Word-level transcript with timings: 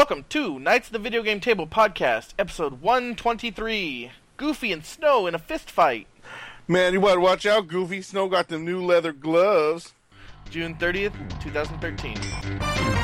Welcome 0.00 0.24
to 0.30 0.58
Knights 0.58 0.88
of 0.88 0.94
the 0.94 0.98
Video 0.98 1.22
Game 1.22 1.40
Table 1.40 1.66
podcast, 1.66 2.32
episode 2.38 2.80
123. 2.80 4.10
Goofy 4.38 4.72
and 4.72 4.82
Snow 4.82 5.26
in 5.26 5.34
a 5.34 5.38
fist 5.38 5.70
fight. 5.70 6.06
Man, 6.66 6.94
you 6.94 7.02
better 7.02 7.20
watch 7.20 7.44
out, 7.44 7.68
Goofy. 7.68 8.00
Snow 8.00 8.26
got 8.26 8.48
them 8.48 8.64
new 8.64 8.82
leather 8.82 9.12
gloves. 9.12 9.92
June 10.48 10.74
30th, 10.76 11.12
2013. 11.42 12.99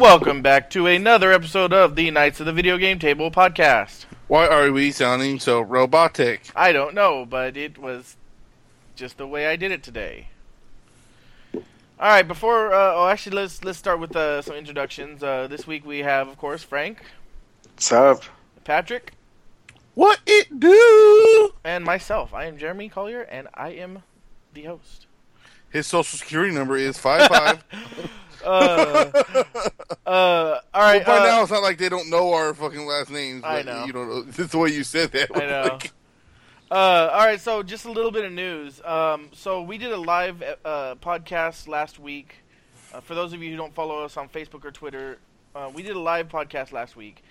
Welcome 0.00 0.40
back 0.40 0.70
to 0.70 0.86
another 0.86 1.30
episode 1.30 1.74
of 1.74 1.94
the 1.94 2.10
Knights 2.10 2.40
of 2.40 2.46
the 2.46 2.54
Video 2.54 2.78
Game 2.78 2.98
Table 2.98 3.30
podcast. 3.30 4.06
Why 4.28 4.46
are 4.46 4.72
we 4.72 4.92
sounding 4.92 5.38
so 5.38 5.60
robotic? 5.60 6.48
I 6.56 6.72
don't 6.72 6.94
know, 6.94 7.26
but 7.26 7.54
it 7.54 7.76
was 7.76 8.16
just 8.96 9.18
the 9.18 9.26
way 9.26 9.46
I 9.46 9.56
did 9.56 9.72
it 9.72 9.82
today. 9.82 10.28
All 11.54 11.60
right, 11.98 12.26
before 12.26 12.72
uh, 12.72 12.94
oh, 12.94 13.08
actually, 13.08 13.36
let's 13.36 13.62
let's 13.62 13.78
start 13.78 14.00
with 14.00 14.16
uh, 14.16 14.40
some 14.40 14.56
introductions. 14.56 15.22
Uh, 15.22 15.46
this 15.48 15.66
week 15.66 15.84
we 15.84 15.98
have, 15.98 16.28
of 16.28 16.38
course, 16.38 16.62
Frank, 16.62 17.02
What's 17.74 17.92
up? 17.92 18.22
Patrick, 18.64 19.12
What 19.94 20.20
it 20.26 20.58
do? 20.58 21.52
and 21.62 21.84
myself. 21.84 22.32
I 22.32 22.46
am 22.46 22.56
Jeremy 22.56 22.88
Collier, 22.88 23.20
and 23.20 23.48
I 23.52 23.72
am 23.72 24.02
the 24.54 24.62
host. 24.62 25.06
His 25.68 25.86
social 25.86 26.16
security 26.18 26.54
number 26.54 26.78
is 26.78 26.96
five 26.96 27.28
five. 27.28 27.64
Uh, 28.44 29.10
uh, 30.06 30.60
all 30.74 30.82
right. 30.82 31.04
By 31.04 31.18
uh, 31.18 31.24
now, 31.24 31.42
it's 31.42 31.50
not 31.50 31.62
like 31.62 31.78
they 31.78 31.88
don't 31.88 32.08
know 32.10 32.32
our 32.32 32.54
fucking 32.54 32.86
last 32.86 33.10
names. 33.10 33.42
I 33.44 33.62
know. 33.62 33.84
You 33.84 33.92
don't 33.92 34.08
know. 34.08 34.24
It's 34.38 34.52
the 34.52 34.58
way 34.58 34.70
you 34.70 34.84
said 34.84 35.12
that. 35.12 35.30
I 35.34 35.46
know. 35.46 35.62
Like, 35.74 35.92
Uh, 36.70 37.10
all 37.12 37.26
right, 37.26 37.40
so 37.40 37.64
just 37.64 37.84
a 37.84 37.90
little 37.90 38.12
bit 38.12 38.24
of 38.24 38.30
news. 38.32 38.80
Um, 38.84 39.28
so 39.32 39.60
we 39.60 39.76
did 39.76 39.90
a 39.90 39.96
live 39.96 40.40
uh, 40.64 40.94
podcast 40.96 41.66
last 41.66 41.98
week. 41.98 42.36
Uh, 42.94 43.00
for 43.00 43.16
those 43.16 43.32
of 43.32 43.42
you 43.42 43.50
who 43.50 43.56
don't 43.56 43.74
follow 43.74 44.04
us 44.04 44.16
on 44.16 44.28
Facebook 44.28 44.64
or 44.64 44.70
Twitter, 44.70 45.18
uh, 45.56 45.68
we 45.74 45.82
did 45.82 45.96
a 45.96 45.98
live 46.00 46.28
podcast 46.28 46.70
last 46.70 46.94
week, 46.94 47.24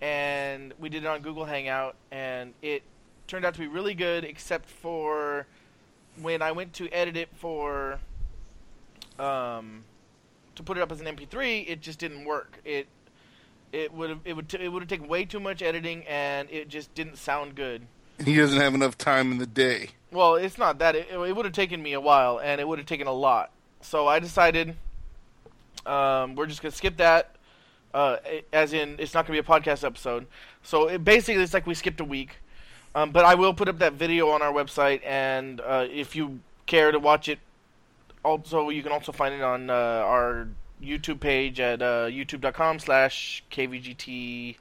and 0.00 0.72
we 0.78 0.88
did 0.88 1.04
it 1.04 1.06
on 1.06 1.20
Google 1.20 1.44
Hangout, 1.44 1.96
and 2.10 2.54
it 2.62 2.82
turned 3.26 3.44
out 3.44 3.52
to 3.54 3.60
be 3.60 3.66
really 3.66 3.92
good, 3.92 4.24
except 4.24 4.66
for 4.70 5.46
when 6.22 6.40
I 6.40 6.52
went 6.52 6.72
to 6.74 6.88
edit 6.90 7.14
it 7.16 7.28
for 7.36 8.00
um, 9.18 9.84
to 10.58 10.62
put 10.62 10.76
it 10.76 10.82
up 10.82 10.92
as 10.92 11.00
an 11.00 11.06
MP3, 11.06 11.68
it 11.68 11.80
just 11.80 11.98
didn't 11.98 12.24
work. 12.24 12.58
It 12.64 12.86
it 13.72 13.92
would 13.92 14.20
it 14.24 14.34
would 14.34 14.48
t- 14.48 14.58
it 14.58 14.68
would 14.68 14.82
have 14.82 14.88
taken 14.88 15.08
way 15.08 15.24
too 15.24 15.40
much 15.40 15.62
editing, 15.62 16.04
and 16.06 16.50
it 16.50 16.68
just 16.68 16.94
didn't 16.94 17.16
sound 17.16 17.54
good. 17.54 17.86
he 18.24 18.36
doesn't 18.36 18.60
have 18.60 18.74
enough 18.74 18.98
time 18.98 19.32
in 19.32 19.38
the 19.38 19.46
day. 19.46 19.90
Well, 20.10 20.36
it's 20.36 20.58
not 20.58 20.78
that. 20.78 20.94
It, 20.94 21.08
it 21.10 21.36
would 21.36 21.44
have 21.44 21.54
taken 21.54 21.82
me 21.82 21.92
a 21.92 22.00
while, 22.00 22.38
and 22.40 22.60
it 22.60 22.68
would 22.68 22.78
have 22.78 22.86
taken 22.86 23.06
a 23.06 23.12
lot. 23.12 23.50
So 23.80 24.06
I 24.06 24.18
decided 24.18 24.76
um, 25.86 26.34
we're 26.34 26.46
just 26.46 26.62
gonna 26.62 26.72
skip 26.72 26.96
that. 26.98 27.34
Uh, 27.94 28.18
as 28.52 28.72
in, 28.74 28.96
it's 28.98 29.14
not 29.14 29.26
gonna 29.26 29.40
be 29.40 29.46
a 29.46 29.50
podcast 29.50 29.84
episode. 29.84 30.26
So 30.62 30.88
it, 30.88 31.04
basically, 31.04 31.42
it's 31.42 31.54
like 31.54 31.66
we 31.66 31.74
skipped 31.74 32.00
a 32.00 32.04
week. 32.04 32.36
Um, 32.94 33.10
but 33.12 33.24
I 33.24 33.34
will 33.34 33.54
put 33.54 33.68
up 33.68 33.78
that 33.78 33.92
video 33.92 34.30
on 34.30 34.42
our 34.42 34.52
website, 34.52 35.02
and 35.04 35.60
uh, 35.60 35.86
if 35.90 36.16
you 36.16 36.40
care 36.66 36.90
to 36.90 36.98
watch 36.98 37.28
it, 37.28 37.38
also 38.28 38.68
you 38.68 38.82
can 38.82 38.92
also 38.92 39.12
find 39.12 39.34
it 39.34 39.42
on 39.42 39.70
uh, 39.70 39.74
our 39.74 40.48
YouTube 40.82 41.20
page 41.20 41.58
at 41.60 41.82
uh, 41.82 42.06
youtube.com 42.06 42.78
slash 42.78 43.42
kvgt04. 43.50 44.56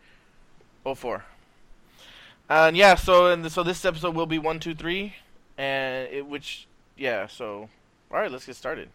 And 2.50 2.78
yeah, 2.78 2.96
so 2.96 3.28
and 3.28 3.52
so 3.52 3.62
this 3.64 3.84
episode 3.84 4.16
will 4.16 4.26
be 4.26 4.40
one, 4.40 4.60
two, 4.60 4.74
three, 4.74 5.16
and 5.58 6.08
it 6.10 6.26
which 6.26 6.68
yeah. 6.96 7.28
So 7.28 7.70
all 8.10 8.20
right, 8.20 8.32
let's 8.32 8.46
get 8.46 8.56
started. 8.56 8.90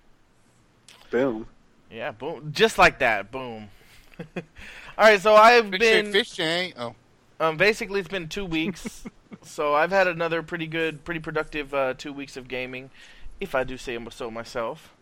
Boom. 1.11 1.47
Yeah, 1.91 2.13
boom, 2.13 2.53
just 2.55 2.79
like 2.79 3.01
that, 3.01 3.31
boom. 3.31 3.69
all 4.37 4.43
right, 4.99 5.21
so 5.21 5.35
I've 5.35 5.69
Fish 5.69 5.81
been 5.81 6.05
tank, 6.05 6.13
fish 6.15 6.37
tank. 6.37 6.75
Oh, 6.79 6.95
um, 7.39 7.59
basically, 7.59 8.01
it's 8.01 8.09
been 8.09 8.29
two 8.29 8.47
weeks, 8.47 9.05
so 9.43 9.75
I've 9.75 9.91
had 9.91 10.07
another 10.07 10.43
pretty 10.43 10.67
good, 10.67 11.05
pretty 11.05 11.21
productive 11.21 11.75
uh, 11.75 11.93
two 11.93 12.15
weeks 12.15 12.39
of 12.39 12.49
gaming, 12.49 12.91
if 13.43 13.55
I 13.55 13.65
do 13.65 13.77
say 13.77 13.99
so 14.11 14.31
myself. 14.31 14.95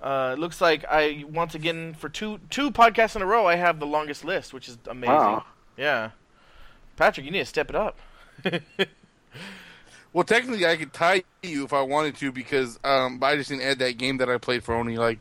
Uh, 0.00 0.34
it 0.36 0.40
looks 0.40 0.60
like 0.60 0.84
I 0.90 1.24
once 1.28 1.54
again 1.54 1.94
for 1.94 2.08
two 2.08 2.40
two 2.50 2.70
podcasts 2.70 3.14
in 3.14 3.22
a 3.22 3.26
row 3.26 3.46
I 3.46 3.56
have 3.56 3.78
the 3.78 3.86
longest 3.86 4.24
list, 4.24 4.52
which 4.52 4.68
is 4.68 4.78
amazing. 4.88 5.14
Wow. 5.14 5.44
Yeah, 5.76 6.10
Patrick, 6.96 7.24
you 7.24 7.32
need 7.32 7.40
to 7.40 7.46
step 7.46 7.70
it 7.70 7.76
up. 7.76 7.98
well, 10.12 10.24
technically, 10.24 10.66
I 10.66 10.76
could 10.76 10.92
tie 10.92 11.22
you 11.42 11.64
if 11.64 11.72
I 11.72 11.82
wanted 11.82 12.16
to 12.16 12.32
because 12.32 12.78
um, 12.82 13.20
I 13.22 13.36
just 13.36 13.50
didn't 13.50 13.62
add 13.62 13.78
that 13.78 13.96
game 13.96 14.16
that 14.18 14.28
I 14.28 14.38
played 14.38 14.64
for 14.64 14.74
only 14.74 14.96
like 14.96 15.18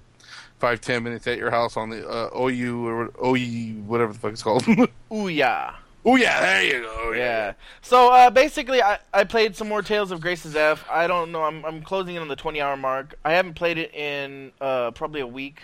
five 0.59 0.81
ten 0.81 1.03
minutes 1.03 1.27
at 1.27 1.37
your 1.37 1.51
house 1.51 1.77
on 1.77 1.91
the 1.91 2.07
uh, 2.07 2.29
OU 2.35 2.87
or 2.87 3.11
OE 3.19 3.73
whatever 3.85 4.13
the 4.13 4.19
fuck 4.19 4.31
it's 4.31 4.43
called. 4.43 4.65
Ooh 5.13 5.27
yeah. 5.27 5.75
Oh 6.03 6.15
yeah, 6.15 6.41
there 6.41 6.63
you 6.63 6.81
go. 6.81 7.13
Yeah. 7.13 7.53
So 7.81 8.11
uh, 8.11 8.29
basically, 8.31 8.81
I, 8.81 8.99
I 9.13 9.23
played 9.23 9.55
some 9.55 9.67
more 9.67 9.83
Tales 9.83 10.11
of 10.11 10.19
Graces 10.19 10.55
F. 10.55 10.83
I 10.89 11.05
don't 11.05 11.31
know. 11.31 11.43
I'm 11.43 11.63
I'm 11.63 11.83
closing 11.83 12.15
in 12.15 12.21
on 12.21 12.27
the 12.27 12.35
20 12.35 12.59
hour 12.59 12.75
mark. 12.75 13.15
I 13.23 13.33
haven't 13.33 13.53
played 13.53 13.77
it 13.77 13.93
in 13.93 14.51
uh, 14.59 14.91
probably 14.91 15.21
a 15.21 15.27
week, 15.27 15.61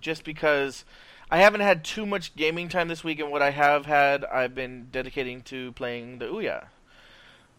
just 0.00 0.22
because 0.22 0.84
I 1.30 1.38
haven't 1.38 1.62
had 1.62 1.82
too 1.82 2.06
much 2.06 2.36
gaming 2.36 2.68
time 2.68 2.86
this 2.86 3.02
week, 3.02 3.18
and 3.18 3.30
what 3.32 3.42
I 3.42 3.50
have 3.50 3.86
had, 3.86 4.24
I've 4.26 4.54
been 4.54 4.86
dedicating 4.92 5.42
to 5.42 5.72
playing 5.72 6.18
the 6.18 6.26
Ouya. 6.26 6.66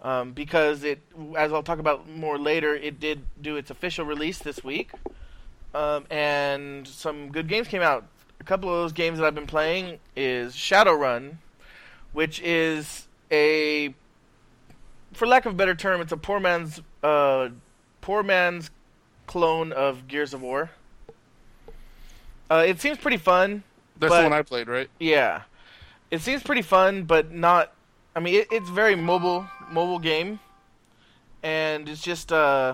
Um, 0.01 0.31
because 0.31 0.83
it, 0.83 0.99
as 1.35 1.51
I'll 1.51 1.63
talk 1.63 1.79
about 1.79 2.07
more 2.07 2.37
later, 2.37 2.73
it 2.75 2.99
did 2.99 3.23
do 3.41 3.57
its 3.57 3.69
official 3.69 4.05
release 4.05 4.37
this 4.37 4.63
week, 4.63 4.91
um, 5.73 6.05
and 6.09 6.87
some 6.87 7.31
good 7.31 7.49
games 7.49 7.67
came 7.67 7.81
out. 7.81 8.05
A 8.39 8.43
couple 8.45 8.69
of 8.69 8.75
those 8.75 8.93
games 8.93 9.17
that 9.17 9.25
I've 9.25 9.35
been 9.35 9.47
playing 9.47 9.99
is 10.15 10.53
Shadowgun, 10.53 11.37
which 12.17 12.41
is 12.41 13.07
a, 13.31 13.93
for 15.13 15.27
lack 15.27 15.45
of 15.45 15.53
a 15.53 15.55
better 15.55 15.75
term, 15.75 16.01
it's 16.01 16.11
a 16.11 16.17
poor 16.17 16.39
man's 16.39 16.81
uh, 17.03 17.49
poor 18.01 18.23
man's 18.23 18.71
clone 19.27 19.71
of 19.71 20.07
Gears 20.07 20.33
of 20.33 20.41
War. 20.41 20.71
Uh, 22.49 22.63
it 22.65 22.81
seems 22.81 22.97
pretty 22.97 23.17
fun. 23.17 23.61
That's 23.99 24.09
But- 24.09 24.17
the 24.23 24.29
one 24.29 24.33
I 24.33 24.41
played, 24.41 24.67
right? 24.67 24.89
Yeah, 24.99 25.43
it 26.09 26.21
seems 26.21 26.41
pretty 26.41 26.63
fun, 26.63 27.03
but 27.03 27.31
not. 27.31 27.71
I 28.15 28.19
mean, 28.19 28.33
it, 28.33 28.47
it's 28.49 28.69
very 28.69 28.95
mobile, 28.95 29.45
mobile 29.71 29.99
game, 29.99 30.39
and 31.43 31.87
it's 31.87 32.01
just 32.01 32.31
uh, 32.33 32.73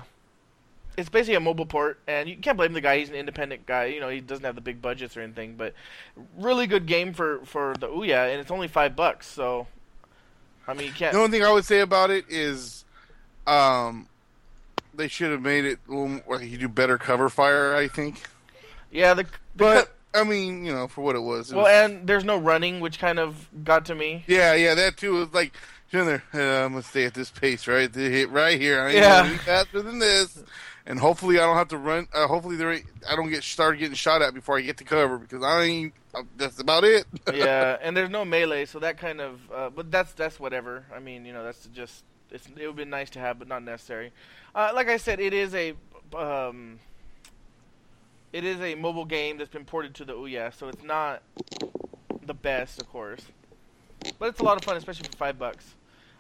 it's 0.98 1.10
basically 1.10 1.36
a 1.36 1.40
mobile 1.40 1.66
port, 1.66 2.00
and 2.08 2.30
you 2.30 2.38
can't 2.38 2.58
blame 2.58 2.74
the 2.74 2.82
guy. 2.82 3.00
He's 3.00 3.10
an 3.10 3.16
independent 3.16 3.66
guy. 3.66 3.86
You 3.86 4.00
know, 4.00 4.10
he 4.10 4.20
doesn't 4.22 4.46
have 4.46 4.56
the 4.56 4.62
big 4.62 4.82
budgets 4.82 5.18
or 5.18 5.22
anything, 5.22 5.56
but 5.56 5.74
really 6.38 6.68
good 6.68 6.86
game 6.86 7.14
for 7.14 7.40
for 7.46 7.74
the 7.80 7.88
Ouya, 7.88 8.32
and 8.32 8.40
it's 8.40 8.52
only 8.52 8.68
five 8.68 8.96
bucks. 8.96 9.28
So, 9.28 9.68
I 10.68 10.74
mean, 10.74 10.88
you 10.88 10.94
can't. 10.94 11.14
The 11.14 11.20
only 11.20 11.32
thing 11.38 11.46
I 11.46 11.52
would 11.52 11.66
say 11.66 11.80
about 11.80 12.10
it 12.12 12.26
is, 12.30 12.86
um, 13.48 14.08
they 14.94 15.08
should 15.08 15.32
have 15.32 15.42
made 15.42 15.66
it 15.66 15.80
a 15.88 15.92
little 15.92 16.08
more, 16.10 16.38
like 16.40 16.50
you 16.50 16.58
do 16.58 16.68
better 16.68 16.98
cover 16.98 17.30
fire. 17.30 17.76
I 17.76 17.88
think, 17.88 18.22
yeah, 18.92 19.14
the, 19.14 19.24
the 19.24 19.30
but 19.56 19.86
co- 20.14 20.22
I 20.22 20.24
mean, 20.24 20.64
you 20.66 20.72
know, 20.74 20.88
for 20.88 21.02
what 21.02 21.16
it 21.16 21.22
was. 21.24 21.52
it 21.52 21.56
well, 21.56 21.66
was- 21.66 21.72
and 21.92 22.08
there's 22.08 22.24
no 22.24 22.38
running, 22.38 22.80
which 22.80 23.00
kind 23.00 23.20
of 23.20 23.50
got 23.64 23.86
to 23.86 23.96
me. 23.96 24.24
yeah, 24.28 24.54
yeah, 24.54 24.76
that 24.76 24.98
too 24.98 25.14
was 25.14 25.34
like. 25.34 25.54
there, 25.92 26.24
"Uh, 26.34 26.66
I'm 26.66 26.72
gonna 26.72 26.82
stay 26.82 27.06
at 27.06 27.14
this 27.14 27.30
pace, 27.30 27.68
right? 27.68 27.92
They 27.92 28.10
hit 28.10 28.30
right 28.32 28.60
here. 28.60 28.80
I 28.82 28.88
ain't 28.88 28.96
Yeah. 28.98 29.38
faster 29.38 29.82
than 29.84 30.00
this, 30.00 30.42
and 30.86 31.00
hopefully 31.00 31.40
I 31.40 31.46
don't 31.46 31.56
have 31.56 31.70
to 31.70 31.78
run. 31.78 32.08
Uh, 32.14 32.28
hopefully 32.28 32.56
there, 32.56 32.72
I 33.10 33.16
don't 33.16 33.30
get 33.30 33.44
started 33.44 33.78
getting 33.78 33.96
shot 33.96 34.22
at 34.22 34.34
before 34.34 34.58
I 34.58 34.62
get 34.62 34.78
to 34.78 34.84
cover 34.84 35.18
because 35.18 35.44
I 35.44 35.64
ain't. 35.64 35.94
Uh, 36.14 36.24
that's 36.38 36.60
about 36.60 36.84
it. 36.84 37.06
yeah, 37.34 37.78
and 37.82 37.96
there's 37.96 38.10
no 38.10 38.26
melee, 38.26 38.66
so 38.66 38.80
that 38.80 38.98
kind 38.98 39.22
of. 39.22 39.40
Uh, 39.54 39.70
but 39.70 39.92
that's 39.92 40.14
that's 40.14 40.40
whatever. 40.40 40.86
I 40.94 41.00
mean, 41.00 41.26
you 41.26 41.34
know, 41.34 41.44
that's 41.44 41.68
just. 41.74 42.04
It's, 42.32 42.48
it 42.58 42.66
would 42.66 42.76
be 42.76 42.86
nice 42.86 43.12
to 43.12 43.20
have, 43.20 43.38
but 43.40 43.48
not 43.48 43.64
necessary. 43.64 44.12
Uh, 44.56 44.72
like 44.74 44.90
I 44.90 44.98
said, 44.98 45.20
it 45.20 45.34
is 45.34 45.54
a. 45.56 45.74
Um, 46.16 46.80
it 48.32 48.44
is 48.44 48.60
a 48.62 48.74
mobile 48.76 49.06
game 49.06 49.38
that's 49.38 49.52
been 49.52 49.66
ported 49.66 49.94
to 49.96 50.06
the 50.06 50.14
Ouya, 50.14 50.54
so 50.56 50.68
it's 50.68 50.84
not 50.84 51.22
the 52.26 52.34
best, 52.34 52.82
of 52.82 52.90
course, 52.90 53.22
but 54.18 54.30
it's 54.30 54.40
a 54.40 54.44
lot 54.44 54.58
of 54.58 54.64
fun, 54.64 54.76
especially 54.76 55.08
for 55.08 55.18
five 55.18 55.38
bucks. 55.38 55.76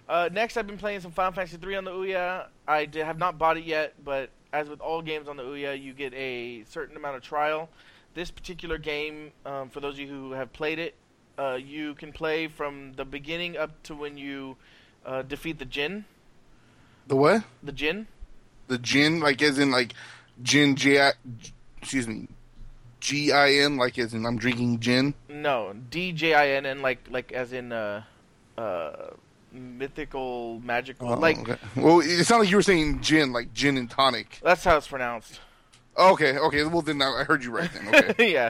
Uh, 0.07 0.29
next, 0.31 0.55
I've 0.55 0.67
been 0.67 0.77
playing 0.77 0.99
some 0.99 1.11
Final 1.11 1.31
Fantasy 1.31 1.57
3 1.57 1.75
on 1.75 1.85
the 1.85 1.91
Ouya. 1.91 2.47
I 2.67 2.85
d- 2.85 2.99
have 2.99 3.17
not 3.17 3.39
bought 3.39 3.57
it 3.57 3.63
yet, 3.63 3.95
but 4.03 4.29
as 4.53 4.69
with 4.69 4.79
all 4.79 5.01
games 5.01 5.27
on 5.27 5.35
the 5.35 5.43
Ouya, 5.43 5.81
you 5.81 5.93
get 5.93 6.13
a 6.13 6.63
certain 6.69 6.95
amount 6.95 7.17
of 7.17 7.23
trial. 7.23 7.69
This 8.13 8.29
particular 8.29 8.77
game, 8.77 9.31
um, 9.45 9.69
for 9.69 9.79
those 9.79 9.95
of 9.95 9.99
you 10.01 10.07
who 10.07 10.31
have 10.33 10.53
played 10.53 10.77
it, 10.77 10.93
uh, 11.39 11.57
you 11.61 11.95
can 11.95 12.13
play 12.13 12.47
from 12.47 12.93
the 12.93 13.03
beginning 13.03 13.57
up 13.57 13.81
to 13.83 13.95
when 13.95 14.17
you 14.17 14.55
uh, 15.03 15.23
defeat 15.23 15.57
the 15.57 15.65
Djinn. 15.65 16.05
The 17.07 17.15
what? 17.15 17.43
The 17.63 17.71
Djinn. 17.71 18.07
The 18.67 18.77
gin, 18.77 19.19
like 19.19 19.41
as 19.41 19.57
in 19.57 19.71
like 19.71 19.93
gin, 20.41 20.75
G, 20.75 20.97
excuse 21.81 22.07
me, 22.07 22.29
G 23.01 23.31
I 23.31 23.51
N, 23.55 23.75
like 23.75 23.99
as 23.99 24.13
in 24.13 24.25
I'm 24.25 24.37
drinking 24.37 24.79
gin. 24.79 25.13
No, 25.27 25.73
D 25.89 26.13
J 26.13 26.33
I 26.33 26.49
N 26.49 26.65
N, 26.65 26.81
like 26.81 26.99
like 27.09 27.33
as 27.33 27.51
in 27.51 27.73
uh, 27.73 28.03
uh, 28.57 29.09
mythical, 29.53 30.59
magical. 30.63 31.13
Oh, 31.13 31.17
like 31.17 31.37
okay. 31.37 31.57
well, 31.75 31.99
it 31.99 32.23
sounded 32.25 32.45
like 32.45 32.51
you 32.51 32.57
were 32.57 32.63
saying 32.63 33.01
gin, 33.01 33.31
like 33.31 33.53
gin 33.53 33.77
and 33.77 33.89
tonic. 33.89 34.39
that's 34.43 34.63
how 34.63 34.77
it's 34.77 34.87
pronounced. 34.87 35.39
Okay, 35.97 36.37
okay. 36.37 36.63
Well, 36.65 36.81
then 36.81 37.01
I 37.01 37.21
I 37.21 37.23
heard 37.23 37.43
you 37.43 37.51
right 37.51 37.69
then. 37.71 37.95
Okay. 37.95 38.31
yeah. 38.33 38.49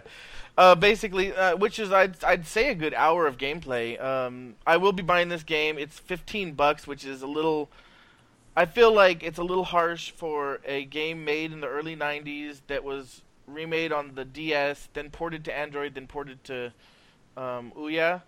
Uh, 0.57 0.75
basically, 0.75 1.33
uh, 1.33 1.57
which 1.57 1.79
is 1.79 1.91
I'd 1.91 2.23
I'd 2.23 2.45
say 2.45 2.69
a 2.69 2.75
good 2.75 2.93
hour 2.93 3.27
of 3.27 3.37
gameplay. 3.37 4.01
Um, 4.01 4.55
I 4.65 4.77
will 4.77 4.93
be 4.93 5.03
buying 5.03 5.29
this 5.29 5.43
game. 5.43 5.77
It's 5.77 5.99
fifteen 5.99 6.53
bucks, 6.53 6.87
which 6.87 7.05
is 7.05 7.21
a 7.21 7.27
little. 7.27 7.69
I 8.55 8.65
feel 8.65 8.93
like 8.93 9.23
it's 9.23 9.39
a 9.39 9.43
little 9.43 9.63
harsh 9.63 10.11
for 10.11 10.59
a 10.63 10.85
game 10.85 11.25
made 11.25 11.51
in 11.51 11.59
the 11.59 11.67
early 11.67 11.95
'90s 11.95 12.61
that 12.67 12.83
was 12.83 13.23
remade 13.47 13.91
on 13.91 14.15
the 14.15 14.25
DS, 14.25 14.89
then 14.93 15.09
ported 15.09 15.43
to 15.45 15.57
Android, 15.57 15.95
then 15.95 16.07
ported 16.07 16.43
to 16.45 16.71
um, 17.35 17.71
Ouya. 17.77 18.21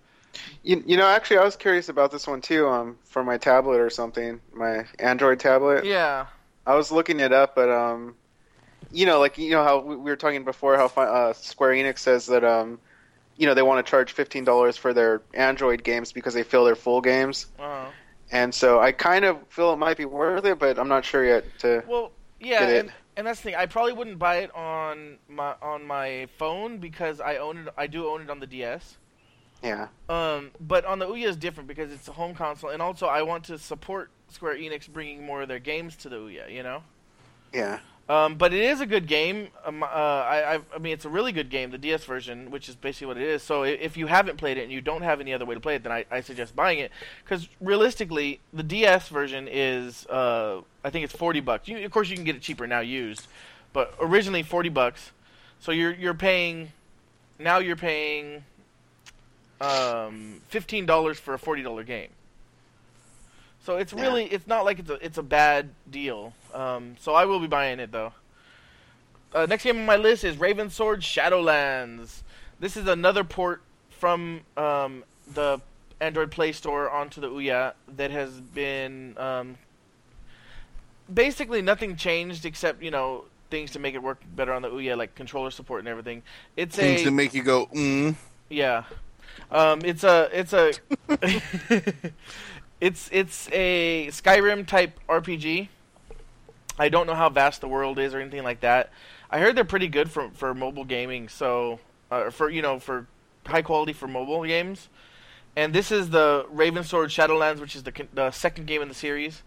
You, 0.64 0.84
you 0.86 0.98
know, 0.98 1.08
actually, 1.08 1.38
I 1.38 1.44
was 1.44 1.56
curious 1.56 1.90
about 1.90 2.12
this 2.12 2.28
one 2.28 2.42
too. 2.42 2.68
Um, 2.68 2.98
for 3.04 3.24
my 3.24 3.38
tablet 3.38 3.80
or 3.80 3.90
something, 3.90 4.42
my 4.54 4.86
Android 5.00 5.40
tablet. 5.40 5.86
Yeah. 5.86 6.28
I 6.66 6.76
was 6.76 6.92
looking 6.92 7.20
it 7.20 7.32
up, 7.32 7.56
but 7.56 7.70
um, 7.70 8.16
you 8.92 9.06
know, 9.06 9.20
like 9.20 9.38
you 9.38 9.52
know 9.52 9.64
how 9.64 9.80
we 9.80 9.96
we 9.96 10.10
were 10.10 10.16
talking 10.16 10.44
before, 10.44 10.78
how 10.78 10.86
uh, 10.88 11.34
Square 11.34 11.72
Enix 11.74 12.00
says 12.00 12.26
that 12.28 12.44
um, 12.44 12.80
you 13.38 13.46
know, 13.46 13.54
they 13.54 13.62
want 13.62 13.86
to 13.86 13.90
charge 13.90 14.14
fifteen 14.14 14.44
dollars 14.44 14.76
for 14.78 14.94
their 14.94 15.22
Android 15.34 15.84
games 15.84 16.12
because 16.12 16.34
they 16.34 16.44
feel 16.44 16.66
they're 16.66 16.76
full 16.76 17.02
games, 17.02 17.48
Uh-huh. 17.60 17.92
and 18.32 18.54
so 18.54 18.80
I 18.80 18.92
kind 18.94 19.26
of 19.26 19.38
feel 19.50 19.74
it 19.74 19.78
might 19.78 19.98
be 19.98 20.06
worth 20.06 20.46
it, 20.46 20.58
but 20.58 20.80
I'm 20.80 20.88
not 20.88 21.06
sure 21.06 21.24
yet. 21.24 21.46
To 21.60 21.84
Well, 21.88 22.12
yeah, 22.40 22.68
and, 22.68 22.94
and 23.16 23.28
that's 23.28 23.42
the 23.42 23.52
thing. 23.52 23.56
I 23.56 23.68
probably 23.68 23.94
wouldn't 23.94 24.18
buy 24.18 24.38
it 24.38 24.56
on 24.56 25.20
my 25.30 25.54
on 25.62 25.86
my 25.86 26.28
phone 26.38 26.80
because 26.80 27.22
I 27.22 27.38
own 27.38 27.60
it. 27.60 27.68
I 27.78 27.88
do 27.88 28.08
own 28.08 28.22
it 28.22 28.30
on 28.32 28.40
the 28.40 28.48
DS. 28.48 28.98
Yeah, 29.66 29.88
Um, 30.10 30.52
but 30.62 30.86
on 30.86 31.00
the 31.00 31.08
Ouya 31.08 31.28
is 31.28 31.36
different 31.36 31.68
because 31.68 31.92
it's 31.92 32.08
a 32.08 32.12
home 32.14 32.36
console, 32.36 32.70
and 32.70 32.82
also 32.82 33.08
I 33.08 33.24
want 33.24 33.44
to 33.46 33.58
support 33.58 34.10
Square 34.30 34.58
Enix 34.58 34.88
bringing 34.88 35.26
more 35.26 35.42
of 35.42 35.48
their 35.48 35.60
games 35.60 35.96
to 35.98 36.10
the 36.10 36.18
Ouya. 36.18 36.52
You 36.52 36.64
know. 36.64 36.84
yeah, 37.54 37.80
Um, 38.08 38.36
but 38.36 38.54
it 38.54 38.62
is 38.64 38.82
a 38.82 38.86
good 38.86 39.08
game. 39.08 39.48
Um, 39.66 39.82
uh, 39.82 39.86
I, 39.88 40.56
I, 40.56 40.60
I 40.76 40.78
mean, 40.78 40.94
it's 40.94 41.06
a 41.06 41.10
really 41.10 41.32
good 41.32 41.50
game, 41.50 41.72
the 41.72 41.78
DS 41.80 42.04
version, 42.04 42.52
which 42.52 42.70
is 42.70 42.76
basically 42.76 43.08
what 43.08 43.18
it 43.18 43.24
is. 43.24 43.42
So 43.42 43.64
if 43.64 43.98
you 43.98 44.06
haven't 44.08 44.38
played 44.38 44.58
it 44.58 44.64
and 44.64 44.72
you 44.72 44.82
don't 44.82 45.02
have 45.02 45.20
any 45.20 45.34
other 45.34 45.46
way 45.46 45.56
to 45.56 45.62
play 45.62 45.76
it, 45.76 45.84
then 45.84 45.92
I, 45.92 46.06
I 46.12 46.22
suggest 46.22 46.56
buying 46.56 46.80
it. 46.80 46.92
Because 47.24 47.48
realistically, 47.62 48.40
the 48.54 48.62
DS 48.64 49.08
version 49.10 49.48
is, 49.50 50.06
uh, 50.08 50.62
I 50.84 50.90
think 50.92 51.04
it's 51.06 51.16
forty 51.16 51.40
bucks. 51.40 51.68
You, 51.68 51.84
of 51.84 51.92
course, 51.92 52.10
you 52.10 52.16
can 52.16 52.26
get 52.26 52.36
it 52.36 52.42
cheaper 52.44 52.68
now 52.68 52.82
used, 52.82 53.28
but 53.74 53.96
originally 54.00 54.44
forty 54.44 54.70
bucks. 54.70 55.12
So 55.60 55.72
you're 55.72 55.94
you're 55.96 56.14
paying, 56.14 56.74
now 57.40 57.58
you're 57.60 57.76
paying, 57.78 58.44
um, 59.62 60.42
fifteen 60.50 60.86
dollars 60.86 61.20
for 61.20 61.34
a 61.34 61.40
forty 61.40 61.62
dollar 61.64 61.84
game. 61.84 62.10
So 63.64 63.78
it's 63.78 63.94
Yeah. 63.94 64.02
really 64.02 64.26
it's 64.26 64.48
not 64.48 64.66
like 64.66 64.80
it's 64.80 64.90
a 64.90 65.06
it's 65.06 65.18
a 65.18 65.24
bad 65.24 65.70
deal. 65.90 66.34
Um, 66.54 66.96
so 67.00 67.14
I 67.14 67.26
will 67.26 67.40
be 67.40 67.48
buying 67.48 67.80
it 67.80 67.92
though. 67.92 68.14
Uh, 69.34 69.46
next 69.48 69.64
game 69.64 69.78
on 69.78 69.86
my 69.86 69.98
list 69.98 70.24
is 70.24 70.38
Raven 70.38 70.70
Sword 70.70 71.02
Shadowlands. 71.02 72.22
This 72.60 72.78
is 72.78 72.88
another 72.88 73.24
port 73.24 73.62
from 73.90 74.42
um, 74.56 75.04
the 75.34 75.60
Android 76.00 76.32
Play 76.32 76.52
Store 76.52 76.90
onto 76.90 77.20
the 77.20 77.30
Ouya 77.30 77.74
that 77.96 78.12
has 78.12 78.32
been 78.40 79.18
um, 79.18 79.58
basically 81.14 81.62
nothing 81.62 81.96
changed 81.96 82.46
except 82.46 82.82
you 82.82 82.92
know 82.92 83.26
things 83.50 83.72
to 83.72 83.80
make 83.80 83.94
it 83.94 84.02
work 84.02 84.22
better 84.36 84.54
on 84.54 84.62
the 84.62 84.70
Ouya, 84.70 84.98
like 84.98 85.16
controller 85.16 85.52
support 85.52 85.80
and 85.80 85.88
everything. 85.88 86.24
It's 86.56 86.76
Things 86.76 87.02
a 87.02 87.06
to 87.06 87.12
make 87.12 87.34
you 87.34 87.44
go, 87.44 87.68
mm. 87.68 88.16
yeah. 88.50 88.84
Um, 89.52 89.82
it's 89.84 90.04
a 90.04 90.30
it's 90.34 90.54
a 90.54 90.74
it's 92.82 93.10
it's 93.12 93.50
a 93.52 94.08
Skyrim 94.08 94.66
type 94.66 95.00
RPG. 95.08 95.70
I 96.78 96.90
don't 96.90 97.08
know 97.08 97.16
how 97.16 97.30
vast 97.30 97.62
the 97.62 97.68
world 97.68 98.00
is 98.00 98.14
or 98.14 98.20
anything 98.20 98.44
like 98.44 98.62
that. 98.62 98.92
I 99.30 99.40
heard 99.40 99.56
they're 99.56 99.64
pretty 99.64 99.88
good 99.88 100.12
for 100.12 100.30
for 100.32 100.54
mobile 100.54 100.86
gaming, 100.86 101.30
so 101.30 101.80
uh, 102.12 102.30
for 102.30 102.50
you 102.50 102.62
know 102.62 102.80
for 102.80 103.08
high 103.46 103.62
quality 103.62 103.94
for 103.94 104.08
mobile 104.08 104.44
games. 104.46 104.90
And 105.56 105.74
this 105.74 105.92
is 105.92 106.10
the 106.10 106.46
Raven 106.50 106.84
Sword 106.84 107.10
Shadowlands, 107.10 107.60
which 107.60 107.76
is 107.76 107.84
the 107.84 108.08
the 108.14 108.32
second 108.32 108.68
game 108.68 108.82
in 108.82 108.90
the 108.90 108.96
series. 108.96 109.44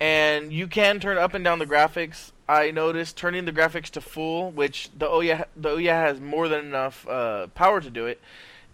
And 0.00 0.52
you 0.52 0.68
can 0.68 1.00
turn 1.00 1.18
up 1.18 1.34
and 1.34 1.44
down 1.44 1.58
the 1.58 1.66
graphics. 1.66 2.32
I 2.48 2.70
noticed 2.70 3.16
turning 3.16 3.44
the 3.44 3.52
graphics 3.52 3.90
to 3.90 4.00
full, 4.00 4.50
which 4.50 4.90
the 4.96 5.06
Ouya 5.06 5.46
the 5.56 5.70
Ouya 5.70 5.92
has 5.92 6.20
more 6.20 6.48
than 6.48 6.64
enough 6.64 7.06
uh, 7.08 7.48
power 7.48 7.80
to 7.80 7.90
do 7.90 8.06
it. 8.06 8.20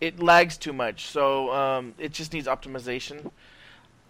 It 0.00 0.22
lags 0.22 0.56
too 0.56 0.72
much, 0.72 1.06
so 1.06 1.52
um, 1.52 1.94
it 1.98 2.12
just 2.12 2.32
needs 2.32 2.46
optimization. 2.46 3.30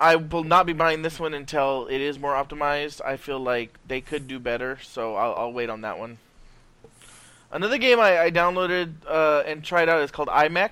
I 0.00 0.16
will 0.16 0.44
not 0.44 0.66
be 0.66 0.72
buying 0.72 1.02
this 1.02 1.20
one 1.20 1.34
until 1.34 1.86
it 1.86 2.00
is 2.00 2.18
more 2.18 2.32
optimized. 2.32 3.00
I 3.04 3.16
feel 3.16 3.38
like 3.38 3.78
they 3.86 4.00
could 4.00 4.26
do 4.26 4.38
better, 4.38 4.78
so 4.82 5.14
I'll, 5.14 5.34
I'll 5.34 5.52
wait 5.52 5.70
on 5.70 5.82
that 5.82 5.98
one. 5.98 6.18
Another 7.52 7.78
game 7.78 8.00
I, 8.00 8.22
I 8.22 8.30
downloaded 8.30 8.94
uh, 9.06 9.44
and 9.46 9.62
tried 9.62 9.88
out 9.88 10.02
is 10.02 10.10
called 10.10 10.28
iMac, 10.28 10.70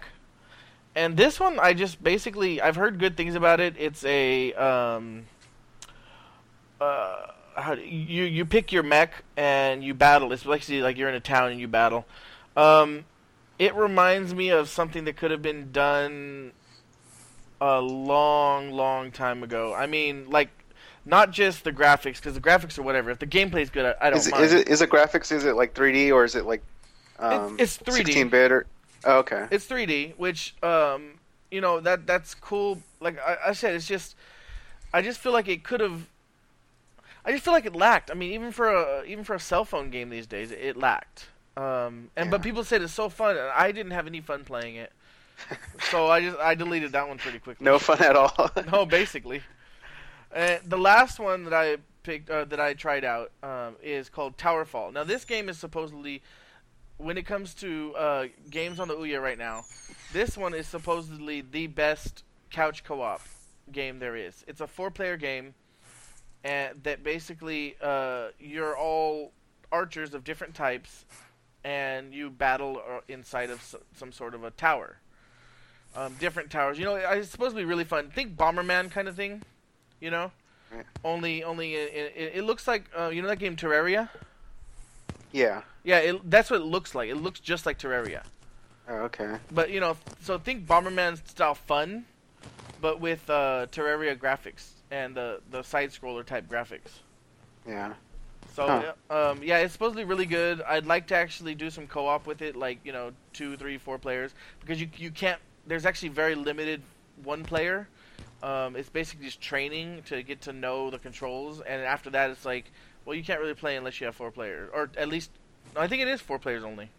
and 0.97 1.17
this 1.17 1.38
one 1.38 1.61
I 1.61 1.75
just 1.75 2.03
basically 2.03 2.61
I've 2.61 2.75
heard 2.75 2.99
good 2.99 3.17
things 3.17 3.37
about 3.37 3.61
it. 3.61 3.76
It's 3.79 4.05
a 4.05 4.53
um, 4.55 5.26
uh, 6.81 7.26
how 7.55 7.75
you 7.75 8.25
you 8.25 8.44
pick 8.44 8.73
your 8.73 8.82
mech 8.82 9.23
and 9.37 9.85
you 9.85 9.94
battle. 9.94 10.32
It's 10.32 10.43
basically 10.43 10.82
like 10.82 10.97
you're 10.97 11.08
in 11.08 11.15
a 11.15 11.20
town 11.20 11.53
and 11.53 11.61
you 11.61 11.69
battle. 11.69 12.05
Um, 12.56 13.05
it 13.62 13.76
reminds 13.76 14.35
me 14.35 14.50
of 14.50 14.69
something 14.69 15.05
that 15.05 15.17
could 15.17 15.31
have 15.31 15.41
been 15.41 15.70
done 15.70 16.50
a 17.61 17.81
long, 17.81 18.73
long 18.73 19.12
time 19.12 19.44
ago. 19.44 19.73
I 19.73 19.87
mean, 19.87 20.29
like 20.29 20.49
not 21.05 21.31
just 21.31 21.62
the 21.62 21.70
graphics 21.70 22.17
because 22.17 22.35
the 22.35 22.41
graphics 22.41 22.76
are 22.76 22.82
whatever. 22.82 23.11
If 23.11 23.20
the 23.20 23.26
gameplay's 23.26 23.70
good, 23.70 23.87
I, 23.87 24.06
I 24.09 24.11
don't 24.11 24.19
is 24.19 24.26
it, 24.26 24.32
mind. 24.32 24.44
is 24.44 24.53
it 24.53 24.69
is 24.69 24.82
it 24.82 24.91
graphics? 24.91 25.31
Is 25.31 25.44
it 25.44 25.55
like 25.55 25.75
3D 25.75 26.12
or 26.12 26.25
is 26.25 26.35
it 26.35 26.44
like 26.44 26.61
um, 27.20 27.55
it's 27.61 27.79
3D. 27.79 27.93
16 27.93 28.29
bit 28.31 28.50
or? 28.50 28.67
Oh, 29.05 29.19
okay. 29.19 29.47
It's 29.53 29.67
3D, 29.67 30.15
which 30.17 30.56
um, 30.65 31.20
you 31.53 31.61
know 31.61 31.79
that 31.79 32.05
that's 32.05 32.35
cool. 32.35 32.82
Like 33.00 33.20
I, 33.20 33.37
I 33.47 33.53
said, 33.53 33.76
it's 33.76 33.87
just 33.87 34.17
I 34.93 35.03
just 35.03 35.20
feel 35.20 35.32
like 35.32 35.47
it 35.47 35.62
could 35.62 35.81
have. 35.81 36.08
I 37.25 37.31
just 37.31 37.44
feel 37.44 37.53
like 37.53 37.67
it 37.67 37.76
lacked. 37.76 38.11
I 38.11 38.15
mean, 38.15 38.32
even 38.32 38.50
for 38.50 38.69
a 38.69 39.05
even 39.05 39.23
for 39.23 39.35
a 39.35 39.41
cell 39.41 39.65
phone 39.65 39.91
game 39.91 40.11
these 40.11 40.26
days, 40.26 40.50
it 40.50 40.76
lacked. 40.76 41.29
Um, 41.56 42.11
and 42.17 42.31
but 42.31 42.43
people 42.43 42.65
said 42.65 42.82
it's 42.82 42.94
so 42.94 43.09
fun. 43.09 43.37
and 43.37 43.51
I 43.55 43.73
didn't 43.73 43.93
have 43.93 44.06
any 44.06 44.21
fun 44.21 44.44
playing 44.44 44.77
it, 44.77 44.93
so 45.91 46.06
I 46.09 46.21
just 46.23 46.39
I 46.39 46.55
deleted 46.55 46.93
that 46.93 47.06
one 47.09 47.19
pretty 47.19 47.39
quickly. 47.39 47.65
No 47.65 47.79
fun 47.79 48.03
at 48.03 48.17
all. 48.17 48.51
no, 48.73 48.87
basically. 48.87 49.43
Uh, 50.35 50.56
the 50.67 50.79
last 50.79 51.19
one 51.19 51.44
that 51.44 51.53
I 51.53 51.77
picked, 52.03 52.31
uh, 52.31 52.47
that 52.47 52.59
I 52.59 52.73
tried 52.73 53.05
out, 53.05 53.32
um, 53.43 53.77
is 53.82 54.09
called 54.09 54.39
Towerfall. 54.39 54.93
Now, 54.93 55.05
this 55.05 55.25
game 55.27 55.49
is 55.51 55.59
supposedly, 55.59 56.23
when 56.97 57.19
it 57.19 57.27
comes 57.27 57.53
to 57.56 57.94
uh, 57.97 58.27
games 58.49 58.81
on 58.81 58.89
the 58.89 58.94
Ouya 58.94 59.21
right 59.21 59.37
now, 59.37 59.65
this 60.13 60.39
one 60.39 60.55
is 60.55 60.67
supposedly 60.67 61.43
the 61.43 61.67
best 61.67 62.25
couch 62.51 62.82
co-op 62.82 63.21
game 63.73 63.99
there 63.99 64.17
is. 64.17 64.43
It's 64.49 64.63
a 64.63 64.67
four-player 64.67 65.19
game, 65.19 65.55
and 66.44 66.82
that 66.82 67.05
basically 67.05 67.77
uh, 67.82 68.29
you're 68.39 68.77
all 68.77 69.32
archers 69.71 70.15
of 70.15 70.25
different 70.25 70.55
types, 70.55 71.05
and 71.64 72.12
you 72.14 72.31
battle 72.31 72.82
uh, 72.88 73.00
inside 73.08 73.50
of 73.50 73.74
some 73.96 74.12
sort 74.12 74.34
of 74.34 74.44
a 74.44 74.50
tower. 74.50 74.96
Um, 75.94 76.14
different 76.19 76.50
towers. 76.50 76.78
You 76.78 76.86
know, 76.86 76.94
it's 76.96 77.31
supposed 77.31 77.54
to 77.54 77.60
be 77.60 77.64
really 77.66 77.84
fun. 77.84 78.08
Think 78.10 78.36
Bomberman 78.36 78.90
kind 78.90 79.08
of 79.08 79.14
thing. 79.16 79.42
You 80.00 80.10
know, 80.10 80.32
Yeah. 80.74 80.82
only 81.04 81.44
only 81.44 81.74
it, 81.74 82.12
it, 82.16 82.32
it 82.36 82.42
looks 82.44 82.66
like 82.66 82.84
uh, 82.98 83.08
you 83.08 83.20
know 83.22 83.28
that 83.28 83.38
game 83.38 83.56
Terraria. 83.56 84.08
yeah. 85.32 85.62
Yeah, 85.84 85.98
it, 85.98 86.31
that's 86.31 86.48
what 86.48 86.60
it 86.60 86.64
looks 86.64 86.94
like. 86.94 87.10
It 87.10 87.16
looks 87.16 87.40
just 87.40 87.66
like 87.66 87.76
Terraria. 87.78 88.22
Oh, 88.88 88.94
okay. 89.10 89.36
But 89.50 89.70
you 89.70 89.81
know, 89.81 89.96
so 90.20 90.38
think 90.38 90.66
Bomberman 90.66 91.16
style 91.28 91.54
fun, 91.56 92.04
but 92.81 93.00
with 93.00 93.28
uh, 93.28 93.66
Terraria 93.72 94.16
graphics 94.16 94.70
and 94.90 95.14
the 95.16 95.40
the 95.50 95.62
side 95.62 95.90
scroller 95.90 96.24
type 96.24 96.48
graphics. 96.48 97.00
Yeah. 97.66 97.94
So 98.55 98.94
Huh. 99.11 99.31
um, 99.31 99.43
yeah, 99.43 99.58
it's 99.58 99.72
supposed 99.72 99.94
to 99.94 99.99
be 99.99 100.05
really 100.05 100.27
good. 100.27 100.61
I'd 100.63 100.87
like 100.87 101.06
to 101.08 101.17
actually 101.17 101.55
do 101.55 101.70
some 101.70 101.87
co-op 101.87 102.27
with 102.27 102.43
it, 102.43 102.55
like 102.56 102.79
you 102.84 102.93
know, 102.93 103.13
two, 103.32 103.56
three, 103.56 103.79
four 103.79 103.99
players, 103.99 104.32
because 104.61 104.81
you 104.81 104.89
you 104.96 105.11
can't. 105.11 105.41
There's 105.67 105.87
actually 105.87 106.11
very 106.11 106.34
limited 106.34 106.82
one 107.25 107.44
player. 107.44 107.89
Um, 108.43 108.75
it's 108.77 108.89
basically 108.89 109.27
just 109.27 109.41
training 109.41 110.03
to 110.06 110.22
get 110.22 110.43
to 110.43 110.53
know 110.53 110.91
the 110.91 110.99
controls, 110.99 111.61
and 111.61 111.81
after 111.81 112.11
that, 112.11 112.31
it's 112.31 112.44
like, 112.44 112.70
well, 113.05 113.15
you 113.17 113.22
can't 113.22 113.41
really 113.41 113.55
play 113.55 113.77
unless 113.77 114.01
you 114.01 114.06
have 114.06 114.17
four 114.17 114.32
players, 114.32 114.69
or 114.75 114.91
at 114.96 115.08
least, 115.08 115.31
I 115.77 115.87
think 115.87 116.03
it 116.03 116.08
is 116.08 116.20
four 116.20 116.39
players 116.41 116.65
only. 116.65 116.91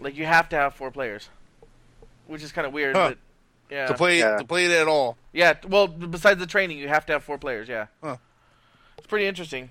Like 0.00 0.16
you 0.16 0.24
have 0.24 0.48
to 0.48 0.56
have 0.56 0.74
four 0.74 0.90
players, 0.90 1.28
which 2.26 2.42
is 2.42 2.52
kind 2.52 2.66
of 2.66 2.72
weird, 2.72 2.96
Huh. 2.96 3.10
but 3.10 3.18
yeah, 3.70 3.86
to 3.86 3.94
play 3.94 4.18
Yeah. 4.18 4.38
to 4.38 4.44
play 4.44 4.64
it 4.64 4.70
at 4.72 4.88
all. 4.88 5.16
yeah. 5.32 5.54
Well, 5.68 5.86
besides 5.86 6.40
the 6.40 6.46
training, 6.46 6.78
you 6.78 6.88
have 6.88 7.06
to 7.06 7.12
have 7.12 7.22
four 7.22 7.38
players. 7.38 7.68
Yeah, 7.68 7.86
Huh. 8.02 8.16
it's 8.98 9.06
pretty 9.06 9.26
interesting. 9.26 9.70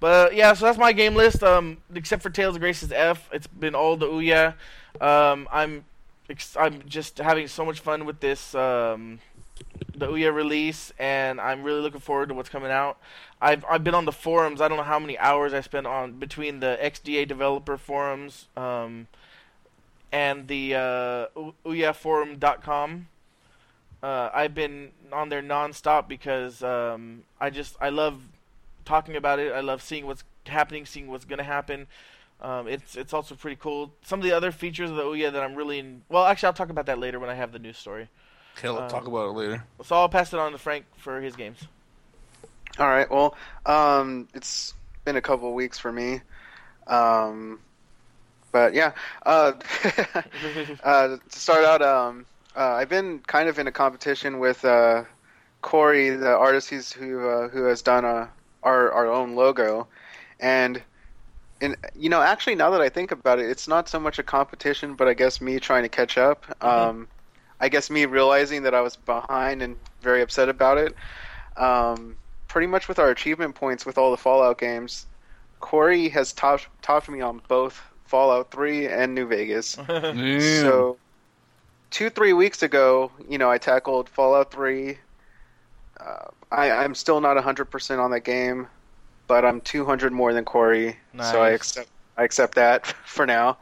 But 0.00 0.34
yeah, 0.34 0.52
so 0.52 0.66
that's 0.66 0.78
my 0.78 0.92
game 0.92 1.14
list. 1.14 1.42
Um, 1.42 1.78
except 1.94 2.22
for 2.22 2.30
Tales 2.30 2.54
of 2.54 2.60
Graces 2.60 2.92
F, 2.92 3.28
it's 3.32 3.46
been 3.46 3.74
all 3.74 3.96
the 3.96 4.06
Ouya. 4.06 4.54
Um, 5.00 5.48
I'm 5.50 5.84
ex- 6.30 6.56
I'm 6.56 6.82
just 6.86 7.18
having 7.18 7.48
so 7.48 7.64
much 7.64 7.80
fun 7.80 8.04
with 8.04 8.20
this 8.20 8.54
um, 8.54 9.18
the 9.96 10.06
Ouya 10.06 10.32
release, 10.32 10.92
and 10.98 11.40
I'm 11.40 11.62
really 11.62 11.80
looking 11.80 12.00
forward 12.00 12.28
to 12.28 12.34
what's 12.34 12.48
coming 12.48 12.70
out. 12.70 12.98
I've 13.40 13.64
I've 13.68 13.82
been 13.82 13.94
on 13.94 14.04
the 14.04 14.12
forums. 14.12 14.60
I 14.60 14.68
don't 14.68 14.76
know 14.76 14.84
how 14.84 14.98
many 14.98 15.18
hours 15.18 15.52
I 15.52 15.60
spent 15.60 15.86
on 15.86 16.12
between 16.12 16.60
the 16.60 16.78
XDA 16.80 17.26
developer 17.26 17.76
forums 17.76 18.46
um, 18.56 19.08
and 20.12 20.46
the 20.46 20.74
uh, 20.74 21.26
OuyaForum.com. 21.66 23.08
Uh, 24.00 24.30
I've 24.32 24.54
been 24.54 24.90
on 25.12 25.28
there 25.28 25.42
nonstop 25.42 26.06
because 26.06 26.62
um, 26.62 27.24
I 27.40 27.50
just 27.50 27.76
I 27.80 27.88
love 27.88 28.20
talking 28.88 29.16
about 29.16 29.38
it. 29.38 29.52
I 29.52 29.60
love 29.60 29.82
seeing 29.82 30.06
what's 30.06 30.24
happening, 30.46 30.86
seeing 30.86 31.08
what's 31.08 31.24
gonna 31.24 31.44
happen. 31.44 31.86
Um, 32.40 32.66
it's 32.68 32.96
it's 32.96 33.12
also 33.12 33.34
pretty 33.34 33.56
cool. 33.56 33.92
Some 34.02 34.20
of 34.20 34.24
the 34.24 34.32
other 34.32 34.50
features 34.50 34.90
of 34.90 34.96
the 34.96 35.02
Ouya 35.02 35.32
that 35.32 35.42
I'm 35.42 35.54
really 35.54 35.78
in, 35.78 36.02
well, 36.08 36.24
actually, 36.24 36.48
I'll 36.48 36.52
talk 36.54 36.70
about 36.70 36.86
that 36.86 36.98
later 36.98 37.20
when 37.20 37.30
I 37.30 37.34
have 37.34 37.52
the 37.52 37.58
news 37.58 37.76
story. 37.76 38.08
Hell, 38.60 38.78
Um, 38.78 38.88
talk 38.88 39.06
about 39.06 39.28
it 39.28 39.32
later. 39.32 39.64
So 39.84 39.94
I'll 39.96 40.08
pass 40.08 40.32
it 40.32 40.38
on 40.40 40.52
to 40.52 40.58
Frank 40.58 40.86
for 40.96 41.20
his 41.20 41.36
games. 41.36 41.58
All 42.78 42.88
right. 42.88 43.10
Well, 43.10 43.36
um, 43.66 44.28
it's 44.34 44.74
been 45.04 45.16
a 45.16 45.20
couple 45.20 45.48
of 45.48 45.54
weeks 45.54 45.78
for 45.78 45.92
me. 45.92 46.20
Um, 46.86 47.60
but 48.52 48.72
yeah, 48.72 48.92
uh, 49.26 49.52
uh, 50.82 51.16
to 51.16 51.38
start 51.38 51.64
out, 51.64 51.82
um, 51.82 52.24
uh, 52.56 52.74
I've 52.80 52.88
been 52.88 53.18
kind 53.20 53.48
of 53.48 53.58
in 53.58 53.66
a 53.66 53.72
competition 53.72 54.38
with 54.38 54.64
uh, 54.64 55.04
Corey, 55.60 56.10
the 56.10 56.30
artist 56.36 56.70
who's, 56.70 56.92
who 56.92 57.28
uh, 57.28 57.48
who 57.48 57.64
has 57.64 57.82
done 57.82 58.04
uh 58.04 58.28
our 58.62 58.92
our 58.92 59.06
own 59.06 59.34
logo, 59.34 59.88
and 60.40 60.82
and 61.60 61.76
you 61.94 62.08
know, 62.08 62.22
actually, 62.22 62.54
now 62.54 62.70
that 62.70 62.80
I 62.80 62.88
think 62.88 63.10
about 63.10 63.38
it, 63.38 63.50
it's 63.50 63.68
not 63.68 63.88
so 63.88 63.98
much 63.98 64.18
a 64.18 64.22
competition, 64.22 64.94
but 64.94 65.08
I 65.08 65.14
guess 65.14 65.40
me 65.40 65.58
trying 65.58 65.82
to 65.82 65.88
catch 65.88 66.16
up. 66.18 66.44
Um, 66.62 67.08
I 67.60 67.68
guess 67.68 67.90
me 67.90 68.06
realizing 68.06 68.62
that 68.62 68.74
I 68.74 68.80
was 68.80 68.96
behind 68.96 69.62
and 69.62 69.76
very 70.00 70.22
upset 70.22 70.48
about 70.48 70.78
it. 70.78 70.94
Um, 71.56 72.16
pretty 72.48 72.66
much 72.68 72.88
with 72.88 72.98
our 72.98 73.10
achievement 73.10 73.54
points 73.54 73.84
with 73.84 73.98
all 73.98 74.10
the 74.10 74.16
Fallout 74.16 74.58
games, 74.58 75.06
Corey 75.60 76.08
has 76.10 76.32
topped 76.32 76.68
topped 76.82 77.08
me 77.08 77.20
on 77.20 77.42
both 77.48 77.82
Fallout 78.04 78.50
3 78.50 78.86
and 78.88 79.14
New 79.14 79.26
Vegas. 79.26 79.76
So, 80.36 80.98
two 81.90 82.10
three 82.10 82.32
weeks 82.32 82.62
ago, 82.62 83.12
you 83.28 83.38
know, 83.38 83.50
I 83.50 83.58
tackled 83.58 84.08
Fallout 84.08 84.52
Three. 84.52 84.98
Uh, 86.00 86.28
I, 86.50 86.70
I'm 86.70 86.94
still 86.94 87.20
not 87.20 87.36
100% 87.36 87.98
on 87.98 88.10
that 88.12 88.20
game, 88.20 88.68
but 89.26 89.44
I'm 89.44 89.60
200 89.60 90.12
more 90.12 90.32
than 90.32 90.44
Corey, 90.44 90.96
so 91.20 91.42
I 91.42 91.50
accept 91.50 91.90
I 92.16 92.24
accept 92.24 92.54
that 92.56 92.86
for 93.04 93.26
now. 93.26 93.58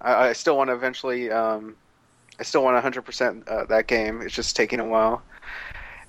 I, 0.00 0.28
I 0.28 0.32
still 0.32 0.56
want 0.56 0.68
to 0.68 0.74
eventually. 0.74 1.30
Um, 1.30 1.76
I 2.38 2.42
still 2.42 2.64
want 2.64 2.82
100% 2.82 3.48
uh, 3.48 3.64
that 3.66 3.86
game. 3.86 4.20
It's 4.22 4.34
just 4.34 4.56
taking 4.56 4.80
a 4.80 4.84
while. 4.84 5.22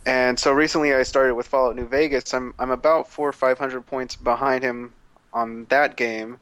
And 0.05 0.39
so 0.39 0.51
recently, 0.51 0.93
I 0.93 1.03
started 1.03 1.33
with 1.35 1.47
Fallout 1.47 1.75
New 1.75 1.87
Vegas. 1.87 2.33
I'm 2.33 2.53
I'm 2.59 2.69
about 2.69 3.09
four 3.09 3.27
or 3.27 3.33
five 3.33 3.57
hundred 3.57 3.87
points 3.87 4.15
behind 4.15 4.63
him 4.63 4.93
on 5.33 5.65
that 5.69 5.97
game. 5.97 6.37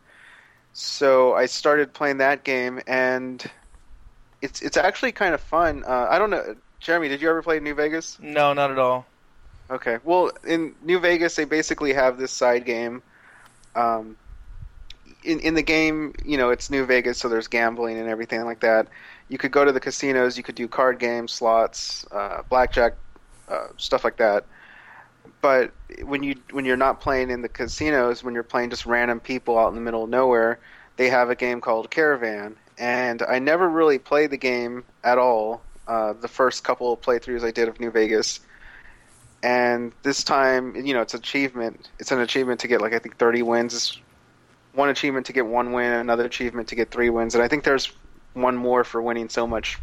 So 0.73 1.33
I 1.33 1.45
started 1.45 1.93
playing 1.93 2.17
that 2.17 2.43
game, 2.43 2.81
and 2.87 3.43
it's 4.41 4.61
it's 4.61 4.75
actually 4.75 5.13
kind 5.13 5.33
of 5.33 5.39
fun. 5.39 5.83
Uh, 5.87 6.07
I 6.09 6.19
don't 6.19 6.29
know, 6.29 6.55
Jeremy. 6.81 7.07
Did 7.07 7.21
you 7.21 7.29
ever 7.29 7.41
play 7.41 7.59
New 7.61 7.73
Vegas? 7.73 8.17
no, 8.19 8.51
not 8.53 8.69
at 8.69 8.79
all. 8.79 9.05
Okay. 9.73 9.97
Well, 10.03 10.31
in 10.45 10.75
New 10.83 10.99
Vegas, 10.99 11.35
they 11.35 11.45
basically 11.45 11.93
have 11.93 12.19
this 12.19 12.31
side 12.31 12.63
game. 12.63 13.01
Um, 13.75 14.17
in 15.23 15.39
in 15.39 15.55
the 15.55 15.63
game, 15.63 16.13
you 16.23 16.37
know, 16.37 16.51
it's 16.51 16.69
New 16.69 16.85
Vegas, 16.85 17.17
so 17.17 17.27
there's 17.27 17.47
gambling 17.47 17.97
and 17.97 18.07
everything 18.07 18.45
like 18.45 18.59
that. 18.59 18.87
You 19.29 19.39
could 19.39 19.51
go 19.51 19.65
to 19.65 19.71
the 19.71 19.79
casinos. 19.79 20.37
You 20.37 20.43
could 20.43 20.53
do 20.53 20.67
card 20.67 20.99
games, 20.99 21.31
slots, 21.31 22.05
uh, 22.11 22.43
blackjack, 22.49 22.97
uh, 23.47 23.69
stuff 23.77 24.03
like 24.03 24.17
that. 24.17 24.45
But 25.41 25.73
when 26.03 26.21
you 26.21 26.35
when 26.51 26.65
you're 26.65 26.77
not 26.77 27.01
playing 27.01 27.31
in 27.31 27.41
the 27.41 27.49
casinos, 27.49 28.23
when 28.23 28.35
you're 28.35 28.43
playing 28.43 28.69
just 28.69 28.85
random 28.85 29.19
people 29.19 29.57
out 29.57 29.69
in 29.69 29.75
the 29.75 29.81
middle 29.81 30.03
of 30.03 30.09
nowhere, 30.11 30.59
they 30.97 31.09
have 31.09 31.31
a 31.31 31.35
game 31.35 31.61
called 31.61 31.89
Caravan. 31.89 32.57
And 32.77 33.23
I 33.23 33.39
never 33.39 33.67
really 33.67 33.97
played 33.97 34.29
the 34.29 34.37
game 34.37 34.83
at 35.03 35.17
all. 35.17 35.63
Uh, 35.87 36.13
the 36.13 36.27
first 36.27 36.63
couple 36.63 36.93
of 36.93 37.01
playthroughs 37.01 37.43
I 37.43 37.49
did 37.51 37.67
of 37.67 37.79
New 37.79 37.89
Vegas 37.89 38.39
and 39.43 39.93
this 40.03 40.23
time 40.23 40.75
you 40.75 40.93
know 40.93 41.01
it's 41.01 41.13
achievement. 41.13 41.91
It's 41.99 42.11
an 42.11 42.21
achievement 42.21 42.61
to 42.61 42.67
get 42.67 42.81
like 42.81 42.93
i 42.93 42.99
think 42.99 43.17
30 43.17 43.43
wins. 43.43 43.75
It's 43.75 44.01
one 44.73 44.89
achievement 44.89 45.27
to 45.27 45.33
get 45.33 45.45
one 45.45 45.73
win 45.73 45.93
another 45.93 46.25
achievement 46.25 46.69
to 46.69 46.75
get 46.75 46.89
three 46.89 47.09
wins. 47.11 47.35
And 47.35 47.43
i 47.43 47.47
think 47.47 47.65
there's 47.65 47.91
one 48.33 48.55
more 48.55 48.83
for 48.83 49.01
winning 49.01 49.29
so 49.29 49.45
much 49.45 49.79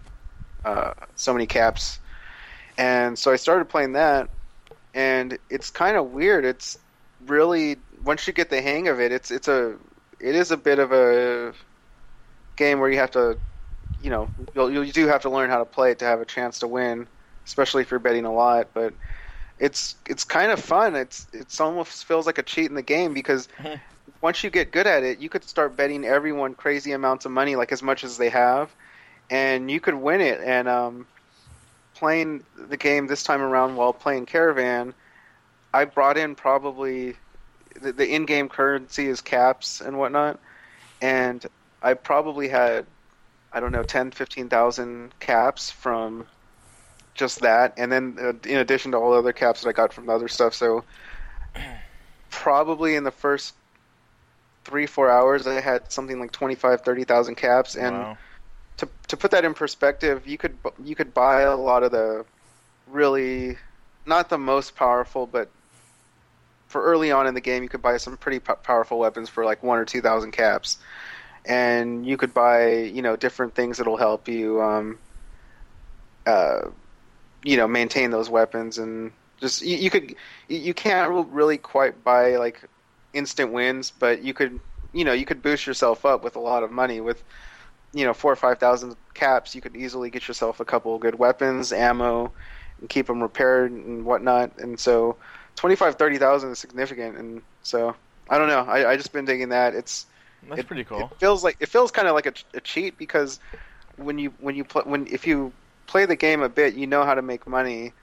uh, 0.64 0.92
so 1.14 1.32
many 1.32 1.46
caps. 1.46 2.00
And 2.78 3.18
so 3.18 3.30
i 3.30 3.36
started 3.36 3.68
playing 3.68 3.92
that 3.92 4.30
and 4.94 5.38
it's 5.50 5.70
kind 5.70 5.96
of 5.96 6.10
weird. 6.10 6.44
It's 6.44 6.76
really 7.26 7.76
once 8.02 8.26
you 8.26 8.32
get 8.32 8.48
the 8.50 8.62
hang 8.62 8.88
of 8.88 8.98
it 8.98 9.12
it's 9.12 9.30
it's 9.30 9.46
a 9.46 9.76
it 10.18 10.34
is 10.34 10.50
a 10.50 10.56
bit 10.56 10.78
of 10.78 10.90
a 10.90 11.52
game 12.56 12.80
where 12.80 12.88
you 12.88 12.98
have 12.98 13.10
to 13.10 13.38
you 14.00 14.08
know 14.08 14.30
you 14.54 14.90
do 14.90 15.06
have 15.06 15.20
to 15.20 15.28
learn 15.30 15.50
how 15.50 15.58
to 15.58 15.66
play 15.66 15.90
it 15.90 15.98
to 15.98 16.06
have 16.06 16.22
a 16.22 16.24
chance 16.24 16.60
to 16.60 16.66
win 16.66 17.06
especially 17.46 17.82
if 17.82 17.90
you're 17.90 18.00
betting 18.00 18.24
a 18.24 18.32
lot. 18.32 18.70
But 18.72 18.94
it's 19.60 19.94
it's 20.06 20.24
kind 20.24 20.50
of 20.50 20.58
fun. 20.58 20.96
It's 20.96 21.26
it's 21.32 21.60
almost 21.60 22.06
feels 22.06 22.26
like 22.26 22.38
a 22.38 22.42
cheat 22.42 22.66
in 22.66 22.74
the 22.74 22.82
game 22.82 23.12
because 23.14 23.48
once 24.22 24.42
you 24.42 24.50
get 24.50 24.72
good 24.72 24.86
at 24.86 25.04
it, 25.04 25.20
you 25.20 25.28
could 25.28 25.44
start 25.44 25.76
betting 25.76 26.04
everyone 26.04 26.54
crazy 26.54 26.92
amounts 26.92 27.26
of 27.26 27.32
money, 27.32 27.54
like 27.56 27.70
as 27.70 27.82
much 27.82 28.02
as 28.02 28.16
they 28.16 28.30
have, 28.30 28.74
and 29.28 29.70
you 29.70 29.78
could 29.78 29.94
win 29.94 30.22
it. 30.22 30.40
And 30.40 30.66
um, 30.66 31.06
playing 31.94 32.42
the 32.56 32.78
game 32.78 33.06
this 33.06 33.22
time 33.22 33.42
around 33.42 33.76
while 33.76 33.92
playing 33.92 34.26
Caravan, 34.26 34.94
I 35.74 35.84
brought 35.84 36.16
in 36.16 36.34
probably 36.34 37.16
the, 37.80 37.92
the 37.92 38.14
in-game 38.14 38.48
currency 38.48 39.06
is 39.06 39.20
caps 39.20 39.82
and 39.82 39.98
whatnot, 39.98 40.40
and 41.02 41.44
I 41.82 41.94
probably 41.94 42.48
had 42.48 42.86
I 43.52 43.60
don't 43.60 43.72
know 43.72 43.82
10, 43.82 44.12
15,000 44.12 45.12
caps 45.18 45.70
from 45.70 46.26
just 47.20 47.40
that, 47.40 47.74
and 47.76 47.92
then 47.92 48.16
uh, 48.20 48.32
in 48.48 48.58
addition 48.58 48.92
to 48.92 48.98
all 48.98 49.12
the 49.12 49.18
other 49.18 49.32
caps 49.32 49.60
that 49.60 49.68
I 49.68 49.72
got 49.72 49.92
from 49.92 50.06
the 50.06 50.12
other 50.12 50.26
stuff. 50.26 50.54
So 50.54 50.82
probably 52.30 52.96
in 52.96 53.04
the 53.04 53.12
first 53.12 53.54
three 54.64 54.86
four 54.86 55.10
hours, 55.10 55.46
I 55.46 55.60
had 55.60 55.92
something 55.92 56.18
like 56.18 56.32
25, 56.32 56.80
30,000 56.80 57.34
caps, 57.36 57.76
and 57.76 57.94
wow. 57.94 58.18
to 58.78 58.88
to 59.08 59.16
put 59.16 59.30
that 59.32 59.44
in 59.44 59.54
perspective, 59.54 60.26
you 60.26 60.38
could 60.38 60.56
you 60.82 60.96
could 60.96 61.14
buy 61.14 61.42
a 61.42 61.56
lot 61.56 61.82
of 61.82 61.92
the 61.92 62.24
really 62.88 63.58
not 64.06 64.30
the 64.30 64.38
most 64.38 64.74
powerful, 64.74 65.26
but 65.26 65.50
for 66.68 66.82
early 66.82 67.12
on 67.12 67.26
in 67.26 67.34
the 67.34 67.40
game, 67.40 67.62
you 67.62 67.68
could 67.68 67.82
buy 67.82 67.98
some 67.98 68.16
pretty 68.16 68.38
po- 68.38 68.54
powerful 68.54 68.98
weapons 68.98 69.28
for 69.28 69.44
like 69.44 69.62
one 69.62 69.78
or 69.78 69.84
two 69.84 70.00
thousand 70.00 70.30
caps, 70.30 70.78
and 71.44 72.06
you 72.06 72.16
could 72.16 72.32
buy 72.32 72.72
you 72.72 73.02
know 73.02 73.16
different 73.16 73.54
things 73.54 73.76
that'll 73.78 73.98
help 73.98 74.28
you, 74.28 74.62
um, 74.62 74.98
uh, 76.26 76.70
you 77.42 77.56
know, 77.56 77.66
maintain 77.66 78.10
those 78.10 78.30
weapons 78.30 78.78
and 78.78 79.12
just 79.40 79.62
you, 79.62 79.76
you 79.76 79.90
could 79.90 80.14
you, 80.48 80.74
can't 80.74 81.10
really 81.30 81.56
quite 81.56 82.04
buy 82.04 82.36
like 82.36 82.62
instant 83.12 83.52
wins, 83.52 83.90
but 83.90 84.22
you 84.22 84.34
could 84.34 84.60
you 84.92 85.04
know 85.04 85.12
you 85.12 85.24
could 85.24 85.42
boost 85.42 85.66
yourself 85.66 86.04
up 86.04 86.22
with 86.22 86.36
a 86.36 86.40
lot 86.40 86.62
of 86.62 86.70
money 86.70 87.00
with 87.00 87.24
you 87.92 88.04
know 88.04 88.12
four 88.12 88.32
or 88.32 88.36
five 88.36 88.58
thousand 88.58 88.96
caps, 89.14 89.54
you 89.54 89.60
could 89.60 89.76
easily 89.76 90.10
get 90.10 90.28
yourself 90.28 90.60
a 90.60 90.64
couple 90.64 90.94
of 90.94 91.00
good 91.00 91.18
weapons, 91.18 91.72
ammo, 91.72 92.30
and 92.80 92.88
keep 92.88 93.06
them 93.06 93.22
repaired 93.22 93.72
and 93.72 94.04
whatnot. 94.04 94.58
And 94.58 94.78
so, 94.78 95.16
twenty 95.56 95.76
five 95.76 95.96
thirty 95.96 96.18
thousand 96.18 96.50
is 96.50 96.58
significant. 96.58 97.16
And 97.16 97.42
so, 97.62 97.94
I 98.28 98.38
don't 98.38 98.48
know. 98.48 98.60
I 98.60 98.90
I 98.90 98.96
just 98.96 99.12
been 99.12 99.24
digging 99.24 99.48
that. 99.48 99.74
It's 99.74 100.06
That's 100.48 100.60
it, 100.60 100.66
pretty 100.66 100.84
cool. 100.84 101.10
It 101.12 101.18
feels 101.18 101.42
like 101.42 101.56
it 101.60 101.68
feels 101.68 101.90
kind 101.90 102.08
of 102.08 102.14
like 102.14 102.26
a, 102.26 102.34
a 102.54 102.60
cheat 102.60 102.98
because 102.98 103.40
when 103.96 104.18
you 104.18 104.32
when 104.40 104.54
you 104.54 104.64
play 104.64 104.82
when 104.84 105.06
if 105.08 105.26
you 105.26 105.52
play 105.90 106.06
the 106.06 106.16
game 106.16 106.42
a 106.42 106.48
bit, 106.48 106.74
you 106.74 106.86
know 106.86 107.04
how 107.04 107.14
to 107.14 107.22
make 107.22 107.46
money. 107.46 107.94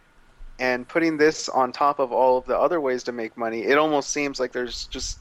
And 0.59 0.87
putting 0.87 1.17
this 1.17 1.49
on 1.49 1.71
top 1.71 1.99
of 1.99 2.11
all 2.11 2.37
of 2.37 2.45
the 2.45 2.57
other 2.57 2.81
ways 2.81 3.03
to 3.05 3.13
make 3.13 3.37
money, 3.37 3.63
it 3.63 3.77
almost 3.77 4.11
seems 4.11 4.39
like 4.39 4.53
there's 4.53 4.87
just 4.87 5.19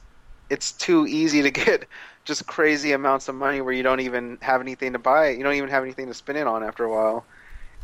it's 0.51 0.73
too 0.73 1.07
easy 1.07 1.43
to 1.43 1.51
get 1.51 1.89
just 2.25 2.47
crazy 2.47 2.93
amounts 2.93 3.29
of 3.29 3.35
money 3.37 3.61
where 3.63 3.75
you 3.75 3.83
don't 3.83 4.01
even 4.01 4.39
have 4.43 4.61
anything 4.61 4.93
to 4.95 4.99
buy. 4.99 5.31
You 5.31 5.45
don't 5.45 5.55
even 5.55 5.71
have 5.71 5.85
anything 5.85 6.09
to 6.09 6.15
spin 6.15 6.37
it 6.37 6.47
on 6.47 6.65
after 6.65 6.85
a 6.85 6.91
while. 6.91 7.27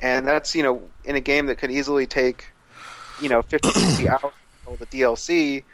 And 0.00 0.26
that's, 0.26 0.54
you 0.54 0.62
know, 0.62 0.90
in 1.04 1.16
a 1.16 1.20
game 1.20 1.46
that 1.46 1.58
could 1.58 1.70
easily 1.70 2.06
take, 2.06 2.52
you 3.18 3.28
know, 3.28 3.42
50, 3.42 3.72
60 3.72 4.08
hours 4.10 4.34
of 4.66 4.78
the 4.78 4.86
DLC, 4.86 5.66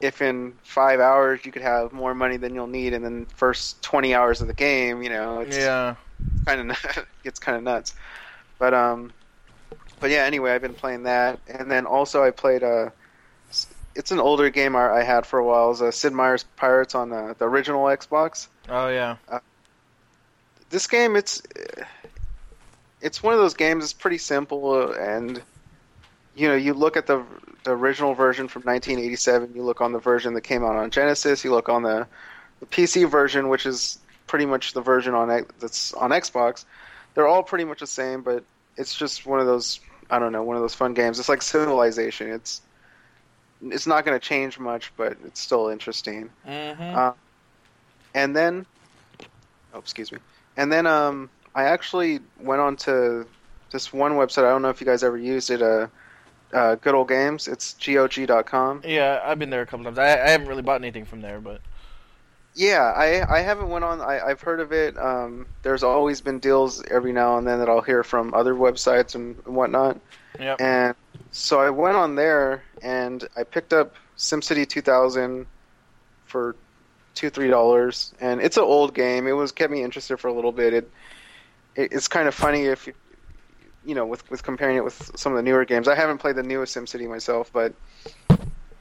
if 0.00 0.22
in 0.22 0.58
five 0.64 1.00
hours 1.00 1.44
you 1.44 1.52
could 1.52 1.62
have 1.62 1.92
more 1.92 2.14
money 2.14 2.36
than 2.38 2.54
you'll 2.54 2.66
need 2.68 2.92
in 2.94 3.02
the 3.02 3.26
first 3.36 3.82
20 3.82 4.14
hours 4.14 4.40
of 4.40 4.48
the 4.48 4.54
game, 4.54 5.02
you 5.02 5.10
know, 5.10 5.40
it's 5.40 5.56
Yeah. 5.56 5.96
Kind 6.46 6.70
of 6.70 7.06
gets 7.24 7.38
kind 7.38 7.56
of 7.56 7.62
nuts. 7.62 7.94
But 8.58 8.74
um, 8.74 9.12
but 10.00 10.10
yeah. 10.10 10.24
Anyway, 10.24 10.50
I've 10.52 10.62
been 10.62 10.74
playing 10.74 11.04
that, 11.04 11.38
and 11.48 11.70
then 11.70 11.86
also 11.86 12.22
I 12.22 12.30
played 12.30 12.62
uh, 12.62 12.90
s- 13.50 13.66
it's 13.94 14.10
an 14.10 14.18
older 14.20 14.50
game 14.50 14.76
I, 14.76 14.90
I 14.98 15.02
had 15.02 15.26
for 15.26 15.38
a 15.38 15.44
while. 15.44 15.66
It 15.66 15.68
was 15.70 15.82
uh, 15.82 15.90
Sid 15.90 16.12
Meier's 16.12 16.44
Pirates 16.56 16.94
on 16.94 17.10
the, 17.10 17.34
the 17.38 17.46
original 17.46 17.84
Xbox. 17.84 18.48
Oh 18.68 18.88
yeah. 18.88 19.16
This 20.70 20.86
game, 20.86 21.16
it's 21.16 21.42
it's 23.00 23.22
one 23.22 23.34
of 23.34 23.40
those 23.40 23.54
games. 23.54 23.82
It's 23.84 23.92
pretty 23.92 24.18
simple, 24.18 24.72
uh, 24.72 24.92
and 24.92 25.42
you 26.36 26.48
know, 26.48 26.54
you 26.54 26.74
look 26.74 26.96
at 26.96 27.06
the 27.06 27.24
the 27.64 27.72
original 27.72 28.14
version 28.14 28.46
from 28.48 28.62
1987. 28.62 29.52
You 29.54 29.62
look 29.62 29.80
on 29.80 29.92
the 29.92 29.98
version 29.98 30.34
that 30.34 30.42
came 30.42 30.64
out 30.64 30.76
on 30.76 30.90
Genesis. 30.90 31.44
You 31.44 31.50
look 31.52 31.68
on 31.68 31.82
the, 31.82 32.06
the 32.60 32.66
PC 32.66 33.08
version, 33.10 33.48
which 33.48 33.66
is 33.66 33.98
pretty 34.30 34.46
much 34.46 34.74
the 34.74 34.80
version 34.80 35.12
on 35.12 35.44
that's 35.58 35.92
on 35.94 36.10
Xbox. 36.10 36.64
They're 37.14 37.26
all 37.26 37.42
pretty 37.42 37.64
much 37.64 37.80
the 37.80 37.86
same, 37.88 38.22
but 38.22 38.44
it's 38.76 38.94
just 38.94 39.26
one 39.26 39.40
of 39.40 39.46
those 39.46 39.80
I 40.08 40.20
don't 40.20 40.30
know, 40.30 40.44
one 40.44 40.54
of 40.54 40.62
those 40.62 40.74
fun 40.74 40.94
games. 40.94 41.18
It's 41.18 41.28
like 41.28 41.42
Civilization. 41.42 42.30
It's 42.30 42.62
it's 43.60 43.88
not 43.88 44.04
going 44.04 44.18
to 44.18 44.24
change 44.24 44.56
much, 44.56 44.92
but 44.96 45.16
it's 45.24 45.40
still 45.40 45.68
interesting. 45.68 46.30
Mm-hmm. 46.46 46.96
Uh, 46.96 47.12
and 48.14 48.34
then, 48.34 48.64
oh, 49.74 49.80
excuse 49.80 50.12
me. 50.12 50.18
And 50.56 50.72
then 50.72 50.86
um, 50.86 51.28
I 51.56 51.64
actually 51.64 52.20
went 52.38 52.60
on 52.60 52.76
to 52.76 53.26
this 53.72 53.92
one 53.92 54.12
website. 54.12 54.44
I 54.44 54.50
don't 54.50 54.62
know 54.62 54.70
if 54.70 54.80
you 54.80 54.86
guys 54.86 55.02
ever 55.02 55.18
used 55.18 55.50
it. 55.50 55.60
Uh, 55.60 55.88
uh, 56.52 56.76
Good 56.76 56.94
Old 56.94 57.08
Games. 57.08 57.48
It's 57.48 57.74
gog.com. 57.74 58.82
yeah, 58.86 59.20
I've 59.24 59.38
been 59.40 59.50
there 59.50 59.62
a 59.62 59.66
couple 59.66 59.84
times. 59.84 59.98
I, 59.98 60.24
I 60.24 60.30
haven't 60.30 60.46
really 60.48 60.62
bought 60.62 60.80
anything 60.80 61.04
from 61.04 61.20
there, 61.20 61.40
but 61.40 61.60
Yeah, 62.54 62.82
I 62.82 63.38
I 63.38 63.40
haven't 63.40 63.68
went 63.68 63.84
on. 63.84 64.00
I, 64.00 64.20
I've 64.20 64.40
heard 64.40 64.60
of 64.60 64.72
it. 64.72 64.98
Um, 64.98 65.46
there's 65.62 65.82
always 65.82 66.20
been 66.20 66.40
deals 66.40 66.82
every 66.90 67.12
now 67.12 67.38
and 67.38 67.46
then 67.46 67.58
that 67.60 67.68
I'll 67.68 67.80
hear 67.80 68.02
from 68.02 68.34
other 68.34 68.54
websites 68.54 69.14
and, 69.14 69.36
whatnot. 69.46 70.00
yeah. 70.38 70.56
And 70.58 70.94
so 71.30 71.60
I 71.60 71.70
went 71.70 71.96
on 71.96 72.16
there 72.16 72.62
and 72.82 73.26
I 73.36 73.44
picked 73.44 73.72
up 73.72 73.94
SimCity 74.16 74.68
2000 74.68 75.46
for 76.26 76.56
two 77.14 77.30
three 77.30 77.48
dollars, 77.48 78.14
and 78.20 78.40
it's 78.40 78.56
an 78.56 78.64
old 78.64 78.94
game. 78.94 79.26
It 79.26 79.32
was 79.32 79.52
kept 79.52 79.72
me 79.72 79.82
interested 79.82 80.16
for 80.18 80.28
a 80.28 80.32
little 80.32 80.52
bit. 80.52 80.74
It, 80.74 80.90
it 81.76 81.92
it's 81.92 82.08
kind 82.08 82.26
of 82.26 82.34
funny 82.34 82.64
if 82.66 82.86
you, 82.86 82.94
you 83.84 83.94
know 83.94 84.06
with 84.06 84.28
with 84.30 84.42
comparing 84.42 84.76
it 84.76 84.84
with 84.84 85.12
some 85.16 85.32
of 85.32 85.36
the 85.36 85.42
newer 85.42 85.64
games. 85.64 85.86
I 85.86 85.94
haven't 85.94 86.18
played 86.18 86.36
the 86.36 86.42
newest 86.42 86.76
SimCity 86.76 87.08
myself, 87.08 87.52
but 87.52 87.74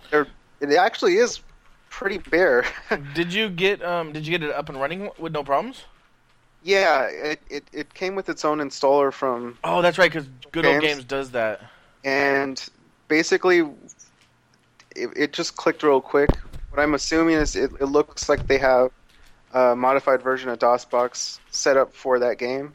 there 0.10 0.28
it 0.60 0.74
actually 0.74 1.18
is 1.18 1.40
pretty 2.00 2.18
bare. 2.18 2.64
Did 3.14 3.34
you 3.34 3.50
get 3.50 3.84
um? 3.84 4.14
Did 4.14 4.26
you 4.26 4.32
get 4.38 4.48
it 4.48 4.56
up 4.56 4.70
and 4.70 4.80
running 4.80 5.10
with 5.20 5.34
no 5.34 5.44
problems? 5.44 5.84
yeah, 6.64 7.04
it, 7.08 7.40
it 7.50 7.64
it 7.72 7.94
came 7.94 8.16
with 8.16 8.28
its 8.30 8.44
own 8.44 8.60
installer 8.60 9.14
from 9.14 9.58
Oh, 9.64 9.82
that's 9.82 9.98
right, 9.98 10.12
because 10.12 10.28
Good 10.52 10.66
Old 10.66 10.82
Games. 10.82 10.94
Games 10.96 11.04
does 11.06 11.32
that. 11.32 11.62
and 12.04 12.68
basically 13.08 13.60
it, 14.96 15.10
it 15.16 15.34
just 15.34 15.56
clicked 15.58 15.84
real 15.84 16.02
quick. 16.02 16.30
What 16.72 16.82
I'm 16.82 16.94
assuming 16.94 17.36
is 17.36 17.56
it, 17.56 17.72
it 17.80 17.86
looks 17.86 18.30
like 18.30 18.48
they 18.48 18.58
have 18.60 18.92
a 19.54 19.76
modified 19.76 20.22
version 20.22 20.50
of 20.50 20.60
DOSBox 20.60 21.40
set 21.52 21.78
up 21.78 21.94
for 21.94 22.20
that 22.20 22.38
game. 22.38 22.74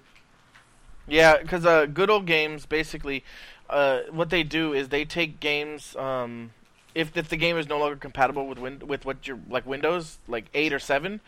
Yeah, 1.06 1.38
because 1.38 1.64
uh, 1.64 1.86
Good 1.86 2.10
Old 2.10 2.26
Games 2.26 2.66
basically, 2.66 3.24
uh, 3.70 4.00
what 4.10 4.30
they 4.30 4.42
do 4.42 4.72
is 4.72 4.88
they 4.88 5.04
take 5.04 5.40
games. 5.40 5.94
Um, 5.96 6.50
if 6.94 7.16
if 7.16 7.28
the 7.28 7.36
game 7.36 7.56
is 7.56 7.68
no 7.68 7.78
longer 7.78 7.96
compatible 7.96 8.46
with 8.46 8.58
win- 8.58 8.82
with 8.86 9.04
what 9.04 9.26
your 9.26 9.38
like 9.48 9.66
Windows 9.66 10.18
like 10.28 10.46
eight 10.54 10.72
or 10.72 10.78
seven, 10.78 11.20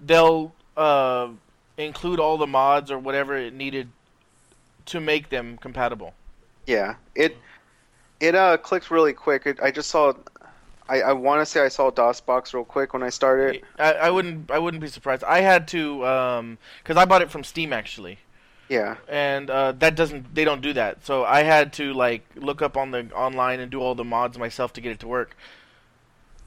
they'll 0.00 0.54
uh, 0.76 1.28
include 1.76 2.18
all 2.18 2.36
the 2.36 2.46
mods 2.46 2.90
or 2.90 2.98
whatever 2.98 3.36
it 3.36 3.52
needed 3.52 3.88
to 4.86 5.00
make 5.00 5.28
them 5.28 5.58
compatible. 5.58 6.14
Yeah, 6.66 6.96
it 7.14 7.36
it 8.20 8.34
uh 8.34 8.56
clicked 8.56 8.90
really 8.90 9.12
quick. 9.12 9.46
It, 9.46 9.60
I 9.62 9.70
just 9.70 9.90
saw. 9.90 10.14
I, 10.86 11.00
I 11.00 11.12
want 11.14 11.40
to 11.40 11.46
say 11.46 11.64
I 11.64 11.68
saw 11.68 11.90
DOSBox 11.90 12.52
real 12.52 12.62
quick 12.62 12.92
when 12.92 13.02
I 13.02 13.08
started. 13.08 13.62
I, 13.78 13.92
I 13.94 14.10
wouldn't 14.10 14.50
I 14.50 14.58
wouldn't 14.58 14.82
be 14.82 14.88
surprised. 14.88 15.24
I 15.24 15.40
had 15.40 15.66
to 15.68 16.00
because 16.82 16.96
I 16.98 17.06
bought 17.06 17.22
it 17.22 17.30
from 17.30 17.42
Steam 17.42 17.72
actually. 17.72 18.18
Yeah, 18.68 18.96
and 19.08 19.50
uh, 19.50 19.72
that 19.72 19.94
doesn't 19.94 20.34
they 20.34 20.44
don't 20.44 20.62
do 20.62 20.72
that 20.72 21.04
so 21.04 21.24
i 21.24 21.42
had 21.42 21.72
to 21.74 21.92
like 21.92 22.24
look 22.36 22.62
up 22.62 22.76
on 22.76 22.90
the 22.90 23.10
online 23.14 23.60
and 23.60 23.70
do 23.70 23.80
all 23.80 23.94
the 23.94 24.04
mods 24.04 24.38
myself 24.38 24.72
to 24.72 24.80
get 24.80 24.92
it 24.92 25.00
to 25.00 25.08
work 25.08 25.36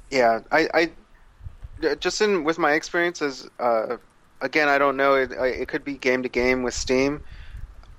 yeah. 0.09 0.41
I, 0.51 0.67
I 0.73 1.95
just 1.95 2.21
in 2.21 2.43
with 2.43 2.57
my 2.57 2.73
experiences. 2.73 3.49
Uh, 3.59 3.97
again, 4.41 4.67
I 4.67 4.77
don't 4.77 4.97
know. 4.97 5.15
It, 5.15 5.31
it 5.31 5.67
could 5.67 5.83
be 5.83 5.95
game 5.95 6.23
to 6.23 6.29
game 6.29 6.63
with 6.63 6.73
Steam. 6.73 7.21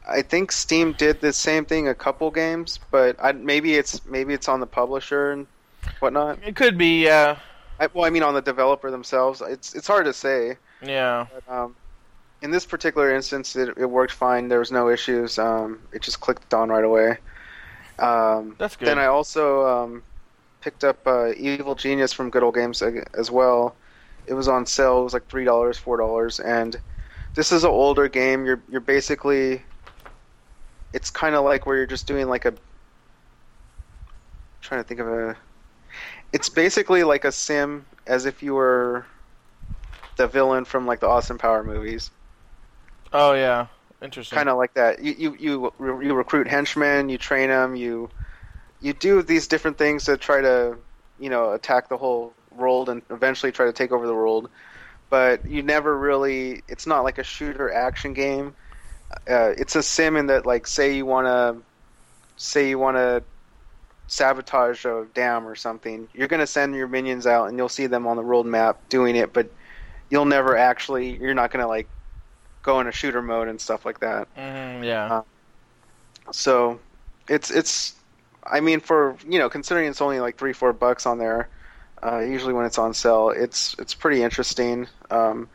I 0.09 0.22
think 0.22 0.52
Steam 0.52 0.92
did 0.92 1.20
the 1.20 1.33
same 1.33 1.64
thing 1.64 1.88
a 1.88 1.94
couple 1.94 2.31
games, 2.31 2.81
but 2.90 3.16
I, 3.22 3.33
maybe 3.33 3.74
it's 3.74 4.04
maybe 4.07 4.33
it's 4.33 4.48
on 4.48 4.61
the 4.61 4.66
publisher 4.66 5.33
and 5.33 5.46
whatnot. 6.00 6.38
it 6.42 6.57
could 6.57 6.78
be 6.78 7.04
yeah 7.04 7.38
I, 7.78 7.88
well, 7.92 8.04
I 8.04 8.11
mean 8.11 8.22
on 8.22 8.35
the 8.35 8.40
developer 8.40 8.90
themselves. 8.90 9.42
It's 9.46 9.74
it's 9.74 9.87
hard 9.87 10.07
to 10.07 10.12
say. 10.12 10.57
yeah 10.83 11.26
But, 11.46 11.52
um, 11.52 11.76
in 12.42 12.51
this 12.51 12.64
particular 12.64 13.14
instance, 13.14 13.57
it, 13.57 13.77
it 13.77 13.87
worked 13.87 14.12
fine. 14.12 14.48
There 14.48 14.61
was 14.61 14.70
no 14.70 14.88
issues. 14.88 15.38
Um, 15.38 15.81
it 15.92 16.03
just 16.03 16.20
clicked 16.20 16.55
on 16.55 16.68
right 16.68 16.85
away. 16.85 17.18
Um, 17.98 18.55
that's 18.59 18.77
good 18.77 18.87
then 18.87 18.98
I 18.98 19.07
also 19.07 19.66
um, 19.66 20.03
picked 20.61 20.85
up 20.85 21.05
uh, 21.07 21.33
Evil 21.37 21.74
Genius 21.74 22.12
from 22.12 22.31
Good 22.31 22.42
Old 22.42 22.55
Games 22.55 22.81
as 22.83 23.31
well. 23.31 23.74
It 24.27 24.35
was 24.35 24.46
on 24.46 24.66
sale. 24.66 25.01
It 25.01 25.05
was 25.05 25.14
like 25.14 25.27
three 25.29 25.44
dollars, 25.44 25.79
four 25.79 25.96
dollars, 25.96 26.38
and 26.38 26.79
this 27.35 27.51
is 27.51 27.64
an 27.64 27.70
older 27.70 28.09
game. 28.09 28.44
You're 28.44 28.61
you're 28.68 28.81
basically, 28.81 29.62
it's 30.92 31.11
kind 31.11 31.35
of 31.35 31.44
like 31.44 31.66
where 31.66 31.77
you're 31.77 31.87
just 31.87 32.07
doing 32.07 32.29
like 32.29 32.44
a. 32.44 32.55
trying 34.61 34.81
to 34.81 34.87
think 34.87 35.01
of 35.01 35.09
a. 35.09 35.37
It's 36.33 36.51
basically 36.51 37.03
like 37.05 37.24
a 37.24 37.33
sim, 37.33 37.87
as 38.07 38.27
if 38.27 38.42
you 38.42 38.55
were 38.55 39.07
the 40.16 40.29
villain 40.29 40.64
from 40.66 40.87
like 40.87 41.01
the 41.01 41.09
Austin 41.09 41.38
Power 41.38 41.64
movies 41.64 42.11
oh 43.12 43.32
yeah 43.32 43.66
interesting 44.02 44.36
kind 44.36 44.48
of 44.48 44.56
like 44.56 44.74
that. 44.74 45.02
You 45.02 45.14
you 45.18 45.36
you 45.38 45.72
you 46.02 46.14
recruit 46.14 46.48
henchmen, 46.48 47.08
you 47.08 47.18
train 47.18 47.48
them, 47.48 47.76
you 47.76 48.10
you 48.80 48.92
do 48.92 49.22
these 49.22 49.48
different 49.48 49.78
things 49.78 50.04
to 50.04 50.16
try 50.16 50.40
to 50.40 50.76
you 51.18 51.30
know 51.30 51.52
attack 51.52 51.88
the 51.88 51.96
whole 51.96 52.32
world 52.50 52.88
and 52.88 53.02
eventually 53.10 53.52
try 53.52 53.66
to 53.66 53.72
take 53.72 53.92
over 53.92 54.06
the 54.06 54.14
world. 54.14 54.50
But 55.10 55.48
you 55.48 55.62
never 55.62 55.96
really. 55.98 56.62
It's 56.68 56.86
not 56.86 57.02
like 57.02 57.18
a 57.18 57.24
shooter 57.24 57.72
action 57.72 58.12
game. 58.12 58.54
Uh, 59.28 59.52
it's 59.56 59.74
a 59.74 59.82
sim 59.82 60.16
in 60.16 60.26
that 60.26 60.46
like 60.46 60.66
say 60.66 60.94
you 60.94 61.06
want 61.06 61.26
to 61.26 61.62
say 62.36 62.68
you 62.68 62.78
want 62.78 62.96
to 62.98 63.24
sabotage 64.06 64.84
a 64.84 65.06
dam 65.14 65.46
or 65.46 65.54
something. 65.54 66.08
You're 66.12 66.28
going 66.28 66.40
to 66.40 66.46
send 66.46 66.74
your 66.74 66.88
minions 66.88 67.26
out 67.26 67.48
and 67.48 67.58
you'll 67.58 67.68
see 67.68 67.86
them 67.86 68.06
on 68.06 68.16
the 68.16 68.22
world 68.22 68.46
map 68.46 68.88
doing 68.88 69.16
it, 69.16 69.32
but 69.32 69.50
you'll 70.10 70.26
never 70.26 70.56
actually. 70.56 71.18
You're 71.18 71.34
not 71.34 71.50
going 71.50 71.62
to 71.62 71.68
like 71.68 71.88
go 72.68 72.81
into 72.81 72.92
shooter 72.92 73.22
mode 73.22 73.48
and 73.48 73.61
stuff 73.61 73.85
like 73.87 74.00
that. 74.00 74.28
Mhm, 74.37 74.85
yeah 74.85 75.12
Uh, 75.12 75.22
So 76.33 76.81
it's 77.28 77.50
it's 77.50 77.94
I 78.46 78.61
mean 78.61 78.81
for 78.81 79.16
you 79.28 79.38
know 79.38 79.48
considering 79.50 79.88
it's 79.88 80.00
only 80.00 80.20
like 80.20 80.38
three 80.38 80.52
four 80.52 80.72
bucks 80.72 81.07
on 81.07 81.18
there, 81.18 81.50
uh, 82.02 82.20
usually 82.20 82.54
when 82.54 82.66
it's 82.66 82.78
on 82.78 82.94
sale, 82.94 83.31
it's 83.31 83.74
it's 83.78 83.94
pretty 83.94 84.22
interesting. 84.22 84.88
Um, 85.11 85.48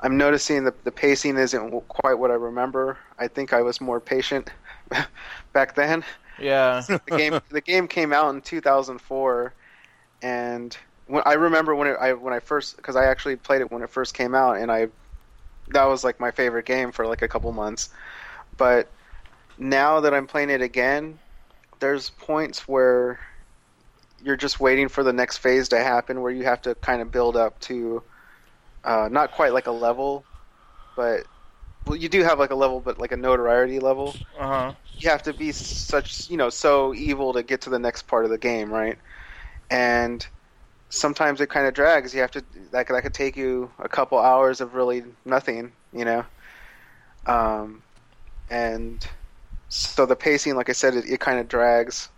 I'm 0.00 0.16
noticing 0.16 0.64
that 0.64 0.84
the 0.84 0.92
pacing 0.92 1.36
isn't 1.38 1.88
quite 1.88 2.14
what 2.18 2.30
I 2.30 2.34
remember. 2.34 2.98
I 3.18 3.28
think 3.28 3.52
I 3.52 3.62
was 3.62 3.80
more 3.80 4.00
patient 4.00 4.50
back 5.52 5.74
then. 5.74 6.04
yeah 6.38 6.82
The 7.06 7.12
game 7.12 7.40
the 7.50 7.60
game 7.62 7.88
came 7.88 8.12
out 8.12 8.34
in 8.34 8.42
2004, 8.42 9.54
and 10.22 10.76
when, 11.06 11.22
I 11.26 11.34
remember 11.34 11.74
when 11.74 11.88
it, 11.88 11.96
I 12.00 12.12
when 12.14 12.34
I 12.34 12.40
first 12.40 12.76
because 12.76 12.96
I 12.96 13.06
actually 13.06 13.36
played 13.36 13.62
it 13.62 13.70
when 13.72 13.82
it 13.82 13.90
first 13.90 14.14
came 14.14 14.34
out, 14.34 14.58
and 14.58 14.70
I 14.72 14.88
that 15.72 15.84
was 15.84 16.04
like 16.04 16.20
my 16.20 16.30
favorite 16.30 16.66
game 16.66 16.92
for 16.92 17.06
like 17.06 17.22
a 17.22 17.28
couple 17.28 17.52
months. 17.52 17.90
But 18.56 18.90
now 19.58 20.00
that 20.00 20.14
I'm 20.14 20.26
playing 20.26 20.50
it 20.50 20.62
again, 20.62 21.18
there's 21.80 22.10
points 22.10 22.68
where 22.68 23.18
you're 24.22 24.36
just 24.36 24.60
waiting 24.60 24.88
for 24.88 25.02
the 25.02 25.12
next 25.12 25.38
phase 25.38 25.68
to 25.70 25.78
happen, 25.78 26.20
where 26.20 26.32
you 26.32 26.44
have 26.44 26.62
to 26.62 26.74
kind 26.74 27.00
of 27.00 27.10
build 27.10 27.36
up 27.36 27.58
to 27.60 28.02
uh, 28.84 29.08
not 29.10 29.32
quite 29.32 29.52
like 29.52 29.66
a 29.66 29.72
level, 29.72 30.24
but 30.96 31.26
well, 31.86 31.96
you 31.96 32.08
do 32.08 32.22
have 32.22 32.38
like 32.38 32.50
a 32.50 32.54
level, 32.54 32.80
but 32.80 32.98
like 32.98 33.12
a 33.12 33.16
notoriety 33.16 33.78
level 33.78 34.14
uh-huh 34.38 34.74
you 35.00 35.08
have 35.08 35.22
to 35.22 35.32
be 35.32 35.52
such 35.52 36.30
you 36.30 36.36
know 36.36 36.50
so 36.50 36.94
evil 36.94 37.32
to 37.32 37.42
get 37.42 37.62
to 37.62 37.70
the 37.70 37.78
next 37.78 38.02
part 38.02 38.24
of 38.24 38.30
the 38.30 38.38
game, 38.38 38.72
right? 38.72 38.98
And 39.70 40.26
sometimes 40.90 41.40
it 41.40 41.50
kind 41.50 41.66
of 41.66 41.74
drags. 41.74 42.14
You 42.14 42.20
have 42.22 42.32
to 42.32 42.44
that 42.72 42.86
could, 42.86 42.96
that 42.96 43.02
could 43.02 43.14
take 43.14 43.36
you 43.36 43.72
a 43.80 43.88
couple 43.88 44.18
hours 44.18 44.60
of 44.60 44.74
really 44.74 45.04
nothing, 45.26 45.74
you 45.92 46.04
know. 46.06 46.26
Um, 47.26 47.84
and 48.50 49.06
so 49.68 50.06
the 50.06 50.16
pacing, 50.16 50.56
like 50.56 50.70
I 50.70 50.72
said, 50.72 50.94
it, 50.94 51.06
it 51.06 51.20
kind 51.20 51.38
of 51.40 51.48
drags 51.48 52.10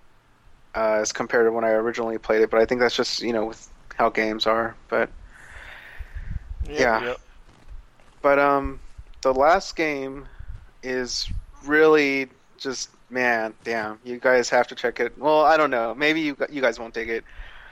uh, 0.75 0.99
as 1.03 1.13
compared 1.13 1.47
to 1.47 1.53
when 1.53 1.65
I 1.65 1.71
originally 1.71 2.19
played 2.19 2.43
it. 2.43 2.51
But 2.51 2.61
I 2.61 2.67
think 2.67 2.81
that's 2.81 2.97
just 2.97 3.23
you 3.23 3.33
know 3.33 3.47
with 3.47 3.71
how 3.97 4.11
games 4.11 4.47
are. 4.47 4.77
But 4.89 5.13
Yep, 6.69 6.79
Yeah. 6.79 6.99
yep. 6.99 7.21
But 8.23 8.39
um, 8.39 8.81
the 9.23 9.35
last 9.35 9.77
game 9.77 10.29
is 10.83 11.31
really 11.67 12.31
just 12.59 12.91
man, 13.11 13.55
damn. 13.65 14.01
You 14.05 14.19
guys 14.19 14.49
have 14.51 14.69
to 14.69 14.75
check 14.75 15.01
it. 15.01 15.19
Well, 15.19 15.43
I 15.43 15.57
don't 15.57 15.71
know. 15.71 15.95
Maybe 15.95 16.21
you 16.23 16.37
you 16.51 16.63
guys 16.63 16.79
won't 16.79 16.95
dig 16.95 17.11
it. 17.11 17.25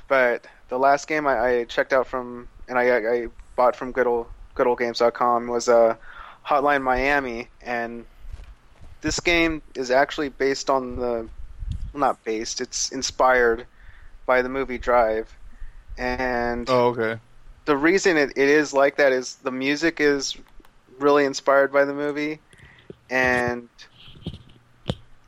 But 0.08 0.46
the 0.70 0.78
last 0.78 1.06
game 1.06 1.26
I, 1.26 1.38
I 1.60 1.64
checked 1.64 1.92
out 1.92 2.06
from 2.06 2.48
and 2.68 2.78
I, 2.78 2.96
I 2.96 3.26
bought 3.56 3.76
from 3.76 3.92
good 3.92 4.06
old 4.06 4.28
goodoldgames.com 4.56 5.48
was 5.48 5.68
uh, 5.68 5.96
Hotline 6.46 6.82
Miami, 6.82 7.48
and 7.62 8.06
this 9.02 9.20
game 9.20 9.62
is 9.74 9.90
actually 9.90 10.30
based 10.30 10.70
on 10.70 10.96
the 10.96 11.28
well, 11.92 12.00
not 12.00 12.24
based, 12.24 12.60
it's 12.60 12.92
inspired 12.92 13.66
by 14.26 14.42
the 14.42 14.48
movie 14.48 14.78
Drive, 14.78 15.36
and 15.98 16.68
Oh, 16.68 16.88
okay. 16.88 17.20
the 17.66 17.76
reason 17.76 18.16
it, 18.16 18.30
it 18.36 18.48
is 18.48 18.72
like 18.72 18.96
that 18.96 19.12
is 19.12 19.36
the 19.36 19.50
music 19.50 20.00
is 20.00 20.36
really 20.98 21.24
inspired 21.24 21.72
by 21.72 21.84
the 21.84 21.94
movie, 21.94 22.40
and 23.10 23.68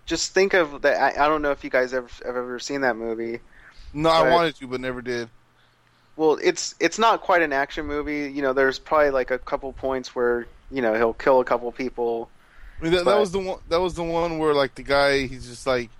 just 0.07 0.33
think 0.35 0.55
of 0.55 0.83
that. 0.83 1.19
I, 1.19 1.25
I 1.25 1.29
don't 1.29 1.43
know 1.43 1.51
if 1.51 1.65
you 1.65 1.71
guys 1.71 1.93
ever 1.93 2.09
have 2.25 2.37
ever 2.37 2.59
seen 2.59 2.83
that 2.83 2.97
movie. 2.97 3.41
No, 3.95 4.09
I 4.11 4.31
wanted 4.31 4.57
to, 4.57 4.67
but 4.67 4.81
never 4.81 5.03
did. 5.03 5.29
Well, 6.17 6.39
it's 6.43 6.75
it's 6.81 6.99
not 6.99 7.21
quite 7.23 7.43
an 7.43 7.53
action 7.53 7.87
movie. 7.87 8.31
You 8.31 8.43
know, 8.43 8.53
there's 8.53 8.79
probably 8.79 9.11
like 9.11 9.31
a 9.31 9.39
couple 9.39 9.73
points 9.73 10.15
where 10.15 10.47
you 10.71 10.83
know 10.83 10.95
he'll 10.95 11.15
kill 11.15 11.41
a 11.41 11.45
couple 11.45 11.71
people. 11.73 12.29
I 12.81 12.85
mean, 12.85 12.93
that, 12.95 13.05
that 13.05 13.19
was 13.19 13.31
the 13.33 13.39
one. 13.39 13.59
That 13.69 13.81
was 13.81 13.95
the 13.95 14.03
one 14.03 14.39
where 14.39 14.55
like 14.55 14.75
the 14.75 14.83
guy, 14.83 15.27
he's 15.27 15.47
just 15.49 15.67
like, 15.67 15.91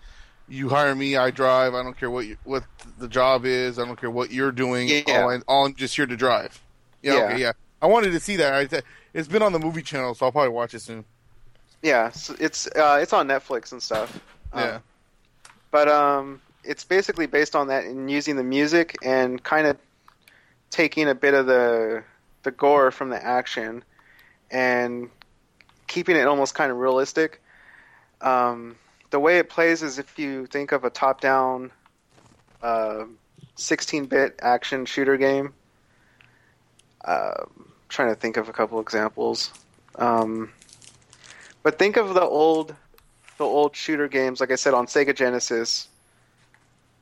"You 0.49 0.69
hire 0.69 0.95
me, 0.95 1.17
I 1.17 1.31
drive. 1.31 1.75
I 1.75 1.83
don't 1.83 1.97
care 1.97 2.11
what 2.11 2.27
you, 2.27 2.37
what 2.45 2.65
the 2.99 3.09
job 3.09 3.45
is. 3.47 3.79
I 3.79 3.85
don't 3.87 3.99
care 3.99 4.11
what 4.11 4.31
you're 4.31 4.53
doing. 4.53 4.89
Yeah. 4.89 5.03
All, 5.23 5.31
I, 5.31 5.39
all 5.49 5.67
I'm 5.67 5.75
just 5.75 5.97
here 5.97 6.07
to 6.07 6.17
drive." 6.17 6.61
Yeah, 7.03 7.15
Yeah. 7.15 7.21
okay, 7.25 7.41
yeah. 7.41 7.53
I 7.81 7.87
wanted 7.87 8.13
to 8.13 8.21
see 8.21 8.37
that. 8.37 8.73
I, 8.73 8.83
it's 9.15 9.29
been 9.29 9.43
on 9.43 9.53
the 9.53 9.59
movie 9.59 9.83
channel, 9.83 10.15
so 10.15 10.27
I'll 10.27 10.33
probably 10.33 10.51
watch 10.51 10.75
it 10.75 10.81
soon. 10.81 11.05
Yeah, 11.83 12.11
so 12.11 12.37
it's 12.39 12.67
uh, 12.69 12.99
it's 13.03 13.13
on 13.13 13.27
Netflix 13.29 13.73
and 13.73 13.83
stuff. 13.83 14.21
Um, 14.53 14.61
Yeah. 14.61 14.79
but 15.71 15.89
um, 15.89 16.41
it's 16.65 16.85
basically 16.85 17.27
based 17.27 17.57
on 17.57 17.69
that 17.69 17.85
and 17.85 18.11
using 18.11 18.37
the 18.37 18.43
music 18.43 18.97
and 19.03 19.43
kind 19.43 19.67
of 19.67 19.77
taking 20.71 21.09
a 21.09 21.15
bit 21.15 21.35
of 21.35 21.47
the 21.47 22.03
the 22.43 22.51
gore 22.51 22.91
from 22.91 23.11
the 23.11 23.25
action 23.25 23.85
and 24.51 25.09
keeping 25.87 26.17
it 26.17 26.27
almost 26.27 26.55
kind 26.55 26.71
of 26.71 26.79
realistic. 26.79 27.41
Um, 28.21 28.77
the 29.11 29.21
way 29.21 29.39
it 29.39 29.49
plays 29.49 29.83
is 29.83 29.99
if 29.99 30.19
you 30.19 30.47
think 30.47 30.73
of 30.73 30.85
a 30.85 30.91
top-down 30.91 31.71
uh, 32.63 33.05
16-bit 33.57 34.41
action 34.43 34.87
shooter 34.87 35.17
game. 35.17 35.53
Um 37.05 37.73
trying 37.93 38.09
to 38.09 38.17
think 38.17 38.37
of 38.37 38.49
a 38.49 38.53
couple 38.53 38.81
examples. 38.81 39.53
Um, 39.97 40.51
but 41.63 41.79
think 41.79 41.97
of 41.97 42.15
the 42.15 42.23
old, 42.23 42.75
the 43.39 43.45
old 43.45 43.77
shooter 43.77 44.09
games, 44.09 44.41
like 44.41 44.51
I 44.51 44.57
said 44.57 44.75
on 44.75 44.87
Sega 44.87 45.15
Genesis. 45.15 45.89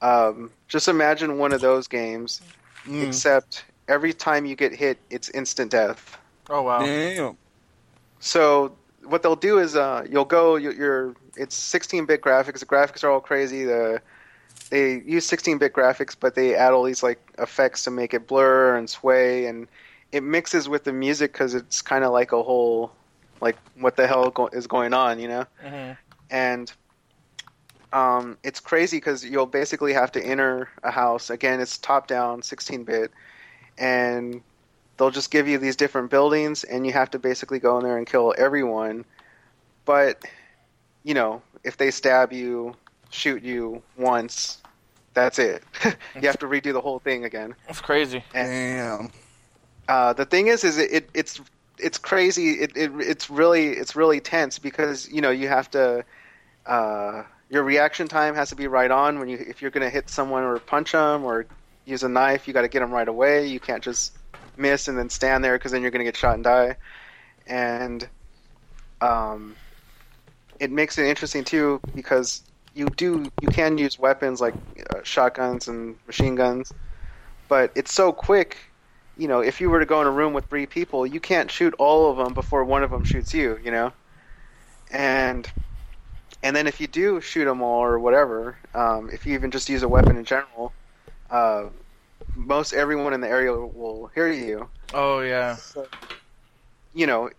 Um, 0.03 0.51
just 0.69 0.89
imagine 0.89 1.39
one 1.39 1.53
of 1.53 1.61
those 1.61 1.87
games, 1.89 2.41
Mm. 2.87 3.07
except 3.07 3.65
every 3.89 4.13
time 4.15 4.47
you 4.47 4.57
get 4.57 4.75
hit, 4.75 4.99
it's 5.11 5.29
instant 5.31 5.71
death. 5.71 6.17
Oh 6.49 6.63
wow. 6.63 6.85
Damn. 6.85 7.37
So 8.21 8.73
what 9.05 9.23
they'll 9.23 9.37
do 9.37 9.59
is 9.59 9.77
uh, 9.77 10.07
you'll 10.09 10.25
go. 10.25 10.57
you- 10.57 10.73
You're 10.73 11.15
it's 11.37 11.57
16-bit 11.59 12.21
graphics. 12.23 12.59
The 12.61 12.67
graphics 12.67 13.05
are 13.05 13.11
all 13.11 13.21
crazy. 13.21 13.65
The 13.65 14.01
they 14.71 15.01
use 15.05 15.29
16-bit 15.29 15.73
graphics, 15.73 16.15
but 16.19 16.35
they 16.35 16.55
add 16.55 16.73
all 16.73 16.85
these 16.85 17.03
like 17.03 17.19
effects 17.39 17.85
to 17.85 17.91
make 17.91 18.15
it 18.15 18.27
blur 18.27 18.77
and 18.77 18.89
sway, 18.89 19.47
and 19.47 19.67
it 20.13 20.23
mixes 20.23 20.69
with 20.69 20.85
the 20.85 20.93
music 20.93 21.33
because 21.33 21.55
it's 21.55 21.83
kind 21.83 22.05
of 22.05 22.13
like 22.13 22.33
a 22.33 22.43
whole 22.43 22.93
like 23.41 23.57
what 23.79 23.97
the 23.97 24.07
hell 24.07 24.31
go- 24.31 24.49
is 24.49 24.67
going 24.67 24.93
on, 24.95 25.19
you 25.21 25.29
know? 25.29 25.45
hmm 25.63 25.93
and 26.33 26.73
um, 27.93 28.39
it's 28.45 28.61
crazy 28.61 28.99
because 28.99 29.25
you'll 29.25 29.47
basically 29.47 29.93
have 29.93 30.13
to 30.13 30.25
enter 30.25 30.69
a 30.83 30.91
house. 30.91 31.31
Again, 31.31 31.61
it's 31.61 31.79
top 31.79 32.07
down, 32.07 32.43
16 32.43 32.85
bit, 32.85 33.11
and 33.79 34.43
they'll 34.97 35.11
just 35.11 35.31
give 35.31 35.49
you 35.49 35.59
these 35.59 35.77
different 35.77 36.11
buildings, 36.11 36.65
and 36.65 36.87
you 36.87 36.93
have 36.93 37.11
to 37.11 37.19
basically 37.19 37.59
go 37.59 37.79
in 37.79 37.85
there 37.85 37.99
and 37.99 38.07
kill 38.07 38.35
everyone. 38.39 39.05
But, 39.85 40.25
you 41.03 41.15
know, 41.15 41.43
if 41.65 41.77
they 41.77 41.91
stab 41.91 42.33
you, 42.33 42.75
shoot 43.11 43.43
you 43.43 43.83
once, 43.97 44.63
that's 45.15 45.39
it. 45.39 45.65
you 46.15 46.23
have 46.23 46.39
to 46.39 46.47
redo 46.47 46.73
the 46.73 46.81
whole 46.81 47.01
thing 47.01 47.25
again. 47.25 47.55
That's 47.67 47.81
crazy. 47.81 48.23
Damn. 48.33 49.11
Uh, 49.89 50.13
the 50.13 50.25
thing 50.25 50.47
is, 50.47 50.63
is 50.63 50.79
it, 50.79 50.93
it 50.93 51.11
it's 51.15 51.41
it's 51.79 51.99
crazy. 51.99 52.53
It, 52.53 52.77
it 52.77 52.93
it's 52.99 53.29
really 53.29 53.71
it's 53.71 53.97
really 53.97 54.21
tense 54.21 54.61
because 54.61 55.11
you 55.11 55.21
know 55.21 55.31
you 55.31 55.49
have 55.49 55.69
to 55.73 56.05
uh, 56.67 57.25
your 57.51 57.65
reaction 57.65 58.09
time 58.09 58.37
has 58.37 58.51
to 58.51 58.57
be 58.57 58.69
right 58.69 58.91
on 58.93 59.21
when 59.21 59.29
you 59.29 59.39
if 59.39 59.63
you're 59.63 59.73
going 59.73 59.85
to 59.87 59.91
hit 59.91 60.11
someone 60.11 60.45
or 60.45 60.61
punch 60.61 60.93
them 60.93 61.25
or 61.25 61.47
use 61.87 62.05
a 62.05 62.11
knife, 62.11 62.49
you 62.49 62.55
got 62.55 62.63
to 62.63 62.69
get 62.69 62.81
them 62.81 62.93
right 62.93 63.09
away. 63.09 63.47
You 63.49 63.61
can't 63.61 63.85
just 63.85 64.19
miss 64.57 64.89
and 64.89 64.99
then 64.99 65.11
stand 65.11 65.45
there 65.45 65.59
because 65.59 65.73
then 65.73 65.83
you're 65.83 65.93
going 65.93 66.01
to 66.05 66.07
get 66.07 66.17
shot 66.19 66.37
and 66.37 66.45
die. 66.45 66.77
And 67.47 68.09
um, 69.01 69.59
it 70.61 70.71
makes 70.71 70.99
it 70.99 71.07
interesting 71.07 71.45
too 71.45 71.83
because 71.95 72.43
you 72.75 72.89
do 72.97 73.33
you 73.41 73.49
can 73.49 73.79
use 73.79 73.99
weapons 73.99 74.41
like 74.41 74.57
uh, 74.91 75.01
shotguns 75.05 75.69
and 75.69 75.99
machine 76.07 76.35
guns, 76.37 76.73
but 77.49 77.73
it's 77.77 77.93
so 77.95 78.13
quick 78.13 78.59
you 79.17 79.29
know, 79.29 79.41
if 79.41 79.61
you 79.61 79.71
were 79.71 79.81
to 79.81 79.87
go 79.87 80.01
in 80.01 80.07
a 80.09 80.13
room 80.13 80.33
with 80.33 80.47
three 80.49 80.67
people, 80.67 81.07
you 81.07 81.21
can't 81.21 81.51
shoot 81.51 81.75
all 81.79 82.11
of 82.11 82.17
them 82.19 82.35
before 82.35 82.65
one 82.65 82.83
of 82.83 82.91
them 82.91 83.05
shoots 83.05 83.35
you, 83.35 83.59
you 83.63 83.71
know. 83.71 83.93
And 84.91 85.51
and 86.43 86.55
then 86.57 86.67
if 86.67 86.81
you 86.81 86.87
do 86.87 87.21
shoot 87.21 87.45
them 87.45 87.63
all 87.63 87.81
or 87.83 87.99
whatever, 87.99 88.57
um, 88.75 89.11
if 89.13 89.27
you 89.27 89.35
even 89.35 89.51
just 89.51 89.69
use 89.69 89.83
a 89.83 89.89
weapon 89.89 90.17
in 90.17 90.25
general, 90.25 90.73
uh, 91.31 91.65
most 92.37 92.73
everyone 92.73 93.13
in 93.13 93.21
the 93.21 93.29
area 93.29 93.53
will 93.53 94.11
hear 94.15 94.31
you. 94.31 94.69
Oh 94.95 95.21
yeah. 95.21 95.57
So, 95.57 95.87
you 96.95 97.07
know, 97.07 97.31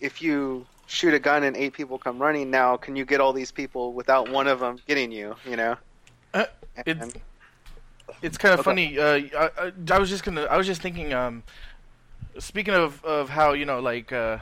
if 0.00 0.22
you 0.22 0.66
shoot 0.86 1.14
a 1.14 1.18
gun 1.18 1.44
and 1.44 1.56
eight 1.56 1.72
people 1.72 1.98
come 1.98 2.18
running, 2.18 2.50
now 2.50 2.76
can 2.76 2.96
you 2.96 3.04
get 3.04 3.20
all 3.20 3.32
these 3.32 3.50
people 3.52 3.92
without 3.92 4.28
one 4.30 4.46
of 4.46 4.60
them 4.60 4.78
getting 4.86 5.10
you? 5.12 5.34
You 5.48 5.56
know. 5.56 5.76
Uh, 6.34 6.44
And- 6.86 6.86
It's 7.02 7.16
it's 8.22 8.38
kind 8.38 8.52
of 8.54 8.60
Okay. 8.60 8.64
funny. 8.70 8.98
Uh, 8.98 9.38
I, 9.38 9.50
I, 9.66 9.72
I 9.92 9.98
was 9.98 10.10
just 10.10 10.24
gonna. 10.24 10.42
I 10.44 10.56
was 10.56 10.66
just 10.66 10.82
thinking. 10.82 11.12
Um, 11.12 11.42
speaking 12.38 12.74
of 12.74 13.02
of 13.04 13.28
how 13.30 13.52
you 13.52 13.64
know, 13.64 13.80
like 13.80 14.12
uh, 14.12 14.38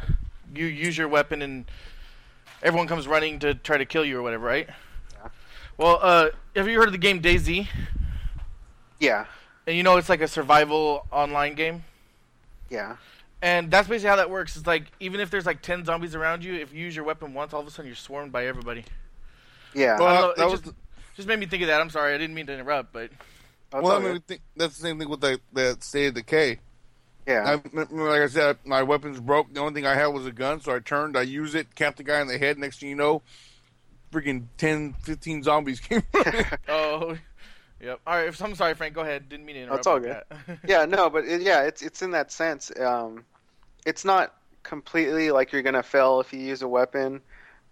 you 0.54 0.66
use 0.66 0.96
your 0.96 1.08
weapon 1.08 1.42
and 1.42 1.64
everyone 2.62 2.86
comes 2.88 3.06
running 3.08 3.38
to 3.40 3.54
try 3.54 3.78
to 3.78 3.86
kill 3.86 4.04
you 4.04 4.18
or 4.18 4.22
whatever, 4.22 4.44
right? 4.46 4.68
Yeah. 5.14 5.28
Well, 5.76 5.98
uh, 6.02 6.30
have 6.56 6.68
you 6.68 6.78
heard 6.78 6.88
of 6.88 6.92
the 6.92 6.98
game 6.98 7.20
DayZ? 7.22 7.68
yeah, 9.00 9.26
And 9.66 9.76
you 9.76 9.82
know, 9.82 9.96
it's 9.96 10.08
like 10.08 10.20
a 10.20 10.28
survival 10.28 11.06
online 11.12 11.54
game. 11.54 11.84
yeah, 12.70 12.96
And 13.42 13.70
that's 13.70 13.88
basically 13.88 14.10
how 14.10 14.16
that 14.16 14.30
works. 14.30 14.56
It's 14.56 14.66
like 14.66 14.90
even 15.00 15.20
if 15.20 15.30
there's 15.30 15.46
like 15.46 15.62
ten 15.62 15.84
zombies 15.84 16.14
around 16.14 16.44
you, 16.44 16.54
if 16.54 16.72
you 16.72 16.80
use 16.84 16.96
your 16.96 17.04
weapon 17.04 17.32
once, 17.34 17.52
all 17.52 17.60
of 17.60 17.66
a 17.66 17.70
sudden 17.70 17.86
you're 17.86 17.96
swarmed 17.96 18.32
by 18.32 18.46
everybody. 18.46 18.84
yeah. 19.74 19.98
Well, 19.98 20.14
know, 20.20 20.34
that 20.36 20.42
it 20.42 20.50
was 20.50 20.60
just, 20.60 20.74
just 21.14 21.28
made 21.28 21.38
me 21.38 21.46
think 21.46 21.62
of 21.62 21.68
that. 21.68 21.80
I'm 21.80 21.90
sorry, 21.90 22.14
I 22.14 22.18
didn't 22.18 22.34
mean 22.34 22.46
to 22.46 22.54
interrupt, 22.54 22.92
but 22.92 23.10
That's 23.70 23.82
well, 23.84 23.96
I 23.96 24.00
mean, 24.00 24.22
that's 24.56 24.76
the 24.76 24.82
same 24.82 24.98
thing 24.98 25.08
with 25.08 25.20
that 25.20 25.40
that 25.52 25.84
state 25.84 26.08
of 26.08 26.14
decay. 26.14 26.58
Yeah. 27.28 27.58
I, 27.74 27.78
like 27.92 28.22
I 28.22 28.26
said, 28.26 28.56
my 28.64 28.82
weapons 28.82 29.20
broke. 29.20 29.52
The 29.52 29.60
only 29.60 29.74
thing 29.74 29.86
I 29.86 29.94
had 29.94 30.06
was 30.06 30.26
a 30.26 30.32
gun, 30.32 30.60
so 30.60 30.74
I 30.74 30.78
turned, 30.78 31.16
I 31.16 31.22
used 31.22 31.54
it, 31.54 31.74
capped 31.74 31.98
the 31.98 32.02
guy 32.02 32.20
in 32.20 32.26
the 32.26 32.38
head. 32.38 32.58
Next 32.58 32.80
thing 32.80 32.88
you 32.88 32.94
know, 32.94 33.22
freaking 34.10 34.46
10, 34.56 34.94
15 35.02 35.42
zombies 35.42 35.80
came. 35.80 36.02
oh, 36.68 37.16
yep. 37.80 38.00
All 38.06 38.16
right, 38.16 38.40
I'm 38.40 38.54
sorry, 38.54 38.74
Frank. 38.74 38.94
Go 38.94 39.02
ahead. 39.02 39.28
Didn't 39.28 39.44
mean 39.44 39.56
to 39.56 39.62
interrupt. 39.62 39.78
That's 39.78 39.86
all 39.86 40.00
good. 40.00 40.22
that. 40.46 40.58
yeah, 40.66 40.86
no, 40.86 41.10
but 41.10 41.24
it, 41.26 41.42
yeah, 41.42 41.62
it's 41.62 41.82
it's 41.82 42.02
in 42.02 42.10
that 42.12 42.32
sense. 42.32 42.72
Um, 42.80 43.24
it's 43.84 44.04
not 44.04 44.34
completely 44.62 45.30
like 45.30 45.52
you're 45.52 45.62
gonna 45.62 45.82
fail 45.82 46.20
if 46.20 46.32
you 46.32 46.40
use 46.40 46.62
a 46.62 46.68
weapon, 46.68 47.20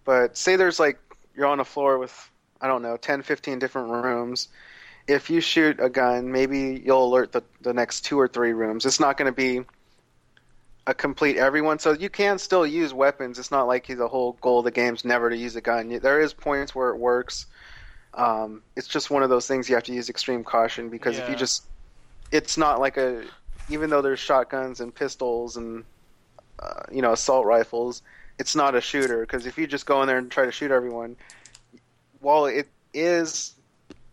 but 0.05 0.37
say 0.37 0.55
there's 0.55 0.79
like 0.79 0.99
you're 1.35 1.47
on 1.47 1.59
a 1.59 1.65
floor 1.65 1.97
with 1.97 2.31
I 2.61 2.67
don't 2.67 2.81
know 2.81 2.97
10, 2.97 3.21
15 3.23 3.59
different 3.59 3.89
rooms. 3.89 4.49
If 5.07 5.29
you 5.29 5.39
shoot 5.39 5.79
a 5.79 5.89
gun, 5.89 6.31
maybe 6.31 6.81
you'll 6.85 7.05
alert 7.05 7.31
the 7.31 7.43
the 7.61 7.73
next 7.73 8.01
two 8.01 8.19
or 8.19 8.27
three 8.27 8.53
rooms. 8.53 8.85
It's 8.85 8.99
not 8.99 9.17
going 9.17 9.31
to 9.31 9.35
be 9.35 9.61
a 10.85 10.93
complete 10.93 11.37
everyone, 11.37 11.79
so 11.79 11.93
you 11.93 12.09
can 12.09 12.37
still 12.39 12.65
use 12.65 12.93
weapons. 12.93 13.39
It's 13.39 13.51
not 13.51 13.67
like 13.67 13.87
the 13.87 14.07
whole 14.07 14.33
goal 14.41 14.59
of 14.59 14.65
the 14.65 14.71
game's 14.71 15.03
never 15.05 15.29
to 15.29 15.37
use 15.37 15.55
a 15.55 15.61
gun. 15.61 15.99
There 15.99 16.21
is 16.21 16.33
points 16.33 16.73
where 16.75 16.89
it 16.89 16.97
works. 16.97 17.45
Um, 18.13 18.63
it's 18.75 18.87
just 18.87 19.09
one 19.09 19.21
of 19.21 19.29
those 19.29 19.47
things 19.47 19.69
you 19.69 19.75
have 19.75 19.83
to 19.85 19.93
use 19.93 20.09
extreme 20.09 20.43
caution 20.43 20.89
because 20.89 21.17
if 21.19 21.29
you 21.29 21.35
just 21.35 21.65
it's 22.31 22.57
not 22.57 22.79
like 22.79 22.97
a 22.97 23.23
even 23.69 23.89
though 23.89 24.01
there's 24.01 24.19
shotguns 24.19 24.79
and 24.79 24.93
pistols 24.93 25.57
and 25.57 25.83
uh, 26.59 26.83
you 26.91 27.01
know 27.01 27.13
assault 27.13 27.45
rifles 27.45 28.01
it's 28.39 28.55
not 28.55 28.75
a 28.75 28.81
shooter 28.81 29.21
because 29.21 29.45
if 29.45 29.57
you 29.57 29.67
just 29.67 29.85
go 29.85 30.01
in 30.01 30.07
there 30.07 30.17
and 30.17 30.31
try 30.31 30.45
to 30.45 30.51
shoot 30.51 30.71
everyone 30.71 31.15
while 32.19 32.45
it 32.45 32.67
is 32.93 33.53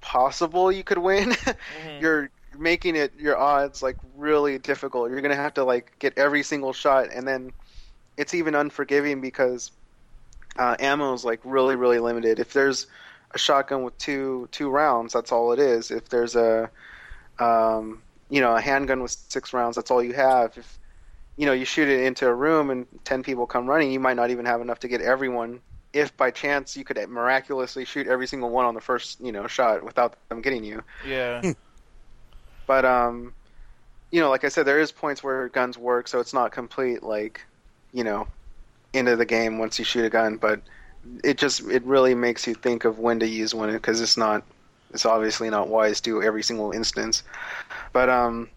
possible 0.04 0.72
you 0.72 0.84
could 0.84 0.98
win 0.98 1.34
Mhm. 1.68 2.08
you're 2.18 2.30
making 2.58 2.96
it 2.96 3.12
your 3.18 3.38
odds 3.38 3.82
like 3.82 3.96
really 4.16 4.58
difficult 4.58 5.10
you're 5.10 5.22
gonna 5.22 5.36
have 5.36 5.54
to 5.54 5.64
like 5.64 5.92
get 5.98 6.18
every 6.18 6.42
single 6.42 6.72
shot 6.72 7.08
and 7.14 7.26
then 7.28 7.52
it's 8.16 8.34
even 8.34 8.54
unforgiving 8.54 9.20
because 9.20 9.72
uh, 10.58 10.76
ammo 10.80 11.12
is 11.14 11.24
like 11.24 11.40
really 11.44 11.76
really 11.76 11.98
limited 11.98 12.38
if 12.40 12.52
there's 12.52 12.86
a 13.34 13.38
shotgun 13.38 13.82
with 13.84 13.96
two 13.98 14.48
two 14.52 14.70
rounds 14.70 15.12
that's 15.12 15.32
all 15.32 15.52
it 15.52 15.60
is 15.60 15.90
if 15.90 16.08
there's 16.10 16.36
a 16.36 16.70
Um, 17.40 18.02
you 18.30 18.40
know, 18.40 18.56
a 18.56 18.60
handgun 18.60 19.02
with 19.02 19.10
six 19.12 19.38
rounds, 19.38 19.62
that's 19.62 19.76
all 19.76 19.88
you 19.88 20.00
have. 20.02 20.40
If 20.42 20.66
you 21.26 21.34
know 21.36 21.42
you 21.42 21.54
shoot 21.64 21.78
it 21.88 21.94
into 21.96 22.26
a 22.26 22.34
room 22.34 22.70
and 22.70 22.86
ten 23.04 23.22
people 23.22 23.46
come 23.46 23.66
running, 23.66 23.90
you 23.92 24.00
might 24.00 24.16
not 24.16 24.30
even 24.30 24.46
have 24.46 24.60
enough 24.60 24.80
to 24.80 24.88
get 24.88 25.00
everyone. 25.00 25.62
If 25.94 26.14
by 26.16 26.30
chance 26.30 26.76
you 26.76 26.84
could 26.84 26.98
miraculously 27.08 27.86
shoot 27.86 28.06
every 28.06 28.26
single 28.26 28.50
one 28.50 28.66
on 28.66 28.74
the 28.74 28.80
first 28.80 29.20
you 29.20 29.32
know 29.32 29.46
shot 29.46 29.82
without 29.84 30.16
them 30.28 30.42
getting 30.42 30.64
you. 30.64 30.82
Yeah. 31.06 31.54
But 32.66 32.84
um, 32.84 33.34
you 34.10 34.20
know, 34.20 34.30
like 34.30 34.44
I 34.44 34.48
said, 34.48 34.64
there 34.64 34.80
is 34.80 34.92
points 34.92 35.22
where 35.22 35.48
guns 35.48 35.76
work, 35.76 36.08
so 36.08 36.20
it's 36.20 36.32
not 36.32 36.52
complete 36.52 37.02
like, 37.02 37.44
you 37.92 38.04
know, 38.04 38.28
into 38.92 39.16
the 39.16 39.24
game 39.24 39.58
once 39.58 39.78
you 39.78 39.84
shoot 39.84 40.04
a 40.04 40.10
gun. 40.10 40.36
But 40.36 40.60
it 41.22 41.36
just 41.36 41.68
it 41.68 41.82
really 41.84 42.14
makes 42.14 42.46
you 42.46 42.54
think 42.54 42.84
of 42.84 42.98
when 42.98 43.18
to 43.20 43.26
use 43.26 43.54
one 43.54 43.72
because 43.72 44.00
it's 44.00 44.16
not 44.16 44.44
it's 44.92 45.04
obviously 45.04 45.50
not 45.50 45.68
wise 45.68 46.00
to 46.02 46.22
every 46.22 46.42
single 46.42 46.70
instance. 46.70 47.24
But 47.92 48.08
um, 48.08 48.48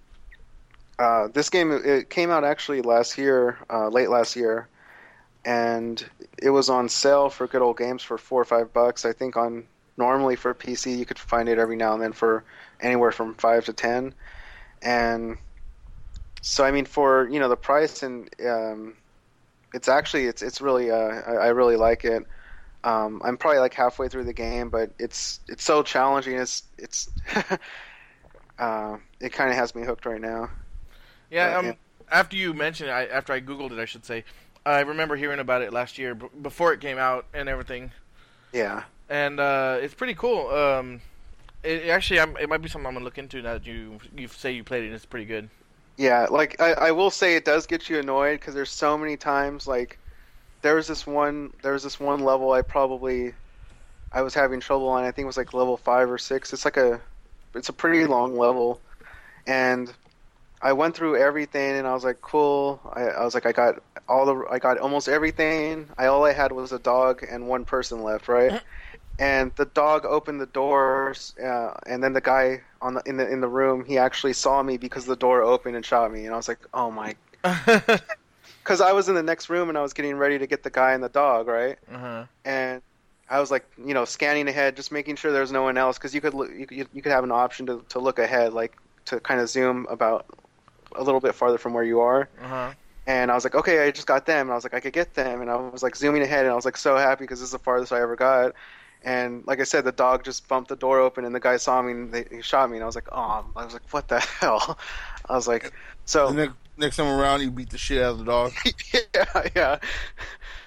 uh, 0.99 1.29
this 1.33 1.49
game 1.49 1.71
it 1.71 2.09
came 2.09 2.29
out 2.29 2.43
actually 2.43 2.81
last 2.81 3.17
year, 3.17 3.57
uh, 3.69 3.87
late 3.89 4.09
last 4.09 4.35
year, 4.35 4.67
and 5.47 6.05
it 6.37 6.51
was 6.51 6.69
on 6.69 6.89
sale 6.89 7.29
for 7.31 7.47
good 7.47 7.63
old 7.63 7.79
games 7.79 8.03
for 8.03 8.19
four 8.19 8.41
or 8.41 8.45
five 8.45 8.73
bucks. 8.73 9.05
I 9.05 9.13
think 9.13 9.37
on 9.37 9.65
normally 9.97 10.35
for 10.35 10.53
PC 10.53 10.97
you 10.97 11.05
could 11.05 11.19
find 11.19 11.49
it 11.49 11.59
every 11.59 11.77
now 11.77 11.93
and 11.95 12.03
then 12.03 12.13
for 12.13 12.45
anywhere 12.81 13.13
from 13.13 13.35
five 13.35 13.65
to 13.65 13.73
ten, 13.73 14.13
and 14.83 15.37
so 16.41 16.65
I 16.65 16.71
mean 16.71 16.85
for 16.85 17.29
you 17.29 17.39
know 17.39 17.49
the 17.49 17.57
price 17.57 18.03
and 18.03 18.29
um, 18.45 18.95
it's 19.73 19.87
actually 19.87 20.25
it's 20.27 20.43
it's 20.43 20.61
really 20.61 20.91
uh, 20.91 20.95
I, 20.97 21.33
I 21.33 21.47
really 21.49 21.77
like 21.77 22.05
it. 22.05 22.25
Um, 22.83 23.21
I'm 23.25 23.37
probably 23.37 23.59
like 23.59 23.73
halfway 23.73 24.09
through 24.09 24.25
the 24.25 24.33
game, 24.33 24.69
but 24.69 24.91
it's 24.99 25.39
it's 25.47 25.63
so 25.63 25.83
challenging. 25.83 26.37
It's 26.37 26.63
it's 26.77 27.09
uh, 28.59 28.97
it 29.19 29.33
kind 29.33 29.49
of 29.51 29.55
has 29.57 29.75
me 29.75 29.83
hooked 29.83 30.05
right 30.05 30.21
now. 30.21 30.49
Yeah, 31.29 31.47
Uh, 31.47 31.59
um, 31.59 31.65
yeah. 31.67 31.73
after 32.11 32.35
you 32.37 32.53
mentioned 32.53 32.89
it, 32.89 32.93
I, 32.93 33.05
after 33.05 33.33
I 33.33 33.41
googled 33.41 33.71
it, 33.71 33.79
I 33.79 33.85
should 33.85 34.05
say, 34.05 34.23
I 34.67 34.81
remember 34.81 35.15
hearing 35.15 35.39
about 35.39 35.61
it 35.61 35.73
last 35.73 35.97
year 35.97 36.15
b- 36.15 36.27
before 36.41 36.73
it 36.73 36.81
came 36.81 36.97
out 36.97 37.27
and 37.33 37.49
everything, 37.49 37.91
Yeah, 38.53 38.85
and 39.09 39.39
uh, 39.39 39.77
it's 39.81 39.93
pretty 39.93 40.13
cool. 40.13 40.49
Um, 40.49 41.01
it, 41.63 41.87
actually, 41.89 42.19
I'm, 42.19 42.37
it 42.37 42.49
might 42.49 42.61
be 42.61 42.69
something 42.69 42.87
I'm 42.87 42.93
gonna 42.93 43.05
look 43.05 43.17
into 43.17 43.41
now 43.41 43.53
that 43.53 43.65
you 43.67 43.99
you 44.15 44.27
say 44.27 44.51
you 44.51 44.63
played 44.63 44.83
it. 44.83 44.87
and 44.87 44.95
It's 44.95 45.05
pretty 45.05 45.25
good. 45.25 45.49
yeah. 45.97 46.27
Like 46.29 46.59
I, 46.61 46.73
I 46.73 46.91
will 46.91 47.09
say, 47.09 47.35
it 47.35 47.45
does 47.45 47.65
get 47.67 47.89
you 47.89 47.99
annoyed 47.99 48.39
because 48.39 48.53
there's 48.53 48.71
so 48.71 48.97
many 48.97 49.17
times 49.17 49.67
like 49.67 49.99
there 50.61 50.75
was 50.75 50.87
this 50.87 51.07
one 51.07 51.53
there 51.63 51.73
was 51.73 51.83
this 51.83 51.99
one 51.99 52.21
level 52.23 52.51
I 52.53 52.61
probably 52.63 53.33
I 54.11 54.21
was 54.23 54.35
having 54.35 54.61
trouble 54.61 54.89
on. 54.89 55.03
I 55.05 55.11
think 55.11 55.25
it 55.25 55.27
was 55.27 55.37
like 55.37 55.53
level 55.53 55.77
five 55.77 56.11
or 56.11 56.17
six. 56.17 56.53
It's 56.53 56.65
like 56.65 56.77
a 56.77 57.01
it's 57.55 57.69
a 57.69 57.73
pretty 57.73 58.05
long 58.05 58.37
level, 58.37 58.81
and 59.47 59.93
I 60.61 60.73
went 60.73 60.95
through 60.95 61.17
everything 61.17 61.77
and 61.77 61.87
I 61.87 61.93
was 61.93 62.03
like, 62.03 62.21
cool. 62.21 62.81
I, 62.93 63.03
I 63.03 63.23
was 63.23 63.33
like, 63.35 63.45
I 63.45 63.51
got 63.51 63.83
all 64.07 64.25
the, 64.25 64.45
I 64.49 64.59
got 64.59 64.79
almost 64.79 65.07
everything. 65.07 65.89
I 65.97 66.07
all 66.07 66.25
I 66.25 66.33
had 66.33 66.51
was 66.51 66.71
a 66.71 66.79
dog 66.79 67.23
and 67.29 67.47
one 67.47 67.65
person 67.65 68.03
left, 68.03 68.27
right? 68.27 68.61
and 69.19 69.51
the 69.55 69.65
dog 69.65 70.05
opened 70.05 70.39
the 70.39 70.45
doors, 70.47 71.35
uh, 71.43 71.73
and 71.85 72.03
then 72.03 72.13
the 72.13 72.21
guy 72.21 72.61
on 72.81 72.93
the 72.95 73.01
in 73.05 73.17
the 73.17 73.27
in 73.31 73.41
the 73.41 73.47
room, 73.47 73.83
he 73.85 73.97
actually 73.97 74.33
saw 74.33 74.61
me 74.61 74.77
because 74.77 75.05
the 75.05 75.15
door 75.15 75.41
opened 75.41 75.75
and 75.75 75.85
shot 75.85 76.11
me, 76.11 76.25
and 76.25 76.33
I 76.33 76.37
was 76.37 76.47
like, 76.47 76.59
oh 76.73 76.91
my, 76.91 77.15
because 77.43 78.81
I 78.81 78.91
was 78.91 79.09
in 79.09 79.15
the 79.15 79.23
next 79.23 79.49
room 79.49 79.69
and 79.69 79.77
I 79.77 79.81
was 79.81 79.93
getting 79.93 80.15
ready 80.17 80.37
to 80.39 80.47
get 80.47 80.63
the 80.63 80.69
guy 80.69 80.93
and 80.93 81.03
the 81.03 81.09
dog, 81.09 81.47
right? 81.47 81.77
huh. 81.89 82.25
and 82.45 82.81
I 83.29 83.39
was 83.39 83.51
like, 83.51 83.65
you 83.83 83.93
know, 83.93 84.05
scanning 84.05 84.47
ahead, 84.47 84.75
just 84.75 84.91
making 84.91 85.15
sure 85.15 85.31
there's 85.31 85.51
no 85.51 85.63
one 85.63 85.77
else, 85.77 85.97
because 85.97 86.13
you 86.13 86.21
could 86.21 86.33
look, 86.33 86.49
you 86.51 86.85
you 86.93 87.01
could 87.01 87.11
have 87.11 87.23
an 87.23 87.31
option 87.31 87.65
to 87.67 87.83
to 87.89 87.99
look 87.99 88.19
ahead, 88.19 88.53
like 88.53 88.77
to 89.05 89.19
kind 89.19 89.41
of 89.41 89.49
zoom 89.49 89.87
about 89.89 90.25
a 90.95 91.03
little 91.03 91.19
bit 91.19 91.35
farther 91.35 91.57
from 91.57 91.73
where 91.73 91.83
you 91.83 91.99
are. 91.99 92.29
Uh 92.41 92.47
huh. 92.47 92.73
And 93.05 93.31
I 93.31 93.35
was 93.35 93.45
like, 93.45 93.55
okay, 93.55 93.87
I 93.87 93.91
just 93.91 94.05
got 94.05 94.25
them, 94.25 94.47
and 94.47 94.51
I 94.51 94.55
was 94.55 94.65
like, 94.65 94.73
I 94.73 94.81
could 94.81 94.91
get 94.91 95.13
them, 95.13 95.41
and 95.41 95.49
I 95.49 95.55
was 95.55 95.81
like 95.81 95.95
zooming 95.95 96.21
ahead, 96.21 96.43
and 96.43 96.51
I 96.51 96.55
was 96.55 96.65
like 96.65 96.75
so 96.75 96.97
happy 96.97 97.23
because 97.23 97.39
this 97.39 97.47
is 97.47 97.53
the 97.53 97.59
farthest 97.59 97.93
I 97.93 98.01
ever 98.01 98.17
got. 98.17 98.53
And 99.03 99.47
like 99.47 99.61
I 99.61 99.63
said, 99.63 99.85
the 99.85 99.93
dog 99.93 100.25
just 100.25 100.47
bumped 100.49 100.67
the 100.67 100.75
door 100.75 100.99
open, 100.99 101.23
and 101.23 101.33
the 101.33 101.39
guy 101.39 101.55
saw 101.55 101.81
me, 101.81 101.93
and 101.93 102.11
they, 102.11 102.25
he 102.29 102.41
shot 102.41 102.69
me, 102.69 102.75
and 102.75 102.83
I 102.83 102.85
was 102.85 102.95
like, 102.95 103.07
oh, 103.11 103.45
I 103.55 103.63
was 103.63 103.73
like, 103.73 103.87
what 103.91 104.09
the 104.09 104.19
hell? 104.41 104.77
I 105.29 105.33
was 105.33 105.47
like, 105.47 105.71
so 106.05 106.27
The 106.27 106.33
next, 106.33 106.53
next 106.75 106.95
time 106.97 107.07
around, 107.07 107.41
you 107.41 107.51
beat 107.51 107.69
the 107.69 107.77
shit 107.77 108.01
out 108.01 108.11
of 108.11 108.17
the 108.19 108.25
dog. 108.25 108.53
yeah, 108.93 109.47
yeah. 109.55 109.79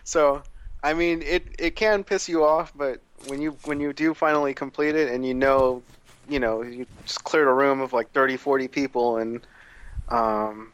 So, 0.05 0.43
I 0.83 0.95
mean, 0.95 1.23
it 1.23 1.47
it 1.59 1.77
can 1.77 2.05
piss 2.05 2.29
you 2.29 2.45
off, 2.45 2.73
but 2.75 3.01
when 3.27 3.43
you 3.43 3.57
when 3.65 3.81
you 3.81 3.93
do 3.93 4.15
finally 4.15 4.55
complete 4.55 4.95
it 4.95 5.13
and 5.13 5.27
you 5.27 5.35
know, 5.35 5.83
you 6.29 6.41
know, 6.41 6.63
you 6.63 6.87
just 7.05 7.25
cleared 7.25 7.49
a 7.49 7.53
room 7.53 7.81
of 7.81 7.93
like 7.93 8.13
30, 8.13 8.37
40 8.37 8.69
people 8.69 9.19
and 9.19 9.41
um 10.11 10.73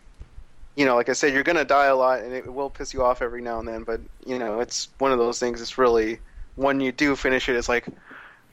you 0.76 0.84
know, 0.84 0.94
like 0.94 1.08
I 1.08 1.14
said, 1.14 1.32
you're 1.32 1.42
gonna 1.42 1.64
die 1.64 1.86
a 1.86 1.96
lot, 1.96 2.20
and 2.20 2.32
it 2.32 2.52
will 2.52 2.68
piss 2.68 2.92
you 2.92 3.02
off 3.02 3.22
every 3.22 3.40
now 3.40 3.58
and 3.58 3.66
then. 3.66 3.82
But 3.82 4.00
you 4.24 4.38
know, 4.38 4.60
it's 4.60 4.88
one 4.98 5.10
of 5.10 5.18
those 5.18 5.40
things. 5.40 5.60
It's 5.60 5.78
really 5.78 6.20
when 6.54 6.80
you 6.80 6.92
do 6.92 7.16
finish 7.16 7.48
it, 7.48 7.56
it's 7.56 7.68
like, 7.68 7.86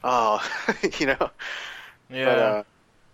oh, 0.03 0.41
you 0.99 1.07
know. 1.07 1.29
Yeah. 2.09 2.25
But 2.25 2.39
uh, 2.39 2.63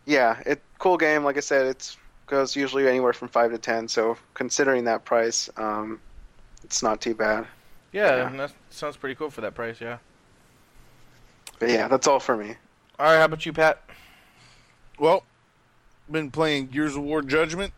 yeah, 0.05 0.41
it 0.45 0.61
cool 0.77 0.97
game. 0.97 1.23
Like 1.23 1.37
I 1.37 1.41
said, 1.41 1.65
it 1.65 1.95
goes 2.27 2.55
usually 2.55 2.87
anywhere 2.87 3.13
from 3.13 3.29
five 3.29 3.51
to 3.51 3.57
ten. 3.57 3.87
So 3.87 4.17
considering 4.35 4.85
that 4.85 5.05
price, 5.05 5.49
um, 5.57 5.99
it's 6.63 6.83
not 6.83 7.01
too 7.01 7.15
bad. 7.15 7.47
yeah, 7.91 8.29
yeah. 8.29 8.37
that 8.37 8.51
sounds 8.69 8.95
pretty 8.95 9.15
cool 9.15 9.31
for 9.31 9.41
that 9.41 9.55
price. 9.55 9.81
Yeah. 9.81 9.97
But 11.57 11.69
yeah, 11.69 11.87
that's 11.87 12.07
all 12.07 12.19
for 12.19 12.37
me. 12.37 12.55
All 12.99 13.07
right, 13.07 13.17
how 13.17 13.25
about 13.25 13.45
you, 13.45 13.53
Pat? 13.53 13.81
Well, 14.99 15.23
been 16.11 16.31
playing 16.31 16.67
Gears 16.67 16.95
of 16.95 17.03
War 17.03 17.21
Judgment. 17.21 17.73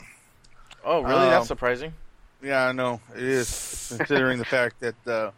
Oh, 0.84 1.02
really? 1.02 1.26
Um, 1.26 1.30
That's 1.32 1.48
surprising. 1.48 1.94
Yeah, 2.44 2.68
I 2.68 2.72
know 2.72 3.00
it 3.16 3.22
is, 3.22 3.94
considering 3.96 4.40
the 4.40 4.46
fact 4.46 4.80
that 4.80 4.96
uh, 5.08 5.32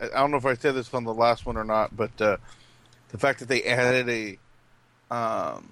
I 0.00 0.04
I 0.06 0.20
don't 0.20 0.30
know 0.30 0.36
if 0.36 0.46
I 0.46 0.54
said 0.54 0.74
this 0.74 0.92
on 0.94 1.04
the 1.04 1.14
last 1.14 1.46
one 1.46 1.56
or 1.56 1.64
not, 1.64 1.96
but 1.96 2.20
uh, 2.20 2.36
the 3.08 3.18
fact 3.18 3.40
that 3.40 3.48
they 3.48 3.64
added 3.64 4.08
a 4.08 5.14
um, 5.14 5.70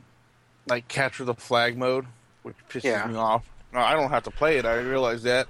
like 0.66 0.88
capture 0.88 1.24
the 1.24 1.34
flag 1.34 1.78
mode, 1.78 2.06
which 2.42 2.56
pisses 2.68 2.84
Yeah. 2.84 3.06
me 3.06 3.14
off. 3.14 3.48
Now, 3.72 3.84
I 3.84 3.92
don't 3.92 4.10
have 4.10 4.24
to 4.24 4.30
play 4.30 4.56
it. 4.58 4.64
I 4.64 4.74
realize 4.80 5.22
that, 5.22 5.46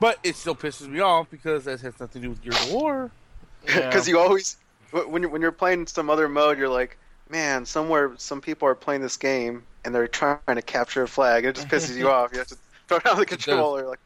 but 0.00 0.18
it 0.24 0.34
still 0.34 0.54
pisses 0.56 0.88
me 0.88 1.00
off 1.00 1.30
because 1.30 1.64
that 1.66 1.80
has 1.80 2.00
nothing 2.00 2.22
to 2.22 2.26
do 2.26 2.30
with 2.30 2.42
Gears 2.42 2.60
of 2.66 2.72
War. 2.72 3.10
Because 3.66 4.08
Yeah. 4.08 4.12
you 4.12 4.18
always 4.20 4.56
when 4.92 5.20
you're, 5.22 5.30
when 5.30 5.42
you're 5.42 5.52
playing 5.52 5.86
some 5.88 6.08
other 6.08 6.28
mode, 6.28 6.58
you're 6.58 6.68
like, 6.68 6.96
man, 7.30 7.64
somewhere 7.66 8.12
some 8.16 8.40
people 8.40 8.68
are 8.68 8.74
playing 8.74 9.02
this 9.02 9.16
game 9.16 9.62
and 9.84 9.94
they're 9.94 10.08
trying 10.08 10.38
to 10.46 10.62
capture 10.62 11.02
a 11.02 11.08
flag. 11.08 11.44
It 11.44 11.54
just 11.54 11.68
pisses 11.68 11.96
you 11.96 12.08
off. 12.10 12.32
You 12.32 12.38
have 12.38 12.48
to 12.48 12.56
throw 12.88 12.98
down 12.98 13.18
the 13.18 13.26
controller. 13.26 13.86
Like, 13.88 14.00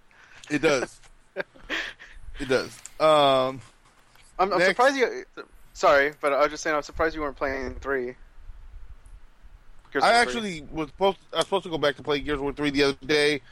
It 0.50 0.62
does. 0.62 1.00
it 1.36 2.48
does. 2.48 2.78
Um, 3.00 3.60
I'm, 4.38 4.52
I'm 4.52 4.60
surprised 4.60 4.96
you. 4.96 5.24
Sorry, 5.74 6.12
but 6.20 6.32
I 6.32 6.40
was 6.40 6.50
just 6.50 6.62
saying, 6.62 6.76
I'm 6.76 6.82
surprised 6.82 7.14
you 7.14 7.22
weren't 7.22 7.36
playing 7.36 7.76
three. 7.76 8.14
Gears 9.92 10.04
I 10.04 10.12
actually 10.12 10.64
was 10.70 10.88
supposed 10.88 11.18
I 11.32 11.36
was 11.36 11.44
supposed 11.44 11.64
to 11.64 11.70
go 11.70 11.78
back 11.78 11.96
to 11.96 12.02
play 12.02 12.20
Gears 12.20 12.36
of 12.36 12.42
War 12.42 12.52
three 12.52 12.70
the 12.70 12.82
other 12.82 13.06
day 13.06 13.42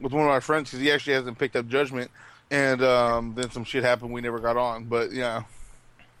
with 0.00 0.12
one 0.12 0.22
of 0.22 0.28
my 0.28 0.40
friends 0.40 0.70
because 0.70 0.80
he 0.80 0.90
actually 0.90 1.14
hasn't 1.14 1.38
picked 1.38 1.54
up 1.54 1.68
Judgment, 1.68 2.10
and 2.50 2.82
um, 2.82 3.34
then 3.36 3.50
some 3.50 3.64
shit 3.64 3.84
happened. 3.84 4.12
We 4.12 4.20
never 4.20 4.40
got 4.40 4.56
on, 4.56 4.84
but 4.84 5.12
yeah. 5.12 5.42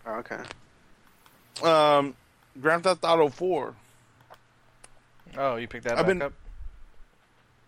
Oh, 0.06 0.22
okay. 0.22 0.38
Um, 1.64 2.14
Grand 2.60 2.84
Theft 2.84 3.04
Auto 3.04 3.28
four. 3.28 3.74
Oh, 5.36 5.56
you 5.56 5.68
picked 5.68 5.84
that 5.84 5.98
I've 5.98 6.06
been- 6.06 6.22
up. 6.22 6.32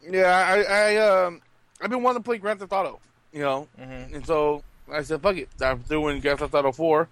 Yeah, 0.08 0.28
I 0.30 0.62
I 0.62 0.96
um 0.96 1.42
I've 1.82 1.90
been 1.90 2.02
wanting 2.02 2.20
to 2.22 2.24
play 2.24 2.38
Grand 2.38 2.60
Theft 2.60 2.72
Auto, 2.72 3.00
you 3.32 3.40
know, 3.40 3.68
hmm 3.76 4.14
and 4.14 4.24
so 4.26 4.62
I 4.92 5.02
said 5.02 5.20
fuck 5.20 5.36
it. 5.36 5.48
I'm 5.60 5.78
doing 5.82 6.20
Grand 6.20 6.38
Theft 6.38 6.54
Auto 6.54 6.72
four, 6.72 7.08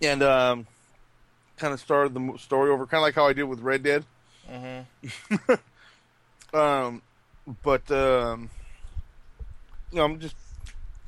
and 0.00 0.22
um, 0.22 0.66
kind 1.56 1.74
of 1.74 1.80
started 1.80 2.14
the 2.14 2.38
story 2.38 2.70
over, 2.70 2.86
kind 2.86 3.00
of 3.00 3.02
like 3.02 3.14
how 3.14 3.26
I 3.26 3.32
did 3.32 3.44
with 3.44 3.60
Red 3.60 3.82
Dead. 3.82 4.04
Mm-hmm. 4.50 5.54
Um, 6.54 7.02
but 7.62 7.90
um, 7.90 8.48
you 9.90 9.98
know, 9.98 10.04
I'm 10.04 10.18
just 10.20 10.36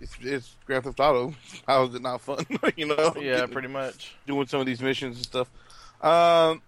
it's, 0.00 0.16
it's 0.22 0.54
Grand 0.66 0.84
Theft 0.84 1.00
Auto. 1.00 1.34
How 1.66 1.84
is 1.84 1.94
it 1.94 2.02
not 2.02 2.20
fun? 2.20 2.44
you 2.76 2.86
know, 2.86 3.14
Yeah, 3.16 3.36
Getting- 3.40 3.52
pretty 3.52 3.68
much. 3.68 4.14
doing 4.26 4.46
some 4.46 4.60
of 4.60 4.66
these 4.66 4.80
missions 4.80 5.16
and 5.16 5.24
stuff. 5.26 5.48
Um, 6.02 6.62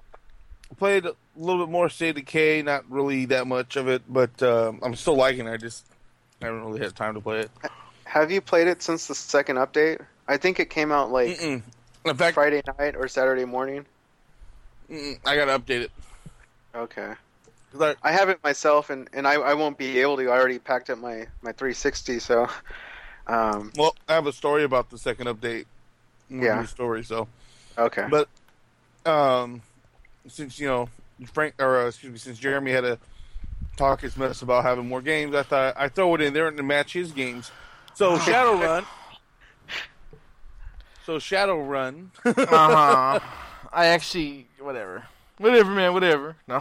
played 0.78 1.06
a 1.06 1.14
little 1.36 1.64
bit 1.64 1.70
more 1.70 1.88
State 1.88 2.10
of 2.10 2.16
Decay, 2.16 2.62
not 2.62 2.90
really 2.90 3.26
that 3.26 3.46
much 3.46 3.76
of 3.76 3.88
it, 3.88 4.02
but 4.08 4.42
um, 4.42 4.80
I'm 4.82 4.94
still 4.96 5.16
liking 5.16 5.46
it. 5.46 5.52
I 5.52 5.56
just 5.56 5.84
haven't 6.42 6.64
really 6.64 6.80
had 6.80 6.94
time 6.96 7.14
to 7.14 7.20
play 7.20 7.40
it. 7.40 7.50
Have 8.04 8.30
you 8.32 8.40
played 8.40 8.66
it 8.66 8.82
since 8.82 9.06
the 9.06 9.14
second 9.14 9.56
update? 9.56 10.00
I 10.26 10.36
think 10.36 10.58
it 10.60 10.70
came 10.70 10.90
out 10.92 11.10
like 11.12 11.38
Mm-mm. 11.38 11.62
In 12.04 12.16
fact, 12.16 12.34
Friday 12.34 12.62
night 12.78 12.96
or 12.96 13.06
Saturday 13.08 13.44
morning. 13.44 13.84
I 14.90 15.36
gotta 15.36 15.56
update 15.58 15.82
it. 15.82 15.90
Okay. 16.74 17.12
I- 17.78 17.94
I 18.02 18.10
have 18.10 18.28
it 18.30 18.42
myself, 18.42 18.90
and, 18.90 19.08
and 19.12 19.28
I, 19.28 19.34
I 19.34 19.54
won't 19.54 19.78
be 19.78 20.00
able 20.00 20.16
to. 20.16 20.28
I 20.28 20.36
already 20.38 20.58
packed 20.58 20.90
up 20.90 20.98
my, 20.98 21.26
my 21.42 21.52
360, 21.52 22.18
so. 22.18 22.48
Um, 23.30 23.70
well, 23.76 23.94
I 24.08 24.14
have 24.14 24.26
a 24.26 24.32
story 24.32 24.64
about 24.64 24.90
the 24.90 24.98
second 24.98 25.28
update. 25.28 25.66
Yeah. 26.28 26.60
New 26.60 26.66
story. 26.66 27.04
So, 27.04 27.28
okay. 27.78 28.06
but 28.10 28.28
um, 29.06 29.62
since 30.26 30.58
you 30.58 30.66
know 30.66 30.88
Frank 31.32 31.54
or 31.60 31.82
uh, 31.82 31.88
excuse 31.88 32.12
me, 32.12 32.18
since 32.18 32.38
Jeremy 32.38 32.72
had 32.72 32.82
to 32.82 32.98
talk 33.76 34.00
his 34.00 34.16
mess 34.16 34.42
about 34.42 34.64
having 34.64 34.88
more 34.88 35.00
games, 35.00 35.34
I 35.34 35.44
thought 35.44 35.74
I 35.76 35.88
throw 35.88 36.14
it 36.16 36.20
in 36.20 36.32
there 36.32 36.50
to 36.50 36.62
match 36.62 36.92
his 36.92 37.12
games. 37.12 37.50
So 37.94 38.16
Shadowgun. 38.18 38.84
So 41.06 41.16
Shadowgun. 41.16 42.10
uh 42.24 42.34
huh. 42.36 43.20
I 43.72 43.86
actually, 43.86 44.46
whatever, 44.60 45.04
whatever, 45.38 45.70
man, 45.70 45.92
whatever. 45.92 46.36
No, 46.46 46.60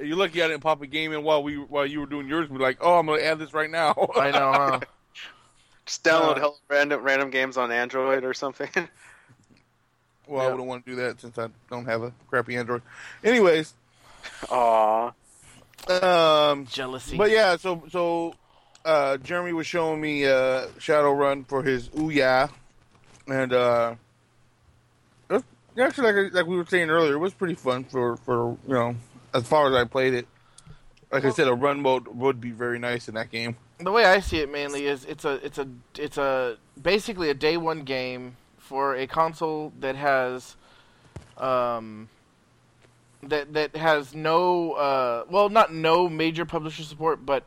You're 0.00 0.16
lucky 0.16 0.40
I 0.42 0.48
didn't 0.48 0.62
pop 0.62 0.82
a 0.82 0.86
game 0.86 1.12
in 1.12 1.24
while 1.24 1.42
we 1.42 1.56
while 1.56 1.86
you 1.86 2.00
were 2.00 2.06
doing 2.06 2.28
yours. 2.28 2.48
We're 2.48 2.58
like, 2.58 2.78
oh, 2.80 2.98
I'm 2.98 3.06
gonna 3.06 3.22
add 3.22 3.38
this 3.38 3.54
right 3.54 3.70
now. 3.70 3.94
I 4.14 4.30
know. 4.30 4.52
Huh? 4.52 4.80
Just 5.88 6.04
download 6.04 6.42
Uh, 6.42 6.50
random 6.68 7.02
random 7.02 7.30
games 7.30 7.56
on 7.56 7.72
Android 7.72 8.22
or 8.22 8.34
something. 8.34 8.68
well, 10.26 10.46
I 10.46 10.50
wouldn't 10.50 10.68
want 10.68 10.84
to 10.84 10.90
do 10.90 10.96
that 10.96 11.18
since 11.18 11.38
I 11.38 11.48
don't 11.70 11.86
have 11.86 12.02
a 12.02 12.12
crappy 12.28 12.56
Android. 12.56 12.82
Anyways, 13.24 13.72
Aw. 14.50 15.12
um, 15.88 16.66
Jealousy. 16.66 17.16
But 17.16 17.30
yeah, 17.30 17.56
so 17.56 17.84
so 17.88 18.34
uh, 18.84 19.16
Jeremy 19.16 19.54
was 19.54 19.66
showing 19.66 19.98
me 19.98 20.26
uh, 20.26 20.66
Shadowgun 20.78 21.48
for 21.48 21.62
his 21.62 21.88
Ouya, 21.88 22.50
and 23.26 23.54
uh, 23.54 23.94
it 25.30 25.32
was, 25.32 25.42
actually, 25.80 26.12
like 26.12 26.34
like 26.34 26.46
we 26.46 26.58
were 26.58 26.66
saying 26.66 26.90
earlier, 26.90 27.14
it 27.14 27.18
was 27.18 27.32
pretty 27.32 27.54
fun 27.54 27.84
for 27.84 28.18
for 28.18 28.58
you 28.66 28.74
know 28.74 28.94
as 29.32 29.48
far 29.48 29.68
as 29.68 29.74
I 29.74 29.84
played 29.84 30.12
it. 30.12 30.28
Like 31.10 31.24
I 31.24 31.30
said, 31.30 31.48
a 31.48 31.54
run 31.54 31.80
mode 31.80 32.08
would 32.08 32.42
be 32.42 32.50
very 32.50 32.78
nice 32.78 33.08
in 33.08 33.14
that 33.14 33.30
game. 33.30 33.56
The 33.80 33.92
way 33.92 34.04
I 34.04 34.20
see 34.20 34.38
it 34.38 34.50
mainly 34.50 34.86
is 34.86 35.04
it's 35.04 35.24
a 35.24 35.34
it's 35.44 35.58
a 35.58 35.68
it's 35.96 36.18
a 36.18 36.56
basically 36.80 37.30
a 37.30 37.34
day 37.34 37.56
one 37.56 37.82
game 37.82 38.36
for 38.58 38.94
a 38.96 39.06
console 39.06 39.72
that 39.80 39.96
has 39.96 40.56
um 41.38 42.08
that 43.22 43.52
that 43.52 43.76
has 43.76 44.14
no 44.14 44.72
uh 44.72 45.24
well 45.30 45.48
not 45.48 45.72
no 45.72 46.08
major 46.08 46.44
publisher 46.44 46.82
support 46.82 47.24
but 47.24 47.44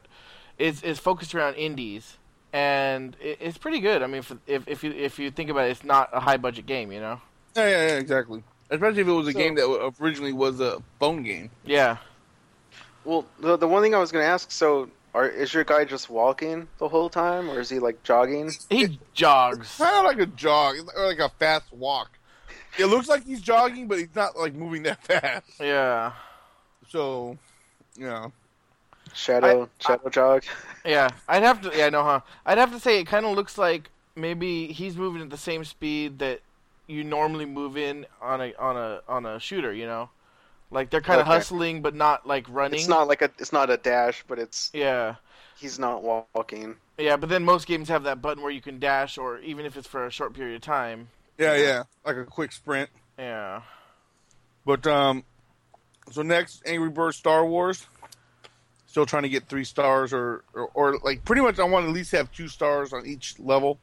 is 0.57 0.81
is 0.83 0.99
focused 0.99 1.33
around 1.35 1.55
indies 1.55 2.17
and 2.53 3.15
it, 3.21 3.37
it's 3.39 3.57
pretty 3.57 3.79
good. 3.79 4.01
I 4.03 4.07
mean 4.07 4.21
for, 4.21 4.37
if 4.47 4.67
if 4.67 4.83
you 4.83 4.91
if 4.91 5.19
you 5.19 5.31
think 5.31 5.49
about 5.49 5.67
it 5.67 5.71
it's 5.71 5.83
not 5.83 6.09
a 6.13 6.19
high 6.19 6.37
budget 6.37 6.65
game, 6.65 6.91
you 6.91 6.99
know. 6.99 7.21
Yeah, 7.55 7.67
yeah, 7.67 7.87
yeah 7.87 7.97
exactly. 7.97 8.43
Especially 8.69 9.01
if 9.01 9.07
it 9.07 9.11
was 9.11 9.27
a 9.27 9.31
So- 9.33 9.39
game 9.39 9.55
that 9.55 9.93
originally 10.01 10.33
was 10.33 10.59
a 10.59 10.81
phone 10.99 11.23
game. 11.23 11.49
Yeah. 11.65 11.97
Well, 13.03 13.25
the 13.39 13.57
the 13.57 13.67
one 13.67 13.81
thing 13.81 13.95
I 13.95 13.99
was 13.99 14.11
going 14.11 14.23
to 14.23 14.29
ask, 14.29 14.51
so 14.51 14.89
are 15.13 15.27
is 15.27 15.53
your 15.53 15.63
guy 15.63 15.85
just 15.85 16.09
walking 16.09 16.67
the 16.77 16.87
whole 16.87 17.09
time, 17.09 17.49
or 17.49 17.59
is 17.59 17.69
he 17.69 17.79
like 17.79 18.01
jogging? 18.03 18.51
He 18.69 18.99
jogs. 19.13 19.77
Kind 19.77 19.97
of 19.97 20.05
like 20.05 20.19
a 20.19 20.31
jog, 20.31 20.77
or 20.95 21.05
like 21.05 21.19
a 21.19 21.29
fast 21.29 21.71
walk. 21.71 22.17
It 22.79 22.85
looks 22.85 23.09
like 23.09 23.25
he's 23.25 23.41
jogging, 23.41 23.87
but 23.87 23.99
he's 23.99 24.15
not 24.15 24.37
like 24.37 24.53
moving 24.53 24.83
that 24.83 25.03
fast. 25.05 25.45
Yeah. 25.59 26.13
So, 26.89 27.37
yeah. 27.97 28.27
Shadow 29.13 29.69
shadow 29.79 30.09
jog. 30.09 30.43
Yeah, 30.85 31.09
I'd 31.27 31.43
have 31.43 31.61
to. 31.61 31.77
Yeah, 31.77 31.87
I 31.87 31.89
know, 31.89 32.03
huh? 32.03 32.21
I'd 32.45 32.57
have 32.57 32.71
to 32.71 32.79
say 32.79 32.99
it 32.99 33.07
kind 33.07 33.25
of 33.25 33.35
looks 33.35 33.57
like 33.57 33.89
maybe 34.15 34.67
he's 34.67 34.95
moving 34.95 35.21
at 35.21 35.29
the 35.29 35.37
same 35.37 35.65
speed 35.65 36.19
that 36.19 36.39
you 36.87 37.03
normally 37.03 37.45
move 37.45 37.77
in 37.77 38.05
on 38.21 38.41
a 38.41 38.53
on 38.57 38.77
a 38.77 39.01
on 39.09 39.25
a 39.25 39.39
shooter. 39.39 39.73
You 39.73 39.85
know, 39.85 40.09
like 40.71 40.89
they're 40.89 41.01
kind 41.01 41.19
of 41.19 41.27
Okay. 41.27 41.35
hustling 41.37 41.81
but 41.81 41.93
not 41.95 42.25
like 42.27 42.45
running. 42.49 42.79
It's 42.79 42.87
not 42.89 43.07
like 43.07 43.21
a 43.21 43.31
it's 43.37 43.53
not 43.53 43.69
a 43.69 43.77
dash, 43.77 44.23
but 44.27 44.39
it's 44.39 44.71
Yeah, 44.73 45.15
he's 45.59 45.77
not 45.77 46.03
walking. 46.03 46.77
yeah, 46.97 47.17
but 47.17 47.29
then 47.29 47.43
most 47.43 47.67
games 47.67 47.89
have 47.89 48.03
that 48.03 48.21
button 48.21 48.41
where 48.41 48.51
you 48.51 48.61
can 48.61 48.79
dash, 48.79 49.17
or 49.17 49.39
even 49.39 49.65
if 49.65 49.77
it's 49.77 49.87
for 49.87 50.05
a 50.05 50.11
short 50.11 50.33
period 50.33 50.55
of 50.55 50.61
time. 50.61 51.09
Yeah, 51.37 51.55
yeah, 51.55 51.83
like 52.05 52.17
a 52.17 52.25
quick 52.25 52.51
sprint. 52.51 52.89
Yeah. 53.17 53.61
But 54.65 54.85
um, 54.87 55.23
so 56.11 56.21
next, 56.21 56.61
Angry 56.65 56.89
Birds 56.89 57.17
Star 57.17 57.45
Wars. 57.45 57.85
Still 58.87 59.05
trying 59.05 59.23
to 59.23 59.29
get 59.29 59.47
three 59.47 59.63
stars, 59.63 60.11
or, 60.11 60.43
or 60.53 60.69
or 60.73 60.97
like 60.99 61.23
pretty 61.23 61.41
much, 61.41 61.59
I 61.59 61.63
want 61.63 61.85
to 61.85 61.89
at 61.89 61.95
least 61.95 62.11
have 62.11 62.29
two 62.33 62.49
stars 62.49 62.91
on 62.91 63.05
each 63.05 63.39
level. 63.39 63.79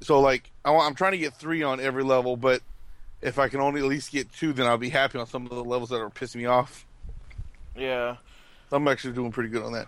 So 0.00 0.18
like, 0.20 0.50
I 0.64 0.70
want, 0.70 0.86
I'm 0.88 0.94
trying 0.94 1.12
to 1.12 1.18
get 1.18 1.34
three 1.34 1.62
on 1.62 1.78
every 1.78 2.02
level, 2.02 2.36
but 2.36 2.62
if 3.22 3.38
I 3.38 3.48
can 3.48 3.60
only 3.60 3.80
at 3.80 3.86
least 3.86 4.10
get 4.12 4.32
two, 4.32 4.52
then 4.52 4.66
I'll 4.66 4.76
be 4.78 4.88
happy 4.90 5.18
on 5.18 5.26
some 5.26 5.44
of 5.46 5.50
the 5.50 5.64
levels 5.64 5.90
that 5.90 5.96
are 6.00 6.10
pissing 6.10 6.36
me 6.36 6.46
off. 6.46 6.84
Yeah. 7.76 8.16
I'm 8.70 8.88
actually 8.88 9.14
doing 9.14 9.32
pretty 9.32 9.48
good 9.50 9.62
on 9.62 9.72
that. 9.72 9.86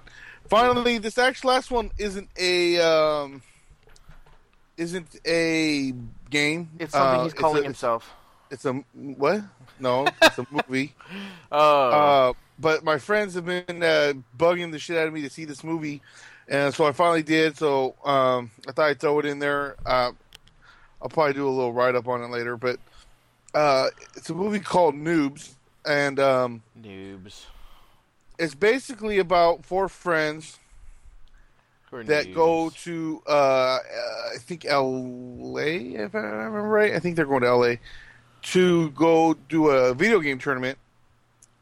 Finally, 0.48 0.98
this 0.98 1.16
actual 1.18 1.50
last 1.50 1.70
one 1.70 1.90
isn't 1.98 2.28
a 2.38 2.78
um, 2.80 3.42
isn't 4.76 5.16
a 5.26 5.92
game. 6.30 6.70
It's 6.78 6.92
something 6.92 7.20
Uh, 7.20 7.24
he's 7.24 7.32
it's 7.32 7.40
calling 7.40 7.60
a- 7.62 7.64
himself. 7.64 8.12
It's 8.50 8.64
a 8.66 8.72
what? 8.92 9.40
No, 9.80 10.06
it's 10.22 10.38
a 10.38 10.46
movie. 10.68 10.94
Oh. 11.50 11.88
Uh, 11.90 12.32
but 12.58 12.84
my 12.84 12.98
friends 12.98 13.34
have 13.34 13.46
been 13.46 13.82
uh, 13.82 14.12
bugging 14.38 14.70
the 14.70 14.78
shit 14.78 14.96
out 14.96 15.08
of 15.08 15.14
me 15.14 15.22
to 15.22 15.30
see 15.30 15.44
this 15.44 15.64
movie, 15.64 16.02
and 16.46 16.72
so 16.72 16.84
I 16.84 16.92
finally 16.92 17.22
did. 17.22 17.56
So 17.56 17.94
um, 18.04 18.50
I 18.68 18.72
thought 18.72 18.86
I'd 18.90 19.00
throw 19.00 19.18
it 19.18 19.24
in 19.26 19.38
there. 19.40 19.76
Uh, 19.84 20.12
I'll 21.02 21.08
probably 21.08 21.32
do 21.32 21.48
a 21.48 21.50
little 21.50 21.72
write 21.72 21.94
up 21.96 22.06
on 22.06 22.22
it 22.22 22.30
later, 22.30 22.56
but 22.56 22.78
uh, 23.54 23.88
it's 24.16 24.28
a 24.30 24.34
movie 24.34 24.60
called 24.60 24.94
Noobs, 24.94 25.54
and 25.86 26.18
um, 26.20 26.62
noobs. 26.80 27.44
it's 28.38 28.54
basically 28.54 29.18
about 29.18 29.64
four 29.64 29.88
friends 29.88 30.58
that 31.92 32.26
noobs. 32.26 32.34
go 32.34 32.70
to 32.70 33.22
uh, 33.28 33.30
uh, 33.30 33.78
I 34.34 34.38
think 34.38 34.64
L.A. 34.64 35.94
If 35.94 36.14
I 36.14 36.18
remember 36.18 36.62
right, 36.62 36.92
I 36.94 36.98
think 36.98 37.16
they're 37.16 37.26
going 37.26 37.42
to 37.42 37.48
L.A. 37.48 37.78
to 38.42 38.90
go 38.90 39.34
do 39.48 39.68
a 39.70 39.94
video 39.94 40.18
game 40.20 40.38
tournament, 40.38 40.78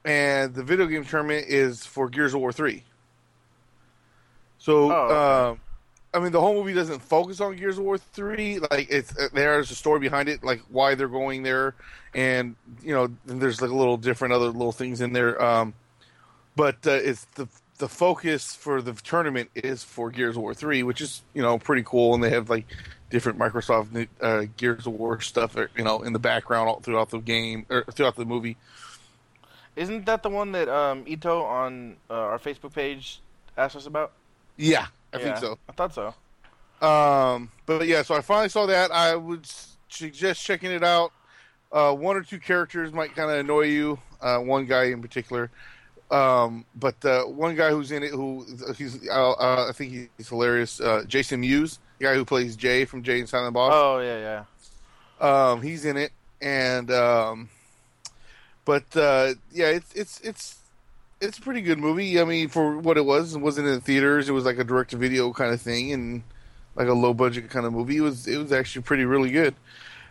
and 0.04 0.54
the 0.54 0.64
video 0.64 0.86
game 0.86 1.04
tournament 1.04 1.46
is 1.48 1.84
for 1.84 2.08
Gears 2.08 2.32
of 2.34 2.40
War 2.40 2.52
three. 2.52 2.84
So, 4.58 4.92
Oh, 4.92 5.04
okay. 5.06 5.50
um, 5.50 5.60
I 6.14 6.18
mean, 6.18 6.32
the 6.32 6.40
whole 6.40 6.54
movie 6.54 6.74
doesn't 6.74 7.00
focus 7.00 7.40
on 7.40 7.56
Gears 7.56 7.78
of 7.78 7.84
War 7.84 7.96
three. 7.96 8.58
Like, 8.58 8.88
it's 8.90 9.16
uh, 9.16 9.28
there's 9.32 9.70
a 9.70 9.74
story 9.74 10.00
behind 10.00 10.28
it, 10.28 10.44
like 10.44 10.60
why 10.68 10.94
they're 10.94 11.08
going 11.08 11.42
there, 11.42 11.74
and 12.14 12.56
you 12.82 12.94
know, 12.94 13.08
there's 13.24 13.62
like 13.62 13.70
a 13.70 13.74
little 13.74 13.96
different 13.96 14.34
other 14.34 14.46
little 14.46 14.72
things 14.72 15.00
in 15.00 15.12
there. 15.12 15.42
Um, 15.42 15.74
but 16.54 16.86
uh, 16.86 16.92
it's 16.92 17.24
the 17.34 17.48
the 17.78 17.88
focus 17.88 18.54
for 18.54 18.82
the 18.82 18.92
tournament 18.92 19.50
is 19.54 19.82
for 19.82 20.10
Gears 20.10 20.36
of 20.36 20.42
War 20.42 20.54
three, 20.54 20.82
which 20.82 21.00
is 21.00 21.22
you 21.34 21.42
know 21.42 21.58
pretty 21.58 21.82
cool, 21.84 22.14
and 22.14 22.22
they 22.22 22.30
have 22.30 22.50
like 22.50 22.66
different 23.10 23.38
Microsoft 23.38 24.08
uh, 24.20 24.44
Gears 24.56 24.86
of 24.86 24.94
War 24.94 25.20
stuff, 25.20 25.56
uh, 25.56 25.66
you 25.76 25.84
know, 25.84 26.02
in 26.02 26.12
the 26.12 26.18
background 26.18 26.68
all 26.68 26.80
throughout 26.80 27.10
the 27.10 27.18
game 27.18 27.66
or 27.68 27.84
throughout 27.84 28.16
the 28.16 28.24
movie. 28.24 28.56
Isn't 29.76 30.06
that 30.06 30.22
the 30.22 30.30
one 30.30 30.52
that 30.52 30.68
um, 30.68 31.04
Ito 31.06 31.42
on 31.42 31.96
uh, 32.10 32.14
our 32.14 32.38
Facebook 32.38 32.74
page 32.74 33.20
asked 33.56 33.76
us 33.76 33.86
about? 33.86 34.12
Yeah, 34.56 34.86
I 35.12 35.18
think 35.18 35.36
so. 35.36 35.58
I 35.68 35.72
thought 35.72 35.94
so. 35.94 36.14
Um, 36.86 37.50
but 37.66 37.86
yeah, 37.86 38.02
so 38.02 38.14
I 38.14 38.20
finally 38.20 38.48
saw 38.48 38.66
that. 38.66 38.90
I 38.90 39.14
would 39.14 39.46
suggest 39.88 40.44
checking 40.44 40.70
it 40.70 40.82
out. 40.82 41.12
Uh, 41.70 41.94
one 41.94 42.16
or 42.16 42.22
two 42.22 42.38
characters 42.38 42.92
might 42.92 43.14
kind 43.14 43.30
of 43.30 43.38
annoy 43.38 43.62
you. 43.62 43.98
Uh, 44.20 44.38
one 44.38 44.66
guy 44.66 44.84
in 44.84 45.00
particular. 45.00 45.50
Um, 46.10 46.66
but 46.74 47.02
uh, 47.04 47.24
one 47.24 47.56
guy 47.56 47.70
who's 47.70 47.90
in 47.90 48.02
it, 48.02 48.10
who 48.10 48.44
he's, 48.76 49.08
uh, 49.08 49.30
uh, 49.32 49.66
I 49.68 49.72
think 49.72 50.10
he's 50.18 50.28
hilarious. 50.28 50.80
Uh, 50.80 51.04
Jason 51.08 51.40
Mewes, 51.40 51.78
the 51.98 52.04
guy 52.04 52.14
who 52.14 52.24
plays 52.24 52.54
Jay 52.54 52.84
from 52.84 53.02
Jay 53.02 53.18
and 53.18 53.28
Silent 53.28 53.54
Bob. 53.54 53.72
Oh 53.74 54.00
yeah, 54.00 54.44
yeah. 55.20 55.50
Um, 55.50 55.62
he's 55.62 55.86
in 55.86 55.96
it, 55.96 56.12
and 56.42 56.90
um, 56.90 57.48
but 58.66 58.84
uh, 58.94 59.34
yeah, 59.52 59.68
it's 59.68 59.92
it's 59.94 60.20
it's 60.20 60.58
it's 61.22 61.38
a 61.38 61.40
pretty 61.40 61.62
good 61.62 61.78
movie. 61.78 62.20
I 62.20 62.24
mean, 62.24 62.48
for 62.48 62.76
what 62.78 62.98
it 62.98 63.04
was, 63.04 63.34
it 63.34 63.40
wasn't 63.40 63.68
in 63.68 63.80
theaters. 63.80 64.28
It 64.28 64.32
was 64.32 64.44
like 64.44 64.58
a 64.58 64.64
direct 64.64 64.90
to 64.90 64.96
video 64.96 65.32
kind 65.32 65.52
of 65.54 65.60
thing, 65.60 65.92
and 65.92 66.22
like 66.76 66.88
a 66.88 66.92
low 66.92 67.14
budget 67.14 67.48
kind 67.50 67.64
of 67.64 67.72
movie. 67.72 67.96
It 67.98 68.00
was 68.02 68.26
it 68.26 68.36
was 68.38 68.52
actually 68.52 68.82
pretty 68.82 69.04
really 69.04 69.30
good. 69.30 69.54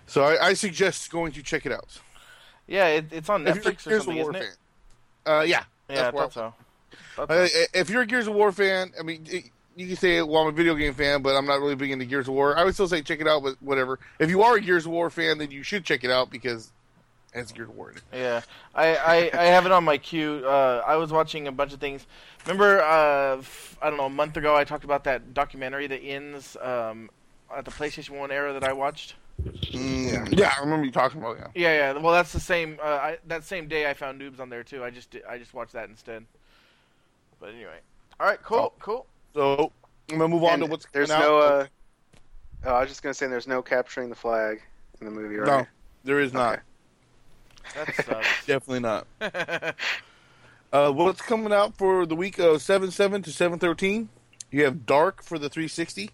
So 0.08 0.24
I, 0.24 0.48
I 0.48 0.54
suggest 0.54 1.12
going 1.12 1.32
to 1.34 1.44
check 1.44 1.66
it 1.66 1.72
out. 1.72 2.00
Yeah, 2.68 2.88
it, 2.88 3.06
it's 3.12 3.30
on 3.30 3.46
If 3.48 3.56
you're 3.56 3.64
a 3.72 3.76
Netflix 3.76 3.86
or 3.86 3.90
Gears 3.90 4.00
of 4.00 4.06
something, 4.06 4.16
War 4.24 4.32
isn't 4.32 4.42
fan. 4.42 4.44
it? 4.44 5.30
Uh, 5.30 5.42
yeah, 5.42 5.64
Yeah, 5.90 6.08
I 6.08 6.12
thought 6.12 6.34
so. 6.34 6.54
Thought 7.16 7.32
Uh, 7.32 7.48
so. 7.48 7.60
if 7.74 7.90
you're 7.90 8.02
a 8.02 8.06
Gears 8.06 8.28
of 8.28 8.34
War 8.34 8.52
fan, 8.52 8.92
I 9.00 9.04
mean, 9.04 9.26
it- 9.30 9.46
you 9.76 9.88
can 9.88 9.96
say, 9.96 10.22
"Well, 10.22 10.42
I'm 10.42 10.48
a 10.48 10.52
video 10.52 10.76
game 10.76 10.94
fan, 10.94 11.22
but 11.22 11.34
I'm 11.36 11.46
not 11.46 11.62
really 11.62 11.76
big 11.76 11.92
into 11.92 12.04
Gears 12.06 12.28
of 12.28 12.34
War." 12.34 12.58
I 12.58 12.66
would 12.66 12.74
still 12.74 12.90
say 12.90 13.02
check 13.02 13.22
it 13.22 13.28
out, 13.28 13.42
but 13.42 13.56
whatever. 13.62 14.00
If 14.20 14.30
you 14.30 14.44
are 14.44 14.56
a 14.58 14.62
Gears 14.62 14.86
of 14.86 14.92
War 14.92 15.10
fan, 15.10 15.38
then 15.38 15.50
you 15.50 15.64
should 15.64 15.86
check 15.86 16.04
it 16.04 16.12
out 16.12 16.30
because 16.30 16.72
it 17.34 17.58
your 17.58 17.66
Gears 17.66 17.70
of 17.70 17.76
War 17.76 17.92
in 17.92 17.98
it. 17.98 18.04
Yeah, 18.14 18.42
I, 18.76 18.96
I, 18.96 19.32
I 19.34 19.46
have 19.46 19.66
it 19.66 19.72
on 19.72 19.84
my 19.84 19.98
queue. 19.98 20.44
Uh, 20.46 20.84
I 20.86 20.96
was 20.98 21.12
watching 21.12 21.48
a 21.48 21.52
bunch 21.52 21.74
of 21.74 21.80
things. 21.80 22.06
Remember, 22.46 22.82
uh, 22.82 23.38
f- 23.38 23.78
I 23.82 23.90
don't 23.90 23.98
know, 23.98 24.06
a 24.06 24.10
month 24.10 24.38
ago 24.38 24.56
I 24.56 24.64
talked 24.64 24.84
about 24.84 25.04
that 25.06 25.34
documentary 25.34 25.88
that 25.88 26.02
ends 26.02 26.58
um, 26.62 27.10
at 27.56 27.66
the 27.66 27.72
PlayStation 27.72 28.12
One 28.18 28.32
era 28.32 28.54
that 28.54 28.64
I 28.64 28.74
watched. 28.74 29.16
Mm, 29.44 30.38
yeah, 30.38 30.54
I 30.56 30.60
remember 30.62 30.86
you 30.86 30.92
talking 30.92 31.20
about 31.20 31.38
it. 31.38 31.44
Yeah. 31.56 31.70
Yeah, 31.72 31.94
yeah. 31.94 32.00
Well, 32.00 32.14
that's 32.14 32.32
the 32.34 32.40
same. 32.40 32.78
Uh, 32.82 32.86
I, 32.88 33.18
that 33.28 33.44
same 33.44 33.68
day 33.68 33.90
I 33.90 33.94
found 33.94 34.22
Noobs 34.22 34.40
on 34.40 34.50
there 34.50 34.64
too. 34.64 34.84
I 34.84 34.90
just 34.92 35.16
I 35.28 35.38
just 35.38 35.54
watched 35.54 35.74
that 35.74 35.90
instead. 35.90 36.26
But 37.40 37.50
anyway, 37.56 37.80
all 38.20 38.28
right, 38.28 38.42
cool, 38.44 38.58
Oh. 38.60 38.74
cool. 38.80 39.06
So 39.34 39.72
I'm 40.12 40.18
gonna 40.18 40.28
move 40.28 40.44
on 40.44 40.54
And 40.54 40.64
to 40.64 40.68
what's 40.70 40.86
there's 40.92 41.10
coming 41.10 41.26
no. 41.28 41.40
Uh, 41.40 41.66
oh, 42.66 42.74
I 42.76 42.80
was 42.82 42.90
just 42.90 43.02
gonna 43.02 43.14
say 43.16 43.26
there's 43.28 43.48
no 43.48 43.62
capturing 43.64 44.10
the 44.10 44.16
flag 44.16 44.62
in 45.00 45.06
the 45.06 45.12
movie, 45.12 45.38
right? 45.38 45.48
No, 45.48 45.66
there 46.04 46.20
is 46.20 46.34
not. 46.34 46.54
Okay. 46.54 46.62
That 47.76 47.96
sucks. 47.96 48.28
Definitely 48.46 48.80
not. 48.82 49.08
Uh, 50.74 50.92
what's 50.92 51.22
coming 51.22 51.52
out 51.52 51.78
for 51.78 52.06
the 52.06 52.16
week 52.16 52.40
of 52.40 52.62
seven 52.62 52.92
seven 52.92 53.22
to 53.22 53.32
seven 53.32 53.60
thirteen? 53.60 54.10
You 54.52 54.66
have 54.66 54.86
Dark 54.86 55.24
for 55.24 55.40
the 55.40 55.50
360. 55.50 56.12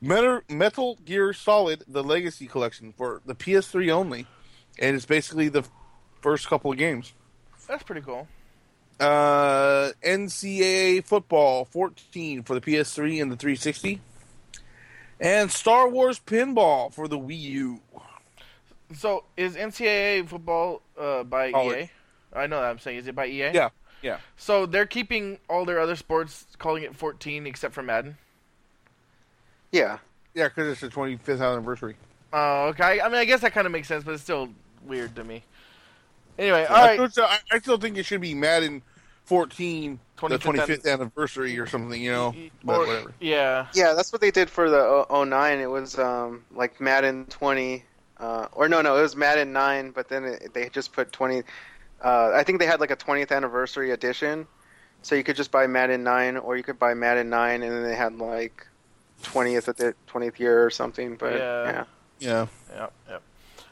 Metal, 0.00 0.42
Metal 0.50 0.98
Gear 1.04 1.32
Solid: 1.32 1.82
The 1.88 2.04
Legacy 2.04 2.46
Collection 2.46 2.92
for 2.92 3.22
the 3.24 3.34
PS3 3.34 3.90
only, 3.90 4.26
and 4.78 4.94
it's 4.94 5.06
basically 5.06 5.48
the 5.48 5.64
first 6.20 6.46
couple 6.46 6.70
of 6.70 6.76
games. 6.76 7.14
That's 7.66 7.82
pretty 7.82 8.02
cool. 8.02 8.28
Uh, 9.00 9.90
NCAA 10.02 11.04
Football 11.04 11.64
14 11.64 12.42
for 12.42 12.54
the 12.54 12.60
PS3 12.60 13.22
and 13.22 13.32
the 13.32 13.36
360, 13.36 14.00
and 15.18 15.50
Star 15.50 15.88
Wars 15.88 16.20
Pinball 16.20 16.92
for 16.92 17.08
the 17.08 17.18
Wii 17.18 17.40
U. 17.40 17.80
So 18.94 19.24
is 19.36 19.56
NCAA 19.56 20.28
football 20.28 20.82
uh, 20.98 21.24
by 21.24 21.52
College. 21.52 21.84
EA? 21.84 21.90
I 22.34 22.46
know 22.46 22.60
that 22.60 22.70
I'm 22.70 22.78
saying 22.78 22.98
is 22.98 23.06
it 23.06 23.14
by 23.14 23.26
EA? 23.26 23.50
Yeah, 23.52 23.68
yeah. 24.02 24.18
So 24.36 24.66
they're 24.66 24.86
keeping 24.86 25.38
all 25.48 25.64
their 25.64 25.80
other 25.80 25.96
sports, 25.96 26.46
calling 26.58 26.82
it 26.82 26.94
14, 26.94 27.46
except 27.46 27.74
for 27.74 27.82
Madden. 27.82 28.16
Yeah. 29.72 29.98
Yeah, 30.34 30.48
because 30.48 30.68
it's 30.68 30.80
the 30.80 30.88
25th 30.88 31.40
anniversary. 31.40 31.96
Oh, 32.32 32.66
okay. 32.68 33.00
I 33.00 33.08
mean, 33.08 33.18
I 33.18 33.24
guess 33.24 33.40
that 33.40 33.52
kind 33.52 33.66
of 33.66 33.72
makes 33.72 33.88
sense, 33.88 34.04
but 34.04 34.14
it's 34.14 34.22
still 34.22 34.48
weird 34.84 35.14
to 35.16 35.24
me. 35.24 35.42
Anyway, 36.38 36.64
all 36.64 36.76
I, 36.76 36.96
right. 36.96 37.10
still, 37.10 37.24
I, 37.24 37.38
I 37.52 37.58
still 37.60 37.78
think 37.78 37.96
it 37.96 38.04
should 38.04 38.20
be 38.20 38.34
Madden 38.34 38.82
14, 39.24 39.98
the 40.16 40.38
25th 40.38 40.38
25th 40.38 40.92
anniversary 40.92 41.58
or 41.58 41.66
something, 41.66 42.02
you 42.02 42.10
know. 42.10 42.34
But 42.64 42.80
Or- 42.80 42.86
whatever. 42.86 43.14
Yeah. 43.20 43.66
Yeah, 43.74 43.94
that's 43.94 44.12
what 44.12 44.20
they 44.20 44.30
did 44.30 44.50
for 44.50 44.68
the 44.68 45.06
09. 45.10 45.58
It 45.58 45.66
was 45.70 45.98
um, 45.98 46.44
like 46.52 46.80
Madden 46.80 47.26
20, 47.26 47.84
uh, 48.18 48.48
or 48.52 48.68
no, 48.68 48.80
no, 48.82 48.96
it 48.96 49.02
was 49.02 49.16
Madden 49.16 49.52
9, 49.52 49.90
but 49.90 50.08
then 50.08 50.24
it, 50.24 50.54
they 50.54 50.68
just 50.68 50.92
put 50.92 51.12
20. 51.12 51.42
Uh, 52.02 52.30
I 52.34 52.42
think 52.42 52.58
they 52.58 52.66
had 52.66 52.80
like 52.80 52.90
a 52.90 52.96
20th 52.96 53.32
anniversary 53.32 53.90
edition, 53.90 54.46
so 55.02 55.14
you 55.14 55.24
could 55.24 55.36
just 55.36 55.50
buy 55.50 55.66
Madden 55.66 56.02
9, 56.02 56.36
or 56.36 56.56
you 56.56 56.62
could 56.62 56.78
buy 56.78 56.94
Madden 56.94 57.28
9, 57.30 57.62
and 57.62 57.72
then 57.72 57.82
they 57.82 57.96
had 57.96 58.16
like 58.18 58.66
20th 59.22 59.68
at 59.68 59.76
the 59.76 59.94
20th 60.08 60.38
year 60.38 60.64
or 60.64 60.70
something. 60.70 61.16
But 61.16 61.34
Yeah. 61.34 61.64
yeah, 61.64 61.84
Yeah. 62.18 62.46
Yep. 62.76 62.92
Yep. 63.10 63.22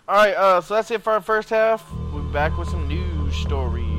All 0.08 0.16
right. 0.16 0.34
Uh, 0.34 0.60
so 0.60 0.74
that's 0.74 0.90
it 0.90 1.02
for 1.02 1.12
our 1.12 1.20
first 1.20 1.50
half. 1.50 1.84
We'll 2.12 2.22
be 2.22 2.32
back 2.32 2.56
with 2.58 2.68
some 2.68 2.88
news 2.88 3.36
stories. 3.36 3.91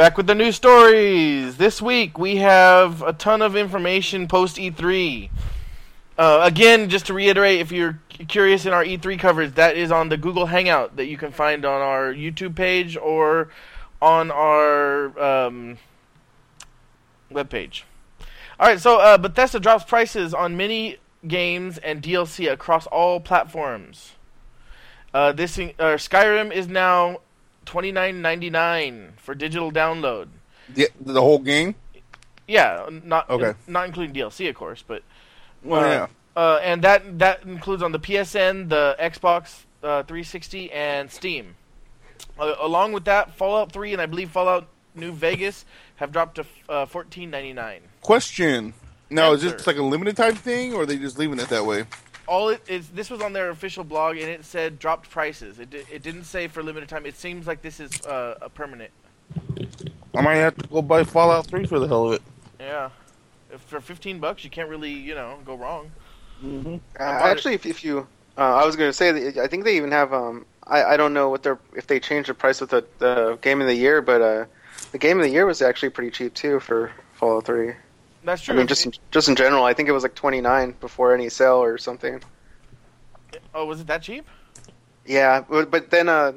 Back 0.00 0.16
with 0.16 0.26
the 0.26 0.34
news 0.34 0.56
stories. 0.56 1.58
This 1.58 1.82
week 1.82 2.16
we 2.18 2.36
have 2.36 3.02
a 3.02 3.12
ton 3.12 3.42
of 3.42 3.54
information 3.54 4.28
post 4.28 4.56
E3. 4.56 5.28
Uh, 6.16 6.40
again, 6.42 6.88
just 6.88 7.04
to 7.08 7.12
reiterate, 7.12 7.60
if 7.60 7.70
you're 7.70 8.00
curious 8.08 8.64
in 8.64 8.72
our 8.72 8.82
E3 8.82 9.18
coverage, 9.18 9.56
that 9.56 9.76
is 9.76 9.92
on 9.92 10.08
the 10.08 10.16
Google 10.16 10.46
Hangout 10.46 10.96
that 10.96 11.04
you 11.04 11.18
can 11.18 11.32
find 11.32 11.66
on 11.66 11.82
our 11.82 12.14
YouTube 12.14 12.56
page 12.56 12.96
or 12.96 13.50
on 14.00 14.30
our 14.30 15.08
um, 15.22 15.76
webpage. 17.30 17.82
All 18.58 18.68
right, 18.68 18.80
so 18.80 19.00
uh, 19.00 19.18
Bethesda 19.18 19.60
drops 19.60 19.84
prices 19.84 20.32
on 20.32 20.56
many 20.56 20.96
games 21.28 21.76
and 21.76 22.00
DLC 22.00 22.50
across 22.50 22.86
all 22.86 23.20
platforms. 23.20 24.12
Uh, 25.12 25.32
this 25.32 25.58
uh, 25.58 25.98
Skyrim 25.98 26.50
is 26.50 26.68
now 26.68 27.18
twenty 27.64 27.92
nine 27.92 28.22
ninety 28.22 28.50
nine 28.50 29.12
for 29.16 29.34
digital 29.34 29.70
download. 29.72 30.28
The, 30.72 30.88
the 31.00 31.20
whole 31.20 31.38
game? 31.38 31.74
Yeah, 32.46 32.88
not 33.04 33.28
Okay. 33.30 33.54
not 33.66 33.86
including 33.86 34.14
DLC, 34.14 34.48
of 34.48 34.54
course, 34.56 34.82
but 34.86 35.02
Well, 35.62 35.84
Uh, 35.84 35.88
yeah. 35.88 36.06
uh, 36.36 36.60
and 36.62 36.82
that 36.82 37.18
that 37.18 37.42
includes 37.44 37.82
on 37.82 37.92
the 37.92 37.98
PSN, 38.00 38.68
the 38.68 38.96
Xbox 38.98 39.64
uh, 39.82 40.02
360, 40.04 40.70
and 40.72 41.10
Steam. 41.10 41.54
Uh, 42.38 42.54
along 42.60 42.92
with 42.92 43.04
that, 43.04 43.34
Fallout 43.36 43.72
3 43.72 43.92
and 43.92 44.02
I 44.02 44.06
believe 44.06 44.30
Fallout 44.30 44.66
New 44.94 45.12
Vegas 45.12 45.64
have 45.96 46.12
dropped 46.12 46.36
to 46.36 46.42
uh, 46.68 46.86
14.99. 46.86 47.80
Question. 48.02 48.74
Now, 49.10 49.32
is 49.32 49.42
this 49.42 49.66
like 49.66 49.76
a 49.76 49.82
limited 49.82 50.16
time 50.16 50.34
thing, 50.34 50.72
or 50.74 50.82
are 50.82 50.86
they 50.86 50.96
just 50.98 51.18
leaving 51.18 51.38
it 51.38 51.48
that 51.48 51.64
way? 51.64 51.84
All 52.30 52.50
it 52.50 52.62
is, 52.68 52.88
this 52.90 53.10
was 53.10 53.20
on 53.20 53.32
their 53.32 53.50
official 53.50 53.82
blog, 53.82 54.16
and 54.16 54.28
it 54.28 54.44
said 54.44 54.78
dropped 54.78 55.10
prices. 55.10 55.58
It, 55.58 55.70
di- 55.70 55.82
it 55.92 56.04
didn't 56.04 56.24
say 56.24 56.46
for 56.46 56.62
limited 56.62 56.88
time. 56.88 57.04
It 57.04 57.16
seems 57.16 57.44
like 57.44 57.60
this 57.60 57.80
is 57.80 57.90
uh, 58.06 58.38
a 58.40 58.48
permanent. 58.48 58.92
I 60.14 60.20
might 60.22 60.36
have 60.36 60.56
to 60.58 60.68
go 60.68 60.80
buy 60.80 61.02
Fallout 61.02 61.48
3 61.48 61.66
for 61.66 61.80
the 61.80 61.88
hell 61.88 62.06
of 62.06 62.12
it. 62.14 62.22
Yeah, 62.60 62.90
if 63.52 63.60
for 63.62 63.80
15 63.80 64.20
bucks, 64.20 64.44
you 64.44 64.50
can't 64.50 64.68
really 64.68 64.92
you 64.92 65.16
know 65.16 65.38
go 65.44 65.56
wrong. 65.56 65.90
Uh, 66.40 66.46
bought 66.46 66.78
it. 66.96 67.30
actually, 67.32 67.54
if, 67.54 67.66
if 67.66 67.82
you, 67.82 68.06
uh, 68.38 68.42
I 68.42 68.64
was 68.64 68.76
going 68.76 68.90
to 68.90 68.96
say, 68.96 69.10
that 69.10 69.38
I 69.38 69.48
think 69.48 69.64
they 69.64 69.76
even 69.76 69.90
have. 69.90 70.12
Um, 70.12 70.46
I, 70.68 70.84
I 70.84 70.96
don't 70.96 71.12
know 71.12 71.30
what 71.30 71.42
they're 71.42 71.58
if 71.74 71.88
they 71.88 71.98
changed 71.98 72.28
the 72.28 72.34
price 72.34 72.60
with 72.60 72.70
the, 72.70 72.84
the 73.00 73.38
game 73.42 73.60
of 73.60 73.66
the 73.66 73.74
year, 73.74 74.00
but 74.02 74.22
uh, 74.22 74.44
the 74.92 74.98
game 74.98 75.18
of 75.18 75.24
the 75.24 75.30
year 75.30 75.46
was 75.46 75.62
actually 75.62 75.90
pretty 75.90 76.12
cheap 76.12 76.34
too 76.34 76.60
for 76.60 76.92
Fallout 77.14 77.46
3. 77.46 77.72
That's 78.24 78.42
true. 78.42 78.54
I 78.54 78.58
mean, 78.58 78.66
just 78.66 78.86
in, 78.86 78.92
just 79.10 79.28
in 79.28 79.36
general, 79.36 79.64
I 79.64 79.74
think 79.74 79.88
it 79.88 79.92
was 79.92 80.02
like 80.02 80.14
29 80.14 80.74
before 80.80 81.14
any 81.14 81.28
sale 81.28 81.62
or 81.62 81.78
something. 81.78 82.22
oh, 83.54 83.64
was 83.64 83.80
it 83.80 83.86
that 83.86 84.02
cheap? 84.02 84.26
Yeah, 85.06 85.44
but 85.48 85.70
but 85.70 85.90
then, 85.90 86.08
uh, 86.08 86.32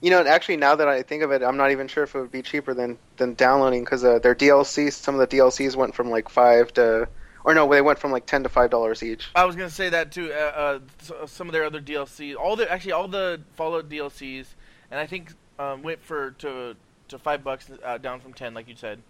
you 0.00 0.10
know, 0.10 0.24
actually, 0.24 0.56
now 0.58 0.74
that 0.74 0.88
I 0.88 1.02
think 1.02 1.22
of 1.22 1.32
it, 1.32 1.42
I'm 1.42 1.56
not 1.56 1.70
even 1.70 1.88
sure 1.88 2.04
if 2.04 2.14
it 2.14 2.20
would 2.20 2.32
be 2.32 2.42
cheaper 2.42 2.74
than 2.74 2.98
than 3.16 3.34
downloading 3.34 3.84
because 3.84 4.04
uh, 4.04 4.18
their 4.18 4.34
DLC, 4.34 4.92
some 4.92 5.18
of 5.18 5.28
the 5.28 5.36
DLCs 5.36 5.76
went 5.76 5.94
from 5.94 6.10
like 6.10 6.28
five 6.28 6.72
to, 6.74 7.08
or 7.44 7.54
no, 7.54 7.68
they 7.68 7.80
went 7.80 7.98
from 7.98 8.12
like 8.12 8.26
ten 8.26 8.42
to 8.42 8.48
five 8.48 8.70
dollars 8.70 9.02
each. 9.02 9.30
I 9.34 9.44
was 9.44 9.56
gonna 9.56 9.70
say 9.70 9.88
that 9.88 10.12
too. 10.12 10.32
Uh, 10.32 10.80
uh, 11.10 11.26
some 11.26 11.48
of 11.48 11.52
their 11.52 11.64
other 11.64 11.80
DLCs, 11.80 12.36
all 12.36 12.56
the 12.56 12.70
actually 12.70 12.92
all 12.92 13.08
the 13.08 13.40
Fallout 13.54 13.88
DLCs, 13.88 14.46
and 14.90 15.00
I 15.00 15.06
think 15.06 15.32
um, 15.58 15.82
went 15.82 16.02
for 16.02 16.32
to 16.32 16.76
to 17.08 17.18
five 17.18 17.42
bucks 17.42 17.70
uh, 17.82 17.98
down 17.98 18.20
from 18.20 18.34
ten, 18.34 18.52
like 18.52 18.68
you 18.68 18.76
said. 18.76 19.00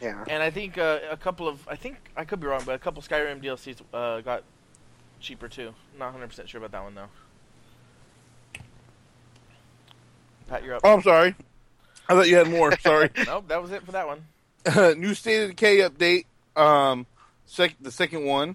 Yeah, 0.00 0.24
And 0.28 0.42
I 0.42 0.50
think 0.50 0.76
uh, 0.78 0.98
a 1.10 1.16
couple 1.16 1.48
of 1.48 1.66
I 1.68 1.76
think 1.76 1.96
I 2.16 2.24
could 2.24 2.38
be 2.40 2.46
wrong, 2.46 2.62
but 2.66 2.74
a 2.74 2.78
couple 2.78 3.00
Skyrim 3.02 3.42
DLCs 3.42 3.80
uh, 3.94 4.20
got 4.20 4.42
cheaper 5.20 5.48
too. 5.48 5.72
Not 5.98 6.06
100 6.06 6.28
percent 6.28 6.48
sure 6.48 6.58
about 6.58 6.72
that 6.72 6.82
one 6.82 6.94
though. 6.94 8.60
Pat, 10.48 10.62
you're 10.64 10.74
up. 10.74 10.82
Oh, 10.84 10.94
I'm 10.94 11.02
sorry. 11.02 11.34
I 12.08 12.14
thought 12.14 12.28
you 12.28 12.36
had 12.36 12.48
more. 12.48 12.76
Sorry. 12.80 13.10
Nope, 13.26 13.48
that 13.48 13.60
was 13.60 13.72
it 13.72 13.82
for 13.84 13.92
that 13.92 14.06
one. 14.06 14.24
New 15.00 15.14
State 15.14 15.42
of 15.42 15.50
Decay 15.50 15.78
update. 15.78 16.24
Um, 16.60 17.06
sec- 17.46 17.74
the 17.80 17.90
second 17.90 18.24
one. 18.24 18.50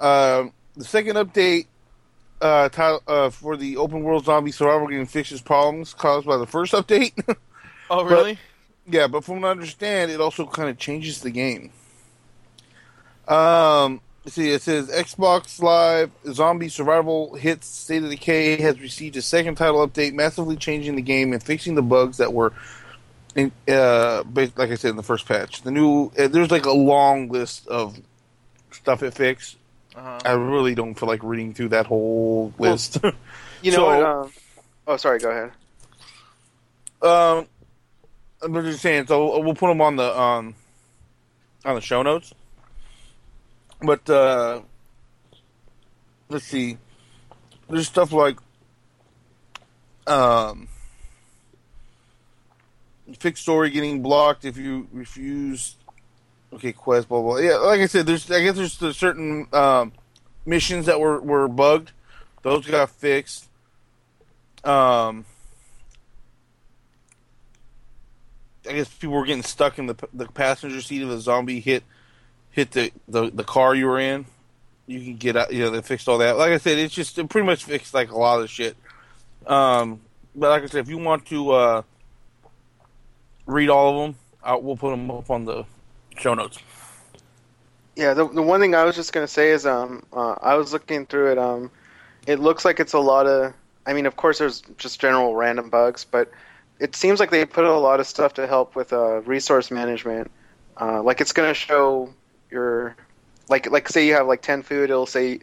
Um, 0.00 0.52
the 0.76 0.84
second 0.84 1.16
update 1.16 1.66
uh, 2.40 2.68
ti- 2.70 2.98
uh, 3.06 3.30
for 3.30 3.56
the 3.56 3.76
open 3.76 4.02
world 4.02 4.24
zombie 4.24 4.52
survival 4.52 4.88
game 4.88 5.04
fixes 5.06 5.42
problems 5.42 5.92
caused 5.92 6.26
by 6.26 6.36
the 6.38 6.46
first 6.46 6.72
update. 6.72 7.12
Oh, 7.90 8.04
But- 8.04 8.10
really? 8.10 8.38
Yeah, 8.88 9.06
but 9.06 9.24
from 9.24 9.40
what 9.40 9.48
I 9.48 9.50
understand, 9.50 10.10
it 10.10 10.20
also 10.20 10.46
kind 10.46 10.68
of 10.68 10.78
changes 10.78 11.20
the 11.20 11.30
game. 11.30 11.70
Um, 13.26 14.00
see, 14.26 14.50
it 14.50 14.62
says 14.62 14.88
Xbox 14.90 15.60
Live 15.62 16.10
Zombie 16.30 16.68
Survival 16.68 17.34
Hits 17.34 17.66
State 17.66 18.02
of 18.04 18.10
Decay 18.10 18.60
has 18.60 18.80
received 18.80 19.16
a 19.16 19.22
second 19.22 19.54
title 19.56 19.86
update, 19.86 20.12
massively 20.12 20.56
changing 20.56 20.96
the 20.96 21.02
game 21.02 21.32
and 21.32 21.42
fixing 21.42 21.74
the 21.74 21.82
bugs 21.82 22.18
that 22.18 22.32
were, 22.32 22.52
in, 23.34 23.50
uh, 23.68 24.22
like 24.34 24.70
I 24.70 24.74
said 24.74 24.90
in 24.90 24.96
the 24.96 25.02
first 25.02 25.26
patch. 25.26 25.62
The 25.62 25.70
new 25.70 26.10
uh, 26.18 26.28
there's 26.28 26.50
like 26.50 26.66
a 26.66 26.72
long 26.72 27.28
list 27.30 27.66
of 27.68 27.98
stuff 28.70 29.02
it 29.02 29.14
fixed. 29.14 29.56
Uh-huh. 29.96 30.18
I 30.24 30.32
really 30.32 30.74
don't 30.74 30.94
feel 30.98 31.08
like 31.08 31.22
reading 31.22 31.54
through 31.54 31.68
that 31.68 31.86
whole 31.86 32.52
Well, 32.58 32.72
list. 32.72 32.98
you 33.62 33.70
know 33.70 33.76
So- 33.76 33.86
what? 33.86 34.02
Um, 34.02 34.32
oh, 34.88 34.96
sorry. 34.96 35.18
Go 35.20 35.30
ahead. 35.30 35.52
Um, 37.00 37.46
I'm 38.44 38.54
just 38.64 38.80
saying. 38.80 39.06
So 39.06 39.40
we'll 39.40 39.54
put 39.54 39.68
them 39.68 39.80
on 39.80 39.96
the 39.96 40.18
um 40.18 40.54
on 41.64 41.74
the 41.74 41.80
show 41.80 42.02
notes. 42.02 42.32
But 43.80 44.08
uh, 44.08 44.62
let's 46.28 46.44
see. 46.44 46.78
there's 47.68 47.86
stuff 47.86 48.12
like 48.12 48.38
um, 50.06 50.68
fixed 53.18 53.42
story 53.42 53.70
getting 53.70 54.02
blocked 54.02 54.44
if 54.44 54.56
you 54.56 54.88
refuse. 54.92 55.76
Okay, 56.52 56.72
quest, 56.72 57.08
blah 57.08 57.20
blah. 57.20 57.38
Yeah, 57.38 57.56
like 57.56 57.80
I 57.80 57.86
said, 57.86 58.06
there's 58.06 58.30
I 58.30 58.42
guess 58.42 58.56
there's, 58.56 58.78
there's 58.78 58.96
certain 58.96 59.48
um, 59.52 59.92
missions 60.46 60.86
that 60.86 61.00
were 61.00 61.20
were 61.20 61.48
bugged. 61.48 61.92
Those 62.42 62.66
got 62.66 62.90
fixed. 62.90 63.48
Um, 64.64 65.24
I 68.68 68.72
guess 68.72 68.88
people 68.88 69.16
were 69.16 69.26
getting 69.26 69.42
stuck 69.42 69.78
in 69.78 69.86
the 69.86 69.96
the 70.12 70.26
passenger 70.26 70.80
seat 70.80 71.02
of 71.02 71.10
a 71.10 71.20
zombie 71.20 71.60
hit 71.60 71.84
hit 72.54 72.70
the, 72.70 72.92
the, 73.08 73.30
the 73.30 73.44
car 73.44 73.74
you 73.74 73.86
were 73.86 73.98
in. 73.98 74.26
You 74.86 75.00
can 75.00 75.16
get 75.16 75.36
out. 75.36 75.52
You 75.52 75.64
know, 75.64 75.70
they 75.70 75.82
fixed 75.82 76.08
all 76.08 76.18
that. 76.18 76.36
Like 76.36 76.52
I 76.52 76.58
said, 76.58 76.78
it's 76.78 76.94
just 76.94 77.18
it 77.18 77.28
pretty 77.28 77.46
much 77.46 77.64
fixed 77.64 77.94
like 77.94 78.10
a 78.10 78.18
lot 78.18 78.40
of 78.40 78.48
shit. 78.48 78.76
Um, 79.46 80.00
but 80.34 80.50
like 80.50 80.62
I 80.62 80.66
said, 80.66 80.80
if 80.80 80.88
you 80.88 80.98
want 80.98 81.26
to 81.26 81.50
uh, 81.50 81.82
read 83.46 83.70
all 83.70 83.90
of 83.90 84.06
them, 84.06 84.18
I'll, 84.42 84.62
we'll 84.62 84.76
put 84.76 84.90
them 84.90 85.10
up 85.10 85.30
on 85.30 85.44
the 85.44 85.64
show 86.16 86.34
notes. 86.34 86.58
Yeah, 87.96 88.14
the 88.14 88.28
the 88.28 88.42
one 88.42 88.60
thing 88.60 88.74
I 88.74 88.84
was 88.84 88.94
just 88.94 89.12
gonna 89.12 89.28
say 89.28 89.50
is 89.50 89.66
um 89.66 90.04
uh, 90.12 90.34
I 90.40 90.54
was 90.54 90.72
looking 90.72 91.06
through 91.06 91.32
it 91.32 91.38
um 91.38 91.70
it 92.26 92.40
looks 92.40 92.64
like 92.64 92.80
it's 92.80 92.92
a 92.92 92.98
lot 92.98 93.26
of 93.26 93.54
I 93.86 93.92
mean 93.92 94.06
of 94.06 94.16
course 94.16 94.38
there's 94.38 94.62
just 94.78 95.00
general 95.00 95.36
random 95.36 95.70
bugs 95.70 96.04
but 96.04 96.30
it 96.80 96.94
seems 96.96 97.20
like 97.20 97.30
they 97.30 97.44
put 97.44 97.64
a 97.64 97.72
lot 97.78 98.00
of 98.00 98.06
stuff 98.06 98.34
to 98.34 98.46
help 98.46 98.74
with 98.76 98.92
uh, 98.92 99.20
resource 99.22 99.70
management 99.70 100.30
uh, 100.80 101.02
like 101.02 101.20
it's 101.20 101.32
gonna 101.32 101.54
show 101.54 102.12
your 102.50 102.96
like 103.48 103.70
like 103.70 103.88
say 103.88 104.06
you 104.06 104.14
have 104.14 104.26
like 104.26 104.42
10 104.42 104.62
food 104.62 104.90
it'll 104.90 105.06
say 105.06 105.40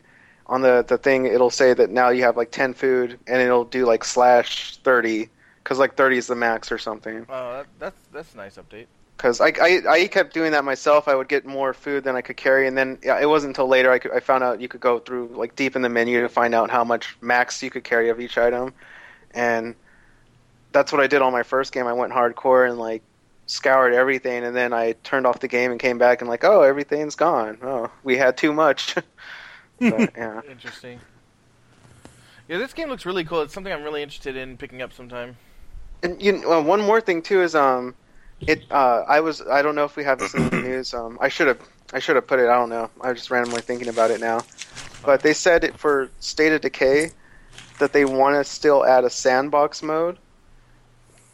on 0.48 0.62
the 0.62 0.84
the 0.88 0.98
thing 0.98 1.26
it'll 1.26 1.50
say 1.50 1.74
that 1.74 1.90
now 1.90 2.10
you 2.10 2.24
have 2.24 2.36
like 2.38 2.52
10 2.52 2.74
food 2.74 3.18
and 3.28 3.42
it'll 3.42 3.64
do 3.66 3.86
like 3.86 4.04
slash 4.04 4.78
30 4.78 5.30
because 5.64 5.80
like 5.80 5.96
30 5.96 6.18
is 6.18 6.28
the 6.28 6.36
max 6.36 6.72
or 6.72 6.78
something 6.78 7.26
Oh, 7.30 7.54
that, 7.54 7.68
that's 7.80 8.00
that's 8.12 8.34
a 8.34 8.38
nice 8.38 8.58
update. 8.58 8.88
because 9.16 9.40
I, 9.40 9.54
I 9.62 9.82
I 9.88 10.08
kept 10.08 10.34
doing 10.34 10.52
that 10.54 10.66
myself. 10.66 11.08
I 11.08 11.14
would 11.16 11.28
get 11.30 11.46
more 11.46 11.74
food 11.74 12.04
than 12.04 12.16
I 12.16 12.22
could 12.22 12.38
carry, 12.38 12.68
and 12.68 12.76
then 12.76 12.98
yeah, 13.04 13.20
it 13.22 13.30
wasn't 13.30 13.52
until 13.52 13.68
later 13.68 13.92
I 13.92 14.00
could, 14.00 14.12
I 14.12 14.20
found 14.20 14.44
out 14.44 14.60
you 14.60 14.68
could 14.68 14.82
go 14.82 14.98
through 15.00 15.28
like 15.36 15.56
deep 15.56 15.76
in 15.76 15.84
the 15.84 15.90
menu 15.90 16.22
to 16.22 16.28
find 16.30 16.56
out 16.56 16.72
how 16.72 16.84
much 16.84 17.16
max 17.22 17.62
you 17.62 17.70
could 17.70 17.84
carry 17.84 18.10
of 18.10 18.20
each 18.20 18.38
item, 18.40 18.74
and 19.36 19.76
that's 20.72 20.92
what 20.92 21.02
I 21.02 21.08
did 21.08 21.22
on 21.22 21.32
my 21.32 21.44
first 21.44 21.72
game. 21.72 21.88
I 21.88 21.94
went 21.94 22.14
hardcore 22.14 22.68
and 22.68 22.78
like 22.78 23.02
scoured 23.46 23.94
everything, 23.94 24.44
and 24.44 24.56
then 24.56 24.74
I 24.74 24.94
turned 25.04 25.28
off 25.28 25.40
the 25.40 25.48
game 25.48 25.72
and 25.72 25.80
came 25.80 25.98
back 25.98 26.22
and 26.22 26.30
like, 26.30 26.44
oh, 26.44 26.62
everything's 26.62 27.16
gone. 27.16 27.58
Oh, 27.62 27.92
we 28.04 28.18
had 28.18 28.38
too 28.38 28.54
much. 28.54 28.96
but, 29.80 30.12
yeah. 30.18 30.42
Interesting. 30.50 31.00
Yeah, 32.48 32.58
this 32.58 32.74
game 32.74 32.90
looks 32.90 33.06
really 33.06 33.24
cool. 33.24 33.42
It's 33.42 33.54
something 33.54 33.72
I'm 33.72 33.84
really 33.84 34.04
interested 34.04 34.36
in 34.36 34.58
picking 34.58 34.82
up 34.82 34.94
sometime. 34.94 35.38
And 36.04 36.22
you 36.22 36.34
know, 36.34 36.62
one 36.62 36.82
more 36.82 37.00
thing 37.00 37.22
too 37.22 37.42
is 37.42 37.56
um, 37.56 37.96
it 38.42 38.64
uh, 38.72 39.04
I 39.08 39.20
was 39.20 39.42
I 39.42 39.62
don't 39.62 39.76
know 39.76 39.86
if 39.86 39.96
we 39.96 40.04
have 40.04 40.20
this 40.20 40.34
in 40.34 40.50
the 40.50 40.62
news. 40.62 40.94
Um, 40.94 41.18
I 41.22 41.30
should 41.30 41.48
have 41.48 41.60
I 41.94 42.00
should 42.00 42.16
have 42.16 42.28
put 42.28 42.40
it. 42.40 42.50
I 42.50 42.56
don't 42.56 42.70
know. 42.70 42.90
I'm 43.02 43.16
just 43.16 43.32
randomly 43.32 43.62
thinking 43.62 43.88
about 43.88 44.12
it 44.12 44.20
now, 44.20 44.42
but 45.06 45.22
they 45.22 45.34
said 45.34 45.64
it 45.64 45.78
for 45.78 46.10
State 46.20 46.52
of 46.54 46.62
Decay 46.62 47.12
that 47.80 47.94
they 47.94 48.06
want 48.06 48.36
to 48.36 48.44
still 48.44 48.86
add 48.86 49.04
a 49.04 49.10
sandbox 49.10 49.82
mode, 49.84 50.18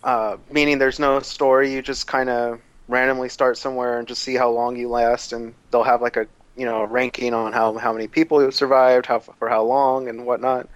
uh, 0.07 0.37
meaning 0.49 0.77
there's 0.77 0.99
no 0.99 1.19
story. 1.19 1.73
You 1.73 1.81
just 1.81 2.07
kind 2.07 2.29
of 2.29 2.61
randomly 2.87 3.27
start 3.27 3.57
somewhere 3.57 3.99
and 3.99 4.07
just 4.07 4.23
see 4.23 4.35
how 4.35 4.49
long 4.49 4.77
you 4.77 4.87
last, 4.87 5.33
and 5.33 5.53
they'll 5.69 5.83
have 5.83 6.01
like 6.01 6.15
a 6.15 6.27
you 6.55 6.65
know 6.65 6.85
ranking 6.85 7.33
on 7.33 7.51
how 7.51 7.77
how 7.77 7.91
many 7.91 8.07
people 8.07 8.41
you 8.41 8.49
survived, 8.51 9.05
how 9.05 9.19
for 9.19 9.49
how 9.49 9.63
long, 9.63 10.07
and 10.07 10.25
whatnot. 10.25 10.69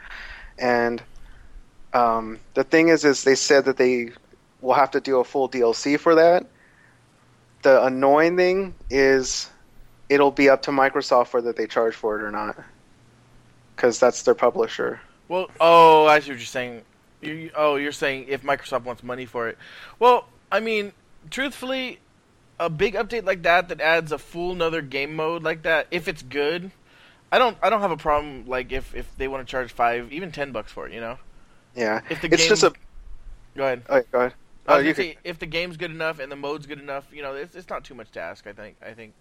And 0.59 1.01
um, 1.93 2.41
the 2.55 2.65
thing 2.65 2.89
is, 2.89 3.05
is 3.05 3.23
they 3.23 3.35
said 3.35 3.63
that 3.65 3.77
they 3.77 4.09
will 4.59 4.73
have 4.73 4.91
to 4.91 4.99
do 4.99 5.19
a 5.19 5.23
full 5.23 5.47
DLC 5.47 5.97
for 5.97 6.15
that. 6.15 6.45
The 7.61 7.85
annoying 7.85 8.35
thing 8.35 8.75
is, 8.89 9.49
it'll 10.09 10.31
be 10.31 10.49
up 10.49 10.63
to 10.63 10.71
Microsoft 10.71 11.33
whether 11.33 11.53
they 11.53 11.67
charge 11.67 11.95
for 11.95 12.19
it 12.19 12.23
or 12.23 12.31
not, 12.31 12.61
because 13.77 13.97
that's 13.97 14.23
their 14.23 14.35
publisher. 14.35 14.99
Well, 15.29 15.49
oh, 15.61 16.05
I 16.05 16.19
see 16.19 16.31
what 16.31 16.39
you're 16.39 16.45
saying. 16.45 16.81
You, 17.21 17.51
oh, 17.55 17.75
you're 17.75 17.91
saying 17.91 18.25
if 18.29 18.43
Microsoft 18.43 18.83
wants 18.83 19.03
money 19.03 19.25
for 19.25 19.47
it. 19.49 19.57
Well, 19.99 20.27
I 20.51 20.59
mean, 20.59 20.93
truthfully, 21.29 21.99
a 22.59 22.69
big 22.69 22.95
update 22.95 23.25
like 23.25 23.43
that 23.43 23.69
that 23.69 23.81
adds 23.81 24.11
a 24.11 24.17
full 24.17 24.51
another 24.53 24.81
game 24.81 25.15
mode 25.15 25.43
like 25.43 25.63
that, 25.63 25.87
if 25.91 26.07
it's 26.07 26.21
good, 26.23 26.71
I 27.31 27.37
don't, 27.39 27.57
I 27.61 27.69
don't 27.69 27.81
have 27.81 27.91
a 27.91 27.97
problem. 27.97 28.45
Like 28.47 28.71
if 28.71 28.93
if 28.95 29.15
they 29.17 29.27
want 29.27 29.45
to 29.45 29.51
charge 29.51 29.71
five, 29.71 30.11
even 30.11 30.31
ten 30.31 30.51
bucks 30.51 30.71
for 30.71 30.87
it, 30.87 30.93
you 30.93 31.01
know. 31.01 31.17
Yeah, 31.75 32.01
If 32.09 32.21
the 32.21 32.29
it's 32.29 32.43
game, 32.43 32.49
just 32.49 32.63
a. 32.63 32.73
go 33.55 33.63
ahead. 33.65 33.83
Oh, 33.89 34.01
go 34.11 34.19
ahead. 34.19 34.33
Oh, 34.67 34.77
you 34.79 34.93
could, 34.93 35.17
if 35.23 35.39
the 35.39 35.45
game's 35.47 35.77
good 35.77 35.91
enough 35.91 36.19
and 36.19 36.31
the 36.31 36.35
mode's 36.35 36.65
good 36.67 36.79
enough, 36.79 37.07
you 37.11 37.21
know, 37.21 37.33
it's, 37.35 37.55
it's 37.55 37.69
not 37.69 37.83
too 37.83 37.95
much 37.95 38.11
to 38.11 38.21
ask. 38.21 38.47
I 38.47 38.53
think. 38.53 38.77
I 38.81 38.93
think. 38.93 39.13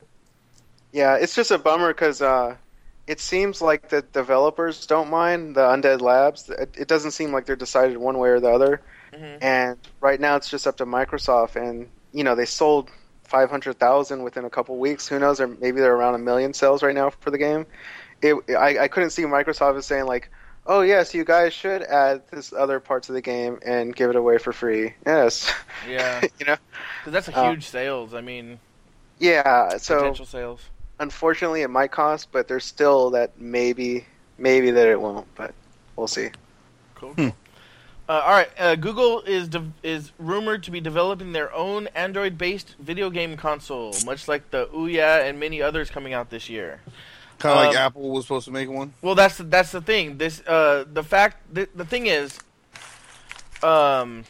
yeah, 0.92 1.16
it's 1.16 1.34
just 1.34 1.50
a 1.50 1.58
bummer 1.58 1.88
because 1.92 2.20
uh, 2.22 2.56
it 3.10 3.18
seems 3.20 3.60
like 3.60 3.88
the 3.88 4.02
developers 4.02 4.86
don't 4.86 5.10
mind 5.10 5.56
the 5.56 5.60
Undead 5.74 6.00
Labs. 6.00 6.48
It, 6.48 6.74
it 6.78 6.88
doesn't 6.88 7.10
seem 7.10 7.32
like 7.32 7.44
they're 7.46 7.56
decided 7.56 7.96
one 7.96 8.18
way 8.18 8.28
or 8.30 8.40
the 8.40 8.50
other. 8.50 8.80
Mhm. 9.12 9.38
and 9.42 9.76
right 10.00 10.20
now 10.20 10.36
it's 10.36 10.48
just 10.48 10.66
up 10.68 10.76
to 10.76 10.86
Microsoft. 10.86 11.56
And 11.56 11.88
you 12.12 12.22
know 12.22 12.36
they 12.36 12.44
sold 12.46 12.88
five 13.24 13.50
hundred 13.50 13.78
thousand 13.80 14.22
within 14.22 14.44
a 14.44 14.50
couple 14.50 14.76
weeks. 14.78 15.08
Who 15.08 15.18
knows? 15.18 15.40
Or 15.40 15.48
maybe 15.48 15.80
they're 15.80 15.96
around 15.96 16.14
a 16.14 16.18
million 16.18 16.52
sales 16.54 16.82
right 16.84 16.94
now 16.94 17.10
for 17.10 17.30
the 17.32 17.38
game. 17.38 17.66
It, 18.22 18.34
I, 18.56 18.84
I 18.84 18.88
couldn't 18.88 19.10
see 19.10 19.22
Microsoft 19.24 19.76
as 19.78 19.86
saying 19.86 20.04
like, 20.06 20.30
"Oh 20.66 20.82
yes, 20.82 21.12
you 21.14 21.24
guys 21.24 21.52
should 21.52 21.82
add 21.82 22.22
this 22.30 22.52
other 22.52 22.78
parts 22.78 23.08
of 23.08 23.16
the 23.16 23.20
game 23.22 23.58
and 23.66 23.96
give 23.96 24.10
it 24.10 24.16
away 24.16 24.38
for 24.38 24.52
free." 24.52 24.94
Yes, 25.04 25.52
Yeah, 25.88 26.20
you 26.38 26.46
know. 26.46 26.56
because 27.00 27.12
that's 27.12 27.28
a 27.28 27.36
Uh, 27.36 27.50
huge 27.50 27.66
sales. 27.66 28.14
I 28.14 28.20
mean, 28.20 28.60
Yeah. 29.18 29.76
So 29.78 29.96
potential 29.98 30.26
sales. 30.26 30.60
Unfortunately, 31.00 31.62
it 31.62 31.70
might 31.70 31.90
cost, 31.90 32.28
but 32.30 32.46
there's 32.46 32.64
still 32.64 33.10
that 33.10 33.40
maybe, 33.40 34.06
maybe 34.38 34.70
that 34.70 34.86
it 34.86 35.00
won't. 35.00 35.26
But 35.34 35.52
we'll 35.96 36.06
see. 36.06 36.28
Cool. 36.94 37.14
cool. 37.16 37.34
Uh, 38.08 38.22
all 38.24 38.32
right. 38.32 38.50
Uh, 38.58 38.74
Google 38.74 39.22
is 39.22 39.48
de- 39.48 39.72
is 39.82 40.12
rumored 40.18 40.62
to 40.64 40.70
be 40.70 40.80
developing 40.80 41.32
their 41.32 41.52
own 41.54 41.86
Android-based 41.94 42.76
video 42.80 43.08
game 43.10 43.36
console, 43.36 43.94
much 44.04 44.28
like 44.28 44.50
the 44.50 44.66
Ouya 44.66 45.28
and 45.28 45.38
many 45.38 45.62
others 45.62 45.90
coming 45.90 46.12
out 46.12 46.28
this 46.30 46.48
year. 46.48 46.80
Kind 47.38 47.58
of 47.58 47.66
like 47.66 47.76
Um, 47.76 47.82
Apple 47.82 48.10
was 48.10 48.24
supposed 48.24 48.44
to 48.46 48.50
make 48.50 48.68
one. 48.68 48.92
Well, 49.00 49.14
that's 49.14 49.38
that's 49.38 49.72
the 49.72 49.80
thing. 49.80 50.18
This 50.18 50.42
uh, 50.46 50.84
the 50.92 51.02
fact 51.02 51.54
the, 51.54 51.68
the 51.74 51.84
thing 51.84 52.06
is, 52.06 52.38
um, 53.62 54.24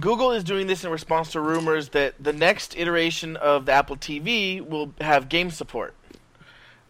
Google 0.00 0.30
is 0.32 0.44
doing 0.44 0.66
this 0.66 0.84
in 0.84 0.90
response 0.90 1.32
to 1.32 1.40
rumors 1.40 1.90
that 1.90 2.14
the 2.22 2.32
next 2.32 2.76
iteration 2.76 3.36
of 3.36 3.66
the 3.66 3.72
Apple 3.72 3.96
TV 3.96 4.60
will 4.60 4.92
have 5.00 5.28
game 5.28 5.50
support, 5.50 5.94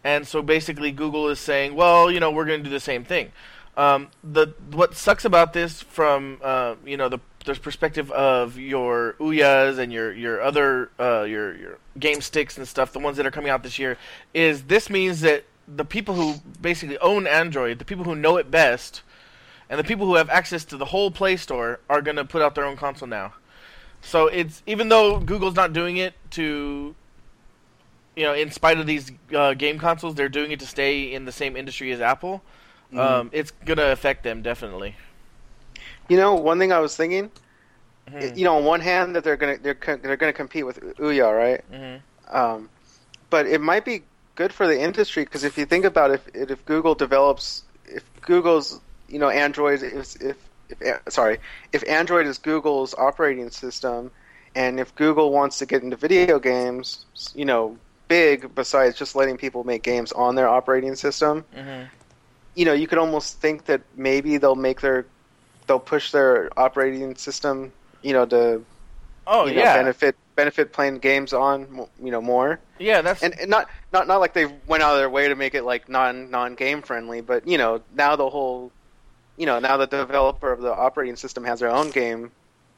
and 0.03 0.27
so 0.27 0.41
basically 0.41 0.91
Google 0.91 1.29
is 1.29 1.39
saying, 1.39 1.75
well, 1.75 2.11
you 2.11 2.19
know, 2.19 2.31
we're 2.31 2.45
going 2.45 2.59
to 2.59 2.63
do 2.63 2.73
the 2.73 2.79
same 2.79 3.03
thing. 3.03 3.31
Um, 3.77 4.09
the 4.23 4.53
what 4.71 4.95
sucks 4.95 5.25
about 5.25 5.53
this 5.53 5.81
from 5.81 6.39
uh, 6.41 6.75
you 6.85 6.95
know 6.95 7.09
the 7.09 7.19
the 7.45 7.55
perspective 7.55 8.09
of 8.11 8.57
your 8.57 9.15
Ouyas 9.19 9.77
and 9.77 9.91
your 9.91 10.13
your 10.13 10.41
other 10.41 10.89
uh, 10.99 11.23
your 11.23 11.55
your 11.55 11.77
game 11.99 12.21
sticks 12.21 12.57
and 12.57 12.67
stuff, 12.67 12.93
the 12.93 12.99
ones 12.99 13.17
that 13.17 13.25
are 13.25 13.31
coming 13.31 13.49
out 13.49 13.63
this 13.63 13.77
year, 13.77 13.97
is 14.33 14.63
this 14.63 14.89
means 14.89 15.21
that 15.21 15.45
the 15.67 15.85
people 15.85 16.15
who 16.15 16.35
basically 16.61 16.97
own 16.99 17.27
Android, 17.27 17.79
the 17.79 17.85
people 17.85 18.03
who 18.03 18.15
know 18.15 18.37
it 18.37 18.49
best, 18.49 19.01
and 19.69 19.79
the 19.79 19.83
people 19.83 20.05
who 20.05 20.15
have 20.15 20.29
access 20.29 20.65
to 20.65 20.77
the 20.77 20.85
whole 20.85 21.11
Play 21.11 21.37
Store 21.37 21.79
are 21.89 22.01
going 22.01 22.17
to 22.17 22.25
put 22.25 22.41
out 22.41 22.55
their 22.55 22.65
own 22.65 22.77
console 22.77 23.07
now. 23.07 23.33
So 24.01 24.27
it's 24.27 24.61
even 24.67 24.89
though 24.89 25.19
Google's 25.19 25.55
not 25.55 25.73
doing 25.73 25.97
it 25.97 26.13
to, 26.31 26.93
you 28.15 28.23
know, 28.23 28.33
in 28.33 28.51
spite 28.51 28.79
of 28.79 28.85
these 28.85 29.11
uh, 29.33 29.53
game 29.55 29.79
consoles, 29.79 30.15
they're 30.15 30.29
doing 30.29 30.51
it 30.51 30.59
to 30.59 30.67
stay 30.67 31.11
in 31.13 31.25
the 31.25 31.31
same 31.31 31.55
industry 31.57 31.91
as 31.91 32.01
Apple. 32.01 32.41
Um, 32.95 33.29
it's 33.33 33.51
gonna 33.65 33.87
affect 33.87 34.23
them 34.23 34.41
definitely. 34.41 34.95
You 36.07 36.17
know, 36.17 36.35
one 36.35 36.59
thing 36.59 36.71
I 36.71 36.79
was 36.79 36.95
thinking. 36.95 37.31
Mhm. 38.09 38.37
You 38.37 38.43
know, 38.45 38.57
on 38.57 38.63
one 38.63 38.79
hand, 38.79 39.15
that 39.15 39.23
they're 39.23 39.35
gonna 39.35 39.57
they're 39.57 39.73
co- 39.75 39.97
they're 39.97 40.15
gonna 40.15 40.31
compete 40.31 40.65
with 40.65 40.79
Ouya, 40.97 41.35
right? 41.35 41.63
Mhm. 41.73 42.01
Um, 42.33 42.69
but 43.31 43.47
it 43.47 43.59
might 43.59 43.83
be 43.83 44.03
good 44.35 44.53
for 44.53 44.67
the 44.67 44.79
industry 44.79 45.23
because 45.25 45.43
if 45.43 45.57
you 45.57 45.65
think 45.65 45.83
about 45.83 46.11
it, 46.11 46.21
if 46.35 46.51
if 46.51 46.65
Google 46.65 46.93
develops, 46.95 47.63
if 47.87 48.03
Google's 48.21 48.79
you 49.07 49.19
know 49.19 49.29
Android 49.29 49.81
is 49.83 50.15
if 50.17 50.37
if 50.79 50.99
sorry 51.09 51.39
if 51.73 51.87
Android 51.87 52.27
is 52.27 52.37
Google's 52.37 52.93
operating 52.95 53.49
system, 53.49 54.11
and 54.55 54.79
if 54.79 54.95
Google 54.95 55.31
wants 55.31 55.59
to 55.59 55.65
get 55.65 55.83
into 55.83 55.95
video 55.95 56.39
games, 56.39 57.05
you 57.33 57.45
know, 57.45 57.77
big 58.07 58.53
besides 58.55 58.97
just 58.97 59.15
letting 59.15 59.37
people 59.37 59.63
make 59.63 59.83
games 59.83 60.11
on 60.11 60.35
their 60.35 60.47
operating 60.47 60.95
system, 60.95 61.45
Mhm. 61.55 61.89
you 62.55 62.65
know, 62.65 62.73
you 62.73 62.87
could 62.87 62.97
almost 62.97 63.39
think 63.39 63.65
that 63.65 63.81
maybe 63.95 64.37
they'll 64.37 64.55
make 64.55 64.81
their 64.81 65.05
they'll 65.67 65.79
push 65.79 66.11
their 66.11 66.49
operating 66.57 67.15
system, 67.15 67.71
you 68.01 68.13
know, 68.13 68.25
to 68.25 68.61
Oh 69.27 69.47
you 69.47 69.55
know, 69.55 69.61
yeah, 69.61 69.75
benefit 69.77 70.15
benefit 70.35 70.73
playing 70.73 70.99
games 70.99 71.33
on 71.33 71.87
you 72.01 72.11
know 72.11 72.21
more 72.21 72.59
yeah. 72.77 73.01
That's 73.01 73.23
and, 73.23 73.33
and 73.39 73.49
not 73.49 73.69
not 73.91 74.07
not 74.07 74.19
like 74.19 74.33
they 74.33 74.45
went 74.67 74.83
out 74.83 74.93
of 74.93 74.99
their 74.99 75.09
way 75.09 75.27
to 75.27 75.35
make 75.35 75.55
it 75.55 75.63
like 75.63 75.89
non 75.89 76.29
non 76.29 76.55
game 76.55 76.81
friendly, 76.81 77.21
but 77.21 77.47
you 77.47 77.57
know 77.57 77.81
now 77.95 78.15
the 78.15 78.29
whole 78.29 78.71
you 79.37 79.45
know, 79.45 79.59
now 79.59 79.77
that 79.77 79.91
the 79.91 79.97
developer 79.97 80.51
of 80.51 80.61
the 80.61 80.73
operating 80.73 81.15
system 81.15 81.43
has 81.43 81.59
their 81.59 81.69
own 81.69 81.91
game 81.91 82.31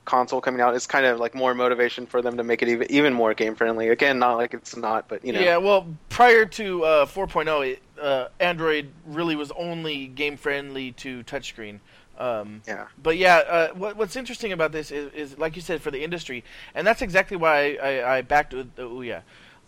console 0.05 0.39
coming 0.41 0.61
out, 0.61 0.73
it's 0.73 0.87
kind 0.87 1.05
of 1.05 1.19
like 1.19 1.35
more 1.35 1.53
motivation 1.53 2.05
for 2.05 2.21
them 2.21 2.37
to 2.37 2.43
make 2.43 2.61
it 2.61 2.69
even 2.69 2.91
even 2.91 3.13
more 3.13 3.33
game 3.33 3.55
friendly. 3.55 3.89
Again, 3.89 4.19
not 4.19 4.35
like 4.35 4.53
it's 4.53 4.75
not, 4.75 5.07
but 5.07 5.23
you 5.23 5.33
know. 5.33 5.39
Yeah, 5.39 5.57
well, 5.57 5.87
prior 6.09 6.45
to 6.45 6.83
uh, 6.83 7.05
4.0, 7.05 7.73
it, 7.73 7.83
uh, 8.01 8.27
Android 8.39 8.89
really 9.05 9.35
was 9.35 9.51
only 9.51 10.07
game 10.07 10.37
friendly 10.37 10.93
to 10.93 11.23
touchscreen. 11.23 11.79
Um, 12.17 12.61
Yeah. 12.65 12.87
But 13.01 13.17
yeah, 13.17 13.35
uh, 13.37 13.67
what, 13.73 13.95
what's 13.95 14.15
interesting 14.15 14.51
about 14.51 14.71
this 14.71 14.89
is, 14.89 15.13
is, 15.13 15.37
like 15.37 15.55
you 15.55 15.61
said, 15.61 15.81
for 15.81 15.91
the 15.91 16.03
industry, 16.03 16.43
and 16.73 16.87
that's 16.87 17.03
exactly 17.03 17.37
why 17.37 17.75
I, 17.75 17.75
I, 17.75 18.17
I 18.17 18.21
backed 18.21 18.51
the 18.51 18.65
Ouya. 18.77 19.21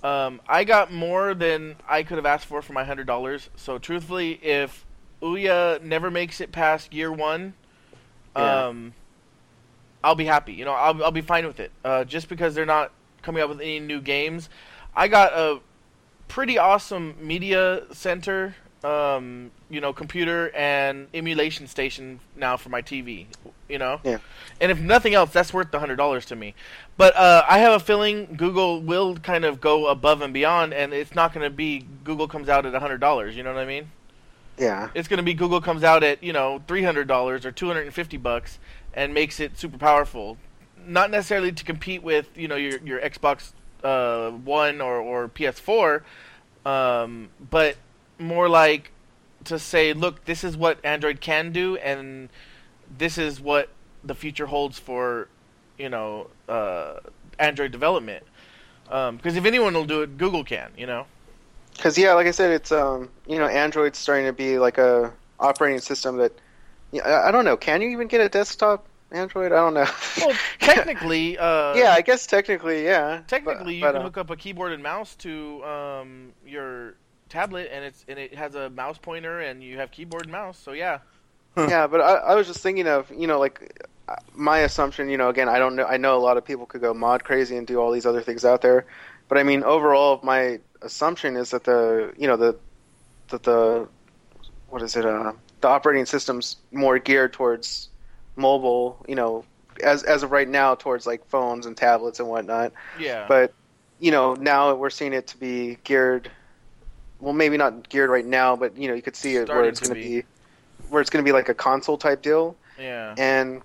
Um, 0.03 0.41
I 0.47 0.63
got 0.63 0.91
more 0.91 1.33
than 1.33 1.75
I 1.87 2.03
could 2.03 2.15
have 2.15 2.25
asked 2.25 2.45
for 2.45 2.61
for 2.61 2.73
my 2.73 2.85
hundred 2.85 3.05
dollars. 3.05 3.49
So 3.55 3.77
truthfully, 3.77 4.39
if 4.41 4.85
Ouya 5.21 5.81
never 5.81 6.09
makes 6.09 6.39
it 6.41 6.51
past 6.51 6.93
year 6.93 7.11
one, 7.11 7.53
Yeah. 8.35 8.67
um, 8.67 8.93
I'll 10.03 10.15
be 10.15 10.25
happy. 10.25 10.53
You 10.53 10.65
know, 10.65 10.71
I'll 10.73 11.03
I'll 11.03 11.11
be 11.11 11.21
fine 11.21 11.45
with 11.45 11.59
it. 11.59 11.71
Uh, 11.83 12.03
just 12.05 12.29
because 12.29 12.55
they're 12.55 12.65
not 12.65 12.91
coming 13.21 13.41
up 13.43 13.49
with 13.49 13.59
any 13.59 13.79
new 13.79 13.99
games, 13.99 14.49
I 14.95 15.07
got 15.09 15.33
a 15.33 15.59
pretty 16.29 16.57
awesome 16.57 17.15
media 17.19 17.83
center, 17.91 18.55
um, 18.83 19.51
you 19.69 19.81
know, 19.81 19.91
computer 19.91 20.51
and 20.55 21.07
emulation 21.13 21.67
station 21.67 22.19
now 22.37 22.55
for 22.55 22.69
my 22.69 22.81
TV. 22.81 23.25
You 23.67 23.77
know, 23.77 23.99
Yeah. 24.03 24.17
and 24.59 24.71
if 24.71 24.79
nothing 24.79 25.13
else, 25.13 25.31
that's 25.31 25.53
worth 25.53 25.69
the 25.69 25.79
hundred 25.79 25.97
dollars 25.97 26.25
to 26.27 26.35
me. 26.35 26.55
But 26.97 27.15
uh, 27.15 27.43
I 27.47 27.59
have 27.59 27.73
a 27.73 27.79
feeling 27.79 28.33
Google 28.35 28.81
will 28.81 29.15
kind 29.17 29.43
of 29.45 29.59
go 29.61 29.87
above 29.87 30.21
and 30.23 30.33
beyond, 30.33 30.73
and 30.73 30.91
it's 30.93 31.13
not 31.13 31.33
going 31.33 31.43
to 31.43 31.49
be 31.51 31.85
Google 32.03 32.27
comes 32.27 32.47
out 32.49 32.65
at 32.65 32.73
hundred 32.73 32.99
dollars. 32.99 33.35
You 33.35 33.43
know 33.43 33.53
what 33.53 33.61
I 33.61 33.65
mean? 33.65 33.91
Yeah. 34.59 34.89
It's 34.93 35.07
going 35.07 35.17
to 35.17 35.23
be 35.23 35.33
Google 35.33 35.61
comes 35.61 35.83
out 35.83 36.03
at 36.03 36.21
you 36.21 36.33
know 36.33 36.61
three 36.67 36.83
hundred 36.83 37.07
dollars 37.07 37.45
or 37.45 37.51
two 37.51 37.67
hundred 37.67 37.85
and 37.85 37.93
fifty 37.93 38.17
bucks 38.17 38.59
and 38.93 39.13
makes 39.13 39.39
it 39.39 39.57
super 39.57 39.77
powerful. 39.77 40.37
Not 40.85 41.11
necessarily 41.11 41.51
to 41.51 41.63
compete 41.63 42.03
with 42.03 42.27
you 42.37 42.47
know 42.47 42.55
your 42.55 42.79
your 42.79 42.99
Xbox 42.99 43.53
uh, 43.83 44.31
One 44.31 44.81
or 44.81 44.97
or 44.97 45.29
PS4, 45.29 46.01
um, 46.65 47.29
but 47.49 47.77
more 48.17 48.49
like 48.49 48.91
to 49.45 49.57
say, 49.57 49.93
look, 49.93 50.25
this 50.25 50.43
is 50.43 50.57
what 50.57 50.83
Android 50.83 51.21
can 51.21 51.51
do, 51.51 51.77
and 51.77 52.29
this 52.97 53.17
is 53.17 53.39
what 53.39 53.69
the 54.03 54.15
future 54.15 54.47
holds 54.47 54.77
for 54.77 55.29
you 55.77 55.89
know 55.89 56.29
uh, 56.49 56.95
Android 57.39 57.71
development. 57.71 58.25
Because 58.83 59.35
if 59.35 59.45
anyone 59.45 59.73
will 59.73 59.85
do 59.85 60.01
it, 60.01 60.17
Google 60.17 60.43
can. 60.43 60.71
You 60.75 60.87
know. 60.87 61.05
Because 61.79 61.97
yeah, 61.97 62.13
like 62.13 62.27
I 62.27 62.31
said, 62.31 62.51
it's 62.51 62.73
um, 62.73 63.09
you 63.25 63.37
know, 63.37 63.47
Android's 63.47 63.97
starting 63.97 64.25
to 64.25 64.33
be 64.33 64.59
like 64.59 64.77
a 64.77 65.13
operating 65.39 65.79
system 65.79 66.17
that, 66.17 66.33
I, 66.93 67.29
I 67.29 67.31
don't 67.31 67.45
know. 67.45 67.55
Can 67.55 67.81
you 67.81 67.89
even 67.91 68.09
get 68.09 68.19
a 68.19 68.27
desktop 68.27 68.85
Android? 69.11 69.53
I 69.53 69.55
don't 69.55 69.73
know. 69.73 69.87
Well, 70.17 70.35
technically, 70.59 71.37
uh, 71.37 71.75
yeah, 71.75 71.93
I 71.93 72.01
guess 72.01 72.27
technically, 72.27 72.83
yeah. 72.83 73.21
Technically, 73.27 73.63
But- 73.63 73.73
you 73.75 73.81
but, 73.81 73.91
can 73.93 74.01
uh, 74.01 74.03
hook 74.03 74.17
up 74.17 74.29
a 74.29 74.35
keyboard 74.35 74.73
and 74.73 74.83
mouse 74.83 75.15
to 75.17 75.63
um, 75.63 76.33
your 76.45 76.95
tablet, 77.29 77.69
and 77.71 77.85
it's 77.85 78.03
and 78.09 78.19
it 78.19 78.35
has 78.35 78.55
a 78.55 78.69
mouse 78.69 78.97
pointer, 78.97 79.39
and 79.39 79.63
you 79.63 79.77
have 79.77 79.89
keyboard 79.89 80.23
and 80.23 80.33
mouse. 80.33 80.57
So 80.57 80.73
yeah, 80.73 80.99
yeah, 81.55 81.87
but 81.87 82.01
I, 82.01 82.15
I 82.15 82.35
was 82.35 82.45
just 82.45 82.59
thinking 82.59 82.87
of 82.87 83.09
you 83.09 83.27
know 83.27 83.39
like 83.39 83.87
uh, 84.09 84.15
my 84.35 84.59
assumption. 84.59 85.07
You 85.07 85.17
know, 85.17 85.29
again, 85.29 85.47
I 85.47 85.59
don't 85.59 85.77
know. 85.77 85.85
I 85.85 85.95
know 85.95 86.17
a 86.17 86.19
lot 86.19 86.35
of 86.35 86.43
people 86.43 86.65
could 86.65 86.81
go 86.81 86.93
mod 86.93 87.23
crazy 87.23 87.55
and 87.55 87.65
do 87.65 87.79
all 87.79 87.91
these 87.91 88.05
other 88.05 88.21
things 88.21 88.43
out 88.43 88.61
there, 88.61 88.85
but 89.29 89.37
I 89.37 89.43
mean, 89.43 89.63
overall, 89.63 90.19
my 90.23 90.59
assumption 90.81 91.35
is 91.35 91.51
that 91.51 91.63
the 91.63 92.13
you 92.17 92.27
know 92.27 92.37
the 92.37 92.57
that 93.29 93.43
the 93.43 93.87
what 94.69 94.81
is 94.81 94.95
it? 94.95 95.05
Uh, 95.05 95.33
the 95.61 95.67
operating 95.67 96.05
system's 96.05 96.57
more 96.71 96.99
geared 96.99 97.33
towards 97.33 97.89
mobile. 98.35 99.03
You 99.07 99.15
know, 99.15 99.45
as 99.83 100.03
as 100.03 100.23
of 100.23 100.31
right 100.31 100.47
now, 100.47 100.75
towards 100.75 101.05
like 101.07 101.25
phones 101.27 101.65
and 101.65 101.75
tablets 101.75 102.19
and 102.19 102.29
whatnot. 102.29 102.73
yeah. 102.99 103.25
But 103.27 103.53
you 103.99 104.11
know, 104.11 104.33
now 104.35 104.73
we're 104.75 104.89
seeing 104.89 105.13
it 105.13 105.27
to 105.27 105.37
be 105.37 105.77
geared. 105.83 106.31
Well, 107.19 107.33
maybe 107.33 107.57
not 107.57 107.89
geared 107.89 108.09
right 108.09 108.25
now, 108.25 108.55
but 108.55 108.77
you 108.77 108.87
know, 108.87 108.93
you 108.93 109.01
could 109.01 109.15
see 109.15 109.35
it 109.35 109.49
where 109.49 109.65
it's 109.65 109.81
going 109.81 109.93
to 109.93 110.01
be. 110.01 110.21
be, 110.21 110.25
where 110.87 111.01
it's 111.01 111.09
going 111.09 111.23
to 111.23 111.27
be 111.27 111.33
like 111.33 111.49
a 111.49 111.53
console 111.53 111.97
type 111.97 112.21
deal. 112.21 112.55
yeah, 112.79 113.13
And 113.17 113.61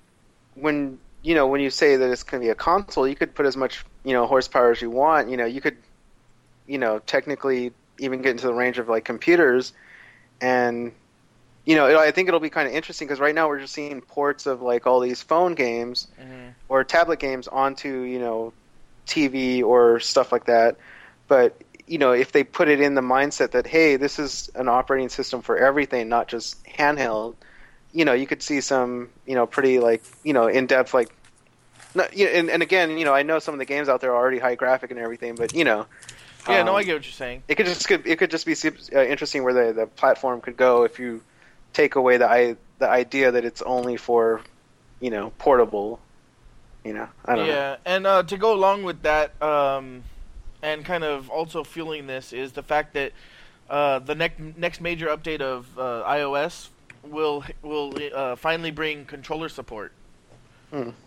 when 0.54 0.98
you 1.22 1.34
know 1.34 1.46
when 1.46 1.60
you 1.60 1.70
say 1.70 1.96
that 1.96 2.10
it's 2.10 2.24
going 2.24 2.40
to 2.42 2.46
be 2.46 2.50
a 2.50 2.54
console, 2.56 3.06
you 3.06 3.14
could 3.14 3.34
put 3.34 3.46
as 3.46 3.56
much 3.56 3.84
you 4.04 4.12
know 4.12 4.26
horsepower 4.26 4.72
as 4.72 4.82
you 4.82 4.90
want. 4.90 5.30
You 5.30 5.36
know, 5.36 5.44
you 5.44 5.60
could 5.60 5.76
you 6.66 6.78
know 6.78 6.98
technically 7.00 7.72
even 7.98 8.22
get 8.22 8.32
into 8.32 8.46
the 8.46 8.54
range 8.54 8.78
of 8.78 8.88
like 8.88 9.04
computers, 9.04 9.72
and 10.40 10.92
you 11.64 11.76
know, 11.76 11.98
I 11.98 12.10
think 12.10 12.28
it'll 12.28 12.40
be 12.40 12.50
kind 12.50 12.68
of 12.68 12.74
interesting 12.74 13.08
because 13.08 13.20
right 13.20 13.34
now 13.34 13.48
we're 13.48 13.60
just 13.60 13.72
seeing 13.72 14.00
ports 14.02 14.46
of 14.46 14.60
like 14.60 14.86
all 14.86 15.00
these 15.00 15.22
phone 15.22 15.54
games 15.54 16.08
hmm 16.18 16.48
or 16.68 16.82
tablet 16.82 17.18
games 17.18 17.46
onto 17.46 18.00
you 18.02 18.18
know 18.18 18.52
TV 19.06 19.62
or 19.62 20.00
stuff 20.00 20.32
like 20.32 20.46
that. 20.46 20.76
But 21.28 21.60
you 21.86 21.98
know, 21.98 22.12
if 22.12 22.32
they 22.32 22.42
put 22.44 22.68
it 22.68 22.80
in 22.80 22.94
the 22.94 23.02
mindset 23.02 23.52
that 23.52 23.66
hey, 23.66 23.96
this 23.96 24.18
is 24.18 24.50
an 24.54 24.68
operating 24.68 25.08
system 25.08 25.42
for 25.42 25.56
everything, 25.56 26.08
not 26.08 26.28
just 26.28 26.62
handheld, 26.64 27.34
you 27.92 28.04
know, 28.04 28.12
you 28.12 28.26
could 28.26 28.42
see 28.42 28.60
some 28.60 29.10
you 29.26 29.34
know 29.34 29.46
pretty 29.46 29.78
like 29.78 30.02
you 30.22 30.32
know 30.32 30.46
in 30.46 30.66
depth 30.66 30.94
like. 30.94 31.10
No, 31.96 32.02
and, 32.02 32.50
and 32.50 32.60
again, 32.60 32.98
you 32.98 33.04
know, 33.04 33.14
I 33.14 33.22
know 33.22 33.38
some 33.38 33.54
of 33.54 33.60
the 33.60 33.64
games 33.64 33.88
out 33.88 34.00
there 34.00 34.10
are 34.10 34.16
already 34.16 34.40
high 34.40 34.56
graphic 34.56 34.90
and 34.90 34.98
everything, 34.98 35.36
but 35.36 35.54
you 35.54 35.62
know, 35.62 35.86
yeah. 36.48 36.62
no, 36.62 36.72
um, 36.72 36.76
I 36.76 36.84
get 36.84 36.94
what 36.94 37.04
you're 37.04 37.12
saying. 37.12 37.42
it 37.48 37.54
could 37.56 37.66
just 37.66 37.86
could, 37.86 38.06
it 38.06 38.18
could 38.18 38.30
just 38.30 38.46
be 38.46 38.54
uh, 38.94 39.02
interesting 39.04 39.44
where 39.44 39.54
the 39.54 39.72
the 39.72 39.86
platform 39.86 40.40
could 40.40 40.56
go 40.56 40.84
if 40.84 40.98
you 40.98 41.22
take 41.72 41.96
away 41.96 42.16
the 42.16 42.30
i 42.30 42.56
the 42.78 42.88
idea 42.88 43.30
that 43.32 43.44
it's 43.44 43.62
only 43.62 43.96
for 43.96 44.40
you 45.00 45.10
know 45.10 45.32
portable. 45.38 46.00
You 46.84 46.92
know, 46.92 47.08
I 47.24 47.36
don't 47.36 47.46
know. 47.46 47.52
Yeah, 47.52 47.76
and 47.86 48.06
uh, 48.06 48.22
to 48.24 48.36
go 48.36 48.52
along 48.52 48.82
with 48.82 49.02
that, 49.02 49.40
um, 49.42 50.04
and 50.62 50.84
kind 50.84 51.02
of 51.02 51.30
also 51.30 51.64
fueling 51.64 52.06
this 52.06 52.32
is 52.32 52.52
the 52.52 52.62
fact 52.62 52.92
that 52.92 53.12
uh, 53.70 54.00
the 54.00 54.14
next 54.14 54.38
next 54.56 54.80
major 54.80 55.06
update 55.06 55.40
of 55.40 55.78
uh, 55.78 56.04
iOS 56.06 56.68
will 57.02 57.44
will 57.62 57.94
uh, 58.14 58.36
finally 58.36 58.70
bring 58.70 59.06
controller 59.06 59.48
support. 59.48 59.92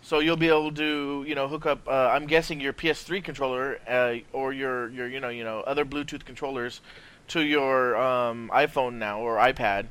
So 0.02 0.20
you'll 0.20 0.36
be 0.36 0.48
able 0.48 0.72
to, 0.72 1.24
you 1.26 1.34
know, 1.34 1.48
hook 1.48 1.66
up. 1.66 1.86
Uh, 1.86 2.10
I'm 2.12 2.26
guessing 2.26 2.60
your 2.60 2.72
PS3 2.72 3.22
controller 3.22 3.78
uh, 3.86 4.16
or 4.32 4.52
your 4.52 4.88
your 4.90 5.08
you 5.08 5.20
know 5.20 5.28
you 5.28 5.44
know 5.44 5.60
other 5.60 5.84
Bluetooth 5.84 6.24
controllers 6.24 6.80
to 7.28 7.42
your 7.42 7.96
um, 7.96 8.50
iPhone 8.54 8.94
now 8.94 9.20
or 9.20 9.36
iPad. 9.36 9.86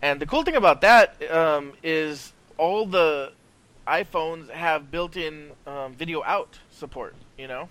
And 0.00 0.20
the 0.20 0.26
cool 0.26 0.42
thing 0.42 0.56
about 0.56 0.80
that 0.82 1.16
um, 1.30 1.74
is 1.82 2.32
all 2.58 2.86
the 2.86 3.32
iPhones 3.86 4.50
have 4.50 4.90
built-in 4.90 5.50
um, 5.66 5.94
video 5.94 6.22
out 6.24 6.58
support. 6.70 7.14
You 7.36 7.48
know. 7.48 7.68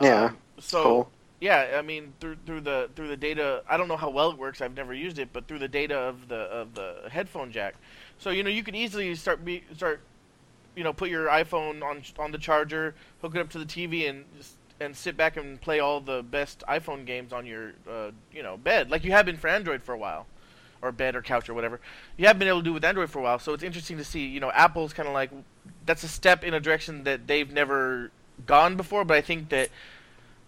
Yeah, 0.00 0.30
Um, 0.30 0.38
so 0.58 0.82
cool. 0.82 1.10
yeah, 1.40 1.76
I 1.78 1.82
mean 1.82 2.14
through 2.20 2.36
through 2.46 2.62
the 2.62 2.90
through 2.96 3.08
the 3.08 3.16
data. 3.16 3.62
I 3.68 3.76
don't 3.76 3.88
know 3.88 3.96
how 3.96 4.10
well 4.10 4.30
it 4.30 4.38
works. 4.38 4.60
I've 4.60 4.74
never 4.76 4.94
used 4.94 5.18
it, 5.18 5.30
but 5.32 5.46
through 5.46 5.58
the 5.60 5.68
data 5.68 5.96
of 5.96 6.28
the 6.28 6.36
of 6.36 6.74
the 6.74 7.08
headphone 7.10 7.52
jack. 7.52 7.74
So 8.18 8.30
you 8.30 8.42
know 8.42 8.50
you 8.50 8.62
could 8.62 8.76
easily 8.76 9.14
start 9.14 9.44
be 9.44 9.64
start, 9.76 10.00
you 10.76 10.84
know, 10.84 10.92
put 10.92 11.10
your 11.10 11.26
iPhone 11.26 11.82
on 11.82 12.02
on 12.18 12.32
the 12.32 12.38
charger, 12.38 12.94
hook 13.20 13.34
it 13.34 13.40
up 13.40 13.50
to 13.50 13.58
the 13.58 13.64
TV, 13.64 14.08
and 14.08 14.24
just 14.36 14.54
and 14.80 14.96
sit 14.96 15.16
back 15.16 15.36
and 15.36 15.60
play 15.60 15.78
all 15.78 16.00
the 16.00 16.22
best 16.22 16.64
iPhone 16.66 17.04
games 17.04 17.32
on 17.32 17.44
your 17.46 17.74
uh, 17.88 18.10
you 18.32 18.42
know 18.42 18.56
bed, 18.56 18.90
like 18.90 19.04
you 19.04 19.12
have 19.12 19.26
been 19.26 19.36
for 19.36 19.48
Android 19.48 19.82
for 19.82 19.92
a 19.92 19.98
while, 19.98 20.26
or 20.82 20.90
bed 20.90 21.14
or 21.14 21.22
couch 21.22 21.48
or 21.48 21.54
whatever. 21.54 21.80
You 22.16 22.26
have 22.26 22.38
been 22.38 22.48
able 22.48 22.60
to 22.60 22.64
do 22.64 22.72
with 22.72 22.84
Android 22.84 23.10
for 23.10 23.18
a 23.18 23.22
while. 23.22 23.38
So 23.38 23.52
it's 23.52 23.62
interesting 23.62 23.98
to 23.98 24.04
see. 24.04 24.26
You 24.26 24.40
know, 24.40 24.50
Apple's 24.50 24.92
kind 24.92 25.06
of 25.06 25.14
like 25.14 25.30
that's 25.84 26.02
a 26.02 26.08
step 26.08 26.42
in 26.42 26.54
a 26.54 26.60
direction 26.60 27.04
that 27.04 27.26
they've 27.26 27.50
never 27.50 28.10
gone 28.46 28.76
before, 28.76 29.04
but 29.04 29.16
I 29.16 29.20
think 29.20 29.50
that 29.50 29.68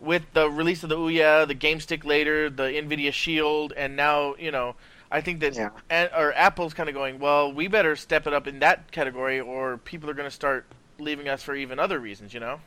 with 0.01 0.23
the 0.33 0.51
release 0.51 0.83
of 0.83 0.89
the 0.89 0.97
Ouya, 0.97 1.47
the 1.47 1.55
GameStick 1.55 2.05
later, 2.05 2.51
the 2.51 2.65
Nvidia 2.65 3.13
Shield, 3.13 3.73
and 3.77 3.95
now 3.95 4.35
you 4.37 4.51
know, 4.51 4.75
I 5.13 5.21
think 5.21 5.41
that 5.41 5.55
Yeah. 5.55 5.71
and, 5.91 6.11
or 6.17 6.33
Apple's 6.35 6.75
kind 6.75 6.89
of 6.89 6.95
going, 6.95 7.19
well, 7.19 7.53
we 7.53 7.69
better 7.69 7.95
step 7.97 8.27
it 8.27 8.33
up 8.33 8.47
in 8.47 8.59
that 8.61 8.91
category, 8.93 9.41
or 9.41 9.77
people 9.79 10.09
are 10.11 10.15
going 10.15 10.29
to 10.29 10.35
start 10.35 10.65
leaving 10.99 11.29
us 11.29 11.43
for 11.43 11.55
even 11.55 11.79
other 11.79 11.99
reasons, 12.01 12.33
you 12.35 12.41
know. 12.41 12.61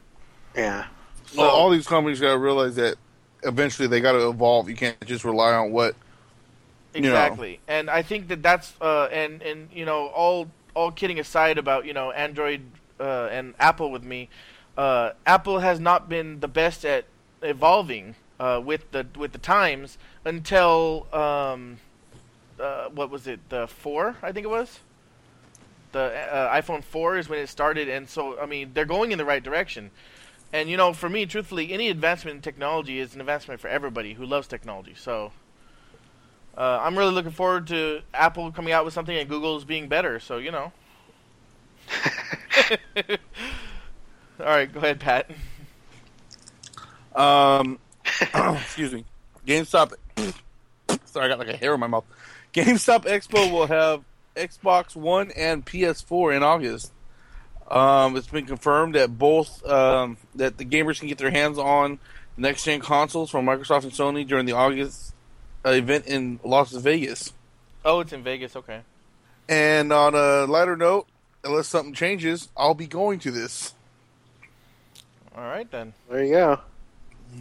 Yeah, 0.56 0.86
So 1.26 1.42
well, 1.42 1.52
all 1.52 1.70
these 1.70 1.88
companies 1.88 2.20
got 2.22 2.32
to 2.32 2.38
realize 2.38 2.76
that 2.76 2.96
eventually 3.44 3.88
they 3.88 4.00
got 4.00 4.14
to 4.14 4.30
evolve. 4.30 4.70
You 4.70 4.76
can't 4.76 5.04
just 5.06 5.26
rely 5.26 5.54
on 5.54 5.72
what. 5.72 5.96
you 6.94 7.02
know. 7.02 7.10
exactly, 7.10 7.60
and 7.68 7.90
I 7.90 8.02
think 8.04 8.28
that 8.30 8.42
that's 8.42 8.74
uh, 8.82 9.06
and 9.12 9.42
and 9.42 9.70
you 9.74 9.86
know, 9.86 10.08
all 10.08 10.50
all 10.76 10.92
kidding 10.92 11.20
aside 11.20 11.58
about 11.58 11.86
you 11.86 11.94
know 11.94 12.12
Android 12.12 12.62
uh, 13.00 13.28
and 13.32 13.54
Apple 13.60 13.92
with 13.92 14.04
me, 14.04 14.30
uh, 14.78 15.12
Apple 15.26 15.60
has 15.60 15.80
not 15.80 16.08
been 16.10 16.40
the 16.40 16.48
best 16.48 16.86
at 16.86 17.06
evolving 17.42 18.16
uh, 18.40 18.62
with 18.64 18.92
the 18.92 19.06
with 19.18 19.32
the 19.34 19.38
times 19.40 19.98
until 20.24 21.08
um, 21.14 21.78
uh, 22.60 22.90
what 22.90 23.10
was 23.10 23.28
it 23.28 23.40
the 23.50 23.68
four 23.68 24.16
I 24.22 24.32
think 24.32 24.46
it 24.46 24.50
was 24.50 24.80
the 25.92 26.00
uh, 26.00 26.62
iPhone 26.62 26.84
four 26.84 27.18
is 27.18 27.30
when 27.30 27.40
it 27.40 27.48
started 27.48 27.90
and 27.90 28.10
so 28.10 28.40
I 28.40 28.46
mean 28.46 28.72
they're 28.74 28.86
going 28.86 29.12
in 29.12 29.18
the 29.18 29.26
right 29.26 29.44
direction 29.44 29.92
and 30.54 30.70
you 30.70 30.78
know 30.78 30.94
for 30.94 31.10
me 31.10 31.26
truthfully 31.26 31.72
any 31.72 31.90
advancement 31.90 32.36
in 32.36 32.42
technology 32.42 33.00
is 33.00 33.16
an 33.16 33.22
advancement 33.22 33.60
for 33.60 33.68
everybody 33.68 34.14
who 34.14 34.26
loves 34.26 34.48
technology 34.48 34.94
so 34.96 35.32
uh, 36.58 36.80
I'm 36.82 36.98
really 36.98 37.12
looking 37.12 37.32
forward 37.32 37.68
to 37.68 38.02
Apple 38.14 38.52
coming 38.52 38.72
out 38.72 38.86
with 38.86 38.94
something 38.94 39.16
and 39.16 39.28
Google's 39.28 39.66
being 39.66 39.88
better. 39.88 40.20
So 40.20 40.38
you 40.38 40.52
know. 40.52 40.72
All 44.40 44.46
right, 44.46 44.72
go 44.72 44.80
ahead, 44.80 45.00
Pat. 45.00 45.30
Um, 47.16 47.80
excuse 48.56 48.94
me. 48.94 49.06
GameStop. 49.46 49.94
Sorry, 51.06 51.26
I 51.26 51.28
got 51.30 51.40
like 51.40 51.50
a 51.50 51.58
hair 51.58 51.74
in 51.74 51.80
my 51.80 51.88
mouth. 51.88 52.06
GameStop 52.56 53.04
Expo 53.04 53.52
will 53.52 53.68
have 53.68 54.02
Xbox 54.34 54.96
One 54.96 55.30
and 55.32 55.66
PS4 55.66 56.38
in 56.38 56.42
August. 56.42 56.94
Um, 57.70 58.16
it's 58.16 58.28
been 58.28 58.46
confirmed 58.46 58.96
that 58.96 59.18
both 59.18 59.66
um, 59.66 60.16
that 60.36 60.58
the 60.58 60.64
gamers 60.64 61.00
can 61.00 61.10
get 61.10 61.18
their 61.18 61.32
hands 61.32 61.58
on 61.58 62.00
next 62.38 62.64
gen 62.64 62.80
consoles 62.80 63.30
from 63.30 63.46
Microsoft 63.46 63.84
and 63.84 63.92
Sony 63.92 64.26
during 64.26 64.46
the 64.46 64.54
August 64.54 65.14
uh, 65.66 65.72
event 65.72 66.06
in 66.06 66.40
Las 66.46 66.72
Vegas. 66.72 67.34
Oh, 67.84 68.00
it's 68.00 68.14
in 68.14 68.24
Vegas. 68.24 68.56
Okay. 68.56 68.82
And 69.50 69.92
on 69.92 70.16
a 70.16 70.46
lighter 70.46 70.78
note, 70.78 71.08
unless 71.44 71.68
something 71.68 71.94
changes, 71.94 72.48
I'll 72.56 72.74
be 72.74 72.88
going 72.88 73.20
to 73.20 73.32
this. 73.32 73.74
All 75.36 75.44
right 75.44 75.70
then. 75.70 75.94
There 76.10 76.24
you 76.24 76.32
go. 76.32 76.60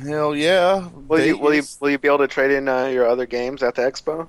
Hell 0.00 0.34
yeah! 0.34 0.88
Will 1.06 1.24
you 1.24 1.38
will 1.38 1.54
you 1.54 1.62
will 1.78 1.90
you 1.90 1.98
be 1.98 2.08
able 2.08 2.18
to 2.18 2.26
trade 2.26 2.50
in 2.50 2.68
uh, 2.68 2.86
your 2.86 3.06
other 3.06 3.26
games 3.26 3.62
at 3.62 3.76
the 3.76 3.82
expo? 3.82 4.26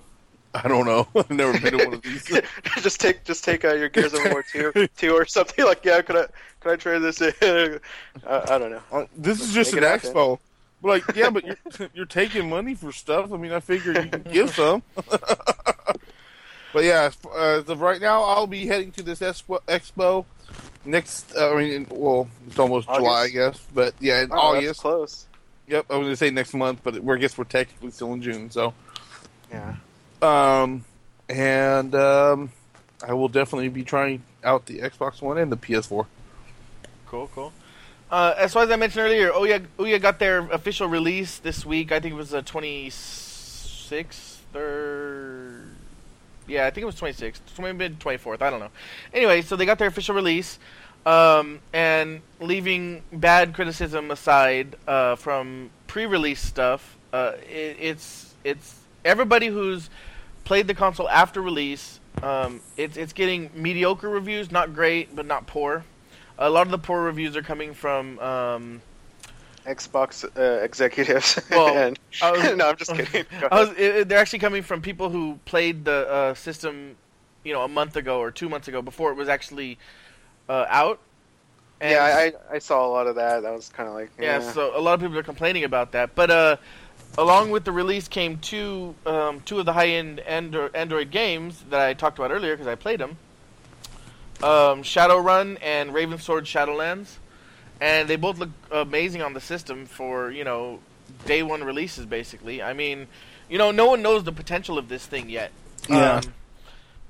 I 0.64 0.68
don't 0.68 0.86
know. 0.86 1.08
I've 1.16 1.30
never 1.30 1.60
been 1.60 1.78
to 1.78 1.86
one 1.86 1.94
of 1.96 2.02
these. 2.02 2.24
just 2.82 3.00
take 3.02 3.24
just 3.26 3.44
take 3.44 3.66
uh, 3.66 3.74
your 3.74 3.90
Gears 3.90 4.14
of 4.14 4.22
War 4.32 4.44
two 4.52 4.88
two 4.98 5.14
or 5.14 5.26
something 5.26 5.66
like 5.66 5.84
yeah. 5.84 6.02
Could 6.02 6.16
I 6.16 6.26
could 6.62 6.72
I 6.74 6.76
trade 6.78 7.02
this? 7.02 7.22
in? 7.22 7.34
uh, 8.26 8.46
I 8.50 8.58
don't 8.58 8.72
know. 8.72 8.82
Uh, 8.92 9.06
this 9.18 9.42
is 9.42 9.54
just 9.54 9.74
an 9.74 9.84
expo. 9.84 10.40
But 10.82 10.88
like, 10.90 11.16
yeah, 11.16 11.30
but 11.30 11.46
you're, 11.46 11.58
you're 11.94 12.06
taking 12.06 12.50
money 12.50 12.76
for 12.76 12.92
stuff. 12.92 13.32
I 13.34 13.38
mean, 13.38 13.52
I 13.52 13.60
figure 13.60 13.94
you 14.02 14.10
can 14.10 14.22
give 14.32 14.52
some. 14.54 14.84
but 16.74 16.84
yeah, 16.84 17.04
as- 17.04 17.18
as 17.38 17.70
of 17.70 17.82
right 17.82 18.00
now, 18.02 18.22
I'll 18.24 18.48
be 18.48 18.66
heading 18.68 18.92
to 18.94 19.04
this 19.04 19.20
expo. 19.20 19.60
expo 19.68 20.26
next. 20.84 21.36
Uh, 21.36 21.54
I 21.54 21.58
mean, 21.58 21.88
well, 21.90 22.28
it's 22.48 22.60
almost 22.60 22.88
August? 22.88 23.00
July, 23.06 23.22
I 23.24 23.30
guess. 23.30 23.60
But 23.74 23.94
yeah, 24.00 24.22
in 24.24 24.32
Oh, 24.32 24.56
August. 24.56 24.82
close. 24.82 25.26
Yep, 25.68 25.86
I 25.90 25.96
was 25.98 26.06
gonna 26.06 26.16
say 26.16 26.30
next 26.30 26.54
month, 26.54 26.82
but 26.84 27.00
we're, 27.00 27.16
I 27.16 27.20
guess 27.20 27.38
we're 27.38 27.46
technically 27.46 27.90
still 27.92 28.14
in 28.14 28.22
June. 28.22 28.52
So, 28.52 28.74
Yeah. 29.50 29.76
Um, 30.26 30.86
and 31.30 31.94
um, 31.96 32.52
I 33.06 33.14
will 33.14 33.30
definitely 33.30 33.70
be 33.70 33.84
trying 33.84 34.24
out 34.44 34.66
the 34.66 34.80
Xbox 34.80 35.22
One 35.22 35.38
and 35.38 35.52
the 35.52 35.58
PS4. 35.58 36.06
Cool, 37.08 37.30
cool. 37.34 37.54
Uh, 38.12 38.34
as 38.38 38.54
far 38.54 38.64
as 38.64 38.72
I 38.72 38.76
mentioned 38.76 39.06
earlier, 39.06 39.32
Ouya, 39.32 39.66
Ouya 39.80 40.02
got 40.02 40.20
their 40.20 40.40
official 40.52 40.88
release 40.88 41.40
this 41.40 41.66
week. 41.66 41.92
I 41.92 42.00
think 42.00 42.14
it 42.14 42.18
was 42.18 42.30
the 42.32 42.44
26th 42.44 44.38
or... 44.56 45.66
Yeah, 46.48 46.68
I 46.68 46.70
think 46.70 46.84
it 46.84 46.86
was 46.86 46.96
26th. 46.96 47.40
Maybe 47.60 47.96
24th. 47.96 48.42
I 48.42 48.52
don't 48.52 48.60
know. 48.60 48.70
Anyway, 49.14 49.42
so 49.42 49.56
they 49.56 49.66
got 49.66 49.80
their 49.80 49.88
official 49.88 50.14
release. 50.14 50.60
Um, 51.06 51.60
and 51.74 52.22
leaving 52.40 53.04
bad 53.12 53.54
criticism 53.54 54.12
aside 54.12 54.76
uh, 54.88 55.16
from 55.16 55.70
pre-release 55.88 56.42
stuff, 56.42 56.98
uh, 57.14 57.34
it, 57.48 57.78
it's 57.80 58.34
it's 58.44 58.80
everybody 59.04 59.48
who's 59.48 59.90
played 60.46 60.68
the 60.68 60.74
console 60.74 61.10
after 61.10 61.42
release. 61.42 62.00
Um, 62.24 62.62
it's 62.78 62.96
it's 62.96 63.12
getting 63.12 63.52
mediocre 63.54 64.10
reviews, 64.10 64.52
not 64.52 64.74
great, 64.74 65.14
but 65.16 65.26
not 65.26 65.46
poor. 65.48 65.84
A 66.38 66.50
lot 66.50 66.68
of 66.68 66.72
the 66.72 66.78
poor 66.78 67.02
reviews 67.04 67.36
are 67.36 67.42
coming 67.42 67.74
from. 67.74 68.18
Um, 68.20 68.82
Xbox 69.66 70.24
uh, 70.38 70.64
executives. 70.64 71.40
Well, 71.50 71.76
and, 71.76 72.00
was- 72.22 72.56
no, 72.56 72.70
I'm 72.70 72.78
just 72.78 72.94
kidding. 72.94 73.26
Was, 73.52 73.74
it, 73.78 74.08
they're 74.08 74.20
actually 74.20 74.40
coming 74.40 74.62
from 74.62 74.82
people 74.82 75.10
who 75.10 75.40
played 75.46 75.86
the 75.86 76.08
uh, 76.08 76.34
system, 76.36 76.96
you 77.44 77.52
know, 77.52 77.64
a 77.64 77.68
month 77.68 77.96
ago 77.96 78.20
or 78.20 78.30
two 78.30 78.48
months 78.48 78.68
ago 78.68 78.84
before 78.84 79.12
it 79.12 79.16
was 79.16 79.28
actually 79.28 79.80
uh, 80.48 80.66
out. 80.70 81.00
And- 81.82 81.92
yeah, 81.92 82.04
I, 82.04 82.10
I 82.10 82.56
I 82.56 82.60
saw 82.60 82.86
a 82.86 82.92
lot 82.92 83.08
of 83.08 83.16
that. 83.16 83.42
That 83.42 83.54
was 83.54 83.70
kind 83.70 83.90
of 83.90 83.96
like 83.96 84.12
yeah, 84.20 84.40
yeah. 84.40 84.52
so 84.52 84.78
a 84.78 84.80
lot 84.80 84.94
of 84.94 85.00
people 85.02 85.18
are 85.18 85.24
complaining 85.24 85.64
about 85.64 85.92
that. 85.94 86.14
But 86.14 86.30
uh, 86.30 86.58
along 87.18 87.52
with 87.52 87.64
the 87.64 87.72
release 87.72 88.08
came 88.08 88.38
two 88.38 88.96
um, 89.06 89.42
two 89.42 89.60
of 89.60 89.66
the 89.66 89.74
high 89.74 89.90
end 89.90 90.20
Android, 90.22 91.12
games 91.12 91.64
that 91.70 91.80
I 91.80 91.94
talked 91.94 92.18
about 92.18 92.32
earlier 92.32 92.54
because 92.54 92.68
I 92.68 92.76
played 92.76 93.00
them. 93.00 93.18
Um, 94.44 94.84
Shadowgun 94.84 95.58
and 95.62 95.92
Ravensword 95.92 96.44
Shadowlands, 96.44 97.16
and 97.80 98.08
they 98.10 98.16
both 98.16 98.38
look 98.38 98.50
amazing 98.72 99.22
on 99.22 99.34
the 99.34 99.42
system 99.42 99.86
for 99.86 100.32
you 100.32 100.44
know 100.44 100.80
day 101.26 101.44
one 101.44 101.64
releases. 101.64 102.06
Basically, 102.06 102.62
I 102.62 102.74
mean, 102.74 103.08
you 103.50 103.58
know, 103.58 103.72
no 103.72 103.88
one 103.88 104.02
knows 104.02 104.24
the 104.24 104.34
potential 104.34 104.78
of 104.78 104.90
this 104.90 105.06
thing 105.06 105.30
yet. 105.30 105.52
Yeah. 105.90 106.22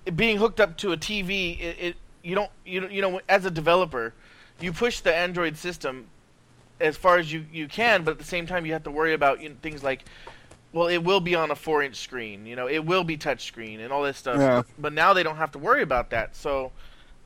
Um, 0.08 0.16
being 0.16 0.38
hooked 0.38 0.60
up 0.60 0.78
to 0.78 0.92
a 0.92 0.98
TV, 0.98 1.60
it, 1.60 1.78
it 1.80 1.96
you 2.22 2.36
don't 2.36 2.52
you 2.66 2.88
you 2.90 3.02
know 3.02 3.22
as 3.28 3.46
a 3.46 3.52
developer, 3.52 4.14
you 4.60 4.72
push 4.72 5.00
the 5.00 5.16
Android 5.16 5.58
system 5.58 6.08
as 6.80 6.98
far 6.98 7.18
as 7.18 7.32
you, 7.32 7.46
you 7.52 7.68
can, 7.68 8.04
but 8.04 8.12
at 8.12 8.18
the 8.18 8.26
same 8.26 8.46
time 8.48 8.66
you 8.66 8.74
have 8.74 8.84
to 8.84 8.92
worry 8.92 9.14
about 9.14 9.42
you 9.42 9.50
know, 9.50 9.56
things 9.62 9.84
like, 9.84 10.06
well, 10.74 10.88
it 10.88 10.98
will 10.98 11.22
be 11.22 11.36
on 11.36 11.52
a 11.52 11.56
four 11.56 11.84
inch 11.84 11.96
screen, 11.96 12.46
you 12.46 12.56
know, 12.56 12.68
it 12.68 12.86
will 12.86 13.04
be 13.04 13.18
touch 13.18 13.46
screen 13.46 13.80
and 13.80 13.94
all 13.94 14.04
this 14.04 14.18
stuff. 14.18 14.38
Yeah. 14.38 14.64
But 14.78 14.94
now 14.94 15.14
they 15.14 15.24
don't 15.24 15.38
have 15.38 15.52
to 15.54 15.60
worry 15.60 15.82
about 15.82 16.10
that, 16.10 16.36
so 16.36 16.72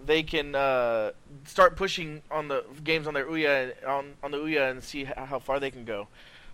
they 0.06 0.24
can 0.24 0.56
uh, 0.56 1.12
start 1.46 1.76
pushing 1.76 2.22
on 2.32 2.48
the 2.48 2.64
games 2.84 3.08
on 3.08 3.14
their 3.14 3.26
Ouya 3.26 3.74
on 3.88 4.14
on 4.24 4.32
the 4.32 4.38
Ouya 4.38 4.72
and 4.72 4.84
see 4.84 5.04
how 5.04 5.40
far 5.40 5.60
they 5.60 5.72
can 5.72 5.84
go. 5.84 6.08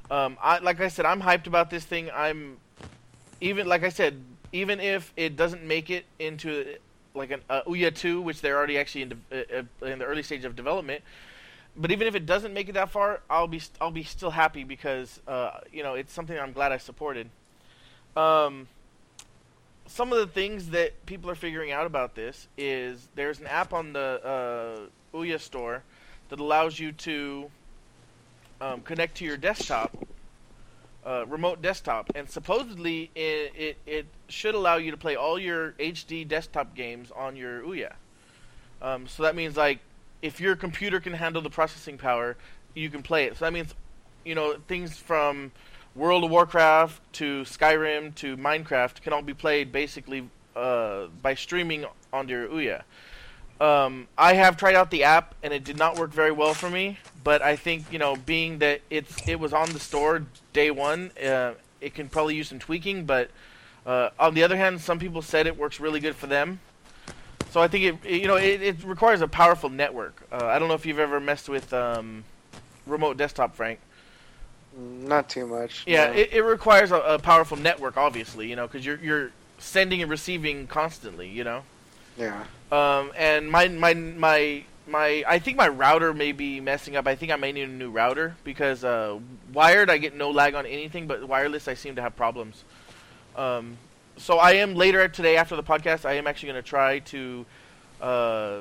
Um, 0.10 0.38
I 0.42 0.60
like 0.60 0.80
I 0.80 0.88
said, 0.88 1.06
I'm 1.06 1.22
hyped 1.22 1.48
about 1.48 1.70
this 1.70 1.84
thing. 1.84 2.10
I'm 2.14 2.58
even 3.42 3.68
like 3.68 3.84
I 3.84 3.90
said, 3.90 4.22
even 4.52 4.80
if 4.80 5.12
it 5.18 5.36
doesn't 5.36 5.64
make 5.64 5.90
it 5.90 6.06
into 6.20 6.78
like 7.14 7.32
an 7.32 7.42
uh, 7.50 7.62
Ouya 7.64 7.94
2, 7.94 8.22
which 8.22 8.42
they're 8.42 8.58
already 8.58 8.78
actually 8.78 9.04
in, 9.04 9.10
de- 9.10 9.60
uh, 9.60 9.64
uh, 9.82 9.86
in 9.86 10.00
the 10.00 10.06
early 10.06 10.24
stage 10.24 10.46
of 10.46 10.56
development. 10.56 11.02
But 11.78 11.92
even 11.92 12.08
if 12.08 12.16
it 12.16 12.26
doesn't 12.26 12.54
make 12.54 12.70
it 12.70 12.74
that 12.74 12.90
far, 12.90 13.22
I'll 13.30 13.48
be 13.48 13.60
st- 13.60 13.78
I'll 13.82 13.92
be 13.92 14.04
still 14.04 14.32
happy 14.32 14.64
because 14.64 15.20
uh, 15.28 15.60
you 15.72 15.84
know 15.84 15.96
it's 15.96 16.14
something 16.14 16.38
I'm 16.38 16.54
glad 16.54 16.72
I 16.72 16.78
supported. 16.78 17.30
Um, 18.16 18.68
some 19.88 20.12
of 20.12 20.20
the 20.20 20.28
things 20.28 20.70
that 20.70 21.06
people 21.06 21.30
are 21.30 21.36
figuring 21.36 21.72
out 21.72 21.86
about 21.86 22.16
this 22.16 22.48
is 22.58 23.10
there's 23.16 23.40
an 23.40 23.48
app 23.48 23.74
on 23.74 23.94
the 23.94 24.90
uh, 25.14 25.18
Ouya 25.18 25.40
store 25.40 25.84
that 26.30 26.40
allows 26.40 26.80
you 26.80 26.92
to 26.94 27.52
um, 28.62 28.82
connect 28.82 29.18
to 29.18 29.26
your 29.26 29.38
desktop, 29.38 29.96
uh, 31.06 31.26
remote 31.28 31.62
desktop, 31.62 32.10
and 32.16 32.30
supposedly 32.30 33.12
it, 33.16 33.54
it 33.56 33.78
it 33.86 34.06
should 34.30 34.56
allow 34.56 34.78
you 34.78 34.92
to 34.92 34.98
play 34.98 35.16
all 35.16 35.38
your 35.38 35.74
HD 35.74 36.26
desktop 36.28 36.74
games 36.74 37.12
on 37.12 37.36
your 37.36 37.62
Ouya. 37.62 37.94
Um, 38.82 39.08
so 39.08 39.24
that 39.24 39.36
means 39.36 39.58
like 39.58 39.80
if 40.26 40.40
your 40.40 40.56
computer 40.56 41.00
can 41.00 41.14
handle 41.14 41.42
the 41.42 41.50
processing 41.50 41.98
power, 41.98 42.36
you 42.74 42.90
can 42.90 43.04
play 43.04 43.26
it. 43.26 43.38
So 43.38 43.46
that 43.46 43.54
means 43.54 43.76
you 44.26 44.34
know 44.34 44.56
things 44.68 44.98
from 44.98 45.52
World 45.94 46.24
of 46.24 46.32
Warcraft 46.32 47.02
to 47.14 47.44
Skyrim 47.44 48.16
to 48.16 48.36
Minecraft 48.36 49.02
can 49.02 49.14
all 49.14 49.22
be 49.22 49.36
played 49.36 49.72
basically 49.72 50.28
uh, 50.56 51.06
by 51.22 51.36
streaming 51.36 51.86
onto 52.12 52.34
your 52.34 52.48
Ouya. 52.48 52.82
Um, 53.62 54.08
I 54.18 54.34
have 54.34 54.58
tried 54.58 54.76
out 54.76 54.92
the 54.92 55.04
app 55.04 55.36
and 55.42 55.54
it 55.54 55.64
did 55.64 55.78
not 55.78 55.98
work 55.98 56.12
very 56.12 56.32
well 56.32 56.54
for 56.54 56.70
me, 56.70 56.98
but 57.24 57.42
I 57.42 57.56
think 57.56 57.94
you 57.94 58.00
know, 58.00 58.16
being 58.16 58.60
that 58.60 58.82
it's 58.90 59.28
it 59.28 59.40
was 59.40 59.54
on 59.54 59.72
the 59.74 59.80
store 59.80 60.26
day 60.54 60.72
one, 60.72 61.12
uh, 61.24 61.54
it 61.80 61.94
can 61.94 62.10
probably 62.10 62.36
use 62.36 62.50
some 62.50 62.60
tweaking. 62.60 63.06
But 63.06 63.30
uh, 63.86 64.10
on 64.20 64.34
the 64.34 64.44
other 64.44 64.58
hand, 64.58 64.82
some 64.82 64.98
people 64.98 65.22
said 65.22 65.46
it 65.46 65.56
works 65.56 65.80
really 65.80 66.00
good 66.00 66.16
for 66.16 66.28
them. 66.28 66.60
So 67.56 67.62
I 67.62 67.70
think 67.70 68.04
it, 68.04 68.10
you 68.12 68.28
know 68.28 68.36
it, 68.36 68.62
it 68.62 68.84
requires 68.84 69.22
a 69.22 69.30
powerful 69.30 69.70
network. 69.70 70.22
Uh, 70.30 70.46
I 70.46 70.60
don't 70.60 70.68
know 70.68 70.74
if 70.74 70.86
you've 70.86 71.00
ever 71.00 71.22
messed 71.22 71.48
with 71.48 71.72
um, 71.74 72.26
remote 72.86 73.16
desktop, 73.16 73.56
Frank. 73.56 73.80
Not 74.78 75.30
too 75.30 75.48
much. 75.48 75.86
Yeah, 75.88 76.08
no. 76.08 76.14
it, 76.16 76.34
it 76.34 76.42
requires 76.42 76.92
a, 76.92 76.98
a 76.98 77.18
powerful 77.18 77.56
network, 77.56 77.96
obviously, 77.96 78.50
you 78.50 78.58
know, 78.58 78.68
because 78.68 78.86
you're 78.86 79.00
you're 79.02 79.32
sending 79.58 80.02
and 80.02 80.12
receiving 80.12 80.68
constantly, 80.68 81.30
you 81.30 81.46
know. 81.46 81.64
yeah. 82.18 82.44
Um, 82.74 83.14
and 83.16 83.50
my 83.50 83.70
my 83.70 83.94
my 83.94 84.66
my 84.86 85.24
I 85.26 85.40
think 85.40 85.56
my 85.56 85.70
router 85.70 86.14
may 86.14 86.34
be 86.34 86.60
messing 86.60 86.98
up. 86.98 87.08
I 87.08 87.16
think 87.16 87.32
I 87.32 87.38
may 87.38 87.54
need 87.54 87.70
a 87.70 87.72
new 87.72 87.90
router 87.90 88.36
because 88.44 88.84
uh, 88.84 89.18
wired 89.54 89.90
I 89.90 89.98
get 89.98 90.14
no 90.14 90.30
lag 90.30 90.56
on 90.56 90.66
anything, 90.66 91.08
but 91.08 91.26
wireless 91.26 91.70
I 91.70 91.76
seem 91.76 91.96
to 91.96 92.02
have 92.02 92.18
problems. 92.18 92.66
Um, 93.38 93.78
so 94.18 94.38
I 94.38 94.54
am 94.54 94.76
later 94.76 95.08
today 95.08 95.38
after 95.38 95.56
the 95.56 95.64
podcast. 95.64 96.06
I 96.06 96.14
am 96.14 96.28
actually 96.28 96.52
going 96.52 96.64
to 96.64 96.70
try 96.70 97.00
to 97.00 97.46
uh, 98.02 98.58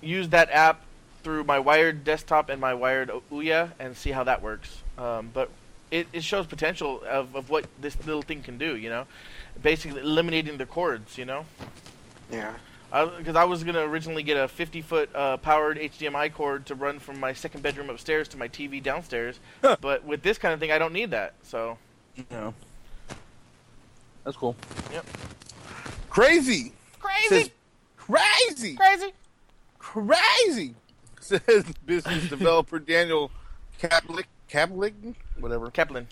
use 0.00 0.28
that 0.30 0.50
app 0.50 0.82
through 1.22 1.44
my 1.44 1.58
wired 1.58 2.04
desktop 2.04 2.48
and 2.50 2.60
my 2.60 2.74
wired 2.74 3.10
Ouya 3.32 3.72
and 3.78 3.96
see 3.96 4.10
how 4.10 4.24
that 4.24 4.42
works. 4.42 4.82
Um, 4.98 5.30
but 5.32 5.50
it, 5.90 6.06
it 6.12 6.22
shows 6.22 6.46
potential 6.46 7.02
of, 7.08 7.34
of 7.34 7.50
what 7.50 7.66
this 7.80 7.96
little 8.06 8.22
thing 8.22 8.42
can 8.42 8.58
do. 8.58 8.76
You 8.76 8.90
know, 8.90 9.06
basically 9.62 10.00
eliminating 10.00 10.58
the 10.58 10.66
cords. 10.66 11.16
You 11.18 11.24
know 11.24 11.46
Yeah. 12.30 12.52
because 13.18 13.36
I, 13.36 13.44
was 13.44 13.64
gonna 13.64 13.80
originally 13.86 14.22
get 14.22 14.36
a 14.36 14.48
50 14.48 14.82
foot 14.82 15.10
uh, 15.14 15.36
powered 15.38 15.78
HDMI 15.78 16.32
cord 16.32 16.66
to 16.66 16.74
run 16.74 16.98
from 16.98 17.18
my 17.20 17.32
second 17.32 17.62
bedroom 17.62 17.90
upstairs 17.90 18.28
to 18.28 18.36
my 18.36 18.48
TV 18.48 18.82
downstairs, 18.82 19.40
but 19.80 20.04
with 20.04 20.22
this 20.22 20.38
kind 20.38 20.52
of 20.54 20.60
thing, 20.60 20.70
I 20.72 20.78
don't 20.78 20.92
need 20.92 21.10
that. 21.12 21.34
So 21.42 21.78
Yeah. 22.30 22.52
That's 24.24 24.36
cool. 24.36 24.56
Yep. 24.92 25.06
Crazy. 26.10 26.72
Crazy, 27.00 27.28
Says, 27.28 27.50
crazy. 27.96 28.74
crazy. 28.76 29.12
Crazy. 29.78 30.74
Says 31.20 31.64
business 31.86 32.28
developer 32.28 32.78
Daniel 32.78 33.30
Kaplik. 33.80 34.24
Kaplik? 34.50 35.14
Whatever. 35.40 35.70
Kaplan, 35.70 36.06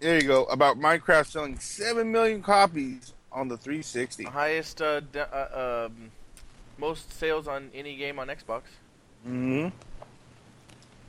There 0.00 0.16
you 0.20 0.26
go. 0.26 0.44
About 0.44 0.78
Minecraft 0.78 1.26
selling 1.26 1.58
7 1.58 2.10
million 2.10 2.42
copies 2.42 3.12
on 3.30 3.48
the 3.48 3.56
360. 3.56 4.24
highest, 4.24 4.80
uh, 4.82 5.00
d- 5.00 5.18
uh, 5.20 5.86
um, 5.86 6.10
most 6.78 7.12
sales 7.18 7.46
on 7.48 7.70
any 7.74 7.96
game 7.96 8.18
on 8.18 8.28
Xbox. 8.28 8.62
hmm 9.24 9.68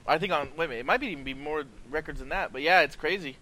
I 0.06 0.18
think 0.18 0.34
on 0.34 0.50
wait 0.58 0.66
a 0.66 0.68
minute, 0.68 0.80
it 0.82 0.86
might 0.86 1.00
be 1.00 1.08
even 1.08 1.24
be 1.24 1.34
more 1.34 1.64
records 1.90 2.20
than 2.20 2.30
that, 2.30 2.52
but 2.52 2.62
yeah, 2.62 2.82
it's 2.82 2.96
crazy. 2.98 3.38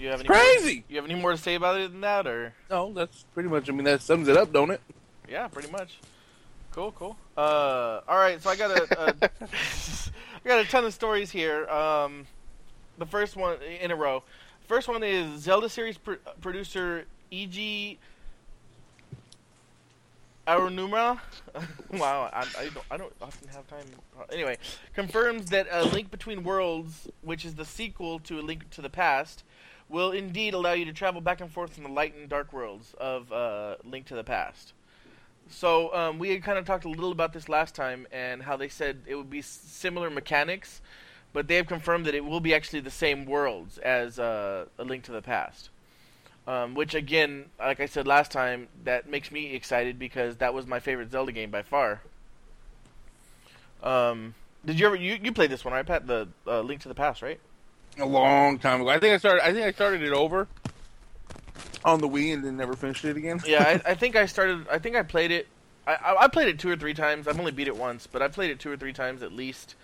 You 0.00 0.08
have 0.08 0.20
any 0.20 0.28
Crazy. 0.28 0.76
More, 0.76 0.84
you 0.88 0.96
have 0.96 1.04
any 1.04 1.20
more 1.20 1.32
to 1.32 1.36
say 1.36 1.56
about 1.56 1.78
it 1.78 1.92
than 1.92 2.00
that, 2.00 2.26
or 2.26 2.54
No, 2.70 2.90
that's 2.94 3.26
pretty 3.34 3.50
much, 3.50 3.68
I 3.68 3.72
mean, 3.72 3.84
that 3.84 4.00
sums 4.00 4.28
it 4.28 4.36
up, 4.36 4.50
don't 4.50 4.70
it? 4.70 4.80
yeah, 5.28 5.46
pretty 5.48 5.70
much. 5.70 5.98
Cool, 6.72 6.92
cool. 6.92 7.18
Uh, 7.36 8.00
all 8.08 8.16
right, 8.16 8.40
so 8.40 8.48
I 8.48 8.56
got 8.56 8.70
a, 8.70 8.98
a 8.98 9.30
I 10.44 10.48
got 10.48 10.64
a 10.64 10.68
ton 10.68 10.86
of 10.86 10.94
stories 10.94 11.30
here. 11.30 11.68
Um, 11.68 12.26
the 12.96 13.04
first 13.04 13.36
one 13.36 13.58
in 13.60 13.90
a 13.90 13.96
row. 13.96 14.22
First 14.66 14.88
one 14.88 15.02
is 15.02 15.42
Zelda 15.42 15.68
series 15.68 15.98
pr- 15.98 16.14
producer 16.40 17.04
Eiji 17.30 17.98
Aonuma. 20.46 21.20
wow, 21.92 22.30
I, 22.32 22.46
I, 22.58 22.64
don't, 22.72 22.86
I 22.90 22.96
don't 22.96 23.12
often 23.20 23.48
have 23.48 23.66
time. 23.68 23.84
Anyway, 24.32 24.56
confirms 24.94 25.50
that 25.50 25.66
A 25.70 25.84
Link 25.84 26.10
Between 26.10 26.42
Worlds, 26.42 27.08
which 27.20 27.44
is 27.44 27.56
the 27.56 27.66
sequel 27.66 28.18
to 28.20 28.40
A 28.40 28.42
Link 28.42 28.70
to 28.70 28.80
the 28.80 28.88
Past, 28.90 29.44
will 29.90 30.12
indeed 30.12 30.54
allow 30.54 30.72
you 30.72 30.84
to 30.86 30.92
travel 30.92 31.20
back 31.20 31.40
and 31.40 31.50
forth 31.50 31.76
in 31.76 31.82
the 31.82 31.90
light 31.90 32.14
and 32.14 32.28
dark 32.28 32.52
worlds 32.52 32.94
of 32.98 33.30
uh, 33.32 33.74
Link 33.84 34.06
to 34.06 34.14
the 34.14 34.24
Past. 34.24 34.72
So 35.50 35.92
um, 35.92 36.18
we 36.20 36.30
had 36.30 36.44
kind 36.44 36.58
of 36.58 36.64
talked 36.64 36.84
a 36.84 36.88
little 36.88 37.10
about 37.10 37.32
this 37.32 37.48
last 37.48 37.74
time, 37.74 38.06
and 38.12 38.42
how 38.42 38.56
they 38.56 38.68
said 38.68 39.02
it 39.06 39.16
would 39.16 39.30
be 39.30 39.42
similar 39.42 40.08
mechanics, 40.08 40.80
but 41.32 41.48
they 41.48 41.56
have 41.56 41.66
confirmed 41.66 42.06
that 42.06 42.14
it 42.14 42.24
will 42.24 42.40
be 42.40 42.54
actually 42.54 42.80
the 42.80 42.90
same 42.90 43.26
worlds 43.26 43.78
as 43.78 44.18
uh, 44.20 44.66
A 44.78 44.84
Link 44.84 45.04
to 45.04 45.12
the 45.12 45.22
Past. 45.22 45.70
Um, 46.46 46.74
which 46.74 46.94
again, 46.94 47.46
like 47.58 47.80
I 47.80 47.86
said 47.86 48.06
last 48.06 48.32
time, 48.32 48.68
that 48.84 49.08
makes 49.08 49.30
me 49.30 49.54
excited 49.54 49.98
because 49.98 50.36
that 50.36 50.54
was 50.54 50.66
my 50.66 50.80
favorite 50.80 51.10
Zelda 51.10 51.32
game 51.32 51.50
by 51.50 51.62
far. 51.62 52.00
Um, 53.82 54.34
did 54.64 54.80
you 54.80 54.86
ever 54.86 54.96
you, 54.96 55.18
you 55.22 55.32
played 55.32 55.50
this 55.50 55.64
one 55.64 55.74
right, 55.74 55.86
Pat? 55.86 56.06
The 56.06 56.28
uh, 56.46 56.60
Link 56.60 56.80
to 56.82 56.88
the 56.88 56.94
Past, 56.94 57.22
right? 57.22 57.40
A 58.00 58.06
long 58.06 58.58
time 58.58 58.80
ago. 58.80 58.90
I 58.90 58.98
think 58.98 59.14
I 59.14 59.18
started, 59.18 59.44
I 59.44 59.52
think 59.52 59.66
I 59.66 59.72
started 59.72 60.02
it 60.02 60.12
over 60.12 60.48
on 61.84 62.00
the 62.00 62.08
Wii 62.08 62.34
and 62.34 62.44
then 62.44 62.56
never 62.56 62.74
finished 62.74 63.04
it 63.04 63.16
again. 63.16 63.40
Yeah, 63.46 63.80
I, 63.84 63.90
I 63.90 63.94
think 63.96 64.16
I 64.16 64.26
started. 64.26 64.66
I 64.70 64.78
think 64.78 64.96
I 64.96 65.02
played 65.02 65.30
it. 65.30 65.48
I, 65.86 65.94
I 65.94 66.22
I 66.24 66.28
played 66.28 66.48
it 66.48 66.58
two 66.58 66.70
or 66.70 66.76
three 66.76 66.94
times. 66.94 67.28
I've 67.28 67.38
only 67.38 67.52
beat 67.52 67.68
it 67.68 67.76
once, 67.76 68.06
but 68.06 68.22
I 68.22 68.28
played 68.28 68.50
it 68.50 68.58
two 68.58 68.70
or 68.70 68.76
three 68.76 68.92
times 68.92 69.22
at 69.22 69.32
least 69.32 69.74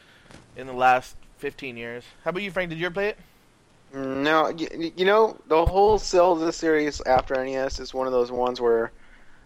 in 0.57 0.67
the 0.67 0.73
last 0.73 1.17
fifteen 1.39 1.77
years. 1.77 2.05
How 2.25 2.31
about 2.31 2.43
you, 2.43 2.51
Frank? 2.51 2.71
Did 2.71 2.79
you 2.79 2.87
ever 2.87 2.95
play 2.95 3.09
it? 3.09 3.19
No, 3.95 4.49
you, 4.49 4.93
you 4.97 5.05
know, 5.05 5.39
the 5.47 5.65
whole 5.65 5.99
Zelda 5.99 6.53
series 6.53 7.01
after 7.03 7.35
NES 7.43 7.81
is 7.81 7.95
one 7.95 8.07
of 8.07 8.13
those 8.13 8.31
ones 8.31 8.61
where 8.61 8.91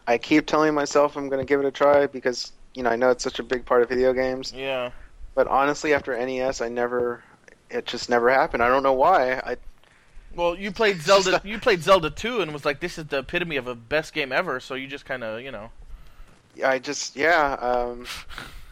I 0.07 0.19
keep 0.19 0.47
telling 0.47 0.75
myself 0.75 1.17
I'm 1.17 1.29
going 1.29 1.41
to 1.41 1.49
give 1.49 1.61
it 1.61 1.67
a 1.67 1.71
try 1.71 2.07
because, 2.07 2.53
you 2.75 2.83
know, 2.83 2.91
I 2.91 2.97
know 2.97 3.11
it's 3.11 3.23
such 3.23 3.39
a 3.39 3.43
big 3.43 3.65
part 3.65 3.83
of 3.83 3.89
video 3.89 4.13
games. 4.13 4.53
Yeah. 4.53 4.91
But 5.35 5.47
honestly, 5.47 5.95
after 5.95 6.17
NES, 6.17 6.61
I 6.61 6.69
never, 6.69 7.23
it 7.71 7.87
just 7.87 8.09
never 8.11 8.31
happened. 8.31 8.63
I 8.63 8.69
don't 8.69 8.83
know 8.83 8.93
why. 8.93 9.35
I 9.35 9.57
Well, 10.35 10.57
you 10.57 10.71
played 10.73 11.01
Zelda. 11.03 11.41
You 11.45 11.59
played 11.59 11.83
Zelda 11.83 12.11
two, 12.11 12.41
and 12.41 12.53
was 12.53 12.65
like, 12.65 12.81
"This 12.81 12.99
is 12.99 13.07
the 13.07 13.19
epitome 13.19 13.57
of 13.57 13.67
a 13.67 13.75
best 13.75 14.13
game 14.13 14.33
ever." 14.33 14.61
So 14.61 14.75
you 14.75 14.87
just 14.87 15.05
kind 15.05 15.23
of, 15.25 15.41
you 15.43 15.51
know. 15.51 15.71
I 16.65 16.79
just, 16.81 17.15
yeah, 17.17 17.53
um, 17.61 18.07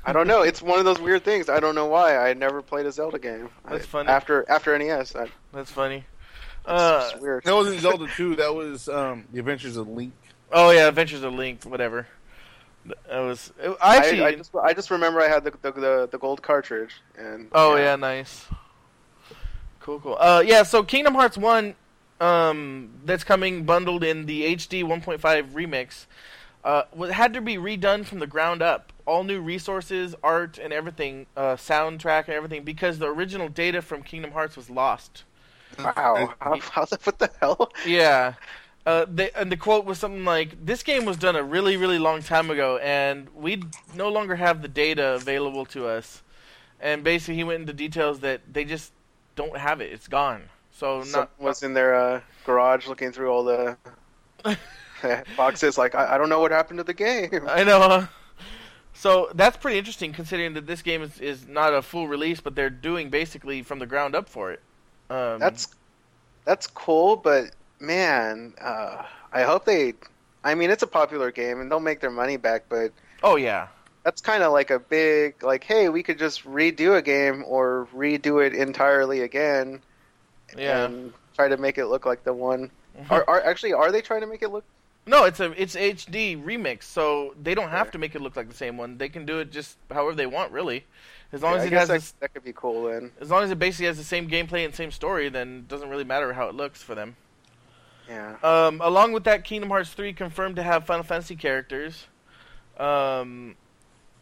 I 0.04 0.12
don't 0.12 0.26
know. 0.26 0.42
It's 0.42 0.60
one 0.60 0.78
of 0.80 0.84
those 0.84 0.98
weird 0.98 1.24
things. 1.24 1.48
I 1.48 1.60
don't 1.60 1.74
know 1.76 1.86
why. 1.86 2.16
I 2.16 2.34
never 2.34 2.60
played 2.60 2.86
a 2.86 2.92
Zelda 2.92 3.18
game. 3.18 3.48
That's 3.68 3.84
I- 3.84 3.86
funny. 3.86 4.08
After 4.08 4.44
after 4.50 4.76
NES, 4.76 5.14
I, 5.14 5.28
That's 5.52 5.70
funny. 5.70 5.98
it's 5.98 6.66
Uh, 6.66 7.10
weird. 7.20 7.44
That 7.44 7.54
wasn't 7.54 7.80
Zelda 7.80 8.08
2, 8.14 8.36
that 8.36 8.54
was 8.54 8.88
um, 8.88 9.24
The 9.32 9.38
Adventures 9.38 9.76
of 9.76 9.88
Link. 9.88 10.12
oh 10.52 10.70
yeah, 10.70 10.88
Adventures 10.88 11.22
of 11.22 11.32
Link, 11.34 11.64
whatever. 11.64 12.06
That 13.08 13.20
was. 13.20 13.52
I 13.62 13.74
I, 13.80 13.96
actually. 13.96 14.22
I 14.24 14.34
just 14.34 14.50
I 14.54 14.72
just 14.74 14.90
remember 14.90 15.20
I 15.20 15.28
had 15.28 15.44
the 15.44 15.50
the, 15.62 15.72
the, 15.72 16.08
the 16.10 16.18
gold 16.18 16.42
cartridge 16.42 16.94
and 17.16 17.48
Oh 17.52 17.76
yeah, 17.76 17.96
nice. 17.96 18.46
Cool, 19.88 20.00
cool. 20.00 20.16
Uh, 20.20 20.44
yeah. 20.44 20.64
So 20.64 20.82
Kingdom 20.82 21.14
Hearts 21.14 21.38
One, 21.38 21.74
um, 22.20 22.90
that's 23.06 23.24
coming 23.24 23.64
bundled 23.64 24.04
in 24.04 24.26
the 24.26 24.54
HD 24.54 24.84
1.5 24.84 25.52
remix, 25.52 26.04
uh, 26.62 26.82
had 27.10 27.32
to 27.32 27.40
be 27.40 27.56
redone 27.56 28.04
from 28.04 28.18
the 28.18 28.26
ground 28.26 28.60
up. 28.60 28.92
All 29.06 29.24
new 29.24 29.40
resources, 29.40 30.14
art, 30.22 30.58
and 30.58 30.74
everything, 30.74 31.24
uh, 31.38 31.56
soundtrack 31.56 32.24
and 32.26 32.34
everything, 32.34 32.64
because 32.64 32.98
the 32.98 33.06
original 33.06 33.48
data 33.48 33.80
from 33.80 34.02
Kingdom 34.02 34.32
Hearts 34.32 34.56
was 34.56 34.68
lost. 34.68 35.24
Wow, 35.78 36.34
how, 36.38 36.58
how 36.60 36.84
the 36.84 36.98
what 37.04 37.18
the 37.18 37.30
hell? 37.40 37.72
Yeah. 37.86 38.34
Uh, 38.84 39.06
they, 39.08 39.30
and 39.30 39.50
the 39.50 39.56
quote 39.56 39.86
was 39.86 39.98
something 39.98 40.26
like, 40.26 40.66
"This 40.66 40.82
game 40.82 41.06
was 41.06 41.16
done 41.16 41.34
a 41.34 41.42
really, 41.42 41.78
really 41.78 41.98
long 41.98 42.20
time 42.20 42.50
ago, 42.50 42.76
and 42.76 43.28
we 43.34 43.62
no 43.94 44.10
longer 44.10 44.36
have 44.36 44.60
the 44.60 44.68
data 44.68 45.14
available 45.14 45.64
to 45.64 45.86
us." 45.86 46.22
And 46.78 47.02
basically, 47.02 47.36
he 47.36 47.44
went 47.44 47.62
into 47.62 47.72
details 47.72 48.20
that 48.20 48.42
they 48.52 48.66
just 48.66 48.92
don't 49.38 49.56
have 49.56 49.80
it; 49.80 49.92
it's 49.92 50.08
gone. 50.08 50.42
So 50.72 51.02
Someone 51.02 51.28
not 51.38 51.40
was 51.40 51.62
in 51.62 51.72
their 51.74 51.94
uh, 51.94 52.20
garage 52.44 52.86
looking 52.86 53.12
through 53.12 53.30
all 53.30 53.44
the 53.44 53.76
boxes. 55.36 55.78
Like 55.78 55.94
I, 55.94 56.14
I 56.14 56.18
don't 56.18 56.28
know 56.28 56.40
what 56.40 56.50
happened 56.50 56.78
to 56.78 56.84
the 56.84 56.94
game. 56.94 57.30
I 57.48 57.64
know. 57.64 58.08
So 58.92 59.30
that's 59.34 59.56
pretty 59.56 59.78
interesting, 59.78 60.12
considering 60.12 60.54
that 60.54 60.66
this 60.66 60.82
game 60.82 61.02
is, 61.02 61.20
is 61.20 61.46
not 61.46 61.72
a 61.72 61.82
full 61.82 62.08
release, 62.08 62.40
but 62.40 62.56
they're 62.56 62.68
doing 62.68 63.10
basically 63.10 63.62
from 63.62 63.78
the 63.78 63.86
ground 63.86 64.16
up 64.16 64.28
for 64.28 64.50
it. 64.50 64.60
Um, 65.08 65.38
That's 65.38 65.68
that's 66.44 66.66
cool, 66.66 67.16
but 67.16 67.52
man, 67.80 68.54
uh, 68.60 69.04
I 69.32 69.42
hope 69.42 69.64
they. 69.64 69.94
I 70.44 70.54
mean, 70.54 70.70
it's 70.70 70.82
a 70.82 70.86
popular 70.88 71.30
game, 71.30 71.60
and 71.60 71.70
they'll 71.70 71.80
make 71.80 72.00
their 72.00 72.10
money 72.10 72.36
back. 72.36 72.64
But 72.68 72.92
oh 73.22 73.36
yeah, 73.36 73.68
that's 74.04 74.20
kind 74.20 74.42
of 74.42 74.52
like 74.52 74.70
a 74.70 74.78
big 74.78 75.42
like, 75.42 75.64
hey, 75.64 75.88
we 75.88 76.02
could 76.02 76.18
just 76.18 76.44
redo 76.44 76.96
a 76.96 77.02
game 77.02 77.44
or 77.46 77.88
redo 77.94 78.44
it 78.44 78.54
entirely 78.54 79.20
again, 79.20 79.82
yeah. 80.56 80.84
and 80.86 81.12
try 81.34 81.48
to 81.48 81.56
make 81.56 81.78
it 81.78 81.86
look 81.86 82.06
like 82.06 82.24
the 82.24 82.32
one. 82.32 82.70
Are, 83.10 83.24
are 83.28 83.40
actually 83.44 83.72
are 83.74 83.92
they 83.92 84.00
trying 84.02 84.22
to 84.22 84.26
make 84.26 84.42
it 84.42 84.50
look? 84.50 84.64
No, 85.06 85.24
it's 85.24 85.40
a 85.40 85.52
it's 85.60 85.74
HD 85.74 86.42
remix, 86.42 86.82
so 86.84 87.34
they 87.40 87.54
don't 87.54 87.70
have 87.70 87.90
to 87.92 87.98
make 87.98 88.14
it 88.14 88.20
look 88.20 88.36
like 88.36 88.48
the 88.48 88.54
same 88.54 88.76
one. 88.76 88.98
They 88.98 89.08
can 89.08 89.24
do 89.24 89.38
it 89.38 89.50
just 89.50 89.76
however 89.90 90.14
they 90.14 90.26
want, 90.26 90.52
really. 90.52 90.84
As 91.32 91.42
long 91.42 91.54
Yeah, 91.54 91.58
as 91.58 91.64
it 91.66 91.72
has 91.72 91.88
that, 91.88 91.94
this, 91.94 92.12
that 92.20 92.32
could 92.34 92.44
be 92.44 92.52
cool 92.54 92.84
then. 92.84 93.12
as 93.20 93.30
long 93.30 93.42
as 93.42 93.50
it 93.50 93.58
basically 93.58 93.86
has 93.86 93.98
the 93.98 94.04
same 94.04 94.28
gameplay 94.28 94.64
and 94.64 94.74
same 94.74 94.90
story, 94.90 95.28
then 95.28 95.58
it 95.58 95.68
doesn't 95.68 95.88
really 95.88 96.04
matter 96.04 96.32
how 96.34 96.48
it 96.48 96.54
looks 96.54 96.82
for 96.82 96.94
them. 96.94 97.16
Yeah. 98.08 98.36
Um, 98.42 98.80
along 98.80 99.12
with 99.12 99.24
that, 99.24 99.44
Kingdom 99.44 99.68
Hearts 99.70 99.90
3 99.92 100.12
confirmed 100.14 100.56
to 100.56 100.62
have 100.62 100.84
Final 100.86 101.04
Fantasy 101.04 101.36
characters. 101.36 102.06
Um, 102.78 103.56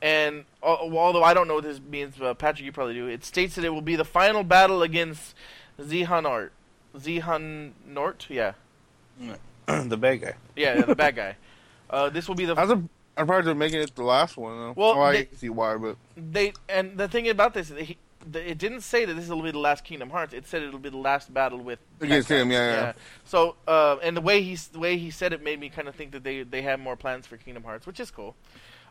and 0.07 0.45
al- 0.63 0.97
although 0.97 1.25
I 1.25 1.35
don't 1.35 1.49
know 1.49 1.55
what 1.57 1.65
this 1.65 1.81
means, 1.81 2.21
uh, 2.21 2.33
Patrick, 2.35 2.65
you 2.65 2.71
probably 2.71 2.95
do. 2.95 3.09
It 3.09 3.25
states 3.25 3.57
that 3.57 3.65
it 3.65 3.71
will 3.71 3.83
be 3.83 3.97
the 3.97 4.05
final 4.05 4.45
battle 4.45 4.83
against 4.83 5.35
Xehanort. 5.81 6.51
Xehanort, 6.97 8.29
yeah, 8.29 8.53
the 9.67 9.97
bad 9.97 10.21
guy. 10.21 10.35
yeah, 10.55 10.77
yeah 10.77 10.83
the 10.83 10.95
bad 10.95 11.17
guy. 11.17 11.37
Uh, 11.91 12.09
this 12.11 12.29
will 12.29 12.37
be 12.37 12.45
the 12.45 12.55
I 12.55 12.63
was 12.63 12.71
a, 12.71 12.83
I'm 13.17 13.27
probably 13.27 13.55
making 13.55 13.81
it 13.81 13.95
the 13.97 14.05
last 14.05 14.37
one, 14.37 14.57
though. 14.59 14.75
Well, 14.77 15.03
I 15.03 15.13
they- 15.13 15.25
can 15.25 15.37
see 15.39 15.49
why, 15.49 15.77
but 15.77 15.97
they 16.17 16.53
and 16.69 16.97
the 16.97 17.09
thing 17.09 17.29
about 17.29 17.53
this, 17.55 17.71
he, 17.71 17.97
the, 18.31 18.49
it 18.51 18.59
didn't 18.59 18.83
say 18.83 19.05
that 19.05 19.15
this 19.15 19.29
will 19.29 19.43
be 19.43 19.51
the 19.51 19.59
last 19.59 19.83
Kingdom 19.85 20.11
Hearts. 20.11 20.33
It 20.35 20.47
said 20.47 20.63
it'll 20.63 20.79
be 20.79 20.89
the 20.91 20.97
last 20.97 21.33
battle 21.35 21.59
with 21.59 21.79
Against 22.01 22.29
him, 22.29 22.51
yeah, 22.53 22.71
yeah. 22.73 22.93
So, 23.25 23.57
uh, 23.67 23.97
and 24.03 24.17
the 24.17 24.21
way 24.21 24.41
he 24.43 24.55
the 24.73 24.79
way 24.79 24.99
he 24.99 25.11
said 25.11 25.33
it 25.33 25.43
made 25.43 25.59
me 25.59 25.69
kind 25.69 25.89
of 25.89 25.95
think 25.97 26.13
that 26.13 26.23
they 26.25 26.43
they 26.45 26.63
have 26.63 26.79
more 26.79 26.97
plans 26.97 27.27
for 27.27 27.37
Kingdom 27.37 27.65
Hearts, 27.65 27.87
which 27.87 27.99
is 28.01 28.11
cool. 28.11 28.37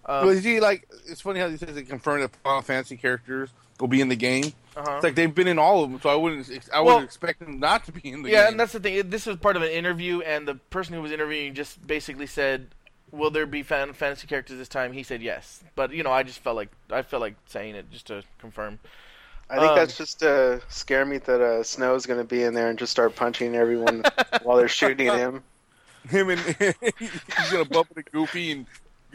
Um, 0.08 0.26
well, 0.28 0.36
you 0.36 0.42
see, 0.42 0.60
like 0.60 0.88
it's 1.08 1.22
funny 1.22 1.40
how 1.40 1.50
he 1.50 1.58
says 1.58 1.74
they 1.76 1.84
confirm 1.84 2.22
that 2.22 2.36
Final 2.38 2.62
Fantasy 2.62 2.96
characters 2.98 3.50
will 3.80 3.88
be 3.88 4.02
in 4.02 4.08
the 4.10 4.16
game. 4.16 4.54
uh-huh. 4.78 4.96
It's 4.96 5.04
like 5.04 5.16
they've 5.16 5.34
been 5.34 5.48
in 5.48 5.58
all 5.60 5.84
of 5.84 5.92
them, 5.92 6.00
so 6.02 6.10
I 6.10 6.16
wouldn't 6.16 6.50
ex- 6.52 6.70
I 6.74 6.78
Well- 6.80 6.96
wouldn't 6.96 7.06
expect 7.06 7.40
them 7.40 7.60
not 7.60 7.86
to 7.86 7.92
be 7.92 8.10
in 8.12 8.22
the 8.22 8.30
game. 8.30 8.34
yeah, 8.36 8.44
game. 8.44 8.52
and 8.52 8.60
that's 8.60 8.74
the 8.74 8.80
thing. 8.80 9.10
This 9.10 9.26
was 9.26 9.38
part 9.38 9.56
of 9.56 9.62
an 9.64 9.70
interview, 9.72 10.22
and 10.22 10.48
the 10.48 10.56
person 10.56 10.94
who 10.94 11.02
was 11.02 11.12
interviewing 11.12 11.54
just 11.56 11.86
basically 11.88 12.28
said, 12.28 12.68
"Will 13.12 13.32
there 13.32 13.46
be 13.48 13.64
fan- 13.64 13.94
fantasy 13.94 14.28
characters 14.28 14.58
this 14.60 14.68
time?" 14.70 14.94
He 14.94 15.02
said 15.04 15.22
yes, 15.24 15.64
but 15.76 15.92
you 15.92 16.04
know, 16.04 16.12
I 16.12 16.24
just 16.24 16.40
felt 16.40 16.56
like 16.56 16.70
I 16.92 17.02
felt 17.02 17.22
like 17.22 17.36
saying 17.48 17.76
it 17.76 17.90
just 17.92 18.08
to 18.08 18.24
confirm. 18.40 18.80
I 19.50 19.56
think 19.60 19.72
Um, 19.72 19.76
that's 19.76 19.96
just 19.98 20.20
to 20.22 20.60
scare 20.70 21.06
me 21.06 21.18
that 21.20 21.40
uh, 21.42 21.60
is 21.60 22.06
going 22.06 22.20
to 22.20 22.24
be 22.24 22.42
in 22.44 22.54
there 22.56 22.68
and 22.70 22.80
just 22.80 22.92
start 22.92 23.16
punching 23.16 23.56
everyone 23.56 24.04
while 24.44 24.58
they're 24.58 24.68
shooting 24.68 25.06
him. 25.08 25.44
him 26.10 26.30
and 26.30 26.40
he's 27.00 27.52
gonna 27.52 27.66
bump 27.66 27.90
into 27.96 28.04
Goofy, 28.12 28.52
and 28.52 28.66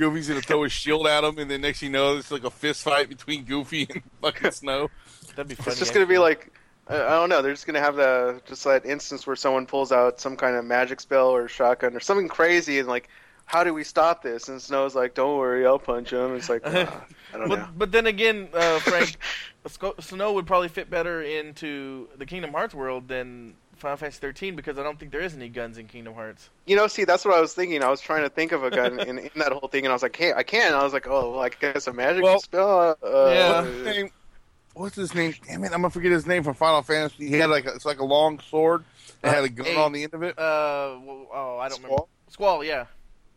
Goofy's 0.01 0.29
gonna 0.29 0.41
throw 0.41 0.63
his 0.63 0.73
shield 0.73 1.07
at 1.07 1.23
him, 1.23 1.39
and 1.39 1.51
then 1.51 1.61
next 1.61 1.81
thing 1.81 1.89
you 1.89 1.93
know, 1.93 2.17
it's 2.17 2.31
like 2.31 2.45
a 2.45 2.51
fist 2.51 2.83
fight 2.83 3.11
between 3.11 3.45
Goofy 3.45 3.87
and 3.91 4.03
fucking 4.23 4.51
Snow. 4.53 4.89
That'd 5.37 5.49
be 5.49 5.55
funny. 5.55 5.73
It's 5.73 5.79
just 5.79 5.93
going 5.93 6.07
to 6.07 6.09
be 6.09 6.19
like 6.19 6.51
I, 6.89 6.97
I 6.97 7.11
don't 7.11 7.29
know. 7.29 7.43
They're 7.43 7.53
just 7.53 7.67
gonna 7.67 7.81
have 7.81 7.97
the 7.97 8.41
just 8.47 8.65
that 8.65 8.87
instance 8.87 9.27
where 9.27 9.37
someone 9.37 9.67
pulls 9.67 9.93
out 9.93 10.19
some 10.19 10.37
kind 10.37 10.57
of 10.57 10.65
magic 10.65 11.01
spell 11.01 11.29
or 11.29 11.49
shotgun 11.49 11.95
or 11.95 12.01
something 12.01 12.29
crazy, 12.29 12.79
and 12.79 12.89
like, 12.89 13.09
how 13.45 13.63
do 13.63 13.75
we 13.75 13.85
stop 13.85 14.23
this? 14.23 14.49
And 14.49 14.61
Snow's 14.61 14.95
like, 14.95 15.15
"Don't 15.15 15.39
worry, 15.39 15.67
I'll 15.67 15.79
punch 15.79 16.13
him." 16.13 16.35
It's 16.35 16.49
like, 16.49 16.67
I 16.67 16.85
don't 17.33 17.49
know. 17.49 17.57
But 17.57 17.79
but 17.79 17.93
then 17.93 18.07
again, 18.07 18.49
uh, 18.55 18.79
Frank, 18.81 19.17
Sco- 19.67 19.97
Snow 20.01 20.33
would 20.33 20.47
probably 20.47 20.69
fit 20.69 20.89
better 20.91 21.23
into 21.23 22.09
the 22.17 22.25
Kingdom 22.25 22.53
Hearts 22.53 22.75
world 22.75 23.07
than 23.07 23.55
Final 23.81 23.97
Fantasy 23.97 24.19
13 24.21 24.57
because 24.57 24.79
I 24.79 24.83
don't 24.83 24.99
think 24.99 25.11
there 25.13 25.21
is 25.21 25.35
any 25.35 25.49
guns 25.49 25.79
in 25.79 25.87
Kingdom 25.87 26.15
Hearts. 26.15 26.51
You 26.67 26.77
know, 26.77 26.87
see, 26.87 27.05
that's 27.05 27.25
what 27.25 27.35
I 27.35 27.41
was 27.41 27.53
thinking. 27.55 27.83
I 27.83 27.89
was 27.89 28.01
trying 28.01 28.23
to 28.23 28.29
think 28.31 28.53
of 28.53 28.63
a 28.63 28.71
gun 28.71 29.01
in, 29.01 29.19
in 29.19 29.31
that 29.37 29.53
whole 29.53 29.69
thing, 29.69 29.85
and 29.85 29.91
I 29.91 29.95
was 29.95 30.03
like, 30.03 30.17
"Hey, 30.17 30.33
I 30.33 30.43
can't." 30.43 30.75
I 30.75 30.85
was 30.85 30.93
like, 30.93 31.07
"Oh, 31.09 31.33
well, 31.33 31.41
I 31.41 31.49
guess 31.49 31.87
a 31.87 31.93
magic 31.93 32.23
Well, 32.23 32.41
spell." 32.41 32.97
Uh, 33.03 33.31
yeah. 33.31 33.61
What's 33.63 33.67
his 33.77 33.85
name? 33.85 34.11
What's 34.75 34.97
his 34.97 35.15
name? 35.15 35.35
Damn 35.47 35.65
it, 35.65 35.73
I'm 35.73 35.81
gonna 35.81 35.91
forget 35.91 36.13
his 36.13 36.27
name 36.27 36.43
from 36.45 36.55
Final 36.55 36.83
Fantasy. 36.83 37.29
He 37.29 37.35
had 37.35 37.51
like 37.51 37.67
a, 37.67 37.75
it's 37.75 37.85
like 37.85 37.99
a 38.01 38.05
long 38.05 38.39
sword 38.41 38.85
that 39.23 39.35
had 39.35 39.45
a 39.45 39.49
gun 39.49 39.67
eight. 39.67 39.77
on 39.77 39.93
the 39.93 40.05
end 40.05 40.15
of 40.15 40.23
it. 40.23 40.39
Uh, 40.39 40.97
well, 41.05 41.27
oh, 41.33 41.59
I 41.59 41.69
don't 41.69 41.79
remember. 41.79 41.97
Squall? 41.97 42.09
Squall, 42.29 42.65
yeah, 42.65 42.87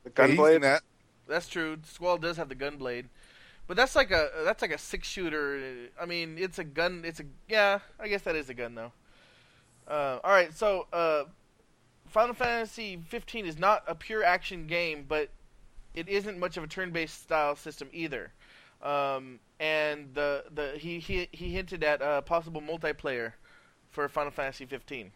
The 0.04 0.12
Yeah, 0.18 0.28
he's 0.28 0.38
gunblade. 0.38 0.62
that. 0.62 0.84
that's 1.28 1.48
true. 1.48 1.78
Squall 1.86 2.18
does 2.18 2.38
have 2.38 2.50
the 2.50 2.56
gunblade 2.56 3.06
but 3.68 3.78
that's 3.78 3.96
like 3.96 4.12
a 4.12 4.30
that's 4.44 4.62
like 4.62 4.72
a 4.72 4.78
six 4.78 5.08
shooter. 5.08 5.90
I 6.00 6.06
mean, 6.06 6.38
it's 6.38 6.60
a 6.60 6.64
gun. 6.64 7.04
It's 7.06 7.20
a 7.20 7.24
yeah. 7.48 7.80
I 8.00 8.08
guess 8.08 8.22
that 8.24 8.36
is 8.36 8.50
a 8.50 8.54
gun 8.54 8.76
though. 8.76 8.92
Uh, 9.88 10.20
all 10.24 10.32
right, 10.32 10.54
so 10.54 10.88
uh, 10.94 11.24
Final 12.08 12.34
Fantasy 12.34 13.00
15 13.08 13.46
is 13.46 13.58
not 13.58 13.84
a 13.88 13.96
pure 13.96 14.24
action 14.24 14.68
game, 14.68 15.06
but 15.08 15.30
it 15.94 16.08
isn't 16.08 16.40
much 16.40 16.58
of 16.58 16.64
a 16.64 16.68
turn-based 16.68 17.24
style 17.24 17.56
system 17.56 17.90
either. 17.92 18.32
Um, 18.82 19.40
and 19.60 20.14
the 20.14 20.44
the 20.54 20.74
he 20.78 21.00
he 21.00 21.30
he 21.32 21.54
hinted 21.54 21.84
at 21.86 22.02
uh, 22.02 22.20
possible 22.22 22.62
multiplayer 22.62 23.32
for 23.92 24.10
Final 24.10 24.32
Fantasy 24.32 24.66
15. 24.66 25.12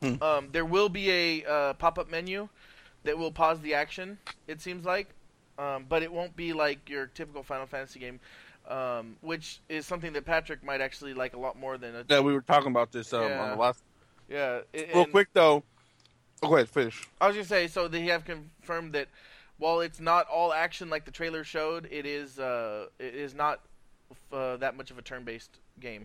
Hmm. 0.00 0.22
Um, 0.22 0.48
there 0.52 0.64
will 0.64 0.88
be 0.88 1.10
a 1.10 1.44
uh, 1.44 1.72
pop-up 1.74 2.10
menu 2.10 2.48
that 3.04 3.16
will 3.16 3.30
pause 3.30 3.60
the 3.60 3.74
action. 3.74 4.18
It 4.46 4.60
seems 4.60 4.84
like, 4.84 5.08
um, 5.58 5.86
but 5.88 6.02
it 6.02 6.12
won't 6.12 6.34
be 6.36 6.52
like 6.52 6.88
your 6.88 7.06
typical 7.06 7.42
Final 7.42 7.66
Fantasy 7.66 8.00
game, 8.00 8.20
um, 8.68 9.16
which 9.20 9.60
is 9.68 9.86
something 9.86 10.12
that 10.14 10.24
Patrick 10.24 10.64
might 10.64 10.80
actually 10.80 11.14
like 11.14 11.34
a 11.34 11.38
lot 11.38 11.58
more 11.58 11.78
than 11.78 11.94
a 11.94 12.04
Yeah, 12.08 12.20
we 12.20 12.32
were 12.32 12.40
talking 12.40 12.70
about 12.70 12.90
this 12.92 13.12
um, 13.12 13.22
Yeah. 13.22 13.42
on 13.42 13.50
the 13.50 13.56
last. 13.56 13.82
Yeah. 14.28 14.60
it- 14.72 14.94
Real 14.94 15.06
quick 15.06 15.28
though. 15.32 15.62
Oh, 16.42 16.48
go 16.48 16.54
ahead, 16.56 16.68
finish. 16.68 17.08
I 17.20 17.26
was 17.26 17.36
gonna 17.36 17.46
say, 17.48 17.66
so 17.66 17.88
they 17.88 18.02
have 18.02 18.24
confirmed 18.24 18.92
that 18.92 19.08
while 19.58 19.80
it's 19.80 19.98
not 19.98 20.26
all 20.28 20.52
action 20.52 20.88
like 20.88 21.04
the 21.04 21.10
trailer 21.10 21.42
showed, 21.42 21.88
it 21.90 22.06
is 22.06 22.38
uh, 22.38 22.86
it 22.98 23.14
is 23.14 23.34
not 23.34 23.60
uh, 24.32 24.56
that 24.58 24.76
much 24.76 24.90
of 24.92 24.98
a 24.98 25.02
turn-based 25.02 25.58
game. 25.80 26.04